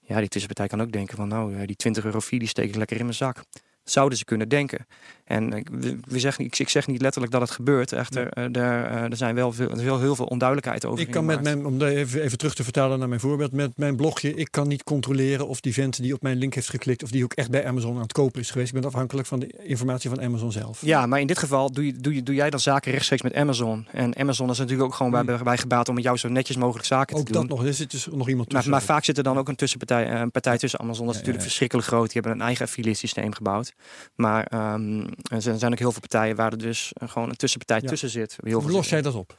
Ja, 0.00 0.18
die 0.18 0.28
tussenpartij 0.28 0.66
kan 0.66 0.86
ook 0.86 0.92
denken 0.92 1.16
van 1.16 1.28
nou, 1.28 1.66
die 1.66 1.76
20 1.76 2.04
euro 2.04 2.20
die 2.28 2.48
steek 2.48 2.68
ik 2.68 2.74
lekker 2.74 2.96
in 2.96 3.04
mijn 3.04 3.16
zak 3.16 3.42
zouden 3.84 4.18
ze 4.18 4.24
kunnen 4.24 4.48
denken. 4.48 4.86
En 5.24 5.52
eh, 5.52 5.62
we, 6.08 6.18
zeggen, 6.18 6.44
ik, 6.44 6.58
ik 6.58 6.68
zeg 6.68 6.86
niet 6.86 7.00
letterlijk 7.00 7.32
dat 7.32 7.40
het 7.40 7.50
gebeurt. 7.50 7.92
Echter, 7.92 8.28
ja. 8.30 8.42
er, 8.42 8.84
eh, 8.84 9.10
er 9.10 9.16
zijn 9.16 9.34
wel 9.34 9.52
veel, 9.52 9.78
heel, 9.78 10.00
heel 10.00 10.14
veel 10.14 10.24
onduidelijkheid 10.24 10.86
over. 10.86 11.00
Ik 11.00 11.10
kan 11.10 11.24
met 11.24 11.42
mijn, 11.42 11.66
om 11.66 11.82
even, 11.82 12.22
even 12.22 12.38
terug 12.38 12.54
te 12.54 12.64
vertalen 12.64 12.98
naar 12.98 13.08
mijn 13.08 13.20
voorbeeld, 13.20 13.52
met 13.52 13.76
mijn 13.76 13.96
blogje, 13.96 14.34
ik 14.34 14.48
kan 14.50 14.68
niet 14.68 14.82
controleren 14.82 15.48
of 15.48 15.60
die 15.60 15.72
vent 15.72 16.02
die 16.02 16.14
op 16.14 16.22
mijn 16.22 16.36
link 16.36 16.54
heeft 16.54 16.68
geklikt, 16.68 17.02
of 17.02 17.10
die 17.10 17.24
ook 17.24 17.32
echt 17.32 17.50
bij 17.50 17.66
Amazon 17.66 17.94
aan 17.94 18.02
het 18.02 18.12
kopen 18.12 18.40
is 18.40 18.50
geweest. 18.50 18.74
Ik 18.74 18.80
ben 18.80 18.90
afhankelijk 18.90 19.28
van 19.28 19.40
de 19.40 19.46
informatie 19.62 20.10
van 20.10 20.22
Amazon 20.22 20.52
zelf. 20.52 20.80
Ja, 20.80 21.06
maar 21.06 21.20
in 21.20 21.26
dit 21.26 21.38
geval 21.38 21.72
doe, 21.72 21.86
je, 21.86 21.92
doe, 21.92 22.14
je, 22.14 22.22
doe 22.22 22.34
jij 22.34 22.50
dan 22.50 22.60
zaken 22.60 22.92
rechtstreeks 22.92 23.22
met 23.22 23.34
Amazon. 23.34 23.86
En 23.92 24.16
Amazon 24.16 24.50
is 24.50 24.58
natuurlijk 24.58 24.88
ook 24.88 24.94
gewoon 24.94 25.24
bij, 25.24 25.38
bij 25.42 25.58
gebaat 25.58 25.88
om 25.88 25.98
jou 25.98 26.16
zo 26.16 26.28
netjes 26.28 26.56
mogelijk 26.56 26.86
zaken 26.86 27.16
ook 27.16 27.26
te 27.26 27.32
doen. 27.32 27.42
Ook 27.42 27.48
dat 27.48 27.58
nog, 27.58 27.66
er 27.66 27.74
zit 27.74 27.90
dus 27.90 28.08
nog 28.12 28.28
iemand 28.28 28.48
tussen. 28.48 28.70
Maar, 28.70 28.78
maar 28.78 28.88
vaak 28.88 29.04
zit 29.04 29.16
er 29.16 29.24
dan 29.24 29.38
ook 29.38 29.48
een 29.48 29.56
tussenpartij 29.56 30.10
een 30.10 30.30
partij 30.30 30.58
tussen 30.58 30.80
Amazon. 30.80 31.04
Dat 31.04 31.14
is 31.14 31.20
natuurlijk 31.20 31.44
verschrikkelijk 31.44 31.86
groot. 31.86 32.12
Die 32.12 32.20
hebben 32.20 32.32
een 32.32 32.46
eigen 32.46 32.64
affiliate 32.64 32.98
systeem 32.98 33.32
gebouwd. 33.32 33.71
Maar 34.14 34.74
Um, 34.74 35.08
er 35.28 35.42
zijn 35.42 35.72
ook 35.72 35.78
heel 35.78 35.92
veel 35.92 36.00
partijen 36.00 36.36
waar 36.36 36.52
er 36.52 36.58
dus 36.58 36.92
gewoon 37.04 37.28
een 37.28 37.36
tussenpartij 37.36 37.88
tussen 37.88 38.08
zit. 38.08 38.38
Heel 38.42 38.60
Hoe 38.60 38.70
los 38.70 38.88
jij 38.88 39.02
dat 39.02 39.14
op? 39.14 39.38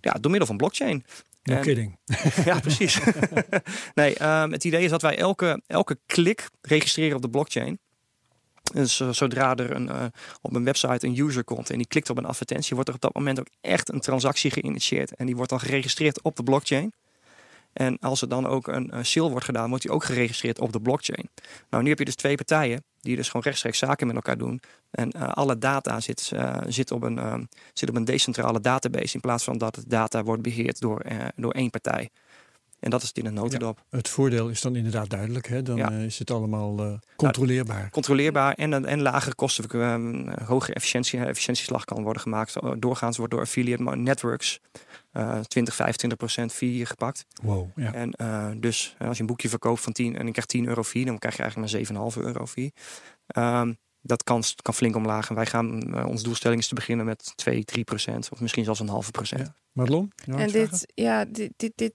Ja, 0.00 0.12
door 0.12 0.30
middel 0.30 0.46
van 0.46 0.56
blockchain. 0.56 1.04
No 1.42 1.54
en, 1.54 1.62
kidding. 1.62 1.98
ja, 2.44 2.60
precies. 2.60 3.00
nee, 3.94 4.22
um, 4.22 4.52
het 4.52 4.64
idee 4.64 4.84
is 4.84 4.90
dat 4.90 5.02
wij 5.02 5.18
elke, 5.18 5.62
elke 5.66 5.98
klik 6.06 6.48
registreren 6.60 7.16
op 7.16 7.22
de 7.22 7.30
blockchain. 7.30 7.78
Dus 8.72 9.00
uh, 9.00 9.08
zodra 9.12 9.56
er 9.56 9.70
een, 9.70 9.86
uh, 9.86 10.04
op 10.40 10.54
een 10.54 10.64
website 10.64 11.06
een 11.06 11.18
user 11.18 11.44
komt 11.44 11.70
en 11.70 11.76
die 11.76 11.86
klikt 11.86 12.10
op 12.10 12.18
een 12.18 12.24
advertentie, 12.24 12.74
wordt 12.74 12.88
er 12.88 12.94
op 12.94 13.00
dat 13.00 13.14
moment 13.14 13.40
ook 13.40 13.48
echt 13.60 13.92
een 13.92 14.00
transactie 14.00 14.50
geïnitieerd. 14.50 15.14
En 15.14 15.26
die 15.26 15.36
wordt 15.36 15.50
dan 15.50 15.60
geregistreerd 15.60 16.22
op 16.22 16.36
de 16.36 16.42
blockchain. 16.42 16.92
En 17.72 17.98
als 17.98 18.22
er 18.22 18.28
dan 18.28 18.46
ook 18.46 18.66
een, 18.66 18.96
een 18.96 19.06
sale 19.06 19.30
wordt 19.30 19.44
gedaan, 19.44 19.68
wordt 19.68 19.82
die 19.82 19.92
ook 19.92 20.04
geregistreerd 20.04 20.60
op 20.60 20.72
de 20.72 20.80
blockchain. 20.80 21.30
Nou, 21.70 21.82
nu 21.82 21.88
heb 21.88 21.98
je 21.98 22.04
dus 22.04 22.14
twee 22.14 22.34
partijen 22.34 22.84
die 23.00 23.16
dus 23.16 23.26
gewoon 23.26 23.42
rechtstreeks 23.42 23.78
zaken 23.78 24.06
met 24.06 24.16
elkaar 24.16 24.38
doen. 24.38 24.60
En 24.90 25.16
uh, 25.16 25.28
alle 25.28 25.58
data 25.58 26.00
zit, 26.00 26.30
uh, 26.34 26.56
zit, 26.66 26.90
op 26.90 27.02
een, 27.02 27.16
uh, 27.16 27.34
zit 27.72 27.88
op 27.88 27.96
een 27.96 28.04
decentrale 28.04 28.60
database 28.60 29.14
in 29.14 29.20
plaats 29.20 29.44
van 29.44 29.58
dat 29.58 29.76
het 29.76 29.90
data 29.90 30.22
wordt 30.22 30.42
beheerd 30.42 30.80
door, 30.80 31.02
door 31.36 31.52
één 31.52 31.70
partij. 31.70 32.10
En 32.80 32.90
dat 32.90 33.02
is 33.02 33.08
het 33.08 33.18
in 33.18 33.26
een 33.26 33.34
notendop. 33.34 33.82
Ja, 33.90 33.96
het 33.96 34.08
voordeel 34.08 34.48
is 34.48 34.60
dan 34.60 34.76
inderdaad 34.76 35.10
duidelijk. 35.10 35.48
Hè? 35.48 35.62
Dan 35.62 35.76
ja. 35.76 35.90
is 35.90 36.18
het 36.18 36.30
allemaal 36.30 37.00
controleerbaar. 37.16 37.78
Nou, 37.78 37.90
controleerbaar 37.90 38.54
en, 38.54 38.84
en 38.84 39.02
lagere 39.02 39.34
kosten. 39.34 39.64
Uh, 39.74 40.46
hogere 40.46 40.74
efficiëntie, 40.74 41.18
efficiëntieslag 41.18 41.84
kan 41.84 42.02
worden 42.02 42.22
gemaakt. 42.22 42.56
Doorgaans 42.78 43.16
wordt 43.16 43.32
door 43.32 43.42
affiliate 43.42 43.96
networks 43.96 44.60
uh, 45.12 45.40
20, 45.40 45.74
25 45.74 46.18
procent 46.18 46.52
fee 46.52 46.86
gepakt. 46.86 47.26
Wow, 47.42 47.68
ja. 47.74 47.94
En 47.94 48.14
uh, 48.20 48.50
dus 48.56 48.96
als 48.98 49.16
je 49.16 49.20
een 49.20 49.28
boekje 49.28 49.48
verkoopt 49.48 49.80
van 49.80 49.92
10 49.92 50.16
en 50.16 50.26
ik 50.26 50.32
krijg 50.32 50.46
10 50.46 50.66
euro 50.66 50.82
fee, 50.82 51.04
dan 51.04 51.18
krijg 51.18 51.36
je 51.36 51.42
eigenlijk 51.42 51.90
maar 51.92 52.12
7,5 52.12 52.22
euro 52.22 52.46
fee. 52.46 52.72
Um, 53.36 53.78
dat 54.00 54.22
kan, 54.22 54.42
kan 54.62 54.74
flink 54.74 54.96
omlaag. 54.96 55.28
En 55.28 55.34
wij 55.34 55.46
gaan, 55.46 55.96
uh, 55.96 56.06
onze 56.06 56.24
doelstelling 56.24 56.60
is 56.60 56.68
te 56.68 56.74
beginnen 56.74 57.06
met 57.06 57.32
2, 57.34 57.64
3 57.64 57.84
procent. 57.84 58.28
Of 58.32 58.40
misschien 58.40 58.64
zelfs 58.64 58.80
een 58.80 58.88
halve 58.88 59.10
procent. 59.10 59.40
Ja. 59.46 59.54
Marlon? 59.72 60.12
En 60.26 60.48
dit, 60.48 60.92
ja, 60.94 61.24
dit, 61.24 61.52
dit, 61.56 61.72
dit 61.74 61.92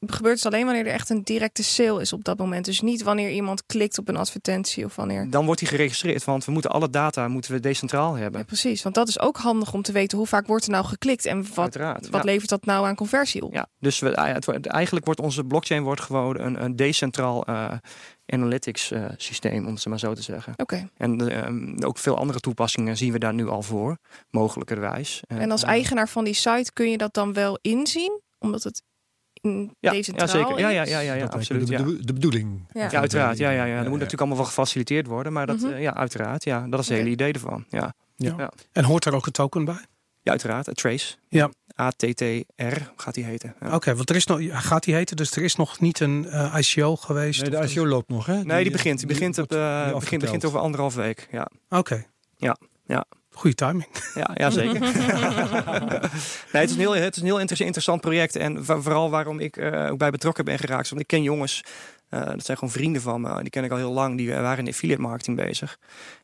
gebeurt 0.00 0.34
dus 0.34 0.46
alleen 0.46 0.64
wanneer 0.64 0.86
er 0.86 0.92
echt 0.92 1.10
een 1.10 1.22
directe 1.22 1.64
sale 1.64 2.00
is 2.00 2.12
op 2.12 2.24
dat 2.24 2.38
moment. 2.38 2.64
Dus 2.64 2.80
niet 2.80 3.02
wanneer 3.02 3.30
iemand 3.30 3.66
klikt 3.66 3.98
op 3.98 4.08
een 4.08 4.16
advertentie 4.16 4.84
of 4.84 4.96
wanneer. 4.96 5.30
Dan 5.30 5.44
wordt 5.44 5.60
die 5.60 5.68
geregistreerd, 5.68 6.24
want 6.24 6.44
we 6.44 6.52
moeten 6.52 6.70
alle 6.70 6.90
data 6.90 7.28
moeten 7.28 7.52
we 7.52 7.60
decentraal 7.60 8.14
hebben. 8.14 8.40
Ja, 8.40 8.46
precies, 8.46 8.82
want 8.82 8.94
dat 8.94 9.08
is 9.08 9.20
ook 9.20 9.36
handig 9.36 9.72
om 9.72 9.82
te 9.82 9.92
weten 9.92 10.18
hoe 10.18 10.26
vaak 10.26 10.46
wordt 10.46 10.64
er 10.64 10.70
nou 10.70 10.84
geklikt 10.84 11.26
en 11.26 11.42
wat, 11.42 11.58
Uiteraard, 11.58 12.08
wat 12.08 12.22
ja. 12.22 12.30
levert 12.30 12.50
dat 12.50 12.64
nou 12.64 12.86
aan 12.86 12.94
conversie 12.94 13.44
op. 13.44 13.52
Ja, 13.52 13.66
dus 13.78 13.98
we, 13.98 14.08
het, 14.08 14.66
eigenlijk 14.66 15.04
wordt 15.04 15.20
onze 15.20 15.44
blockchain 15.44 15.82
wordt 15.82 16.00
gewoon 16.00 16.40
een, 16.40 16.62
een 16.62 16.76
decentraal 16.76 17.48
uh, 17.48 17.72
analytics 18.26 18.92
uh, 18.92 19.04
systeem, 19.16 19.66
om 19.66 19.74
het 19.74 19.86
maar 19.86 19.98
zo 19.98 20.14
te 20.14 20.22
zeggen. 20.22 20.52
Oké. 20.56 20.62
Okay. 20.62 20.88
En 20.96 21.78
uh, 21.80 21.88
ook 21.88 21.98
veel 21.98 22.16
andere 22.16 22.40
toepassingen 22.40 22.96
zien 22.96 23.12
we 23.12 23.18
daar 23.18 23.34
nu 23.34 23.48
al 23.48 23.62
voor, 23.62 23.98
mogelijkerwijs. 24.30 25.22
En 25.26 25.50
als 25.50 25.62
eigenaar 25.62 26.08
van 26.08 26.24
die 26.24 26.34
site 26.34 26.72
kun 26.72 26.90
je 26.90 26.98
dat 26.98 27.14
dan 27.14 27.32
wel 27.32 27.58
inzien, 27.62 28.20
omdat 28.38 28.62
het 28.62 28.82
ja, 29.80 29.90
deze 29.90 30.12
ja, 30.16 30.26
zeker. 30.26 30.58
Ja, 30.58 30.68
ja, 30.68 30.84
ja, 30.84 31.00
ja, 31.00 31.14
ja 31.14 31.24
absoluut. 31.26 31.66
De, 31.66 31.72
ja. 31.72 31.84
de 32.00 32.12
bedoeling. 32.12 32.66
Ja, 32.72 32.88
ja 32.90 33.00
uiteraard. 33.00 33.38
Ja, 33.38 33.50
ja, 33.50 33.64
ja. 33.64 33.74
Dat 33.74 33.82
moet 33.82 33.92
natuurlijk 33.92 34.20
allemaal 34.20 34.36
wel 34.36 34.46
gefaciliteerd 34.46 35.06
worden. 35.06 35.32
Maar 35.32 35.46
dat, 35.46 35.58
mm 35.58 35.64
-hmm. 35.64 35.72
uh, 35.72 35.82
ja, 35.82 35.94
uiteraard. 35.94 36.44
Ja, 36.44 36.66
dat 36.68 36.80
is 36.80 36.88
het 36.88 36.98
hele 36.98 37.10
idee 37.10 37.32
ervan. 37.32 37.64
Ja. 37.68 37.94
Ja. 38.16 38.34
ja. 38.38 38.52
En 38.72 38.84
hoort 38.84 39.04
er 39.04 39.14
ook 39.14 39.26
een 39.26 39.32
token 39.32 39.64
bij? 39.64 39.84
Ja, 40.22 40.30
uiteraard. 40.30 40.76
Trace. 40.76 41.16
Ja. 41.28 41.50
ATTR 41.74 42.80
gaat 42.96 43.14
die 43.14 43.24
heten. 43.24 43.54
Ja. 43.60 43.66
Oké, 43.66 43.74
okay, 43.74 43.94
want 43.94 44.10
er 44.10 44.16
is 44.16 44.26
nog, 44.26 44.40
gaat 44.50 44.84
die 44.84 44.94
heten, 44.94 45.16
dus 45.16 45.30
er 45.30 45.42
is 45.42 45.56
nog 45.56 45.80
niet 45.80 46.00
een 46.00 46.26
uh, 46.26 46.54
ICO 46.58 46.96
geweest? 46.96 47.40
Nee, 47.40 47.50
de 47.50 47.68
ICO 47.68 47.86
loopt 47.86 48.08
nog, 48.08 48.26
hè? 48.26 48.34
Nee, 48.34 48.44
die, 48.44 48.62
die 48.62 48.70
begint. 48.72 48.98
Die, 48.98 49.06
die 49.06 49.16
begint, 49.16 49.38
op, 49.38 49.52
uh, 49.52 49.94
begint, 49.94 50.20
begint 50.20 50.44
over 50.44 50.58
anderhalf 50.58 50.94
week. 50.94 51.28
Ja. 51.30 51.48
Oké. 51.68 51.78
Okay. 51.78 52.06
Ja. 52.36 52.56
Ja. 52.86 53.04
Goede 53.38 53.56
timing. 53.56 53.86
Ja, 54.14 54.30
ja 54.34 54.50
zeker. 54.50 54.80
nee, 56.52 56.62
het, 56.62 56.70
is 56.70 56.72
een 56.72 56.78
heel, 56.78 56.94
het 56.94 57.16
is 57.16 57.22
een 57.22 57.26
heel 57.26 57.38
interessant 57.38 58.00
project. 58.00 58.36
En 58.36 58.64
vooral 58.64 59.10
waarom 59.10 59.40
ik 59.40 59.56
uh, 59.56 59.90
ook 59.90 59.98
bij 59.98 60.10
betrokken 60.10 60.44
ben 60.44 60.58
geraakt. 60.58 60.88
Want 60.88 61.00
ik 61.00 61.06
ken 61.06 61.22
jongens, 61.22 61.64
uh, 62.10 62.26
dat 62.26 62.44
zijn 62.44 62.58
gewoon 62.58 62.72
vrienden 62.72 63.02
van 63.02 63.20
me. 63.20 63.40
Die 63.40 63.50
ken 63.50 63.64
ik 63.64 63.70
al 63.70 63.76
heel 63.76 63.92
lang. 63.92 64.16
Die 64.16 64.30
waren 64.32 64.64
in 64.64 64.70
affiliate 64.70 65.02
marketing 65.02 65.36
bezig. 65.36 65.78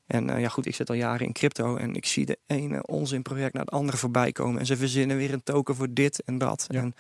En 0.07 0.29
uh, 0.29 0.41
ja 0.41 0.49
goed, 0.49 0.67
ik 0.67 0.75
zit 0.75 0.89
al 0.89 0.95
jaren 0.95 1.27
in 1.27 1.33
crypto. 1.33 1.77
En 1.77 1.95
ik 1.95 2.07
zie 2.07 2.27
de 2.27 2.39
ene 2.47 2.87
onzinproject 2.87 3.53
naar 3.53 3.65
het 3.65 3.75
andere 3.75 3.97
voorbij 3.97 4.33
komen. 4.33 4.61
En 4.61 4.67
ze 4.67 4.77
verzinnen 4.77 5.17
weer 5.17 5.33
een 5.33 5.43
token 5.43 5.75
voor 5.75 5.89
dit 5.91 6.23
en 6.25 6.39
dat. 6.39 6.67
Ja. 6.69 6.81
En 6.81 6.95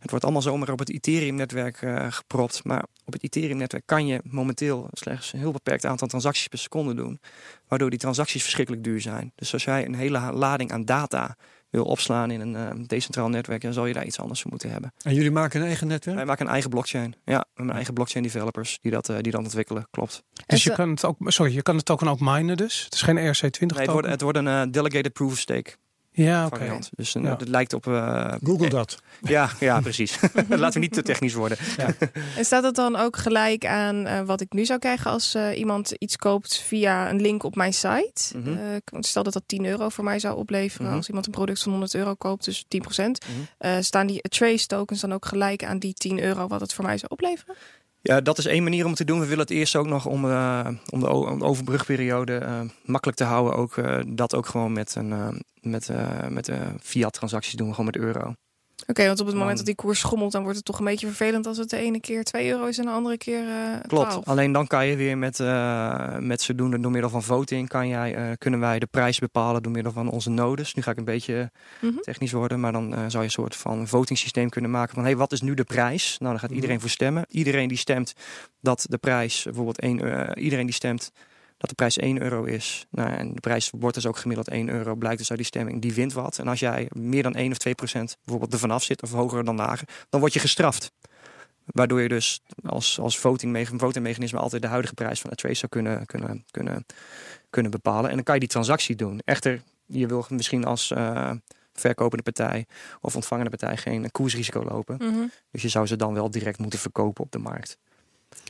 het 0.00 0.10
wordt 0.10 0.24
allemaal 0.24 0.42
zomaar 0.42 0.70
op 0.70 0.78
het 0.78 0.90
Ethereum-netwerk 0.90 1.82
uh, 1.82 2.06
gepropt. 2.10 2.64
Maar 2.64 2.84
op 3.04 3.12
het 3.12 3.22
Ethereum-netwerk 3.22 3.86
kan 3.86 4.06
je 4.06 4.20
momenteel 4.24 4.88
slechts 4.92 5.32
een 5.32 5.38
heel 5.38 5.52
beperkt 5.52 5.86
aantal 5.86 6.08
transacties 6.08 6.48
per 6.48 6.58
seconde 6.58 6.94
doen. 6.94 7.20
Waardoor 7.68 7.90
die 7.90 7.98
transacties 7.98 8.42
verschrikkelijk 8.42 8.84
duur 8.84 9.00
zijn. 9.00 9.32
Dus 9.34 9.52
als 9.52 9.64
jij 9.64 9.84
een 9.84 9.94
hele 9.94 10.32
lading 10.32 10.72
aan 10.72 10.84
data 10.84 11.36
wil 11.70 11.84
opslaan 11.84 12.30
in 12.30 12.40
een 12.40 12.78
uh, 12.78 12.84
decentraal 12.86 13.28
netwerk, 13.28 13.62
dan 13.62 13.72
zal 13.72 13.86
je 13.86 13.94
daar 13.94 14.04
iets 14.04 14.18
anders 14.18 14.40
voor 14.40 14.50
moeten 14.50 14.70
hebben. 14.70 14.92
En 15.02 15.14
jullie 15.14 15.30
maken 15.30 15.60
een 15.60 15.66
eigen 15.66 15.86
netwerk? 15.86 16.16
Wij 16.16 16.26
maken 16.26 16.44
een 16.46 16.52
eigen 16.52 16.70
blockchain. 16.70 17.14
Ja, 17.24 17.44
een 17.54 17.70
eigen 17.70 17.94
blockchain 17.94 18.24
developers 18.24 18.78
die 18.80 18.90
dat, 18.90 19.08
uh, 19.08 19.16
die 19.20 19.32
dan 19.32 19.44
ontwikkelen. 19.44 19.86
Klopt. 19.90 20.22
Dus 20.46 20.64
je 20.64 20.72
kan 20.72 20.90
het 20.90 21.04
ook, 21.04 21.16
sorry, 21.24 21.54
je 21.54 21.62
kan 21.62 21.76
het 21.76 21.84
token 21.84 22.08
ook 22.08 22.20
minen 22.20 22.56
dus? 22.56 22.84
Het 22.84 22.94
is 22.94 23.02
geen 23.02 23.16
ERC20 23.16 23.66
nee, 23.66 23.80
het 23.80 23.90
wordt, 23.90 24.08
het 24.08 24.20
wordt 24.20 24.38
een 24.38 24.46
uh, 24.46 24.62
delegated 24.70 25.12
proof 25.12 25.32
of 25.32 25.38
stake. 25.38 25.76
Ja, 26.12 26.46
oké. 26.46 26.54
Okay. 26.54 26.80
Dus 26.90 27.12
ja. 27.12 27.20
het 27.20 27.48
lijkt 27.48 27.72
op. 27.72 27.86
Uh, 27.86 28.34
Google 28.42 28.68
dat. 28.68 28.98
Ja, 29.22 29.50
ja 29.60 29.80
precies. 29.80 30.18
Laten 30.48 30.72
we 30.72 30.78
niet 30.78 30.92
te 30.92 31.02
technisch 31.02 31.34
worden. 31.34 31.58
Ja. 31.76 31.88
en 32.36 32.44
staat 32.44 32.62
het 32.62 32.74
dan 32.74 32.96
ook 32.96 33.16
gelijk 33.16 33.66
aan 33.66 34.06
uh, 34.06 34.20
wat 34.20 34.40
ik 34.40 34.52
nu 34.52 34.64
zou 34.64 34.78
krijgen 34.78 35.10
als 35.10 35.36
iemand 35.54 35.90
iets 35.90 36.16
koopt 36.16 36.60
via 36.60 37.10
een 37.10 37.20
link 37.20 37.42
op 37.42 37.56
mijn 37.56 37.72
site? 37.72 38.36
Mm 38.36 38.42
-hmm. 38.42 39.02
stel 39.02 39.22
dat 39.22 39.32
dat 39.32 39.42
10 39.46 39.64
euro 39.64 39.88
voor 39.88 40.04
mij 40.04 40.18
zou 40.18 40.36
opleveren. 40.36 40.82
Mm 40.82 40.88
-hmm. 40.88 40.96
Als 40.96 41.08
iemand 41.08 41.26
een 41.26 41.32
product 41.32 41.62
van 41.62 41.70
100 41.70 41.94
euro 41.94 42.14
koopt, 42.14 42.44
dus 42.44 42.64
10 42.68 42.80
procent. 42.80 43.26
Mm 43.26 43.46
-hmm. 43.58 43.82
staan 43.82 44.06
die 44.06 44.20
trace 44.20 44.66
tokens 44.66 45.00
dan 45.00 45.12
ook 45.12 45.26
gelijk 45.26 45.64
aan 45.64 45.78
die 45.78 45.94
10 45.94 46.20
euro 46.20 46.46
wat 46.46 46.60
het 46.60 46.72
voor 46.72 46.84
mij 46.84 46.98
zou 46.98 47.12
opleveren? 47.12 47.54
Ja, 48.02 48.20
dat 48.20 48.38
is 48.38 48.46
één 48.46 48.62
manier 48.62 48.86
om 48.86 48.94
te 48.94 49.04
doen. 49.04 49.20
We 49.20 49.26
willen 49.26 49.40
het 49.40 49.50
eerst 49.50 49.76
ook 49.76 49.86
nog 49.86 50.06
om, 50.06 50.24
uh, 50.24 50.68
om, 50.90 51.00
de, 51.00 51.08
overbrugperiode 51.44 52.40
uh, 52.42 52.60
makkelijk 52.84 53.18
te 53.18 53.24
houden. 53.24 53.54
Ook 53.54 53.76
uh, 53.76 54.00
dat 54.06 54.34
ook 54.34 54.46
gewoon 54.46 54.72
met, 54.72 54.94
een, 54.94 55.42
met, 55.60 55.90
met 56.28 56.50
fiat 56.80 57.12
transacties 57.12 57.54
doen, 57.54 57.70
gewoon 57.70 57.86
met 57.86 57.96
euro. 57.96 58.34
Oké, 58.80 58.90
okay, 58.90 59.06
want 59.06 59.20
op 59.20 59.26
het 59.26 59.36
moment 59.36 59.56
dat 59.56 59.66
die 59.66 59.74
koers 59.74 59.98
schommelt, 59.98 60.32
dan 60.32 60.42
wordt 60.42 60.56
het 60.56 60.66
toch 60.66 60.78
een 60.78 60.84
beetje 60.84 61.06
vervelend 61.06 61.46
als 61.46 61.56
het 61.56 61.70
de 61.70 61.76
ene 61.76 62.00
keer 62.00 62.24
2 62.24 62.50
euro 62.50 62.66
is 62.66 62.78
en 62.78 62.84
de 62.84 62.90
andere 62.90 63.16
keer. 63.16 63.42
Uh, 63.44 63.54
Klopt. 63.86 64.10
12. 64.10 64.28
Alleen 64.28 64.52
dan 64.52 64.66
kan 64.66 64.86
je 64.86 64.96
weer 64.96 65.18
met, 65.18 65.38
uh, 65.38 66.18
met 66.18 66.42
zodoende 66.42 66.80
door 66.80 66.90
middel 66.90 67.10
van 67.10 67.22
voting 67.22 67.68
kan 67.68 67.88
jij, 67.88 68.16
uh, 68.16 68.32
kunnen 68.38 68.60
wij 68.60 68.78
de 68.78 68.86
prijs 68.86 69.18
bepalen 69.18 69.62
door 69.62 69.72
middel 69.72 69.92
van 69.92 70.10
onze 70.10 70.30
nodes. 70.30 70.74
Nu 70.74 70.82
ga 70.82 70.90
ik 70.90 70.96
een 70.96 71.04
beetje 71.04 71.50
mm 71.80 71.90
-hmm. 71.90 72.00
technisch 72.00 72.32
worden, 72.32 72.60
maar 72.60 72.72
dan 72.72 72.90
zou 72.90 73.10
je 73.10 73.18
een 73.18 73.30
soort 73.30 73.56
van 73.56 73.88
voting 73.88 74.18
systeem 74.18 74.48
kunnen 74.48 74.70
maken 74.70 74.94
van 74.94 75.02
hé, 75.02 75.08
hey, 75.08 75.18
wat 75.18 75.32
is 75.32 75.40
nu 75.40 75.54
de 75.54 75.64
prijs? 75.64 76.16
Nou, 76.18 76.30
dan 76.30 76.40
gaat 76.40 76.50
iedereen 76.50 76.68
mm 76.68 76.72
-hmm. 76.72 76.80
voor 76.80 76.90
stemmen. 76.90 77.24
Iedereen 77.28 77.68
die 77.68 77.78
stemt 77.78 78.12
dat 78.60 78.86
de 78.88 78.98
prijs 78.98 79.42
bijvoorbeeld 79.42 79.80
1 79.80 80.38
iedereen 80.38 80.66
die 80.66 80.74
stemt 80.74 81.12
dat 81.60 81.68
de 81.68 81.74
prijs 81.74 81.96
1 81.96 82.22
euro 82.22 82.44
is. 82.44 82.86
Nou, 82.90 83.10
en 83.10 83.34
de 83.34 83.40
prijs 83.40 83.70
wordt 83.78 83.94
dus 83.94 84.06
ook 84.06 84.16
gemiddeld 84.16 84.48
1 84.48 84.68
euro. 84.68 84.94
Blijkt 84.94 85.18
dus 85.18 85.28
uit 85.28 85.38
die 85.38 85.46
stemming, 85.46 85.82
die 85.82 85.94
wint 85.94 86.12
wat. 86.12 86.38
En 86.38 86.48
als 86.48 86.60
jij 86.60 86.88
meer 86.92 87.22
dan 87.22 87.34
1 87.34 87.50
of 87.50 87.58
2 87.58 87.74
procent 87.74 88.16
bijvoorbeeld 88.24 88.52
er 88.52 88.58
vanaf 88.58 88.82
zit, 88.82 89.02
of 89.02 89.10
hoger 89.10 89.44
dan 89.44 89.56
lager, 89.56 89.88
dan 90.08 90.20
word 90.20 90.32
je 90.32 90.38
gestraft. 90.38 90.92
Waardoor 91.64 92.00
je 92.00 92.08
dus 92.08 92.42
als, 92.64 92.98
als 92.98 93.18
voting, 93.18 93.68
votingmechanisme 93.76 94.38
altijd 94.38 94.62
de 94.62 94.68
huidige 94.68 94.94
prijs 94.94 95.20
van 95.20 95.30
de 95.30 95.36
trace 95.36 95.54
zou 95.54 95.70
kunnen, 95.70 96.06
kunnen, 96.06 96.44
kunnen, 96.50 96.86
kunnen 97.50 97.70
bepalen. 97.70 98.10
En 98.10 98.14
dan 98.14 98.24
kan 98.24 98.34
je 98.34 98.40
die 98.40 98.48
transactie 98.48 98.96
doen. 98.96 99.20
Echter, 99.24 99.62
je 99.86 100.06
wil 100.06 100.26
misschien 100.28 100.64
als 100.64 100.90
uh, 100.90 101.30
verkopende 101.72 102.22
partij 102.22 102.66
of 103.00 103.14
ontvangende 103.14 103.50
partij 103.50 103.76
geen 103.76 104.10
koersrisico 104.10 104.64
lopen. 104.64 104.96
Mm 104.98 105.14
-hmm. 105.14 105.30
Dus 105.50 105.62
je 105.62 105.68
zou 105.68 105.86
ze 105.86 105.96
dan 105.96 106.14
wel 106.14 106.30
direct 106.30 106.58
moeten 106.58 106.78
verkopen 106.78 107.24
op 107.24 107.32
de 107.32 107.38
markt. 107.38 107.78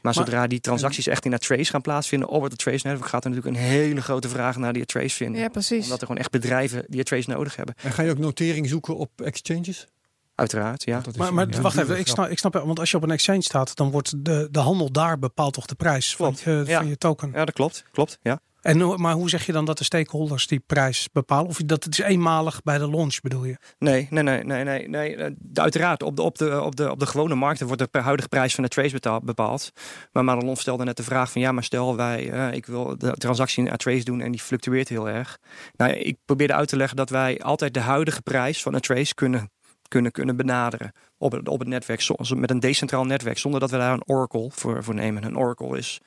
Maar, 0.02 0.14
zodra 0.14 0.46
die 0.46 0.60
transacties 0.60 1.06
echt 1.06 1.24
in 1.24 1.30
dat 1.30 1.42
trace 1.42 1.70
gaan 1.70 1.80
plaatsvinden 1.80 2.28
op 2.28 2.42
het 2.42 2.58
trace 2.58 2.86
netwerk, 2.86 3.10
gaat 3.10 3.24
er 3.24 3.30
natuurlijk 3.30 3.56
een 3.56 3.62
hele 3.62 4.02
grote 4.02 4.28
vraag 4.28 4.56
naar 4.56 4.72
die 4.72 4.84
trace 4.84 5.16
vinden. 5.16 5.40
Ja, 5.40 5.48
precies. 5.48 5.84
Omdat 5.84 6.00
er 6.00 6.06
gewoon 6.06 6.20
echt 6.20 6.30
bedrijven 6.30 6.84
die 6.88 7.02
trace 7.02 7.30
nodig 7.30 7.56
hebben. 7.56 7.74
En 7.82 7.92
ga 7.92 8.02
je 8.02 8.10
ook 8.10 8.18
notering 8.18 8.68
zoeken 8.68 8.96
op 8.96 9.10
exchanges? 9.20 9.86
Uiteraard, 10.34 10.84
ja. 10.84 11.02
Maar, 11.16 11.34
maar 11.34 11.60
wacht 11.60 11.78
even, 11.78 11.98
ik 11.98 12.06
snap, 12.06 12.28
ik 12.28 12.38
snap, 12.38 12.52
want 12.52 12.78
als 12.78 12.90
je 12.90 12.96
op 12.96 13.02
een 13.02 13.10
exchange 13.10 13.42
staat, 13.42 13.76
dan 13.76 13.90
wordt 13.90 14.24
de, 14.24 14.48
de 14.50 14.58
handel 14.58 14.92
daar 14.92 15.18
bepaalt 15.18 15.52
toch 15.52 15.66
de 15.66 15.74
prijs 15.74 16.16
van 16.16 16.36
je, 16.44 16.62
ja. 16.66 16.78
van 16.78 16.88
je 16.88 16.98
token. 16.98 17.30
Ja, 17.32 17.44
dat 17.44 17.54
klopt. 17.54 17.84
Klopt, 17.92 18.18
ja. 18.22 18.40
En, 18.62 19.00
maar 19.00 19.14
hoe 19.14 19.28
zeg 19.28 19.46
je 19.46 19.52
dan 19.52 19.64
dat 19.64 19.78
de 19.78 19.84
stakeholders 19.84 20.46
die 20.46 20.62
prijs 20.66 21.08
bepalen? 21.12 21.46
Of 21.46 21.56
dat 21.56 21.84
het 21.84 21.98
is 21.98 22.04
eenmalig 22.04 22.62
bij 22.62 22.78
de 22.78 22.90
launch 22.90 23.20
bedoel 23.20 23.44
je? 23.44 23.56
Nee, 23.78 24.06
nee, 24.10 24.22
nee, 24.22 24.44
nee, 24.44 24.64
nee. 24.64 24.88
nee. 24.88 25.16
Eh, 25.16 25.30
uiteraard, 25.54 26.02
op 26.02 26.16
de, 26.16 26.22
op, 26.22 26.38
de, 26.38 26.62
op, 26.62 26.76
de, 26.76 26.90
op 26.90 26.98
de 26.98 27.06
gewone 27.06 27.34
markten 27.34 27.66
wordt 27.66 27.92
de 27.92 27.98
huidige 27.98 28.28
prijs 28.28 28.54
van 28.54 28.64
de 28.64 28.70
trace 28.70 29.20
bepaald. 29.22 29.70
Maar 30.12 30.24
Madelon 30.24 30.56
stelde 30.56 30.84
net 30.84 30.96
de 30.96 31.02
vraag 31.02 31.32
van 31.32 31.40
ja, 31.40 31.52
maar 31.52 31.64
stel 31.64 31.96
wij, 31.96 32.32
uh, 32.32 32.52
ik 32.52 32.66
wil 32.66 32.98
de 32.98 33.12
transactie 33.12 33.66
in 33.66 33.76
trace 33.76 34.04
doen 34.04 34.20
en 34.20 34.30
die 34.30 34.40
fluctueert 34.40 34.88
heel 34.88 35.08
erg. 35.08 35.38
Nou, 35.76 35.92
ik 35.92 36.16
probeerde 36.24 36.54
uit 36.54 36.68
te 36.68 36.76
leggen 36.76 36.96
dat 36.96 37.10
wij 37.10 37.40
altijd 37.40 37.74
de 37.74 37.80
huidige 37.80 38.22
prijs 38.22 38.62
van 38.62 38.74
een 38.74 38.80
trace 38.80 39.14
kunnen 39.14 39.50
kunnen, 39.88 40.12
kunnen 40.12 40.36
benaderen 40.36 40.92
op 41.18 41.32
het, 41.32 41.48
op 41.48 41.58
het 41.58 41.68
netwerk 41.68 42.08
met 42.34 42.50
een 42.50 42.60
decentraal 42.60 43.04
netwerk, 43.04 43.38
zonder 43.38 43.60
dat 43.60 43.70
we 43.70 43.76
daar 43.76 43.92
een 43.92 44.08
oracle 44.08 44.50
voor, 44.50 44.84
voor 44.84 44.94
nemen. 44.94 45.24
Een 45.24 45.38
oracle 45.38 45.78
is 45.78 46.00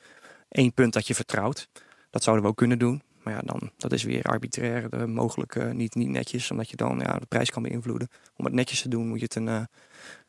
één 0.48 0.72
punt 0.72 0.92
dat 0.92 1.06
je 1.06 1.14
vertrouwt. 1.14 1.68
Dat 2.14 2.22
zouden 2.22 2.44
we 2.44 2.50
ook 2.50 2.56
kunnen 2.56 2.78
doen. 2.78 3.02
Maar 3.22 3.34
ja, 3.34 3.40
dan, 3.44 3.70
dat 3.76 3.92
is 3.92 4.02
weer 4.02 4.22
arbitrair, 4.22 4.90
de, 4.90 5.06
mogelijk 5.06 5.54
uh, 5.54 5.70
niet, 5.70 5.94
niet 5.94 6.08
netjes, 6.08 6.50
omdat 6.50 6.70
je 6.70 6.76
dan 6.76 6.98
ja, 6.98 7.18
de 7.18 7.26
prijs 7.26 7.50
kan 7.50 7.62
beïnvloeden. 7.62 8.08
Om 8.36 8.44
het 8.44 8.54
netjes 8.54 8.82
te 8.82 8.88
doen, 8.88 9.08
moet 9.08 9.18
je 9.18 9.24
het 9.24 9.34
een, 9.34 9.46
uh, 9.46 9.60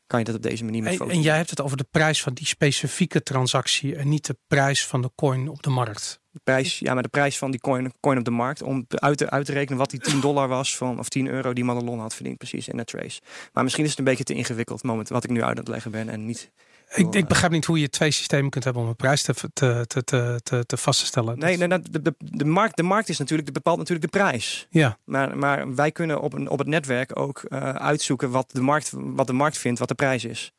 kan 0.08 0.20
je 0.20 0.26
dat 0.26 0.36
op 0.36 0.42
deze 0.42 0.64
manier 0.64 0.84
met 0.84 1.00
en, 1.00 1.10
en 1.10 1.22
jij 1.22 1.38
hebt 1.38 1.50
het 1.50 1.62
over 1.62 1.78
de 1.78 1.86
prijs 1.92 2.22
van 2.22 2.34
die 2.34 2.46
specifieke 2.46 3.24
transactie 3.24 3.96
en 3.96 4.10
niet 4.10 4.26
de 4.26 4.38
prijs 4.48 4.88
van 4.88 5.02
de 5.02 5.12
coin 5.16 5.48
op 5.48 5.64
de 5.64 5.70
markt. 5.70 6.20
De 6.32 6.40
prijs, 6.44 6.80
ja, 6.80 6.94
maar 6.94 7.04
de 7.04 7.10
prijs 7.10 7.38
van 7.38 7.52
die 7.52 7.60
coin, 7.60 7.94
coin 8.00 8.18
op 8.18 8.26
de 8.26 8.32
markt. 8.32 8.62
Om 8.62 8.86
uit 8.90 9.18
te, 9.18 9.30
uit 9.30 9.46
te 9.46 9.52
rekenen 9.52 9.78
wat 9.78 9.90
die 9.90 10.00
10 10.00 10.20
dollar 10.28 10.48
was 10.48 10.78
van, 10.78 11.00
of 11.00 11.10
10 11.10 11.28
euro 11.28 11.54
die 11.54 11.64
Madelon 11.64 12.00
had 12.00 12.16
verdiend, 12.16 12.38
precies 12.38 12.68
in 12.68 12.78
de 12.78 12.86
trace. 12.86 13.22
Maar 13.54 13.64
misschien 13.64 13.84
is 13.84 13.90
het 13.90 14.00
een 14.00 14.06
beetje 14.06 14.24
te 14.24 14.34
ingewikkeld 14.34 14.84
moment 14.84 15.10
wat 15.10 15.24
ik 15.24 15.30
nu 15.30 15.42
uit 15.42 15.50
aan 15.50 15.58
het 15.58 15.68
leggen 15.68 15.92
ben 15.92 16.10
en 16.10 16.26
niet 16.26 16.52
ik, 16.96 17.14
ik, 17.16 17.28
begrijp 17.28 17.52
niet 17.52 17.66
hoe 17.66 17.80
je 17.80 17.90
twee 17.90 18.12
systemen 18.12 18.50
kunt 18.50 18.64
hebben 18.64 18.82
om 18.82 18.88
een 18.88 18.96
prijs 18.96 19.22
te, 19.22 19.34
te, 19.54 19.86
te, 19.88 20.04
te, 20.44 20.64
te 20.66 20.78
vast 20.78 21.00
te 21.00 21.06
stellen. 21.06 21.40
Nee, 21.40 21.58
nee 21.58 21.68
de, 21.68 22.02
de, 22.02 22.16
de, 22.18 22.46
markt, 22.46 22.78
de 22.78 22.84
markt 22.84 23.10
is 23.10 23.18
natuurlijk, 23.18 23.54
bepaalt 23.54 23.78
natuurlijk 23.78 24.12
de 24.12 24.18
prijs. 24.20 24.68
Ja. 24.70 24.98
Maar, 25.04 25.38
maar 25.38 25.76
wij 25.76 25.92
kunnen 25.92 26.22
op, 26.22 26.34
een, 26.34 26.50
op 26.50 26.60
het 26.60 26.68
netwerk 26.68 27.20
ook 27.20 27.44
uh, 27.50 27.70
uitzoeken 27.70 28.30
wat 28.32 28.50
de, 28.52 28.62
markt, 28.62 28.92
wat 28.94 29.28
de 29.28 29.34
markt 29.34 29.58
vindt, 29.58 29.80
wat 29.80 29.88
de 29.88 29.96
prijs 29.96 30.26
is. 30.26 30.52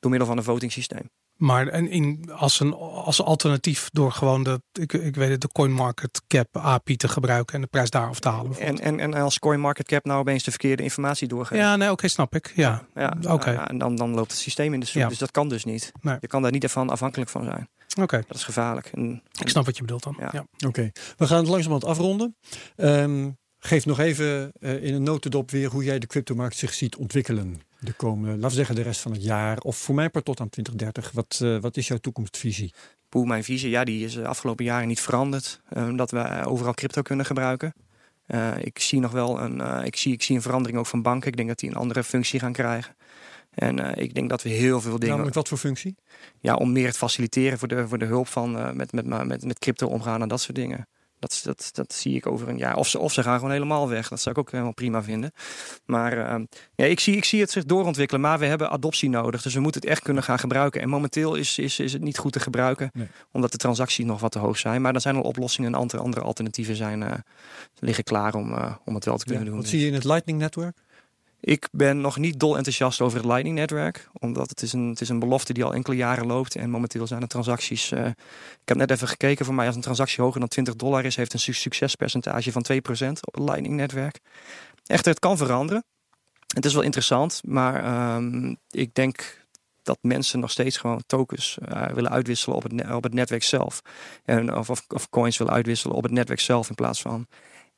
Door 0.00 0.10
middel 0.10 0.28
van 0.28 0.38
een 0.38 0.44
voting 0.44 0.72
systeem. 0.72 1.10
Maar 1.36 1.66
en 1.66 1.88
in, 1.88 2.30
als, 2.32 2.60
een, 2.60 2.74
als 2.74 3.22
alternatief 3.22 3.88
door 3.92 4.12
gewoon 4.12 4.42
de, 4.42 4.60
ik, 4.72 4.92
ik 4.92 5.14
weet 5.14 5.30
het, 5.30 5.40
de 5.40 5.48
CoinMarketCap 5.52 6.56
API 6.56 6.96
te 6.96 7.08
gebruiken 7.08 7.54
en 7.54 7.60
de 7.60 7.66
prijs 7.66 7.90
daar 7.90 8.08
af 8.08 8.20
te 8.20 8.28
halen. 8.28 8.58
En, 8.58 8.80
en, 8.80 9.00
en 9.00 9.14
als 9.14 9.38
CoinMarketCap 9.38 10.04
nou 10.04 10.18
opeens 10.18 10.44
de 10.44 10.50
verkeerde 10.50 10.82
informatie 10.82 11.28
doorgeeft. 11.28 11.60
Ja, 11.60 11.76
nee, 11.76 11.90
oké, 11.90 12.08
snap 12.08 12.34
ik. 12.34 12.52
Ja, 12.54 12.86
ja, 12.94 13.16
oké. 13.28 13.50
Ja, 13.50 13.68
en 13.68 13.78
dan, 13.78 13.96
dan 13.96 14.14
loopt 14.14 14.30
het 14.30 14.40
systeem 14.40 14.74
in 14.74 14.80
de 14.80 14.86
soep. 14.86 15.02
Ja. 15.02 15.08
Dus 15.08 15.18
dat 15.18 15.30
kan 15.30 15.48
dus 15.48 15.64
niet. 15.64 15.92
Nee. 16.00 16.16
Je 16.20 16.26
kan 16.26 16.42
daar 16.42 16.50
niet 16.50 16.62
ervan 16.62 16.90
afhankelijk 16.90 17.30
van 17.30 17.44
zijn. 17.44 17.68
Oké. 18.00 18.24
Dat 18.26 18.36
is 18.36 18.44
gevaarlijk. 18.44 18.90
En, 18.94 19.22
ik 19.40 19.48
snap 19.48 19.64
wat 19.64 19.76
je 19.76 19.82
bedoelt 19.82 20.02
dan. 20.02 20.16
Ja. 20.32 20.46
Oké, 20.66 20.90
we 21.16 21.26
gaan 21.26 21.38
het 21.38 21.48
langzamerhand 21.48 21.84
afronden. 21.84 22.36
Um, 22.76 23.36
geef 23.58 23.86
nog 23.86 23.98
even 23.98 24.52
uh, 24.60 24.82
in 24.82 24.94
een 24.94 25.02
notendop 25.02 25.50
weer 25.50 25.70
hoe 25.70 25.84
jij 25.84 25.98
de 25.98 26.06
cryptomarkt 26.06 26.56
zich 26.56 26.74
ziet 26.74 26.96
ontwikkelen 26.96 27.60
de 27.86 27.92
komende, 27.92 28.30
laten 28.30 28.48
we 28.48 28.54
zeggen, 28.54 28.74
de 28.74 28.82
rest 28.82 29.00
van 29.00 29.12
het 29.12 29.22
jaar. 29.22 29.58
Of 29.58 29.76
voor 29.76 29.94
mij 29.94 30.10
per 30.10 30.22
tot 30.22 30.40
aan 30.40 30.48
2030. 30.48 31.12
Wat, 31.12 31.40
uh, 31.42 31.60
wat 31.60 31.76
is 31.76 31.88
jouw 31.88 31.98
toekomstvisie? 31.98 32.74
Poeh, 33.08 33.28
mijn 33.28 33.44
visie, 33.44 33.70
ja, 33.70 33.84
die 33.84 34.04
is 34.04 34.14
de 34.14 34.26
afgelopen 34.26 34.64
jaren 34.64 34.88
niet 34.88 35.00
veranderd. 35.00 35.60
Uh, 35.76 35.96
dat 35.96 36.10
we 36.10 36.44
overal 36.44 36.74
crypto 36.74 37.02
kunnen 37.02 37.26
gebruiken. 37.26 37.74
Uh, 38.26 38.50
ik 38.60 38.78
zie 38.78 39.00
nog 39.00 39.12
wel 39.12 39.40
een, 39.40 39.84
ik 39.84 39.96
zie, 39.96 40.12
ik 40.12 40.22
zie 40.22 40.36
een 40.36 40.42
verandering 40.42 40.78
ook 40.78 40.86
van 40.86 41.02
banken. 41.02 41.30
Ik 41.30 41.36
denk 41.36 41.48
dat 41.48 41.58
die 41.58 41.70
een 41.70 41.76
andere 41.76 42.04
functie 42.04 42.40
gaan 42.40 42.52
krijgen. 42.52 42.96
En 43.50 43.98
ik 43.98 44.14
denk 44.14 44.28
dat 44.28 44.42
we 44.42 44.48
heel 44.48 44.80
veel 44.80 44.98
dingen. 44.98 45.08
Namelijk 45.08 45.34
wat 45.34 45.48
voor 45.48 45.58
functie? 45.58 45.94
Ja, 46.40 46.54
om 46.54 46.72
meer 46.72 46.86
het 46.86 46.96
faciliteren 46.96 47.58
voor 47.58 47.68
de, 47.68 47.88
voor 47.88 47.98
de 47.98 48.04
hulp 48.04 48.28
van 48.28 48.76
met, 48.76 48.92
met, 48.92 49.06
met, 49.06 49.44
met 49.44 49.58
crypto 49.58 49.86
omgaan 49.86 50.22
en 50.22 50.28
dat 50.28 50.40
soort 50.40 50.56
dingen. 50.56 50.86
Dat, 51.18 51.40
dat, 51.44 51.70
dat 51.72 51.92
zie 51.92 52.14
ik 52.14 52.26
over 52.26 52.48
een 52.48 52.58
jaar. 52.58 52.76
Of 52.76 52.88
ze, 52.88 52.98
of 52.98 53.12
ze 53.12 53.22
gaan 53.22 53.36
gewoon 53.36 53.50
helemaal 53.50 53.88
weg. 53.88 54.08
Dat 54.08 54.20
zou 54.20 54.34
ik 54.34 54.40
ook 54.40 54.50
helemaal 54.50 54.74
prima 54.74 55.02
vinden. 55.02 55.32
Maar 55.84 56.18
uh, 56.18 56.44
ja, 56.74 56.84
ik, 56.84 57.00
zie, 57.00 57.16
ik 57.16 57.24
zie 57.24 57.40
het 57.40 57.50
zich 57.50 57.64
doorontwikkelen. 57.64 58.22
Maar 58.22 58.38
we 58.38 58.46
hebben 58.46 58.70
adoptie 58.70 59.10
nodig. 59.10 59.42
Dus 59.42 59.54
we 59.54 59.60
moeten 59.60 59.80
het 59.80 59.90
echt 59.90 60.02
kunnen 60.02 60.22
gaan 60.22 60.38
gebruiken. 60.38 60.80
En 60.80 60.88
momenteel 60.88 61.34
is, 61.34 61.58
is, 61.58 61.78
is 61.78 61.92
het 61.92 62.02
niet 62.02 62.18
goed 62.18 62.32
te 62.32 62.40
gebruiken. 62.40 62.90
Nee. 62.94 63.06
Omdat 63.32 63.52
de 63.52 63.58
transacties 63.58 64.04
nog 64.04 64.20
wat 64.20 64.32
te 64.32 64.38
hoog 64.38 64.58
zijn. 64.58 64.82
Maar 64.82 64.94
er 64.94 65.00
zijn 65.00 65.16
al 65.16 65.22
oplossingen 65.22 65.72
en 65.72 65.78
andere, 65.78 66.02
andere 66.02 66.24
alternatieven 66.24 66.76
zijn, 66.76 67.00
uh, 67.00 67.12
liggen 67.78 68.04
klaar 68.04 68.34
om, 68.34 68.52
uh, 68.52 68.74
om 68.84 68.94
het 68.94 69.04
wel 69.04 69.16
te 69.16 69.24
kunnen 69.24 69.44
ja, 69.44 69.50
doen. 69.50 69.58
Wat 69.58 69.68
zie 69.68 69.80
je 69.80 69.86
in 69.86 69.94
het 69.94 70.04
Lightning 70.04 70.38
Network? 70.38 70.76
Ik 71.40 71.68
ben 71.72 72.00
nog 72.00 72.16
niet 72.16 72.40
dol 72.40 72.56
enthousiast 72.56 73.00
over 73.00 73.18
het 73.18 73.26
Lightning-netwerk. 73.26 74.08
Omdat 74.12 74.50
het 74.50 74.62
is, 74.62 74.72
een, 74.72 74.88
het 74.88 75.00
is 75.00 75.08
een 75.08 75.18
belofte 75.18 75.52
die 75.52 75.64
al 75.64 75.74
enkele 75.74 75.96
jaren 75.96 76.26
loopt. 76.26 76.56
En 76.56 76.70
momenteel 76.70 77.06
zijn 77.06 77.20
de 77.20 77.26
transacties... 77.26 77.92
Uh, 77.92 78.06
ik 78.06 78.68
heb 78.68 78.76
net 78.76 78.90
even 78.90 79.08
gekeken. 79.08 79.44
Voor 79.44 79.54
mij 79.54 79.66
als 79.66 79.74
een 79.74 79.80
transactie 79.80 80.22
hoger 80.22 80.40
dan 80.40 80.48
20 80.48 80.76
dollar 80.76 81.04
is... 81.04 81.16
heeft 81.16 81.32
een 81.32 81.38
su 81.38 81.52
succespercentage 81.52 82.52
van 82.52 82.64
2% 82.72 82.76
op 83.20 83.34
het 83.34 83.42
Lightning-netwerk. 83.42 84.20
Echter, 84.86 85.10
het 85.10 85.20
kan 85.20 85.36
veranderen. 85.36 85.84
Het 86.54 86.64
is 86.64 86.74
wel 86.74 86.82
interessant. 86.82 87.40
Maar 87.44 88.14
um, 88.16 88.56
ik 88.70 88.94
denk 88.94 89.44
dat 89.82 89.98
mensen 90.00 90.40
nog 90.40 90.50
steeds 90.50 90.76
gewoon 90.76 91.02
tokens 91.06 91.58
uh, 91.68 91.86
willen 91.86 92.10
uitwisselen 92.10 92.56
op 92.56 92.62
het, 92.62 92.90
op 92.90 93.02
het 93.02 93.14
netwerk 93.14 93.42
zelf. 93.42 93.80
En, 94.24 94.56
of, 94.56 94.70
of, 94.88 95.08
coins 95.08 95.38
willen 95.38 95.52
uitwisselen 95.52 95.96
op 95.96 96.02
het 96.02 96.12
netwerk 96.12 96.40
zelf... 96.40 96.68
in 96.68 96.74
plaats 96.74 97.00
van 97.00 97.26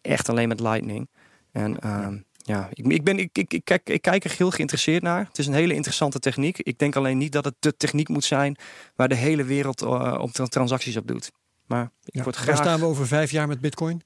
echt 0.01 0.29
alleen 0.29 0.49
met 0.49 0.61
Lightning. 0.61 1.09
En... 1.53 1.89
Um, 2.05 2.27
ja, 2.49 2.69
ik, 2.73 2.87
ik, 2.87 3.05
ben, 3.05 3.19
ik, 3.19 3.39
ik, 3.39 3.53
ik, 3.53 3.65
kijk, 3.65 3.89
ik 3.89 4.03
kijk 4.03 4.25
er 4.25 4.35
heel 4.37 4.51
geïnteresseerd 4.51 5.03
naar. 5.03 5.25
Het 5.25 5.39
is 5.39 5.47
een 5.47 5.53
hele 5.53 5.75
interessante 5.75 6.19
techniek. 6.19 6.59
Ik 6.59 6.79
denk 6.79 6.97
alleen 6.97 7.19
niet 7.19 7.33
dat 7.33 7.45
het 7.45 7.55
de 7.59 7.77
techniek 7.77 8.09
moet 8.09 8.25
zijn 8.25 8.57
waar 8.97 9.09
de 9.09 9.15
hele 9.15 9.45
wereld 9.45 9.83
uh, 9.83 10.19
op 10.21 10.33
transacties 10.33 10.97
op 10.97 11.07
doet. 11.07 11.33
Maar 11.67 11.91
ik 12.05 12.15
ja, 12.15 12.23
word 12.23 12.37
graag... 12.37 12.47
Waar 12.47 12.65
staan 12.65 12.81
we 12.81 12.87
over 12.87 13.07
vijf 13.07 13.31
jaar 13.31 13.49
met 13.49 13.61
bitcoin? 13.61 14.03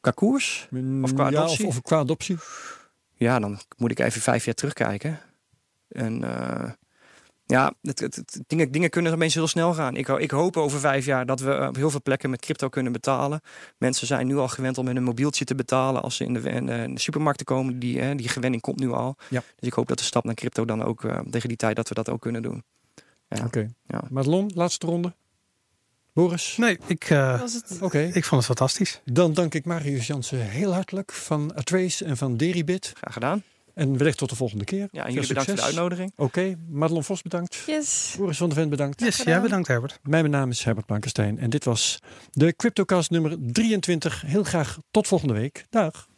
Qua 0.00 0.10
koers? 0.10 0.68
Of 1.02 1.14
qua 1.14 1.30
ja, 1.30 1.38
adoptie? 1.38 1.66
Of, 1.66 1.76
of, 1.76 1.82
qua 1.82 1.98
adoptie? 1.98 2.36
Ja, 3.14 3.38
dan 3.38 3.58
moet 3.76 3.90
ik 3.90 3.98
even 3.98 4.20
vijf 4.20 4.44
jaar 4.44 4.54
terugkijken. 4.54 5.20
En 5.88 6.22
uh, 6.22 6.70
ja, 7.50 7.74
het, 7.82 8.00
het, 8.00 8.16
het, 8.16 8.40
dingen, 8.46 8.72
dingen 8.72 8.90
kunnen 8.90 9.12
opeens 9.12 9.34
heel 9.34 9.46
snel 9.46 9.74
gaan. 9.74 9.96
Ik, 9.96 10.08
ik, 10.08 10.30
hoop 10.30 10.56
over 10.56 10.80
vijf 10.80 11.04
jaar 11.04 11.26
dat 11.26 11.40
we 11.40 11.66
op 11.68 11.76
heel 11.76 11.90
veel 11.90 12.02
plekken 12.02 12.30
met 12.30 12.40
crypto 12.40 12.68
kunnen 12.68 12.92
betalen. 12.92 13.40
Mensen 13.78 14.06
zijn 14.06 14.26
nu 14.26 14.36
al 14.36 14.48
gewend 14.48 14.78
om 14.78 14.84
met 14.84 14.96
een 14.96 15.02
mobieltje 15.02 15.44
te 15.44 15.54
betalen 15.54 16.02
als 16.02 16.16
ze 16.16 16.24
in 16.24 16.34
de, 16.34 16.40
in 16.40 16.66
de, 16.66 16.72
in 16.72 16.94
de 16.94 17.00
supermarkten 17.00 17.46
komen. 17.46 17.78
Die, 17.78 18.00
hè, 18.00 18.14
die 18.14 18.28
gewenning 18.28 18.62
komt 18.62 18.78
nu 18.78 18.90
al. 18.90 19.16
Ja. 19.28 19.42
Dus 19.56 19.68
ik 19.68 19.72
hoop 19.72 19.88
dat 19.88 19.98
de 19.98 20.04
stap 20.04 20.24
naar 20.24 20.34
crypto 20.34 20.64
dan 20.64 20.84
ook 20.84 21.02
uh, 21.02 21.18
tegen 21.30 21.48
die 21.48 21.56
tijd 21.56 21.76
dat 21.76 21.88
we 21.88 21.94
dat 21.94 22.08
ook 22.08 22.20
kunnen 22.20 22.42
doen. 22.42 22.64
Ja. 23.28 23.36
Oké. 23.36 23.46
Okay. 23.46 23.70
Ja. 23.86 24.02
Madelon, 24.10 24.50
laatste 24.54 24.86
ronde. 24.86 25.14
Boris? 26.12 26.56
Nee, 26.56 26.78
ik, 26.86 27.10
uh, 27.10 27.42
okay. 27.80 28.06
ik 28.06 28.24
vond 28.24 28.46
het 28.46 28.56
fantastisch. 28.56 29.00
Dan 29.04 29.34
dank 29.34 29.54
ik 29.54 29.64
Marius 29.64 30.06
Jansen 30.06 30.40
heel 30.40 30.72
hartelijk 30.72 31.12
van 31.12 31.54
Atrace 31.54 32.04
en 32.04 32.16
van 32.16 32.36
Deribit. 32.36 32.92
Graag 32.96 33.12
gedaan. 33.12 33.42
En 33.78 33.96
wellicht 33.96 34.18
tot 34.18 34.28
de 34.30 34.36
volgende 34.36 34.64
keer. 34.64 34.88
Ja, 34.90 35.04
en 35.06 35.12
jullie 35.12 35.28
bedankt 35.28 35.50
voor 35.50 35.58
de 35.58 35.64
uitnodiging. 35.64 36.10
Oké, 36.10 36.22
okay. 36.22 36.56
Madelon 36.68 37.04
Vos 37.04 37.22
bedankt. 37.22 37.62
Yes. 37.66 38.14
Boris 38.18 38.36
van 38.36 38.48
der 38.48 38.58
Ven 38.58 38.68
bedankt. 38.68 39.00
Yes, 39.00 39.16
jij 39.16 39.40
bedankt 39.40 39.68
Herbert. 39.68 39.98
Mijn 40.02 40.30
naam 40.30 40.50
is 40.50 40.64
Herbert 40.64 40.86
Blankenstein 40.86 41.38
en 41.38 41.50
dit 41.50 41.64
was 41.64 41.98
de 42.30 42.56
CryptoCast 42.56 43.10
nummer 43.10 43.36
23. 43.40 44.22
Heel 44.26 44.42
graag 44.42 44.78
tot 44.90 45.06
volgende 45.06 45.34
week. 45.34 45.66
Dag. 45.70 46.08